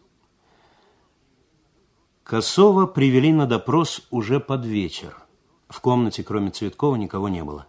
Косова 2.23 2.87
привели 2.87 3.33
на 3.33 3.47
допрос 3.47 4.07
уже 4.11 4.39
под 4.39 4.65
вечер. 4.65 5.17
В 5.69 5.81
комнате, 5.81 6.23
кроме 6.23 6.51
Цветкова, 6.51 6.97
никого 6.97 7.29
не 7.29 7.43
было. 7.43 7.67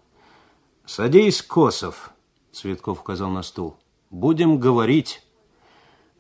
«Садись, 0.90 1.44
Косов»,— 1.44 2.10
Цветков 2.52 3.02
указал 3.02 3.30
на 3.30 3.44
стул. 3.44 3.78
«Будем 4.10 4.58
говорить». 4.58 5.22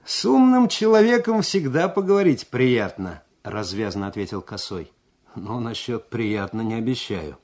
С 0.05 0.25
умным 0.25 0.67
человеком 0.67 1.41
всегда 1.41 1.89
поговорить 1.89 2.47
приятно, 2.49 3.23
развязно 3.41 4.05
ответил 4.05 4.43
Косой. 4.43 4.91
Ну, 5.33 5.59
насчет 5.59 6.11
приятно 6.11 6.61
не 6.61 6.75
обещаю. 6.75 7.39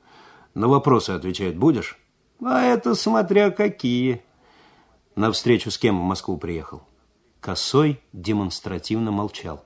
На 0.53 0.68
вопросы 0.68 1.10
отвечать 1.10 1.57
будешь? 1.57 1.97
А 2.43 2.61
это 2.61 2.93
смотря 2.93 3.49
какие. 3.49 4.22
На 5.15 5.31
встречу 5.31 5.72
с 5.72 5.80
кем 5.80 5.99
в 5.99 6.03
Москву 6.03 6.38
приехал? 6.38 6.84
Косой 7.39 7.99
демонстративно 8.14 9.10
молчал. 9.10 9.65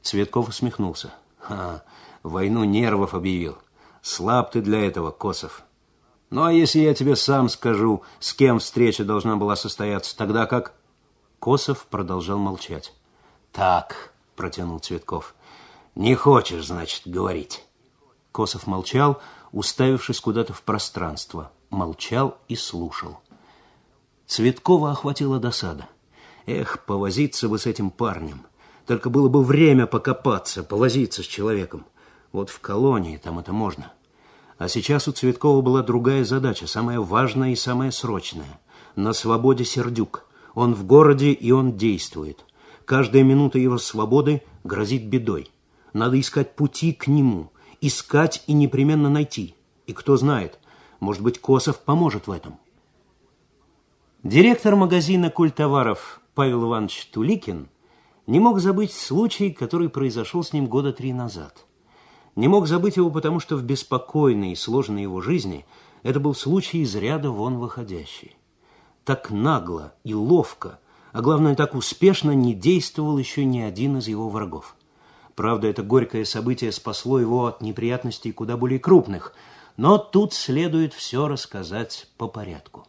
Цветков 0.00 0.48
усмехнулся. 0.48 1.12
Ха, 1.38 1.84
войну 2.22 2.64
нервов 2.64 3.12
объявил. 3.12 3.58
Слаб 4.00 4.52
ты 4.52 4.62
для 4.62 4.86
этого, 4.86 5.10
Косов. 5.10 5.64
Ну, 6.30 6.44
а 6.44 6.52
если 6.52 6.80
я 6.80 6.94
тебе 6.94 7.16
сам 7.16 7.48
скажу, 7.48 8.02
с 8.20 8.34
кем 8.34 8.58
встреча 8.58 9.04
должна 9.04 9.36
была 9.36 9.56
состояться, 9.56 10.16
тогда 10.16 10.46
как? 10.46 10.74
Косов 11.38 11.86
продолжал 11.86 12.38
молчать. 12.38 12.92
«Так»,— 13.52 14.12
протянул 14.36 14.78
Цветков,— 14.78 15.34
«не 15.94 16.14
хочешь, 16.14 16.66
значит, 16.66 17.02
говорить». 17.06 17.64
Косов 18.32 18.66
молчал, 18.66 19.20
уставившись 19.52 20.20
куда-то 20.20 20.52
в 20.52 20.62
пространство. 20.62 21.50
Молчал 21.70 22.38
и 22.48 22.56
слушал. 22.56 23.18
Цветкова 24.26 24.92
охватила 24.92 25.38
досада. 25.38 25.88
Эх, 26.46 26.84
повозиться 26.84 27.48
бы 27.48 27.58
с 27.58 27.66
этим 27.66 27.90
парнем. 27.90 28.46
Только 28.86 29.10
было 29.10 29.28
бы 29.28 29.42
время 29.42 29.86
покопаться, 29.86 30.62
повозиться 30.62 31.22
с 31.22 31.26
человеком. 31.26 31.84
Вот 32.32 32.48
в 32.48 32.60
колонии 32.60 33.16
там 33.16 33.38
это 33.38 33.52
можно. 33.52 33.92
А 34.58 34.66
сейчас 34.68 35.06
у 35.06 35.12
Цветкова 35.12 35.62
была 35.62 35.82
другая 35.82 36.24
задача, 36.24 36.66
самая 36.66 36.98
важная 36.98 37.50
и 37.50 37.56
самая 37.56 37.92
срочная. 37.92 38.60
На 38.96 39.12
свободе 39.12 39.64
Сердюк. 39.64 40.24
Он 40.54 40.74
в 40.74 40.84
городе, 40.84 41.30
и 41.30 41.52
он 41.52 41.76
действует. 41.76 42.44
Каждая 42.84 43.22
минута 43.22 43.60
его 43.60 43.78
свободы 43.78 44.42
грозит 44.64 45.06
бедой. 45.06 45.52
Надо 45.92 46.18
искать 46.18 46.56
пути 46.56 46.92
к 46.92 47.06
нему. 47.06 47.52
Искать 47.80 48.42
и 48.48 48.52
непременно 48.52 49.08
найти. 49.08 49.54
И 49.86 49.92
кто 49.92 50.16
знает, 50.16 50.58
может 50.98 51.22
быть, 51.22 51.40
Косов 51.40 51.78
поможет 51.78 52.26
в 52.26 52.32
этом. 52.32 52.58
Директор 54.24 54.74
магазина 54.74 55.30
культоваров 55.30 56.20
Павел 56.34 56.64
Иванович 56.64 57.06
Туликин 57.12 57.68
не 58.26 58.40
мог 58.40 58.58
забыть 58.58 58.92
случай, 58.92 59.52
который 59.52 59.88
произошел 59.88 60.42
с 60.42 60.52
ним 60.52 60.66
года 60.66 60.92
три 60.92 61.12
назад. 61.12 61.64
Не 62.38 62.48
мог 62.48 62.66
забыть 62.66 62.96
его, 62.96 63.10
потому 63.10 63.40
что 63.40 63.56
в 63.56 63.62
беспокойной 63.62 64.52
и 64.52 64.56
сложной 64.56 65.02
его 65.02 65.20
жизни 65.20 65.66
это 66.02 66.20
был 66.20 66.34
случай 66.34 66.78
из 66.78 66.94
ряда 66.94 67.30
вон 67.30 67.58
выходящий 67.58 68.38
так 69.08 69.30
нагло 69.30 69.94
и 70.04 70.12
ловко, 70.12 70.80
а 71.12 71.22
главное, 71.22 71.54
так 71.54 71.74
успешно 71.74 72.32
не 72.32 72.52
действовал 72.52 73.16
еще 73.16 73.42
ни 73.46 73.58
один 73.58 73.96
из 73.96 74.06
его 74.06 74.28
врагов. 74.28 74.76
Правда, 75.34 75.66
это 75.66 75.82
горькое 75.82 76.26
событие 76.26 76.72
спасло 76.72 77.18
его 77.18 77.46
от 77.46 77.62
неприятностей 77.62 78.32
куда 78.32 78.58
более 78.58 78.78
крупных, 78.78 79.32
но 79.78 79.96
тут 79.96 80.34
следует 80.34 80.92
все 80.92 81.26
рассказать 81.26 82.06
по 82.18 82.28
порядку. 82.28 82.86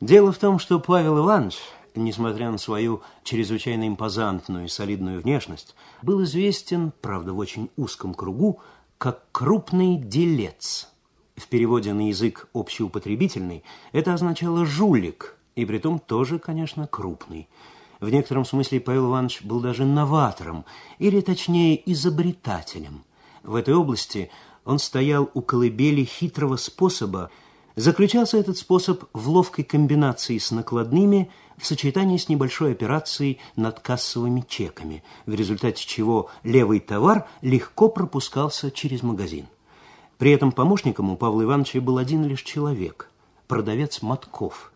Дело 0.00 0.32
в 0.32 0.38
том, 0.38 0.58
что 0.58 0.80
Павел 0.80 1.18
Иванович, 1.18 1.58
несмотря 1.94 2.50
на 2.50 2.58
свою 2.58 3.02
чрезвычайно 3.24 3.88
импозантную 3.88 4.66
и 4.66 4.68
солидную 4.68 5.20
внешность, 5.20 5.74
был 6.02 6.22
известен, 6.24 6.92
правда, 7.00 7.32
в 7.32 7.38
очень 7.38 7.70
узком 7.76 8.14
кругу, 8.14 8.60
как 8.98 9.24
крупный 9.32 9.96
делец– 9.96 10.88
в 11.40 11.48
переводе 11.48 11.94
на 11.94 12.08
язык 12.08 12.48
общеупотребительный 12.52 13.64
это 13.92 14.12
означало 14.12 14.66
«жулик», 14.66 15.38
и 15.56 15.64
притом 15.64 15.98
тоже, 15.98 16.38
конечно, 16.38 16.86
крупный. 16.86 17.48
В 17.98 18.10
некотором 18.10 18.44
смысле 18.44 18.80
Павел 18.80 19.08
Иванович 19.08 19.42
был 19.42 19.60
даже 19.60 19.86
новатором, 19.86 20.64
или, 20.98 21.20
точнее, 21.20 21.80
изобретателем. 21.90 23.04
В 23.42 23.54
этой 23.54 23.74
области 23.74 24.30
он 24.64 24.78
стоял 24.78 25.30
у 25.32 25.40
колыбели 25.40 26.04
хитрого 26.04 26.56
способа. 26.56 27.30
Заключался 27.74 28.36
этот 28.36 28.58
способ 28.58 29.04
в 29.14 29.28
ловкой 29.28 29.64
комбинации 29.64 30.36
с 30.36 30.50
накладными 30.50 31.30
в 31.60 31.66
сочетании 31.66 32.16
с 32.16 32.28
небольшой 32.28 32.72
операцией 32.72 33.38
над 33.54 33.80
кассовыми 33.80 34.44
чеками, 34.48 35.04
в 35.26 35.34
результате 35.34 35.86
чего 35.86 36.30
левый 36.42 36.80
товар 36.80 37.28
легко 37.42 37.88
пропускался 37.88 38.70
через 38.70 39.02
магазин. 39.02 39.46
При 40.16 40.32
этом 40.32 40.52
помощником 40.52 41.10
у 41.10 41.16
Павла 41.16 41.42
Ивановича 41.42 41.80
был 41.80 41.98
один 41.98 42.24
лишь 42.24 42.42
человек– 42.42 43.10
продавец 43.46 44.00
Матков. 44.00 44.72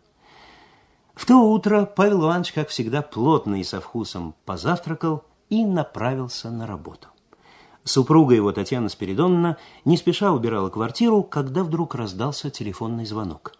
В 1.15 1.25
то 1.25 1.37
утро 1.37 1.85
Павел 1.85 2.25
Иванович, 2.25 2.53
как 2.53 2.69
всегда, 2.69 3.01
плотно 3.01 3.59
и 3.59 3.63
со 3.63 3.81
вкусом 3.81 4.35
позавтракал 4.45 5.23
и 5.49 5.65
направился 5.65 6.51
на 6.51 6.67
работу. 6.67 7.07
Супруга 7.83 8.35
его, 8.35 8.51
Татьяна 8.51 8.89
Спиридоновна, 8.89 9.57
не 9.85 9.97
спеша 9.97 10.31
убирала 10.31 10.69
квартиру, 10.69 11.23
когда 11.23 11.63
вдруг 11.63 11.95
раздался 11.95 12.49
телефонный 12.49 13.05
звонок. 13.05 13.53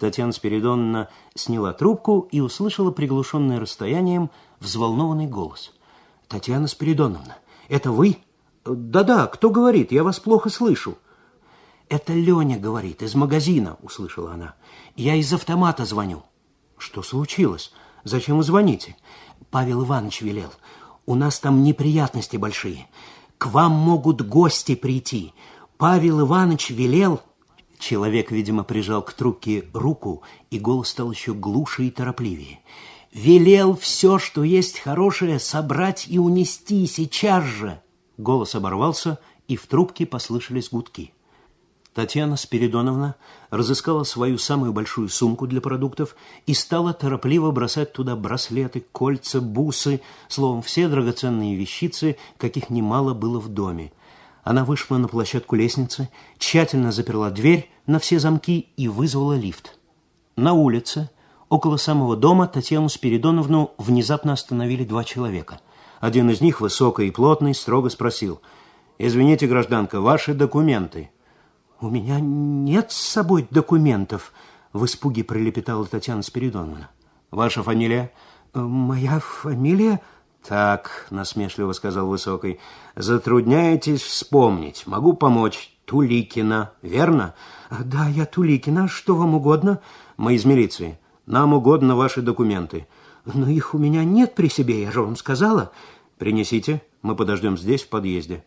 Татьяна 0.00 0.32
Спиридоновна 0.32 1.10
сняла 1.34 1.74
трубку 1.74 2.26
и 2.32 2.40
услышала 2.40 2.90
приглушенный 2.90 3.58
расстоянием 3.58 4.30
взволнованный 4.58 5.26
голос. 5.26 5.72
«Татьяна 6.26 6.68
Спиридоновна, 6.68 7.36
это 7.68 7.92
вы?» 7.92 8.16
«Да-да, 8.64 9.26
кто 9.26 9.50
говорит? 9.50 9.92
Я 9.92 10.02
вас 10.02 10.18
плохо 10.18 10.48
слышу». 10.48 10.96
«Это 11.90 12.14
Леня 12.14 12.58
говорит, 12.58 13.02
из 13.02 13.14
магазина»,— 13.14 13.76
услышала 13.82 14.32
она. 14.32 14.54
«Я 14.96 15.16
из 15.16 15.30
автомата 15.34 15.84
звоню». 15.84 16.22
«Что 16.78 17.02
случилось? 17.02 17.70
Зачем 18.02 18.38
вы 18.38 18.42
звоните?» 18.42 18.96
«Павел 19.50 19.84
Иванович 19.84 20.22
велел. 20.22 20.50
У 21.04 21.14
нас 21.14 21.40
там 21.40 21.62
неприятности 21.62 22.38
большие. 22.38 22.88
К 23.36 23.48
вам 23.48 23.72
могут 23.72 24.22
гости 24.22 24.74
прийти. 24.74 25.34
Павел 25.76 26.22
Иванович 26.22 26.70
велел...» 26.70 27.20
Человек, 27.80 28.30
видимо, 28.30 28.62
прижал 28.62 29.00
к 29.02 29.14
трубке 29.14 29.64
руку, 29.72 30.22
и 30.50 30.58
голос 30.58 30.90
стал 30.90 31.10
еще 31.10 31.32
глуше 31.32 31.84
и 31.84 31.90
торопливее. 31.90 32.60
«Велел 33.10 33.74
все, 33.74 34.18
что 34.18 34.44
есть 34.44 34.78
хорошее, 34.78 35.38
собрать 35.38 36.06
и 36.06 36.18
унести 36.18 36.86
сейчас 36.86 37.42
же!» 37.42 37.80
Голос 38.18 38.54
оборвался, 38.54 39.18
и 39.48 39.56
в 39.56 39.66
трубке 39.66 40.04
послышались 40.04 40.68
гудки. 40.68 41.14
Татьяна 41.94 42.36
Спиридоновна 42.36 43.16
разыскала 43.48 44.04
свою 44.04 44.36
самую 44.36 44.74
большую 44.74 45.08
сумку 45.08 45.46
для 45.46 45.62
продуктов 45.62 46.14
и 46.46 46.52
стала 46.52 46.92
торопливо 46.92 47.50
бросать 47.50 47.94
туда 47.94 48.14
браслеты, 48.14 48.84
кольца, 48.92 49.40
бусы, 49.40 50.02
словом, 50.28 50.60
все 50.60 50.86
драгоценные 50.86 51.56
вещицы, 51.56 52.18
каких 52.36 52.68
немало 52.68 53.14
было 53.14 53.40
в 53.40 53.48
доме. 53.48 53.90
Она 54.50 54.64
вышла 54.64 54.96
на 54.96 55.06
площадку 55.06 55.54
лестницы, 55.54 56.08
тщательно 56.36 56.90
заперла 56.90 57.30
дверь 57.30 57.70
на 57.86 58.00
все 58.00 58.18
замки 58.18 58.66
и 58.76 58.88
вызвала 58.88 59.34
лифт. 59.34 59.78
На 60.34 60.54
улице, 60.54 61.08
около 61.48 61.76
самого 61.76 62.16
дома, 62.16 62.48
Татьяну 62.48 62.88
Спиридоновну 62.88 63.70
внезапно 63.78 64.32
остановили 64.32 64.82
два 64.82 65.04
человека. 65.04 65.60
Один 66.00 66.30
из 66.30 66.40
них, 66.40 66.60
высокий 66.60 67.06
и 67.06 67.10
плотный, 67.12 67.54
строго 67.54 67.90
спросил, 67.90 68.40
«Извините, 68.98 69.46
гражданка, 69.46 70.00
ваши 70.00 70.34
документы». 70.34 71.12
«У 71.80 71.88
меня 71.88 72.18
нет 72.18 72.90
с 72.90 72.96
собой 72.96 73.46
документов»,— 73.52 74.32
в 74.72 74.84
испуге 74.84 75.22
пролепетала 75.22 75.86
Татьяна 75.86 76.22
Спиридоновна. 76.22 76.90
«Ваша 77.30 77.62
фамилия?» 77.62 78.10
«Э, 78.52 78.58
«Моя 78.58 79.20
фамилия...» 79.20 80.00
«Так»,— 80.46 81.06
насмешливо 81.10 81.72
сказал 81.72 82.08
Высокий,— 82.08 82.60
«затрудняетесь 82.96 84.02
вспомнить. 84.02 84.86
Могу 84.86 85.12
помочь. 85.12 85.72
Туликина, 85.84 86.72
верно?» 86.82 87.34
«Да, 87.70 88.06
я 88.08 88.24
Туликина. 88.24 88.88
Что 88.88 89.14
вам 89.14 89.34
угодно?» 89.34 89.80
«Мы 90.16 90.34
из 90.34 90.44
милиции. 90.44 90.98
Нам 91.26 91.52
угодно 91.52 91.96
ваши 91.96 92.22
документы». 92.22 92.86
«Но 93.26 93.48
их 93.48 93.74
у 93.74 93.78
меня 93.78 94.02
нет 94.02 94.34
при 94.34 94.48
себе, 94.48 94.82
я 94.82 94.90
же 94.90 95.02
вам 95.02 95.16
сказала». 95.16 95.72
«Принесите. 96.16 96.82
Мы 97.02 97.16
подождем 97.16 97.58
здесь, 97.58 97.82
в 97.82 97.88
подъезде». 97.88 98.44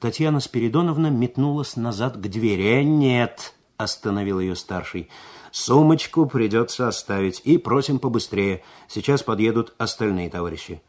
Татьяна 0.00 0.40
Спиридоновна 0.40 1.08
метнулась 1.08 1.76
назад 1.76 2.16
к 2.16 2.20
двери. 2.20 2.80
«Э, 2.80 2.82
«Нет»,— 2.82 3.54
остановил 3.76 4.40
ее 4.40 4.56
старший,— 4.56 5.08
«сумочку 5.50 6.26
придется 6.26 6.88
оставить, 6.88 7.42
и 7.44 7.58
просим 7.58 7.98
побыстрее. 7.98 8.62
Сейчас 8.88 9.22
подъедут 9.22 9.74
остальные 9.78 10.30
товарищи». 10.30 10.82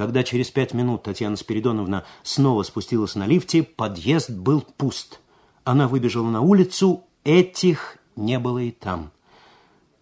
Когда 0.00 0.22
через 0.22 0.50
пять 0.50 0.72
минут 0.72 1.02
Татьяна 1.02 1.36
Спиридоновна 1.36 2.04
снова 2.22 2.62
спустилась 2.62 3.16
на 3.16 3.26
лифте, 3.26 3.62
подъезд 3.62 4.30
был 4.30 4.62
пуст. 4.62 5.20
Она 5.62 5.88
выбежала 5.88 6.30
на 6.30 6.40
улицу, 6.40 7.04
этих 7.22 7.98
не 8.16 8.38
было 8.38 8.60
и 8.60 8.70
там. 8.70 9.10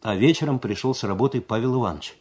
А 0.03 0.15
вечером 0.15 0.61
пришел 0.61 0.95
с 0.95 1.03
работы 1.03 1.41
Павел 1.41 1.81
Иванович. 1.81 2.17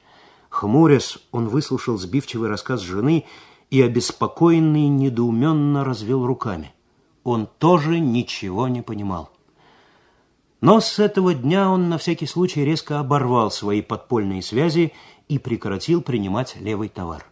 Хмурясь, 0.50 1.20
он 1.32 1.50
выслушал 1.50 2.00
сбивчивый 2.00 2.50
рассказ 2.50 2.82
жены 2.82 3.26
и 3.70 3.80
обеспокоенный 3.80 4.88
недоуменно 4.88 5.84
развел 5.84 6.26
руками. 6.26 6.74
Он 7.24 7.48
тоже 7.60 8.00
ничего 8.00 8.68
не 8.68 8.82
понимал. 8.82 9.30
Но 10.62 10.80
с 10.80 10.98
этого 10.98 11.36
дня 11.36 11.70
он 11.70 11.90
на 11.90 12.00
всякий 12.00 12.26
случай 12.26 12.66
резко 12.66 13.00
оборвал 13.00 13.52
свои 13.52 13.84
подпольные 13.84 14.42
связи 14.42 14.94
и 15.28 15.38
прекратил 15.38 16.02
принимать 16.02 16.56
левый 16.60 16.90
товар. 16.90 17.28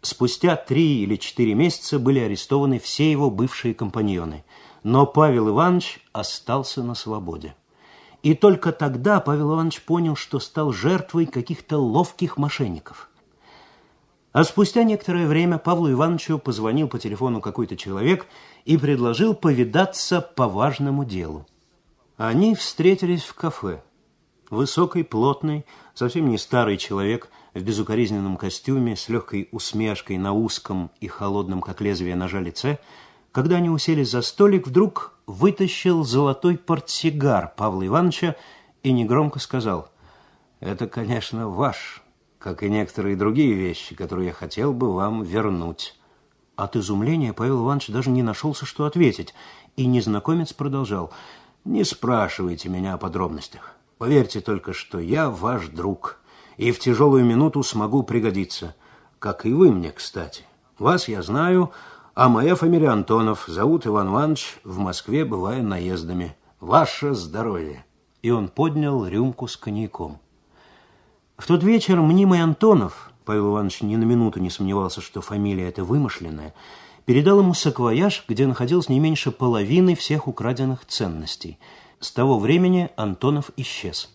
Спустя 0.00 0.56
три 0.56 1.02
или 1.02 1.16
четыре 1.16 1.54
месяца 1.54 1.98
были 1.98 2.20
арестованы 2.20 2.78
все 2.78 3.10
его 3.10 3.30
бывшие 3.30 3.74
компаньоны, 3.74 4.44
но 4.82 5.06
Павел 5.06 5.48
Иванович 5.48 6.00
остался 6.12 6.82
на 6.82 6.94
свободе. 6.94 7.56
И 8.22 8.34
только 8.34 8.72
тогда 8.72 9.20
Павел 9.20 9.54
Иванович 9.54 9.82
понял, 9.82 10.16
что 10.16 10.38
стал 10.38 10.72
жертвой 10.72 11.26
каких-то 11.26 11.78
ловких 11.78 12.36
мошенников. 12.36 13.10
А 14.32 14.44
спустя 14.44 14.84
некоторое 14.84 15.26
время 15.26 15.58
Павлу 15.58 15.90
Ивановичу 15.90 16.38
позвонил 16.38 16.88
по 16.88 16.98
телефону 16.98 17.40
какой-то 17.40 17.76
человек 17.76 18.26
и 18.64 18.76
предложил 18.76 19.34
повидаться 19.34 20.20
по 20.20 20.48
важному 20.48 21.04
делу. 21.04 21.46
Они 22.16 22.54
встретились 22.54 23.24
в 23.24 23.34
кафе. 23.34 23.82
Высокий, 24.50 25.02
плотный, 25.02 25.64
совсем 25.94 26.28
не 26.28 26.38
старый 26.38 26.76
человек 26.76 27.30
в 27.54 27.62
безукоризненном 27.62 28.36
костюме 28.36 28.96
с 28.96 29.08
легкой 29.08 29.48
усмешкой 29.52 30.18
на 30.18 30.32
узком 30.32 30.90
и 31.00 31.08
холодном, 31.08 31.60
как 31.60 31.80
лезвие 31.80 32.16
ножа, 32.16 32.40
лице, 32.40 32.78
когда 33.32 33.56
они 33.56 33.70
уселись 33.70 34.10
за 34.10 34.22
столик, 34.22 34.66
вдруг 34.66 35.14
вытащил 35.26 36.04
золотой 36.04 36.56
портсигар 36.56 37.52
Павла 37.56 37.86
Ивановича 37.86 38.36
и 38.82 38.92
негромко 38.92 39.38
сказал, 39.38 39.90
«Это, 40.60 40.86
конечно, 40.86 41.48
ваш, 41.48 42.02
как 42.38 42.62
и 42.62 42.70
некоторые 42.70 43.16
другие 43.16 43.54
вещи, 43.54 43.94
которые 43.94 44.28
я 44.28 44.32
хотел 44.32 44.72
бы 44.72 44.92
вам 44.92 45.22
вернуть». 45.22 45.94
От 46.56 46.74
изумления 46.74 47.32
Павел 47.32 47.64
Иванович 47.64 47.88
даже 47.88 48.10
не 48.10 48.22
нашелся, 48.22 48.66
что 48.66 48.84
ответить, 48.84 49.34
и 49.76 49.86
незнакомец 49.86 50.52
продолжал. 50.52 51.12
«Не 51.64 51.84
спрашивайте 51.84 52.68
меня 52.68 52.94
о 52.94 52.98
подробностях. 52.98 53.76
Поверьте 53.98 54.40
только, 54.40 54.72
что 54.72 54.98
я 54.98 55.30
ваш 55.30 55.68
друг, 55.68 56.17
и 56.58 56.72
в 56.72 56.78
тяжелую 56.78 57.24
минуту 57.24 57.62
смогу 57.62 58.02
пригодиться, 58.02 58.74
как 59.18 59.46
и 59.46 59.52
вы 59.52 59.72
мне, 59.72 59.90
кстати. 59.90 60.44
Вас 60.78 61.08
я 61.08 61.22
знаю, 61.22 61.70
а 62.14 62.28
моя 62.28 62.56
фамилия 62.56 62.90
Антонов, 62.90 63.44
зовут 63.46 63.86
Иван 63.86 64.08
Иванович, 64.08 64.58
в 64.64 64.78
Москве 64.78 65.24
бываю 65.24 65.64
наездами. 65.64 66.36
Ваше 66.60 67.14
здоровье!» 67.14 67.84
И 68.22 68.30
он 68.30 68.48
поднял 68.48 69.06
рюмку 69.06 69.46
с 69.46 69.56
коньяком. 69.56 70.18
В 71.36 71.46
тот 71.46 71.62
вечер 71.62 72.00
мнимый 72.00 72.42
Антонов, 72.42 73.12
Павел 73.24 73.52
Иванович 73.52 73.82
ни 73.82 73.94
на 73.94 74.02
минуту 74.02 74.40
не 74.40 74.50
сомневался, 74.50 75.00
что 75.00 75.20
фамилия 75.20 75.68
эта 75.68 75.84
вымышленная, 75.84 76.52
передал 77.04 77.38
ему 77.38 77.54
саквояж, 77.54 78.24
где 78.26 78.48
находилось 78.48 78.88
не 78.88 78.98
меньше 78.98 79.30
половины 79.30 79.94
всех 79.94 80.26
украденных 80.26 80.84
ценностей. 80.86 81.60
С 82.00 82.10
того 82.10 82.40
времени 82.40 82.90
Антонов 82.96 83.52
исчез. 83.56 84.10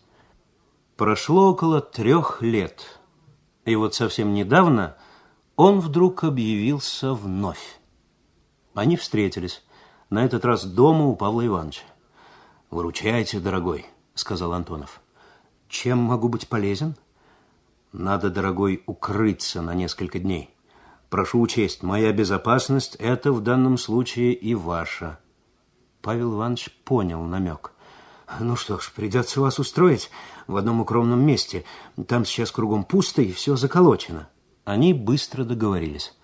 Прошло 0.95 1.51
около 1.51 1.81
трех 1.81 2.41
лет, 2.41 2.99
и 3.65 3.75
вот 3.75 3.95
совсем 3.95 4.33
недавно 4.33 4.95
он 5.55 5.79
вдруг 5.79 6.23
объявился 6.23 7.13
вновь. 7.13 7.79
Они 8.73 8.95
встретились, 8.97 9.63
на 10.09 10.23
этот 10.23 10.45
раз 10.45 10.65
дома 10.65 11.05
у 11.05 11.15
Павла 11.15 11.45
Ивановича. 11.45 11.83
«Выручайте, 12.69 13.39
дорогой»,— 13.39 13.85
сказал 14.13 14.53
Антонов. 14.53 15.01
«Чем 15.67 15.97
могу 15.99 16.29
быть 16.29 16.47
полезен?» 16.47 16.95
Надо, 17.93 18.31
дорогой, 18.31 18.81
укрыться 18.87 19.61
на 19.61 19.75
несколько 19.75 20.17
дней. 20.17 20.49
Прошу 21.11 21.39
учесть, 21.39 21.83
моя 21.83 22.11
безопасность– 22.11 22.95
это 22.99 23.31
в 23.31 23.41
данном 23.41 23.77
случае 23.77 24.33
и 24.33 24.55
ваша. 24.55 25.19
Павел 26.01 26.33
Иванович 26.33 26.71
понял 26.83 27.21
намек. 27.21 27.72
Ну 28.39 28.55
что 28.55 28.79
ж, 28.79 28.91
придется 28.95 29.41
вас 29.41 29.59
устроить 29.59 30.09
в 30.47 30.55
одном 30.55 30.81
укромном 30.81 31.23
месте. 31.25 31.65
Там 32.07 32.25
сейчас 32.25 32.51
кругом 32.51 32.83
пусто 32.83 33.21
и 33.21 33.31
все 33.31 33.55
заколочено. 33.55 34.29
Они 34.65 34.93
быстро 34.93 35.43
договорились. 35.43 36.15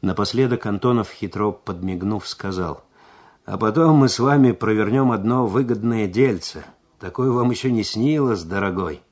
Напоследок 0.00 0.66
Антонов, 0.66 1.10
хитро 1.10 1.52
подмигнув, 1.52 2.26
сказал, 2.26 2.84
«А 3.44 3.58
потом 3.58 3.96
мы 3.96 4.08
с 4.08 4.18
вами 4.18 4.52
провернем 4.52 5.12
одно 5.12 5.46
выгодное 5.46 6.06
дельце. 6.06 6.64
Такое 6.98 7.30
вам 7.30 7.50
еще 7.50 7.70
не 7.70 7.84
снилось, 7.84 8.42
дорогой». 8.42 9.02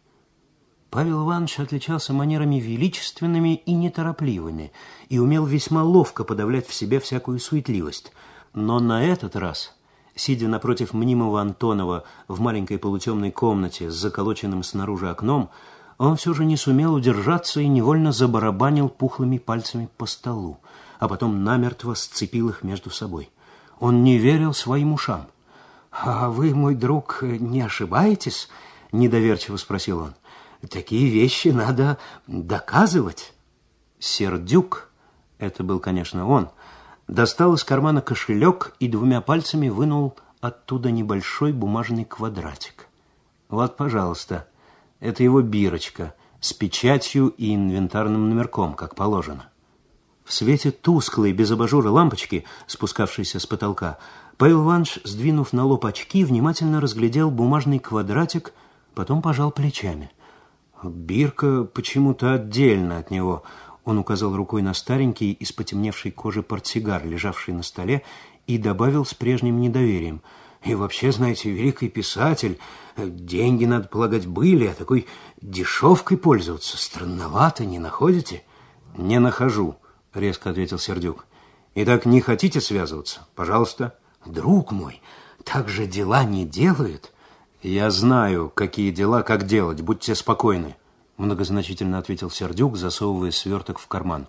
Павел 0.91 1.25
Иванович 1.25 1.61
отличался 1.61 2.13
манерами 2.13 2.57
величественными 2.57 3.55
и 3.55 3.73
неторопливыми 3.73 4.73
и 5.09 5.21
умел 5.21 5.47
весьма 5.47 5.85
ловко 5.85 6.25
подавлять 6.25 6.67
в 6.67 6.75
себе 6.75 6.99
всякую 6.99 7.39
суетливость. 7.39 8.13
Но 8.55 8.81
на 8.81 9.05
этот 9.05 9.37
раз, 9.37 9.77
сидя 10.21 10.49
напротив 10.49 10.93
мнимого 10.93 11.41
Антонова 11.41 12.05
в 12.29 12.41
маленькой 12.41 12.79
полутемной 12.79 13.31
комнате 13.31 13.91
с 13.91 13.95
заколоченным 13.95 14.63
снаружи 14.63 15.09
окном, 15.09 15.51
он 15.97 16.17
все 16.17 16.35
же 16.35 16.45
не 16.45 16.57
сумел 16.57 16.95
удержаться 16.95 17.61
и 17.61 17.67
невольно 17.67 18.13
забарабанил 18.13 18.89
пухлыми 18.89 19.39
пальцами 19.39 19.89
по 19.97 20.07
столу. 20.07 20.59
а 20.99 21.09
потом 21.09 21.45
намертво 21.45 21.95
сцепил 21.95 22.51
их 22.51 22.63
между 22.63 22.91
собой. 22.91 23.31
Он 23.79 24.05
не 24.05 24.19
верил 24.19 24.53
своим 24.53 24.93
ушам. 24.93 25.29
«А 25.91 26.29
вы, 26.29 26.55
мой 26.55 26.75
друг, 26.75 27.23
не 27.23 27.63
ошибаетесь?»– 27.63 28.51
недоверчиво 28.93 29.57
спросил 29.57 30.01
он. 30.01 30.15
«Такие 30.69 31.09
вещи 31.09 31.49
надо 31.49 31.97
доказывать». 32.27 33.33
Сердюк, 33.99 34.91
это 35.39 35.65
был, 35.65 35.81
конечно, 35.81 36.29
он, 36.29 36.51
достал 37.11 37.55
из 37.55 37.65
кармана 37.65 38.01
кошелек 38.01 38.75
и 38.79 38.89
двумя 38.89 39.21
пальцами 39.21 39.69
вынул 39.69 40.17
оттуда 40.41 40.91
небольшой 40.91 41.53
бумажный 41.53 42.05
квадратик. 42.05 42.87
Вот, 43.49 43.77
пожалуйста, 43.77 44.47
это 45.01 45.23
его 45.25 45.43
бирочка 45.43 46.15
с 46.41 46.53
печатью 46.53 47.29
и 47.37 47.55
инвентарным 47.55 48.29
номерком, 48.29 48.75
как 48.75 48.95
положено. 48.95 49.49
В 50.25 50.33
свете 50.33 50.71
тусклой, 50.71 51.33
без 51.33 51.51
абажура 51.51 51.91
лампочки, 51.91 52.45
спускавшейся 52.69 53.41
с 53.41 53.47
потолка, 53.47 53.99
Павел 54.37 54.63
Иванович, 54.63 55.01
сдвинув 55.03 55.53
на 55.53 55.65
лоб 55.65 55.85
очки, 55.85 56.25
внимательно 56.25 56.81
разглядел 56.81 57.31
бумажный 57.31 57.81
квадратик, 57.81 58.55
потом 58.95 59.21
пожал 59.21 59.51
плечами. 59.51 60.13
Бирка 60.83 61.65
почему-то 61.65 62.35
отдельно 62.35 62.99
от 62.99 63.11
него. 63.11 63.43
Он 63.91 63.99
указал 63.99 64.37
рукой 64.37 64.63
на 64.63 64.73
старенький, 64.73 65.33
из 65.33 65.51
потемневшей 65.51 66.13
кожи 66.13 66.45
портсигар, 66.45 67.05
лежавший 67.05 67.55
на 67.55 67.65
столе, 67.65 68.05
и 68.47 68.57
добавил 68.57 69.05
с 69.05 69.15
прежним 69.15 69.61
недоверием. 69.61 70.23
«И 70.63 70.77
вообще, 70.77 71.11
знаете, 71.11 71.51
великий 71.51 71.89
писатель, 71.89 72.61
деньги, 72.97 73.65
надо 73.65 73.89
полагать, 73.89 74.29
были, 74.29 74.67
а 74.67 74.75
такой 74.75 75.09
дешевкой 75.43 76.19
пользоваться 76.19 76.79
странновато, 76.79 77.65
не 77.65 77.81
находите?» 77.81 78.45
«Не 78.97 79.19
нахожу»,— 79.19 79.75
резко 80.15 80.51
ответил 80.51 80.79
Сердюк. 80.79 81.27
«Итак, 81.75 82.07
не 82.07 82.21
хотите 82.21 82.61
связываться? 82.61 83.27
Пожалуйста». 83.35 83.99
«Друг 84.25 84.71
мой, 84.71 85.03
так 85.43 85.69
же 85.69 85.89
дела 85.89 86.23
не 86.23 86.45
делают». 86.45 87.13
«Я 87.61 87.91
знаю, 87.91 88.53
какие 88.55 88.93
дела, 88.93 89.23
как 89.23 89.47
делать, 89.47 89.81
будьте 89.81 90.15
спокойны»,— 90.15 90.77
многозначительно 91.21 91.99
ответил 91.99 92.31
Сердюк, 92.31 92.77
засовывая 92.77 93.31
сверток 93.31 93.79
в 93.79 93.87
карман. 93.87 94.27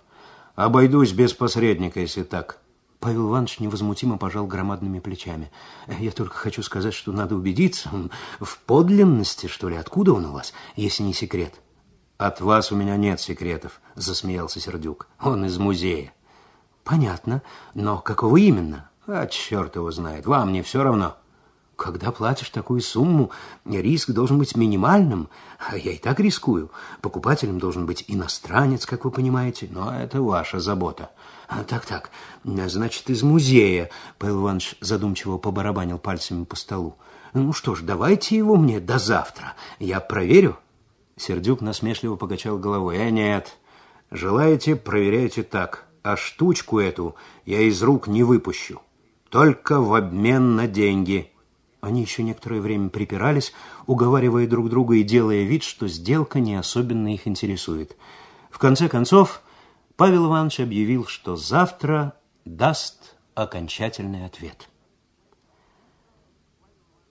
«Обойдусь 0.54 1.12
без 1.12 1.32
посредника, 1.32 2.00
если 2.00 2.22
так». 2.22 2.58
Павел 3.00 3.30
Иванович 3.30 3.58
невозмутимо 3.58 4.16
пожал 4.16 4.46
громадными 4.46 5.00
плечами. 5.00 5.50
«Я 5.98 6.12
только 6.12 6.36
хочу 6.36 6.62
сказать, 6.62 6.94
что 6.94 7.10
надо 7.10 7.34
убедиться 7.34 7.90
в 8.38 8.58
подлинности, 8.60 9.46
что 9.48 9.68
ли. 9.68 9.76
Откуда 9.76 10.12
он 10.12 10.26
у 10.26 10.32
вас, 10.32 10.52
если 10.76 11.02
не 11.02 11.14
секрет?» 11.14 11.54
«От 12.18 12.40
вас 12.40 12.70
у 12.70 12.76
меня 12.76 12.96
нет 12.96 13.20
секретов»,— 13.20 13.80
засмеялся 13.96 14.60
Сердюк. 14.60 15.08
«Он 15.20 15.44
из 15.46 15.58
музея». 15.58 16.12
«Понятно. 16.84 17.42
Но 17.74 17.98
какого 17.98 18.36
именно?» 18.36 18.90
«А 19.06 19.26
черт 19.26 19.74
его 19.74 19.90
знает. 19.90 20.26
Вам 20.26 20.52
не 20.52 20.62
все 20.62 20.84
равно». 20.84 21.16
Когда 21.82 22.12
платишь 22.12 22.50
такую 22.50 22.80
сумму, 22.80 23.32
риск 23.64 24.10
должен 24.10 24.38
быть 24.38 24.56
минимальным, 24.56 25.28
а 25.58 25.76
я 25.76 25.90
и 25.90 25.98
так 25.98 26.20
рискую. 26.20 26.70
Покупателем 27.00 27.58
должен 27.58 27.86
быть 27.86 28.04
иностранец, 28.06 28.86
как 28.86 29.04
вы 29.04 29.10
понимаете, 29.10 29.68
но 29.68 29.92
это 29.92 30.22
ваша 30.22 30.60
забота. 30.60 31.10
Так-так, 31.66 32.10
значит, 32.44 33.10
из 33.10 33.24
музея, 33.24 33.90
Павел 34.18 34.42
Иванович 34.42 34.76
задумчиво 34.80 35.38
побарабанил 35.38 35.98
пальцами 35.98 36.44
по 36.44 36.54
столу. 36.54 36.94
Ну 37.34 37.52
что 37.52 37.74
ж, 37.74 37.82
давайте 37.82 38.36
его 38.36 38.54
мне 38.54 38.78
до 38.78 39.00
завтра, 39.00 39.54
я 39.80 39.98
проверю. 39.98 40.58
Сердюк 41.16 41.62
насмешливо 41.62 42.14
покачал 42.14 42.58
головой. 42.58 42.98
«Э, 42.98 43.10
нет, 43.10 43.58
желаете, 44.12 44.76
проверяйте 44.76 45.42
так, 45.42 45.86
а 46.04 46.16
штучку 46.16 46.78
эту 46.78 47.16
я 47.44 47.60
из 47.62 47.82
рук 47.82 48.06
не 48.06 48.22
выпущу, 48.22 48.80
только 49.30 49.80
в 49.80 49.94
обмен 49.94 50.54
на 50.54 50.68
деньги». 50.68 51.31
Они 51.82 52.00
еще 52.00 52.22
некоторое 52.22 52.60
время 52.60 52.90
припирались, 52.90 53.52
уговаривая 53.86 54.46
друг 54.46 54.70
друга 54.70 54.94
и 54.94 55.02
делая 55.02 55.42
вид, 55.42 55.64
что 55.64 55.88
сделка 55.88 56.38
не 56.38 56.54
особенно 56.54 57.12
их 57.12 57.26
интересует. 57.26 57.96
В 58.50 58.58
конце 58.58 58.88
концов, 58.88 59.42
Павел 59.96 60.28
Иванович 60.28 60.60
объявил, 60.60 61.06
что 61.06 61.34
завтра 61.34 62.14
даст 62.44 63.16
окончательный 63.34 64.24
ответ. 64.24 64.68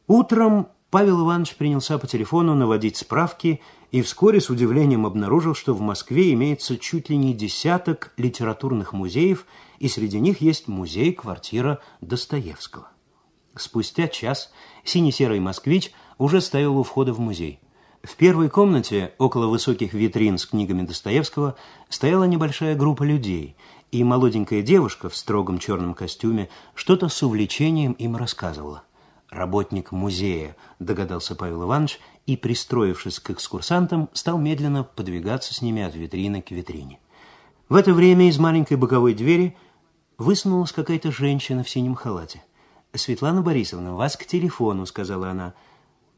Утром 0.08 0.70
Павел 0.90 1.26
Иванович 1.26 1.58
принялся 1.58 1.98
по 1.98 2.08
телефону 2.08 2.56
наводить 2.56 2.96
справки 2.96 3.60
и 3.92 4.02
вскоре 4.02 4.40
с 4.40 4.50
удивлением 4.50 5.06
обнаружил, 5.06 5.54
что 5.54 5.74
в 5.74 5.82
Москве 5.82 6.32
имеется 6.32 6.78
чуть 6.78 7.10
ли 7.10 7.18
не 7.18 7.34
десяток 7.34 8.14
литературных 8.16 8.94
музеев, 8.94 9.46
и 9.80 9.90
среди 9.90 10.22
них 10.22 10.40
есть 10.40 10.70
музей-квартира 10.70 11.82
Достоевского. 12.00 12.91
Спустя 13.56 14.08
час 14.08 14.52
синий-серый 14.84 15.40
москвич 15.40 15.92
уже 16.18 16.42
стоял 16.42 16.78
у 16.78 16.84
входа 16.84 17.14
в 17.14 17.20
музей. 17.20 17.60
В 18.04 18.16
первой 18.16 18.50
комнате, 18.50 19.14
около 19.20 19.48
высоких 19.48 19.94
витрин 19.94 20.38
с 20.38 20.46
книгами 20.46 20.82
Достоевского, 20.82 21.56
стояла 21.90 22.24
небольшая 22.24 22.76
группа 22.76 23.04
людей, 23.04 23.56
и 23.92 24.04
молоденькая 24.04 24.62
девушка 24.62 25.10
в 25.10 25.16
строгом 25.16 25.60
черном 25.60 25.94
костюме 25.94 26.50
что-то 26.74 27.10
с 27.10 27.22
увлечением 27.22 27.92
им 27.94 28.16
рассказывала. 28.16 28.84
«Работник 29.30 29.92
музея», 29.92 30.56
догадался 30.80 31.36
Павел 31.36 31.64
Иванович, 31.64 32.00
и, 32.26 32.36
пристроившись 32.38 33.20
к 33.20 33.32
экскурсантам, 33.32 34.10
стал 34.14 34.38
медленно 34.38 34.84
подвигаться 34.84 35.54
с 35.54 35.62
ними 35.62 35.82
от 35.84 35.96
витрины 35.96 36.42
к 36.42 36.52
витрине. 36.52 37.00
В 37.70 37.76
это 37.76 37.94
время 37.94 38.28
из 38.28 38.38
маленькой 38.40 38.78
боковой 38.78 39.14
двери 39.14 39.56
высунулась 40.18 40.72
какая-то 40.72 41.12
женщина 41.12 41.64
в 41.64 41.70
синем 41.70 41.96
халате. 41.96 42.44
«Светлана 42.94 43.42
Борисовна, 43.42 43.96
вас 43.96 44.18
к 44.18 44.26
телефону»,— 44.26 44.86
сказала 44.88 45.30
она. 45.30 45.54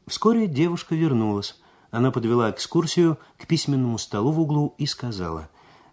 Вскоре 0.06 0.46
девушка 0.46 0.94
вернулась. 0.94 1.56
Она 1.90 2.10
подвела 2.10 2.50
экскурсию 2.50 3.18
к 3.38 3.46
письменному 3.46 3.98
столу 3.98 4.32
в 4.32 4.40
углу 4.40 4.74
и 4.78 4.86
сказала, 4.86 5.48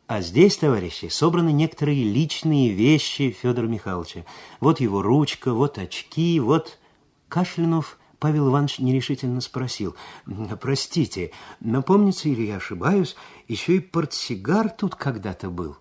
«А 0.07 0.21
здесь, 0.21 0.57
товарищи, 0.57 1.07
собраны 1.09 1.51
некоторые 1.51 2.03
личные 2.03 2.71
вещи 2.71 3.29
Федора 3.29 3.67
Михайловича. 3.67 4.25
Вот 4.59 4.79
его 4.79 5.01
ручка, 5.01 5.53
вот 5.53 5.77
очки, 5.77 6.39
вот...» 6.39 6.79
Кашлянув, 7.29 7.99
Павел 8.17 8.49
Иванович 8.49 8.79
нерешительно 8.79 9.39
спросил, 9.39 9.95
«Простите, 10.59 11.31
напомнится 11.59 12.27
или 12.27 12.47
я 12.47 12.57
ошибаюсь, 12.57 13.15
еще 13.47 13.75
и 13.75 13.79
портсигар 13.79 14.69
тут 14.69 14.95
когда-то 14.95 15.49
был?» 15.49 15.77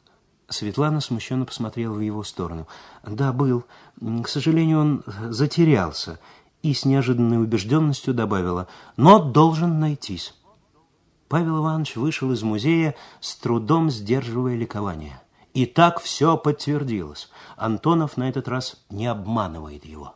Светлана 0.50 1.00
смущенно 1.00 1.46
посмотрела 1.46 1.94
в 1.94 2.00
его 2.00 2.24
сторону. 2.24 2.66
«Да, 3.06 3.32
был. 3.32 3.64
К 4.00 4.28
сожалению, 4.28 4.80
он 4.80 5.04
затерялся». 5.28 6.18
И 6.62 6.74
с 6.74 6.84
неожиданной 6.84 7.42
убежденностью 7.42 8.12
добавила, 8.12 8.68
«но 8.96 9.18
должен 9.18 9.80
найтись». 9.80 10.34
Павел 11.28 11.60
Иванович 11.60 11.96
вышел 11.96 12.32
из 12.32 12.42
музея, 12.42 12.96
с 13.20 13.36
трудом 13.36 13.88
сдерживая 13.88 14.56
ликование. 14.56 15.22
И 15.54 15.64
так 15.64 16.00
все 16.00 16.36
подтвердилось. 16.36 17.30
Антонов 17.56 18.16
на 18.16 18.28
этот 18.28 18.48
раз 18.48 18.76
не 18.90 19.06
обманывает 19.06 19.84
его. 19.86 20.14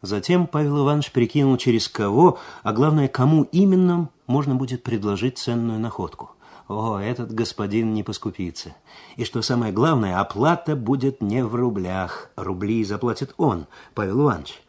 Затем 0.00 0.46
Павел 0.46 0.84
Иванович 0.84 1.12
прикинул, 1.12 1.56
через 1.58 1.88
кого, 1.88 2.38
а 2.62 2.72
главное, 2.72 3.08
кому 3.08 3.42
именно 3.42 4.08
можно 4.26 4.54
будет 4.54 4.82
предложить 4.82 5.38
ценную 5.38 5.78
находку– 5.80 6.30
о, 6.72 6.98
этот 6.98 7.32
господин 7.32 7.92
не 7.92 8.02
поскупится. 8.02 8.74
И 9.16 9.24
что 9.24 9.42
самое 9.42 9.72
главное, 9.72 10.18
оплата 10.18 10.74
будет 10.74 11.20
не 11.20 11.44
в 11.44 11.54
рублях. 11.54 12.30
Рубли 12.36 12.82
заплатит 12.84 13.34
он, 13.36 13.66
Павел 13.94 14.22
Иванович. 14.22 14.62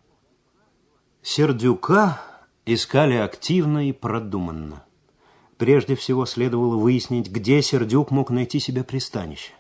Сердюка 1.22 2.22
искали 2.66 3.16
активно 3.16 3.88
и 3.88 3.92
продуманно. 3.92 4.84
Прежде 5.58 5.96
всего 5.96 6.26
следовало 6.26 6.76
выяснить, 6.76 7.30
где 7.30 7.62
Сердюк 7.62 8.12
мог 8.12 8.30
найти 8.30 8.60
себе 8.60 8.84
пристанище. 8.84 9.54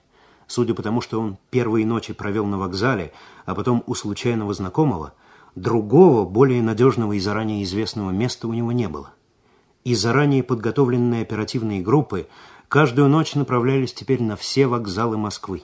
Судя 0.47 0.73
по 0.73 0.83
тому, 0.83 0.99
что 0.99 1.21
он 1.21 1.37
первые 1.49 1.85
ночи 1.85 2.13
провел 2.13 2.45
на 2.45 2.57
вокзале, 2.57 3.13
а 3.45 3.55
потом 3.55 3.83
у 3.87 3.95
случайного 3.95 4.53
знакомого, 4.53 5.13
другого, 5.55 6.25
более 6.25 6.61
надежного 6.61 7.13
и 7.13 7.19
заранее 7.19 7.63
известного 7.63 8.11
места 8.11 8.47
у 8.47 8.53
него 8.53 8.71
не 8.71 8.89
было 8.89 9.13
и 9.83 9.95
заранее 9.95 10.43
подготовленные 10.43 11.21
оперативные 11.21 11.81
группы 11.81 12.27
каждую 12.67 13.09
ночь 13.09 13.35
направлялись 13.35 13.93
теперь 13.93 14.21
на 14.21 14.35
все 14.35 14.67
вокзалы 14.67 15.17
Москвы. 15.17 15.63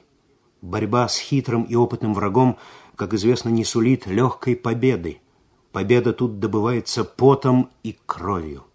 Борьба 0.61 1.07
с 1.07 1.17
хитрым 1.17 1.63
и 1.63 1.75
опытным 1.75 2.13
врагом, 2.13 2.57
как 2.95 3.13
известно, 3.13 3.49
не 3.49 3.63
сулит 3.63 4.07
легкой 4.07 4.55
победы. 4.55 5.21
Победа 5.71 6.13
тут 6.13 6.39
добывается 6.39 7.03
потом 7.03 7.69
и 7.83 7.97
кровью. 8.05 8.65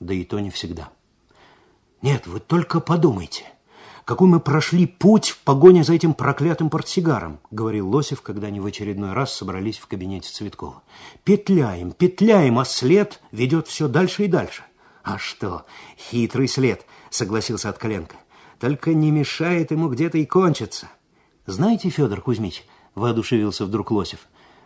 Да 0.00 0.12
и 0.12 0.24
то 0.24 0.40
не 0.40 0.50
всегда. 0.50 0.90
Нет, 2.02 2.26
вы 2.26 2.40
только 2.40 2.80
подумайте, 2.80 3.44
какой 4.04 4.28
мы 4.28 4.38
прошли 4.38 4.86
путь 4.86 5.30
в 5.30 5.38
погоне 5.38 5.82
за 5.82 5.94
этим 5.94 6.12
проклятым 6.12 6.68
портсигаром, 6.68 7.40
говорил 7.50 7.88
Лосев, 7.88 8.20
когда 8.20 8.48
они 8.48 8.60
в 8.60 8.66
очередной 8.66 9.14
раз 9.14 9.32
собрались 9.32 9.78
в 9.78 9.86
кабинете 9.86 10.28
Цветкова. 10.30 10.82
Петляем, 11.24 11.92
петляем, 11.92 12.58
а 12.58 12.66
след 12.66 13.20
ведет 13.32 13.68
все 13.68 13.88
дальше 13.88 14.24
и 14.24 14.28
дальше. 14.28 14.64
«А 15.04 15.18
что, 15.18 15.66
хитрый 15.98 16.48
след»,— 16.48 16.84
согласился 17.10 17.68
Откаленко. 17.68 18.16
«Только 18.58 18.94
не 18.94 19.10
мешает 19.10 19.70
ему 19.70 19.90
где-то 19.90 20.16
и 20.16 20.24
кончиться. 20.24 20.88
Знаете, 21.44 21.90
Федор 21.90 22.22
Кузьмич, 22.22 22.64
воодушевился 22.94 23.66
вдруг 23.66 23.90
Лосев, 23.90 24.20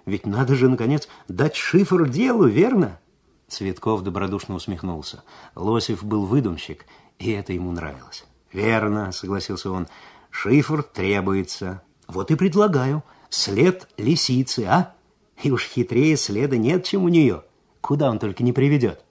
ведь 0.07 0.27
надо 0.27 0.55
же, 0.55 0.69
наконец, 0.69 1.09
дать 1.27 1.57
шифр 1.57 2.09
делу, 2.09 2.47
верно? 2.47 3.01
Цветков 3.49 4.03
добродушно 4.03 4.55
усмехнулся. 4.55 5.25
Лосев 5.57 6.05
был 6.05 6.25
выдумщик, 6.25 6.87
и 7.19 7.33
это 7.33 7.53
ему 7.53 7.73
нравилось. 7.73 8.25
«Верно»,— 8.53 9.11
согласился 9.13 9.71
он,— 9.71 9.89
«шифр 10.31 10.83
требуется. 10.83 11.83
Вот 12.07 12.31
и 12.31 12.37
предлагаю. 12.37 13.03
След 13.29 13.89
лисицы, 13.99 14.65
а? 14.67 14.95
И 15.43 15.51
уж 15.51 15.65
хитрее 15.67 16.17
следа 16.17 16.57
нет, 16.57 16.85
чем 16.85 17.05
у 17.05 17.09
нее. 17.09 17.43
Куда 17.81 18.09
он 18.09 18.19
только 18.19 18.45
не 18.45 18.53
приведет». 18.53 19.05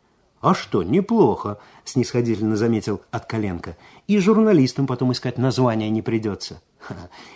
«А 0.47 0.53
что, 0.55 0.81
неплохо»,— 0.81 1.59
снисходительно 1.83 2.55
заметил 2.55 3.01
Откаленко. 3.11 3.75
«И 4.07 4.17
журналистам 4.17 4.87
потом 4.87 5.11
искать 5.11 5.37
названия 5.37 5.89
не 5.89 6.01
придется». 6.01 6.61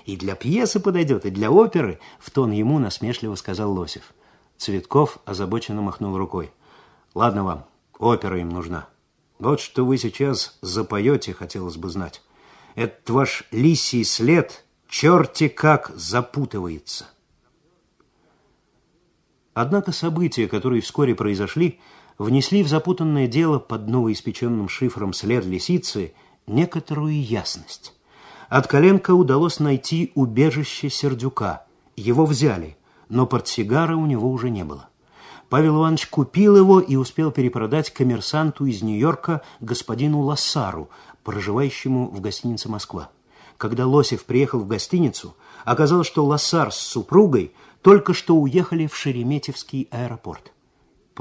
«И 0.05 0.15
для 0.15 0.33
пьесы 0.33 0.79
подойдет, 0.79 1.25
и 1.25 1.29
для 1.29 1.51
оперы»,— 1.51 1.99
в 2.19 2.31
тон 2.31 2.51
ему 2.51 2.79
насмешливо 2.79 3.35
сказал 3.35 3.73
Лосев. 3.73 4.13
Цветков 4.55 5.17
озабоченно 5.25 5.81
махнул 5.81 6.17
рукой. 6.17 6.51
«Ладно 7.13 7.43
вам, 7.43 7.65
опера 7.99 8.39
им 8.39 8.47
нужна. 8.47 8.87
Вот 9.39 9.59
что 9.59 9.85
вы 9.85 9.97
сейчас 9.97 10.57
запоете, 10.61 11.33
хотелось 11.33 11.75
бы 11.75 11.89
знать. 11.89 12.21
Этот 12.75 13.09
ваш 13.09 13.43
лисий 13.51 14.05
след 14.05 14.63
черти 14.87 15.49
как 15.49 15.91
запутывается». 15.95 17.07
Однако 19.53 19.91
события, 19.91 20.47
которые 20.47 20.81
вскоре 20.81 21.13
произошли, 21.13 21.81
внесли 22.21 22.61
в 22.61 22.67
запутанное 22.67 23.27
дело 23.27 23.57
под 23.57 23.87
новоиспеченным 23.87 24.69
шифром 24.69 25.11
след 25.11 25.43
лисицы 25.43 26.13
некоторую 26.45 27.19
ясность. 27.19 27.95
От 28.47 28.67
Коленко 28.67 29.11
удалось 29.15 29.59
найти 29.59 30.11
убежище 30.13 30.89
Сердюка. 30.89 31.65
Его 31.95 32.27
взяли, 32.27 32.77
но 33.09 33.25
портсигара 33.25 33.95
у 33.95 34.05
него 34.05 34.29
уже 34.29 34.51
не 34.51 34.63
было. 34.63 34.87
Павел 35.49 35.77
Иванович 35.77 36.07
купил 36.07 36.55
его 36.55 36.79
и 36.79 36.95
успел 36.95 37.31
перепродать 37.31 37.89
коммерсанту 37.91 38.67
из 38.67 38.83
Нью-Йорка 38.83 39.41
господину 39.59 40.21
Лассару, 40.21 40.89
проживающему 41.23 42.07
в 42.09 42.21
гостинице 42.21 42.69
«Москва». 42.69 43.09
Когда 43.57 43.87
Лосев 43.87 44.25
приехал 44.25 44.59
в 44.59 44.67
гостиницу, 44.67 45.35
оказалось, 45.65 46.07
что 46.07 46.23
Лассар 46.23 46.71
с 46.71 46.77
супругой 46.77 47.51
только 47.81 48.13
что 48.13 48.35
уехали 48.35 48.85
в 48.85 48.95
Шереметьевский 48.95 49.87
аэропорт. 49.91 50.51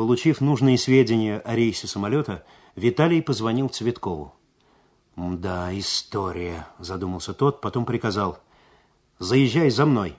Получив 0.00 0.40
нужные 0.40 0.78
сведения 0.78 1.40
о 1.40 1.54
рейсе 1.54 1.86
самолета, 1.86 2.42
Виталий 2.74 3.20
позвонил 3.20 3.68
Цветкову. 3.68 4.34
«Да, 5.14 5.78
история»,– 5.78 6.66
задумался 6.78 7.34
тот, 7.34 7.60
потом 7.60 7.84
приказал. 7.84 8.38
«Заезжай 9.18 9.68
за 9.68 9.84
мной. 9.84 10.16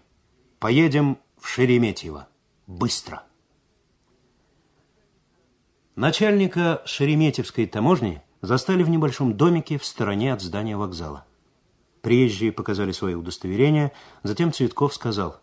Поедем 0.60 1.18
в 1.40 1.48
Шереметьево. 1.48 2.28
Быстро». 2.68 3.24
Начальника 5.96 6.84
Шереметьевской 6.86 7.66
таможни 7.66 8.22
застали 8.42 8.84
в 8.84 8.90
небольшом 8.92 9.36
домике 9.36 9.80
в 9.80 9.86
стороне 9.86 10.32
от 10.32 10.44
здания 10.44 10.78
вокзала. 10.78 11.26
Приезжие 12.02 12.52
показали 12.52 12.92
свои 12.92 13.16
удостоверения, 13.16 13.94
затем 14.22 14.54
Цветков 14.54 14.94
сказал, 14.94 15.42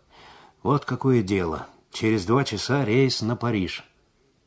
«Вот 0.63 0.85
какое 0.85 1.23
дело. 1.23 1.67
Через 1.91 2.25
два 2.25 2.45
часа 2.45 2.85
рейс 2.85 3.21
на 3.21 3.35
Париж. 3.35 3.83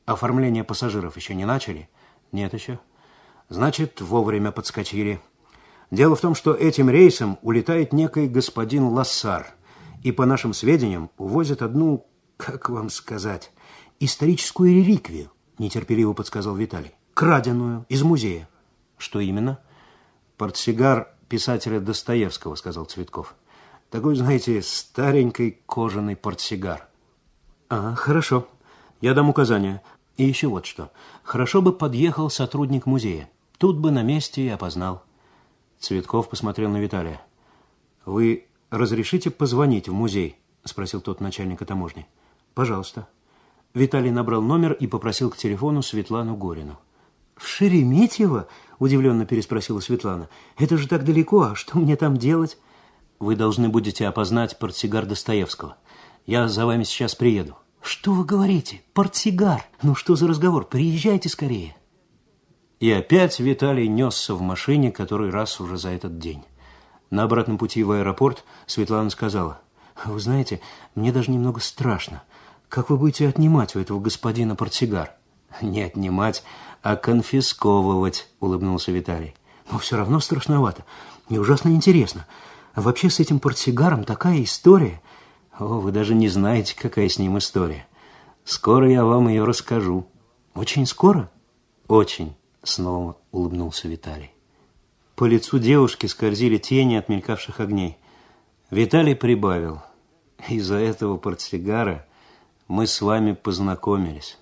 Оформление 0.04 0.64
пассажиров 0.64 1.16
еще 1.16 1.34
не 1.34 1.44
начали? 1.44 1.88
Нет 2.32 2.54
еще. 2.54 2.78
Значит, 3.48 4.00
вовремя 4.00 4.50
подскочили. 4.50 5.20
Дело 5.90 6.16
в 6.16 6.20
том, 6.20 6.34
что 6.34 6.54
этим 6.54 6.88
рейсом 6.88 7.38
улетает 7.42 7.92
некий 7.92 8.26
господин 8.26 8.84
Лассар. 8.84 9.54
И, 10.02 10.10
по 10.10 10.26
нашим 10.26 10.54
сведениям, 10.54 11.10
увозит 11.18 11.62
одну, 11.62 12.06
как 12.36 12.70
вам 12.70 12.90
сказать, 12.90 13.52
историческую 14.00 14.74
реликвию, 14.74 15.30
нетерпеливо 15.58 16.12
подсказал 16.12 16.56
Виталий. 16.56 16.92
Краденую 17.14 17.84
из 17.88 18.02
музея. 18.02 18.48
Что 18.96 19.20
именно? 19.20 19.60
Портсигар 20.38 21.14
писателя 21.28 21.78
Достоевского, 21.78 22.54
сказал 22.56 22.86
Цветков. 22.86 23.34
Такой, 23.90 24.16
знаете, 24.16 24.62
старенький 24.62 25.58
кожаный 25.66 26.16
портсигар. 26.16 26.88
А, 27.68 27.94
хорошо. 27.94 28.48
Я 29.02 29.14
дам 29.14 29.28
указания. 29.28 29.82
И 30.16 30.24
еще 30.24 30.46
вот 30.46 30.64
что. 30.64 30.90
Хорошо 31.24 31.60
бы 31.60 31.72
подъехал 31.72 32.30
сотрудник 32.30 32.86
музея. 32.86 33.28
Тут 33.58 33.76
бы 33.76 33.90
на 33.90 34.02
месте 34.02 34.42
и 34.42 34.48
опознал. 34.48 35.02
Цветков 35.80 36.28
посмотрел 36.28 36.70
на 36.70 36.76
Виталия. 36.78 37.20
«Вы 38.06 38.46
разрешите 38.70 39.30
позвонить 39.30 39.88
в 39.88 39.92
музей?» 39.92 40.36
Спросил 40.64 41.00
тот 41.00 41.20
начальника 41.20 41.64
таможни. 41.64 42.06
«Пожалуйста». 42.54 43.08
Виталий 43.74 44.12
набрал 44.12 44.40
номер 44.40 44.72
и 44.72 44.86
попросил 44.86 45.30
к 45.30 45.36
телефону 45.36 45.82
Светлану 45.82 46.36
Горину. 46.36 46.78
«В 47.36 47.48
Шереметьево?»– 47.48 48.46
удивленно 48.78 49.26
переспросила 49.26 49.80
Светлана. 49.80 50.28
«Это 50.58 50.76
же 50.76 50.86
так 50.86 51.04
далеко, 51.04 51.42
а 51.42 51.54
что 51.56 51.78
мне 51.78 51.96
там 51.96 52.16
делать?» 52.16 52.56
«Вы 53.18 53.34
должны 53.34 53.68
будете 53.68 54.06
опознать 54.06 54.58
портсигар 54.60 55.06
Достоевского. 55.06 55.76
Я 56.24 56.46
за 56.48 56.66
вами 56.66 56.84
сейчас 56.84 57.16
приеду». 57.16 57.56
«Что 57.82 58.12
вы 58.12 58.24
говорите? 58.24 58.80
Портсигар? 58.94 59.64
Ну 59.82 59.96
что 59.96 60.14
за 60.14 60.28
разговор? 60.28 60.64
Приезжайте 60.64 61.28
скорее!» 61.28 61.76
И 62.78 62.90
опять 62.90 63.40
Виталий 63.40 63.88
несся 63.88 64.34
в 64.34 64.40
машине, 64.40 64.92
который 64.92 65.30
раз 65.30 65.60
уже 65.60 65.76
за 65.76 65.90
этот 65.90 66.18
день. 66.18 66.44
На 67.10 67.24
обратном 67.24 67.58
пути 67.58 67.82
в 67.82 67.90
аэропорт 67.90 68.44
Светлана 68.66 69.10
сказала, 69.10 69.60
«Вы 70.04 70.18
знаете, 70.20 70.60
мне 70.94 71.12
даже 71.12 71.30
немного 71.32 71.60
страшно. 71.60 72.22
Как 72.68 72.88
вы 72.88 72.96
будете 72.96 73.28
отнимать 73.28 73.74
у 73.74 73.80
этого 73.80 73.98
господина 73.98 74.54
портсигар?» 74.54 75.12
«Не 75.60 75.82
отнимать, 75.82 76.44
а 76.82 76.96
конфисковывать»,— 76.96 78.28
улыбнулся 78.40 78.92
Виталий. 78.92 79.34
«Но 79.70 79.78
все 79.78 79.96
равно 79.96 80.20
страшновато. 80.20 80.84
Мне 81.28 81.40
ужасно 81.40 81.70
интересно. 81.70 82.26
Вообще 82.74 83.10
с 83.10 83.18
этим 83.18 83.40
портсигаром 83.40 84.04
такая 84.04 84.42
история...» 84.44 85.02
О, 85.58 85.80
вы 85.80 85.92
даже 85.92 86.14
не 86.14 86.28
знаете, 86.28 86.74
какая 86.76 87.08
с 87.08 87.18
ним 87.18 87.38
история. 87.38 87.86
Скоро 88.44 88.90
я 88.90 89.04
вам 89.04 89.28
ее 89.28 89.44
расскажу. 89.44 90.06
Очень 90.54 90.86
скоро? 90.86 91.30
Очень, 91.88 92.34
снова 92.62 93.16
улыбнулся 93.30 93.88
Виталий. 93.88 94.32
По 95.14 95.24
лицу 95.24 95.58
девушки 95.58 96.06
скользили 96.06 96.56
тени 96.58 96.96
от 96.96 97.08
мелькавших 97.08 97.60
огней. 97.60 97.98
Виталий 98.70 99.14
прибавил. 99.14 99.82
Из-за 100.48 100.76
этого 100.76 101.18
портсигара 101.18 102.06
мы 102.66 102.86
с 102.86 103.00
вами 103.00 103.32
познакомились. 103.32 104.38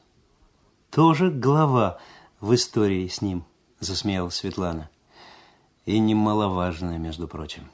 Тоже 0.91 1.31
глава 1.31 1.99
в 2.41 2.55
истории 2.55 3.07
с 3.09 3.20
ним, 3.20 3.45
засмеялась 3.81 4.37
Светлана. 4.37 4.89
И 5.87 5.99
немаловажная, 5.99 6.99
между 6.99 7.27
прочим. 7.27 7.65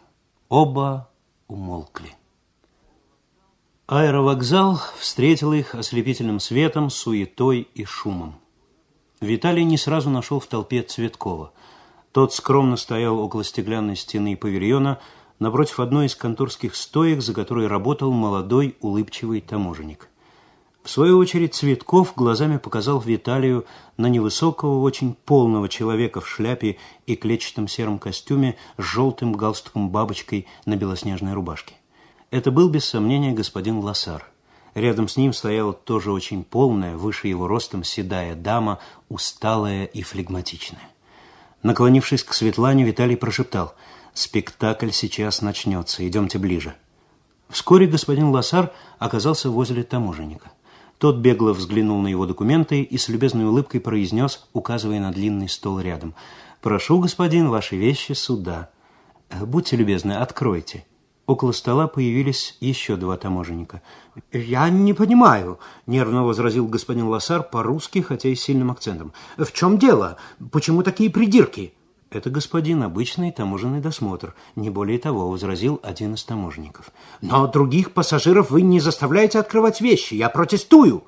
Оба 0.48 1.10
умолкли. 1.48 2.14
Аэровокзал 3.88 4.80
встретил 4.98 5.52
их 5.52 5.76
ослепительным 5.76 6.40
светом, 6.40 6.90
суетой 6.90 7.68
и 7.72 7.84
шумом. 7.84 8.34
Виталий 9.20 9.62
не 9.62 9.78
сразу 9.78 10.10
нашел 10.10 10.40
в 10.40 10.46
толпе 10.48 10.82
Цветкова. 10.82 11.52
Тот 12.10 12.34
скромно 12.34 12.76
стоял 12.76 13.16
около 13.20 13.44
стеклянной 13.44 13.94
стены 13.94 14.36
павильона 14.36 14.98
напротив 15.38 15.78
одной 15.78 16.06
из 16.06 16.16
конторских 16.16 16.74
стоек, 16.74 17.22
за 17.22 17.32
которой 17.32 17.68
работал 17.68 18.10
молодой 18.10 18.76
улыбчивый 18.80 19.40
таможенник. 19.40 20.08
В 20.82 20.90
свою 20.90 21.16
очередь 21.18 21.54
Цветков 21.54 22.12
глазами 22.16 22.56
показал 22.56 22.98
Виталию 22.98 23.66
на 23.96 24.08
невысокого, 24.08 24.80
очень 24.80 25.14
полного 25.14 25.68
человека 25.68 26.20
в 26.20 26.28
шляпе 26.28 26.78
и 27.06 27.14
клетчатом 27.14 27.68
сером 27.68 28.00
костюме 28.00 28.56
с 28.78 28.82
желтым 28.82 29.36
галстуком-бабочкой 29.36 30.46
на 30.64 30.74
белоснежной 30.74 31.34
рубашке. 31.34 31.74
Это 32.36 32.50
был, 32.50 32.68
без 32.68 32.84
сомнения, 32.84 33.32
господин 33.32 33.78
Лассар. 33.78 34.26
Рядом 34.74 35.08
с 35.08 35.16
ним 35.16 35.32
стояла 35.32 35.72
тоже 35.72 36.12
очень 36.12 36.44
полная, 36.44 36.94
выше 36.94 37.28
его 37.28 37.48
ростом 37.48 37.82
седая 37.82 38.34
дама, 38.34 38.78
усталая 39.08 39.86
и 39.86 40.02
флегматичная. 40.02 40.90
Наклонившись 41.62 42.22
к 42.22 42.34
Светлане, 42.34 42.84
Виталий 42.84 43.16
прошептал 43.16 43.74
«Спектакль 44.12 44.90
сейчас 44.90 45.40
начнется, 45.40 46.06
идемте 46.06 46.38
ближе». 46.38 46.74
Вскоре 47.48 47.86
господин 47.86 48.26
Лассар 48.26 48.70
оказался 48.98 49.48
возле 49.48 49.82
таможенника. 49.82 50.52
Тот 50.98 51.16
бегло 51.16 51.54
взглянул 51.54 52.02
на 52.02 52.08
его 52.08 52.26
документы 52.26 52.82
и 52.82 52.98
с 52.98 53.08
любезной 53.08 53.46
улыбкой 53.46 53.80
произнес, 53.80 54.46
указывая 54.52 55.00
на 55.00 55.10
длинный 55.10 55.48
стол 55.48 55.80
рядом 55.80 56.14
«Прошу, 56.60 56.98
господин, 56.98 57.48
ваши 57.48 57.76
вещи 57.76 58.12
сюда. 58.12 58.68
Будьте 59.40 59.76
любезны, 59.76 60.12
откройте». 60.12 60.84
Около 61.26 61.50
стола 61.52 61.88
появились 61.88 62.56
еще 62.60 62.96
два 62.96 63.16
таможенника. 63.16 63.82
«Я 64.32 64.68
не 64.68 64.92
понимаю»,– 64.92 65.58
нервно 65.86 66.24
возразил 66.24 66.68
господин 66.68 67.08
Лассар 67.08 67.42
по-русски, 67.42 68.00
хотя 68.00 68.28
и 68.28 68.36
с 68.36 68.42
сильным 68.42 68.70
акцентом. 68.70 69.12
«В 69.36 69.50
чем 69.52 69.78
дело? 69.78 70.18
Почему 70.52 70.82
такие 70.82 71.10
придирки?» 71.10 71.74
Это, 72.10 72.30
господин, 72.30 72.84
обычный 72.84 73.32
таможенный 73.32 73.80
досмотр. 73.80 74.34
Не 74.54 74.70
более 74.70 74.98
того, 74.98 75.28
возразил 75.28 75.80
один 75.82 76.14
из 76.14 76.22
таможенников. 76.22 76.92
Но 77.20 77.48
других 77.48 77.92
пассажиров 77.92 78.50
вы 78.50 78.62
не 78.62 78.78
заставляете 78.78 79.40
открывать 79.40 79.80
вещи. 79.80 80.14
Я 80.14 80.28
протестую. 80.28 81.02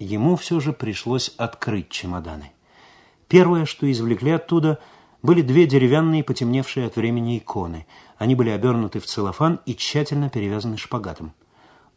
Ему 0.00 0.34
все 0.34 0.58
же 0.58 0.72
пришлось 0.72 1.32
открыть 1.38 1.90
чемоданы. 1.90 2.52
Первое, 3.28 3.66
что 3.66 3.90
извлекли 3.90 4.32
оттуда, 4.32 4.80
были 5.22 5.42
две 5.42 5.66
деревянные, 5.66 6.24
потемневшие 6.24 6.86
от 6.86 6.96
времени 6.96 7.38
иконы. 7.38 7.86
Они 8.22 8.36
были 8.36 8.50
обернуты 8.50 9.00
в 9.00 9.06
целлофан 9.06 9.58
и 9.66 9.74
тщательно 9.74 10.30
перевязаны 10.30 10.76
шпагатом. 10.76 11.34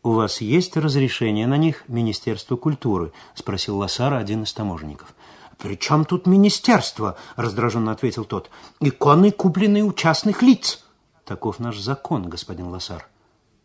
«У 0.02 0.14
вас 0.14 0.42
есть 0.42 0.76
разрешение 0.76 1.46
на 1.46 1.56
них 1.56 1.84
Министерства 1.88 2.56
культуры?»– 2.56 3.14
спросил 3.36 3.78
Лосара 3.78 4.18
один 4.18 4.42
из 4.42 4.52
таможенников. 4.52 5.14
«При 5.60 5.78
чем 5.78 6.04
тут 6.04 6.26
министерство?»– 6.26 7.16
раздраженно 7.36 7.92
ответил 7.92 8.26
тот. 8.26 8.50
«Иконы, 8.80 9.30
купленные 9.30 9.84
у 9.84 9.94
частных 9.94 10.42
лиц». 10.42 10.84
«Таков 11.26 11.60
наш 11.60 11.78
закон, 11.78 12.28
господин 12.28 12.70
Лосар». 12.70 13.08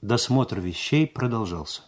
Досмотр 0.02 0.60
вещей 0.60 1.06
продолжался. 1.06 1.80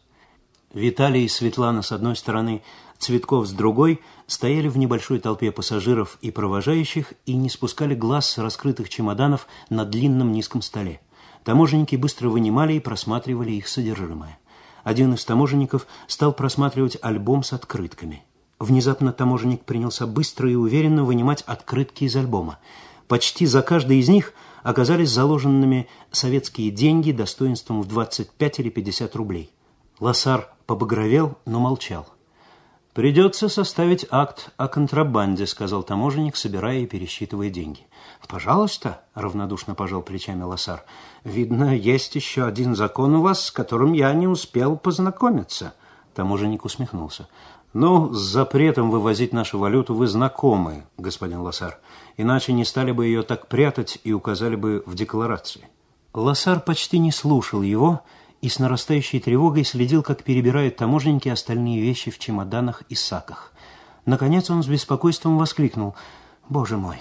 Виталий 0.72 1.26
и 1.26 1.28
Светлана 1.28 1.82
с 1.82 1.92
одной 1.92 2.16
стороны, 2.16 2.62
Цветков 3.02 3.48
с 3.48 3.50
другой 3.50 4.00
стояли 4.28 4.68
в 4.68 4.78
небольшой 4.78 5.18
толпе 5.18 5.50
пассажиров 5.50 6.18
и 6.20 6.30
провожающих 6.30 7.14
и 7.26 7.34
не 7.34 7.50
спускали 7.50 7.96
глаз 7.96 8.30
с 8.30 8.38
раскрытых 8.38 8.88
чемоданов 8.88 9.48
на 9.70 9.84
длинном 9.84 10.30
низком 10.30 10.62
столе. 10.62 11.00
Таможенники 11.42 11.96
быстро 11.96 12.28
вынимали 12.28 12.74
и 12.74 12.78
просматривали 12.78 13.50
их 13.50 13.66
содержимое. 13.66 14.38
Один 14.84 15.14
из 15.14 15.24
таможенников 15.24 15.88
стал 16.06 16.32
просматривать 16.32 16.96
альбом 17.02 17.42
с 17.42 17.52
открытками. 17.52 18.22
Внезапно 18.60 19.12
таможенник 19.12 19.64
принялся 19.64 20.06
быстро 20.06 20.48
и 20.48 20.54
уверенно 20.54 21.02
вынимать 21.02 21.42
открытки 21.42 22.04
из 22.04 22.14
альбома. 22.14 22.60
Почти 23.08 23.46
за 23.46 23.62
каждой 23.62 23.98
из 23.98 24.08
них 24.08 24.32
оказались 24.62 25.10
заложенными 25.10 25.88
советские 26.12 26.70
деньги 26.70 27.10
достоинством 27.10 27.82
в 27.82 27.88
25 27.88 28.60
или 28.60 28.70
50 28.70 29.16
рублей. 29.16 29.50
Лосар 29.98 30.54
побагровел, 30.66 31.36
но 31.46 31.58
молчал. 31.58 32.11
«Придется 32.94 33.48
составить 33.48 34.06
акт 34.10 34.50
о 34.58 34.68
контрабанде»,— 34.68 35.46
сказал 35.46 35.82
таможенник, 35.82 36.36
собирая 36.36 36.80
и 36.80 36.86
пересчитывая 36.86 37.48
деньги. 37.48 37.86
«Пожалуйста»,— 38.28 39.00
равнодушно 39.14 39.74
пожал 39.74 40.02
плечами 40.02 40.42
Лосар. 40.42 40.84
«Видно, 41.24 41.74
есть 41.74 42.14
еще 42.16 42.44
один 42.44 42.74
закон 42.76 43.14
у 43.14 43.22
вас, 43.22 43.46
с 43.46 43.50
которым 43.50 43.94
я 43.94 44.12
не 44.12 44.28
успел 44.28 44.76
познакомиться». 44.76 45.72
Таможенник 46.14 46.66
усмехнулся. 46.66 47.28
«Ну, 47.72 48.12
с 48.12 48.18
запретом 48.18 48.90
вывозить 48.90 49.32
нашу 49.32 49.58
валюту 49.58 49.94
вы 49.94 50.06
знакомы, 50.06 50.84
господин 50.98 51.40
Лосар. 51.40 51.78
Иначе 52.18 52.52
не 52.52 52.66
стали 52.66 52.92
бы 52.92 53.06
ее 53.06 53.22
так 53.22 53.46
прятать 53.46 54.00
и 54.04 54.12
указали 54.12 54.56
бы 54.56 54.82
в 54.84 54.94
декларации». 54.94 55.66
Лосар 56.12 56.60
почти 56.60 56.98
не 56.98 57.10
слушал 57.10 57.62
его,— 57.62 58.02
и 58.42 58.50
с 58.50 58.58
нарастающей 58.58 59.20
тревогой 59.20 59.64
следил, 59.64 60.02
как 60.02 60.24
перебирают 60.24 60.76
таможенники 60.76 61.30
остальные 61.30 61.80
вещи 61.80 62.10
в 62.10 62.18
чемоданах 62.18 62.82
и 62.90 62.94
саках. 62.94 63.52
Наконец 64.04 64.50
он 64.50 64.62
с 64.62 64.66
беспокойством 64.66 65.38
воскликнул. 65.38 65.94
«Боже 66.48 66.76
мой, 66.76 66.98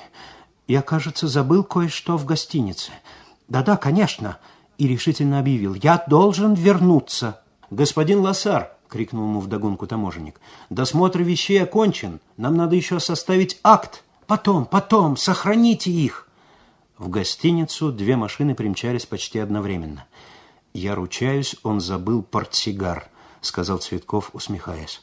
я, 0.68 0.82
кажется, 0.82 1.28
забыл 1.28 1.64
кое-что 1.64 2.16
в 2.16 2.26
гостинице». 2.26 2.92
«Да-да, 3.50 3.76
конечно», 3.76 4.38
и 4.82 4.88
решительно 4.88 5.38
объявил. 5.38 5.76
«Я 5.76 6.04
должен 6.08 6.54
вернуться». 6.54 7.42
«Господин 7.70 8.20
Лосар!»— 8.22 8.72
крикнул 8.88 9.26
ему 9.26 9.40
вдогонку 9.40 9.86
таможенник. 9.86 10.42
«Досмотр 10.72 11.22
вещей 11.22 11.62
окончен. 11.62 12.20
Нам 12.38 12.56
надо 12.56 12.76
еще 12.76 13.00
составить 13.00 13.60
акт. 13.64 14.04
Потом, 14.26 14.66
потом, 14.66 15.18
сохраните 15.18 15.92
их». 15.92 16.28
В 16.98 17.10
гостиницу 17.10 17.92
две 17.92 18.16
машины 18.16 18.56
примчались 18.56 19.06
почти 19.06 19.38
одновременно. 19.38 20.06
«Я 20.74 20.96
ручаюсь, 20.96 21.56
он 21.64 21.82
забыл 21.82 22.24
портсигар»,— 22.24 23.10
сказал 23.42 23.80
Цветков, 23.80 24.30
усмехаясь. 24.34 25.02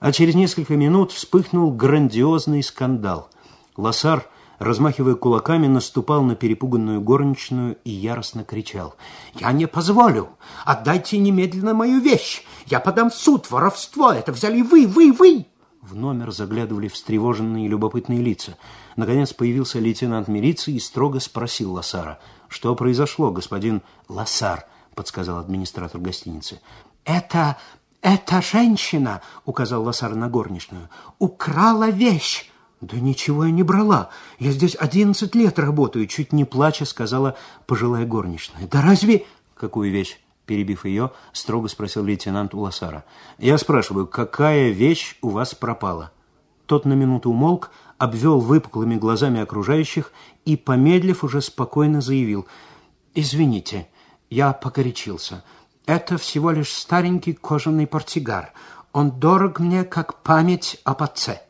А 0.00 0.12
через 0.12 0.34
несколько 0.34 0.76
минут 0.76 1.12
вспыхнул 1.12 1.70
грандиозный 1.70 2.62
скандал. 2.62 3.30
Лосар, 3.76 4.28
размахивая 4.58 5.14
кулаками, 5.14 5.68
наступал 5.68 6.22
на 6.22 6.34
перепуганную 6.34 7.00
горничную 7.00 7.78
и 7.84 7.90
яростно 7.90 8.44
кричал. 8.44 8.96
«Я 9.34 9.52
не 9.52 9.66
позволю! 9.66 10.30
Отдайте 10.64 11.18
немедленно 11.18 11.72
мою 11.72 12.00
вещь! 12.00 12.42
Я 12.66 12.80
подам 12.80 13.10
в 13.10 13.14
суд! 13.14 13.50
Воровство! 13.50 14.10
Это 14.12 14.32
взяли 14.32 14.60
вы, 14.62 14.86
вы, 14.86 15.12
вы!» 15.12 15.46
В 15.82 15.94
номер 15.94 16.32
заглядывали 16.32 16.88
встревоженные 16.88 17.66
и 17.66 17.68
любопытные 17.68 18.20
лица. 18.20 18.58
Наконец 18.96 19.32
появился 19.32 19.78
лейтенант 19.78 20.26
милиции 20.26 20.74
и 20.74 20.80
строго 20.80 21.20
спросил 21.20 21.74
Лосара. 21.74 22.18
«Что 22.48 22.74
произошло, 22.74 23.30
господин 23.30 23.82
Лосар?» 24.08 24.66
Подсказал 24.96 25.38
администратор 25.38 26.00
гостиницы. 26.00 26.60
«Это... 27.04 27.56
эта 28.02 28.42
женщина,— 28.42 29.20
указал 29.44 29.84
Лосар 29.84 30.16
на 30.16 30.28
горничную,— 30.28 30.88
украла 31.20 31.90
вещь!» 31.90 32.50
«Да 32.80 32.98
ничего 32.98 33.44
я 33.44 33.52
не 33.52 33.62
брала. 33.62 34.10
Я 34.38 34.52
здесь 34.52 34.76
одиннадцать 34.78 35.34
лет 35.34 35.58
работаю»,— 35.58 36.06
чуть 36.08 36.32
не 36.32 36.44
плача 36.44 36.84
сказала 36.84 37.36
пожилая 37.66 38.04
горничная. 38.04 38.66
«Да 38.66 38.82
разве...» 38.82 39.24
«Какую 39.54 39.90
вещь?» 39.90 40.20
Перебив 40.44 40.84
ее, 40.84 41.10
строго 41.32 41.68
спросил 41.68 42.04
лейтенант 42.04 42.54
у 42.54 42.60
Лосара. 42.60 43.04
«Я 43.38 43.58
спрашиваю, 43.58 44.06
какая 44.06 44.70
вещь 44.70 45.16
у 45.22 45.30
вас 45.30 45.54
пропала?» 45.54 46.12
Тот 46.66 46.84
на 46.84 46.92
минуту 46.92 47.30
умолк, 47.30 47.70
обвел 47.98 48.40
выпуклыми 48.40 48.96
глазами 48.96 49.40
окружающих 49.40 50.12
и, 50.44 50.56
помедлив, 50.56 51.24
уже 51.24 51.40
спокойно 51.40 52.00
заявил. 52.00 52.46
«Извините, 53.14 53.88
я 54.30 54.52
погорячился. 54.52 55.44
Это 55.86 56.18
всего 56.18 56.50
лишь 56.50 56.72
старенький 56.72 57.32
кожаный 57.32 57.86
портсигар. 57.86 58.52
Он 58.92 59.20
дорог 59.20 59.60
мне, 59.60 59.84
как 59.84 60.22
память 60.22 60.80
об 60.84 61.02
отце. 61.02 61.42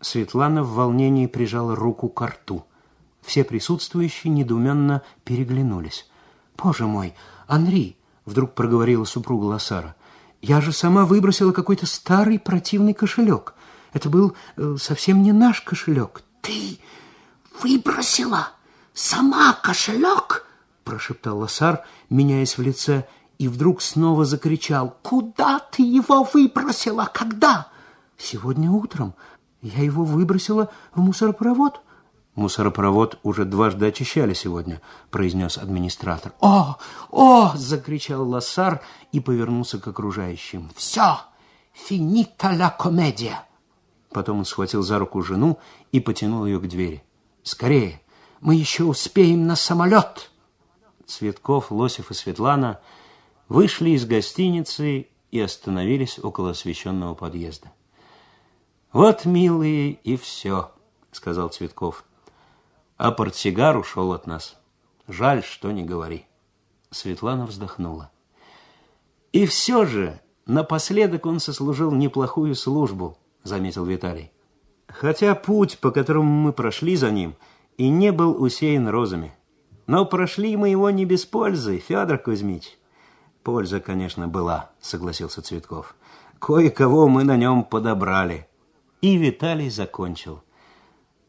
Светлана 0.00 0.62
в 0.62 0.72
волнении 0.72 1.26
прижала 1.26 1.74
руку 1.74 2.08
к 2.08 2.26
рту. 2.26 2.64
Все 3.22 3.44
присутствующие 3.44 4.32
недоуменно 4.32 5.02
переглянулись. 5.24 6.08
«Боже 6.56 6.86
мой, 6.86 7.14
Анри!»— 7.46 7.96
вдруг 8.24 8.54
проговорила 8.54 9.04
супруга 9.04 9.44
Лосара. 9.44 9.94
«Я 10.42 10.60
же 10.60 10.72
сама 10.72 11.04
выбросила 11.04 11.52
какой-то 11.52 11.86
старый 11.86 12.38
противный 12.38 12.94
кошелек. 12.94 13.54
Это 13.92 14.08
был 14.08 14.34
э, 14.56 14.76
совсем 14.78 15.22
не 15.22 15.32
наш 15.32 15.60
кошелек». 15.60 16.22
«Ты 16.40 16.78
выбросила 17.62 18.48
сама 18.94 19.52
кошелек?» 19.52 20.49
Прошептал 20.84 21.38
Лосар, 21.38 21.84
меняясь 22.08 22.58
в 22.58 22.62
лице, 22.62 23.06
и 23.38 23.48
вдруг 23.48 23.80
снова 23.80 24.24
закричал. 24.24 24.96
«Куда 25.02 25.58
ты 25.58 25.82
его 25.82 26.28
выбросила? 26.32 27.10
Когда?» 27.12 27.68
«Сегодня 28.18 28.70
утром. 28.70 29.14
Я 29.62 29.82
его 29.82 30.04
выбросила 30.04 30.70
в 30.94 31.00
мусоропровод». 31.00 31.80
«Мусоропровод 32.34 33.18
уже 33.22 33.44
дважды 33.44 33.86
очищали 33.86 34.34
сегодня»,— 34.34 34.80
произнес 35.10 35.58
администратор. 35.58 36.32
«О! 36.40 36.76
О!»— 37.10 37.52
закричал 37.56 38.28
Лоссар 38.28 38.82
и 39.10 39.20
повернулся 39.20 39.78
к 39.78 39.86
окружающим. 39.88 40.70
«Все! 40.76 41.20
Финита 41.72 42.50
ла 42.50 42.70
комедия!» 42.70 43.44
Потом 44.10 44.38
он 44.38 44.44
схватил 44.44 44.82
за 44.82 44.98
руку 44.98 45.22
жену 45.22 45.58
и 45.92 46.00
потянул 46.00 46.44
ее 46.46 46.60
к 46.60 46.68
двери. 46.68 47.02
«Скорее! 47.42 48.00
Мы 48.40 48.54
еще 48.54 48.84
успеем 48.84 49.46
на 49.46 49.56
самолет!» 49.56 50.29
Цветков, 51.10 51.70
Лосев 51.70 52.10
и 52.10 52.14
Светлана 52.14 52.80
вышли 53.48 53.90
из 53.90 54.06
гостиницы 54.06 55.08
и 55.30 55.40
остановились 55.40 56.18
около 56.18 56.50
освещенного 56.50 57.14
подъезда. 57.14 57.72
«Вот, 58.92 59.24
милые, 59.24 59.92
и 59.92 60.16
все»,— 60.16 60.70
сказал 61.12 61.48
Цветков. 61.48 62.04
А 62.96 63.12
портсигар 63.12 63.78
ушел 63.78 64.12
от 64.12 64.26
нас. 64.26 64.58
Жаль, 65.08 65.42
что 65.42 65.72
не 65.72 65.84
говори. 65.84 66.26
Светлана 66.90 67.46
вздохнула. 67.46 68.10
И 69.32 69.46
все 69.46 69.86
же 69.86 70.20
напоследок 70.44 71.24
он 71.24 71.40
сослужил 71.40 71.92
неплохую 71.92 72.54
службу, 72.54 73.16
заметил 73.42 73.86
Виталий. 73.86 74.30
Хотя 74.86 75.34
путь, 75.34 75.78
по 75.78 75.92
которому 75.92 76.30
мы 76.30 76.52
прошли 76.52 76.94
за 76.94 77.10
ним, 77.10 77.36
и 77.78 77.88
не 77.88 78.12
был 78.12 78.42
усеян 78.42 78.86
розами. 78.88 79.32
Но 79.90 80.06
прошли 80.06 80.56
мы 80.56 80.68
его 80.68 80.88
не 80.90 81.04
без 81.04 81.26
пользы, 81.26 81.78
Федор 81.78 82.16
Кузьмич. 82.18 82.78
Польза, 83.42 83.80
конечно, 83.80 84.28
была, 84.28 84.70
согласился 84.80 85.42
Цветков. 85.42 85.96
Кое-кого 86.38 87.08
мы 87.08 87.24
на 87.24 87.36
нем 87.36 87.64
подобрали. 87.64 88.46
И 89.00 89.16
Виталий 89.16 89.68
закончил. 89.68 90.44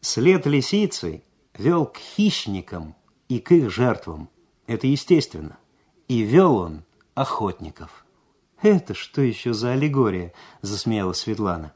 След 0.01 0.45
лисицы 0.45 1.23
вел 1.57 1.87
к 1.87 1.97
хищникам 1.97 2.93
и 3.29 3.39
к 3.39 3.51
их 3.51 3.71
жертвам. 3.71 4.29
Это 4.67 4.85
естественно. 4.85 5.57
И 6.07 6.19
вел 6.19 6.57
он 6.57 6.83
охотников. 7.15 8.05
«Это 8.61 8.93
что 8.93 9.23
еще 9.23 9.53
за 9.55 9.71
аллегория?»– 9.71 10.33
засмеялась 10.61 11.17
Светлана. 11.17 11.73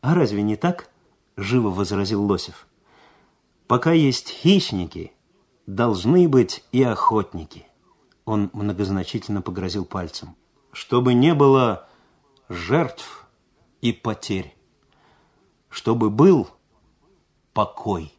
«А 0.00 0.16
разве 0.16 0.42
не 0.42 0.56
так?»– 0.56 0.90
живо 1.36 1.68
возразил 1.68 2.24
Лосев. 2.24 2.66
Пока 3.68 3.92
есть 3.92 4.30
хищники, 4.30 5.12
должны 5.68 6.26
быть 6.28 6.64
и 6.72 6.82
охотники. 6.82 7.66
Он 8.24 8.48
многозначительно 8.54 9.42
погрозил 9.42 9.84
пальцем. 9.84 10.34
Чтобы 10.72 11.12
не 11.12 11.34
было 11.34 11.86
жертв 12.48 13.26
и 13.82 13.92
потерь. 13.92 14.56
Чтобы 15.68 16.08
был 16.08 16.48
покой. 17.52 18.17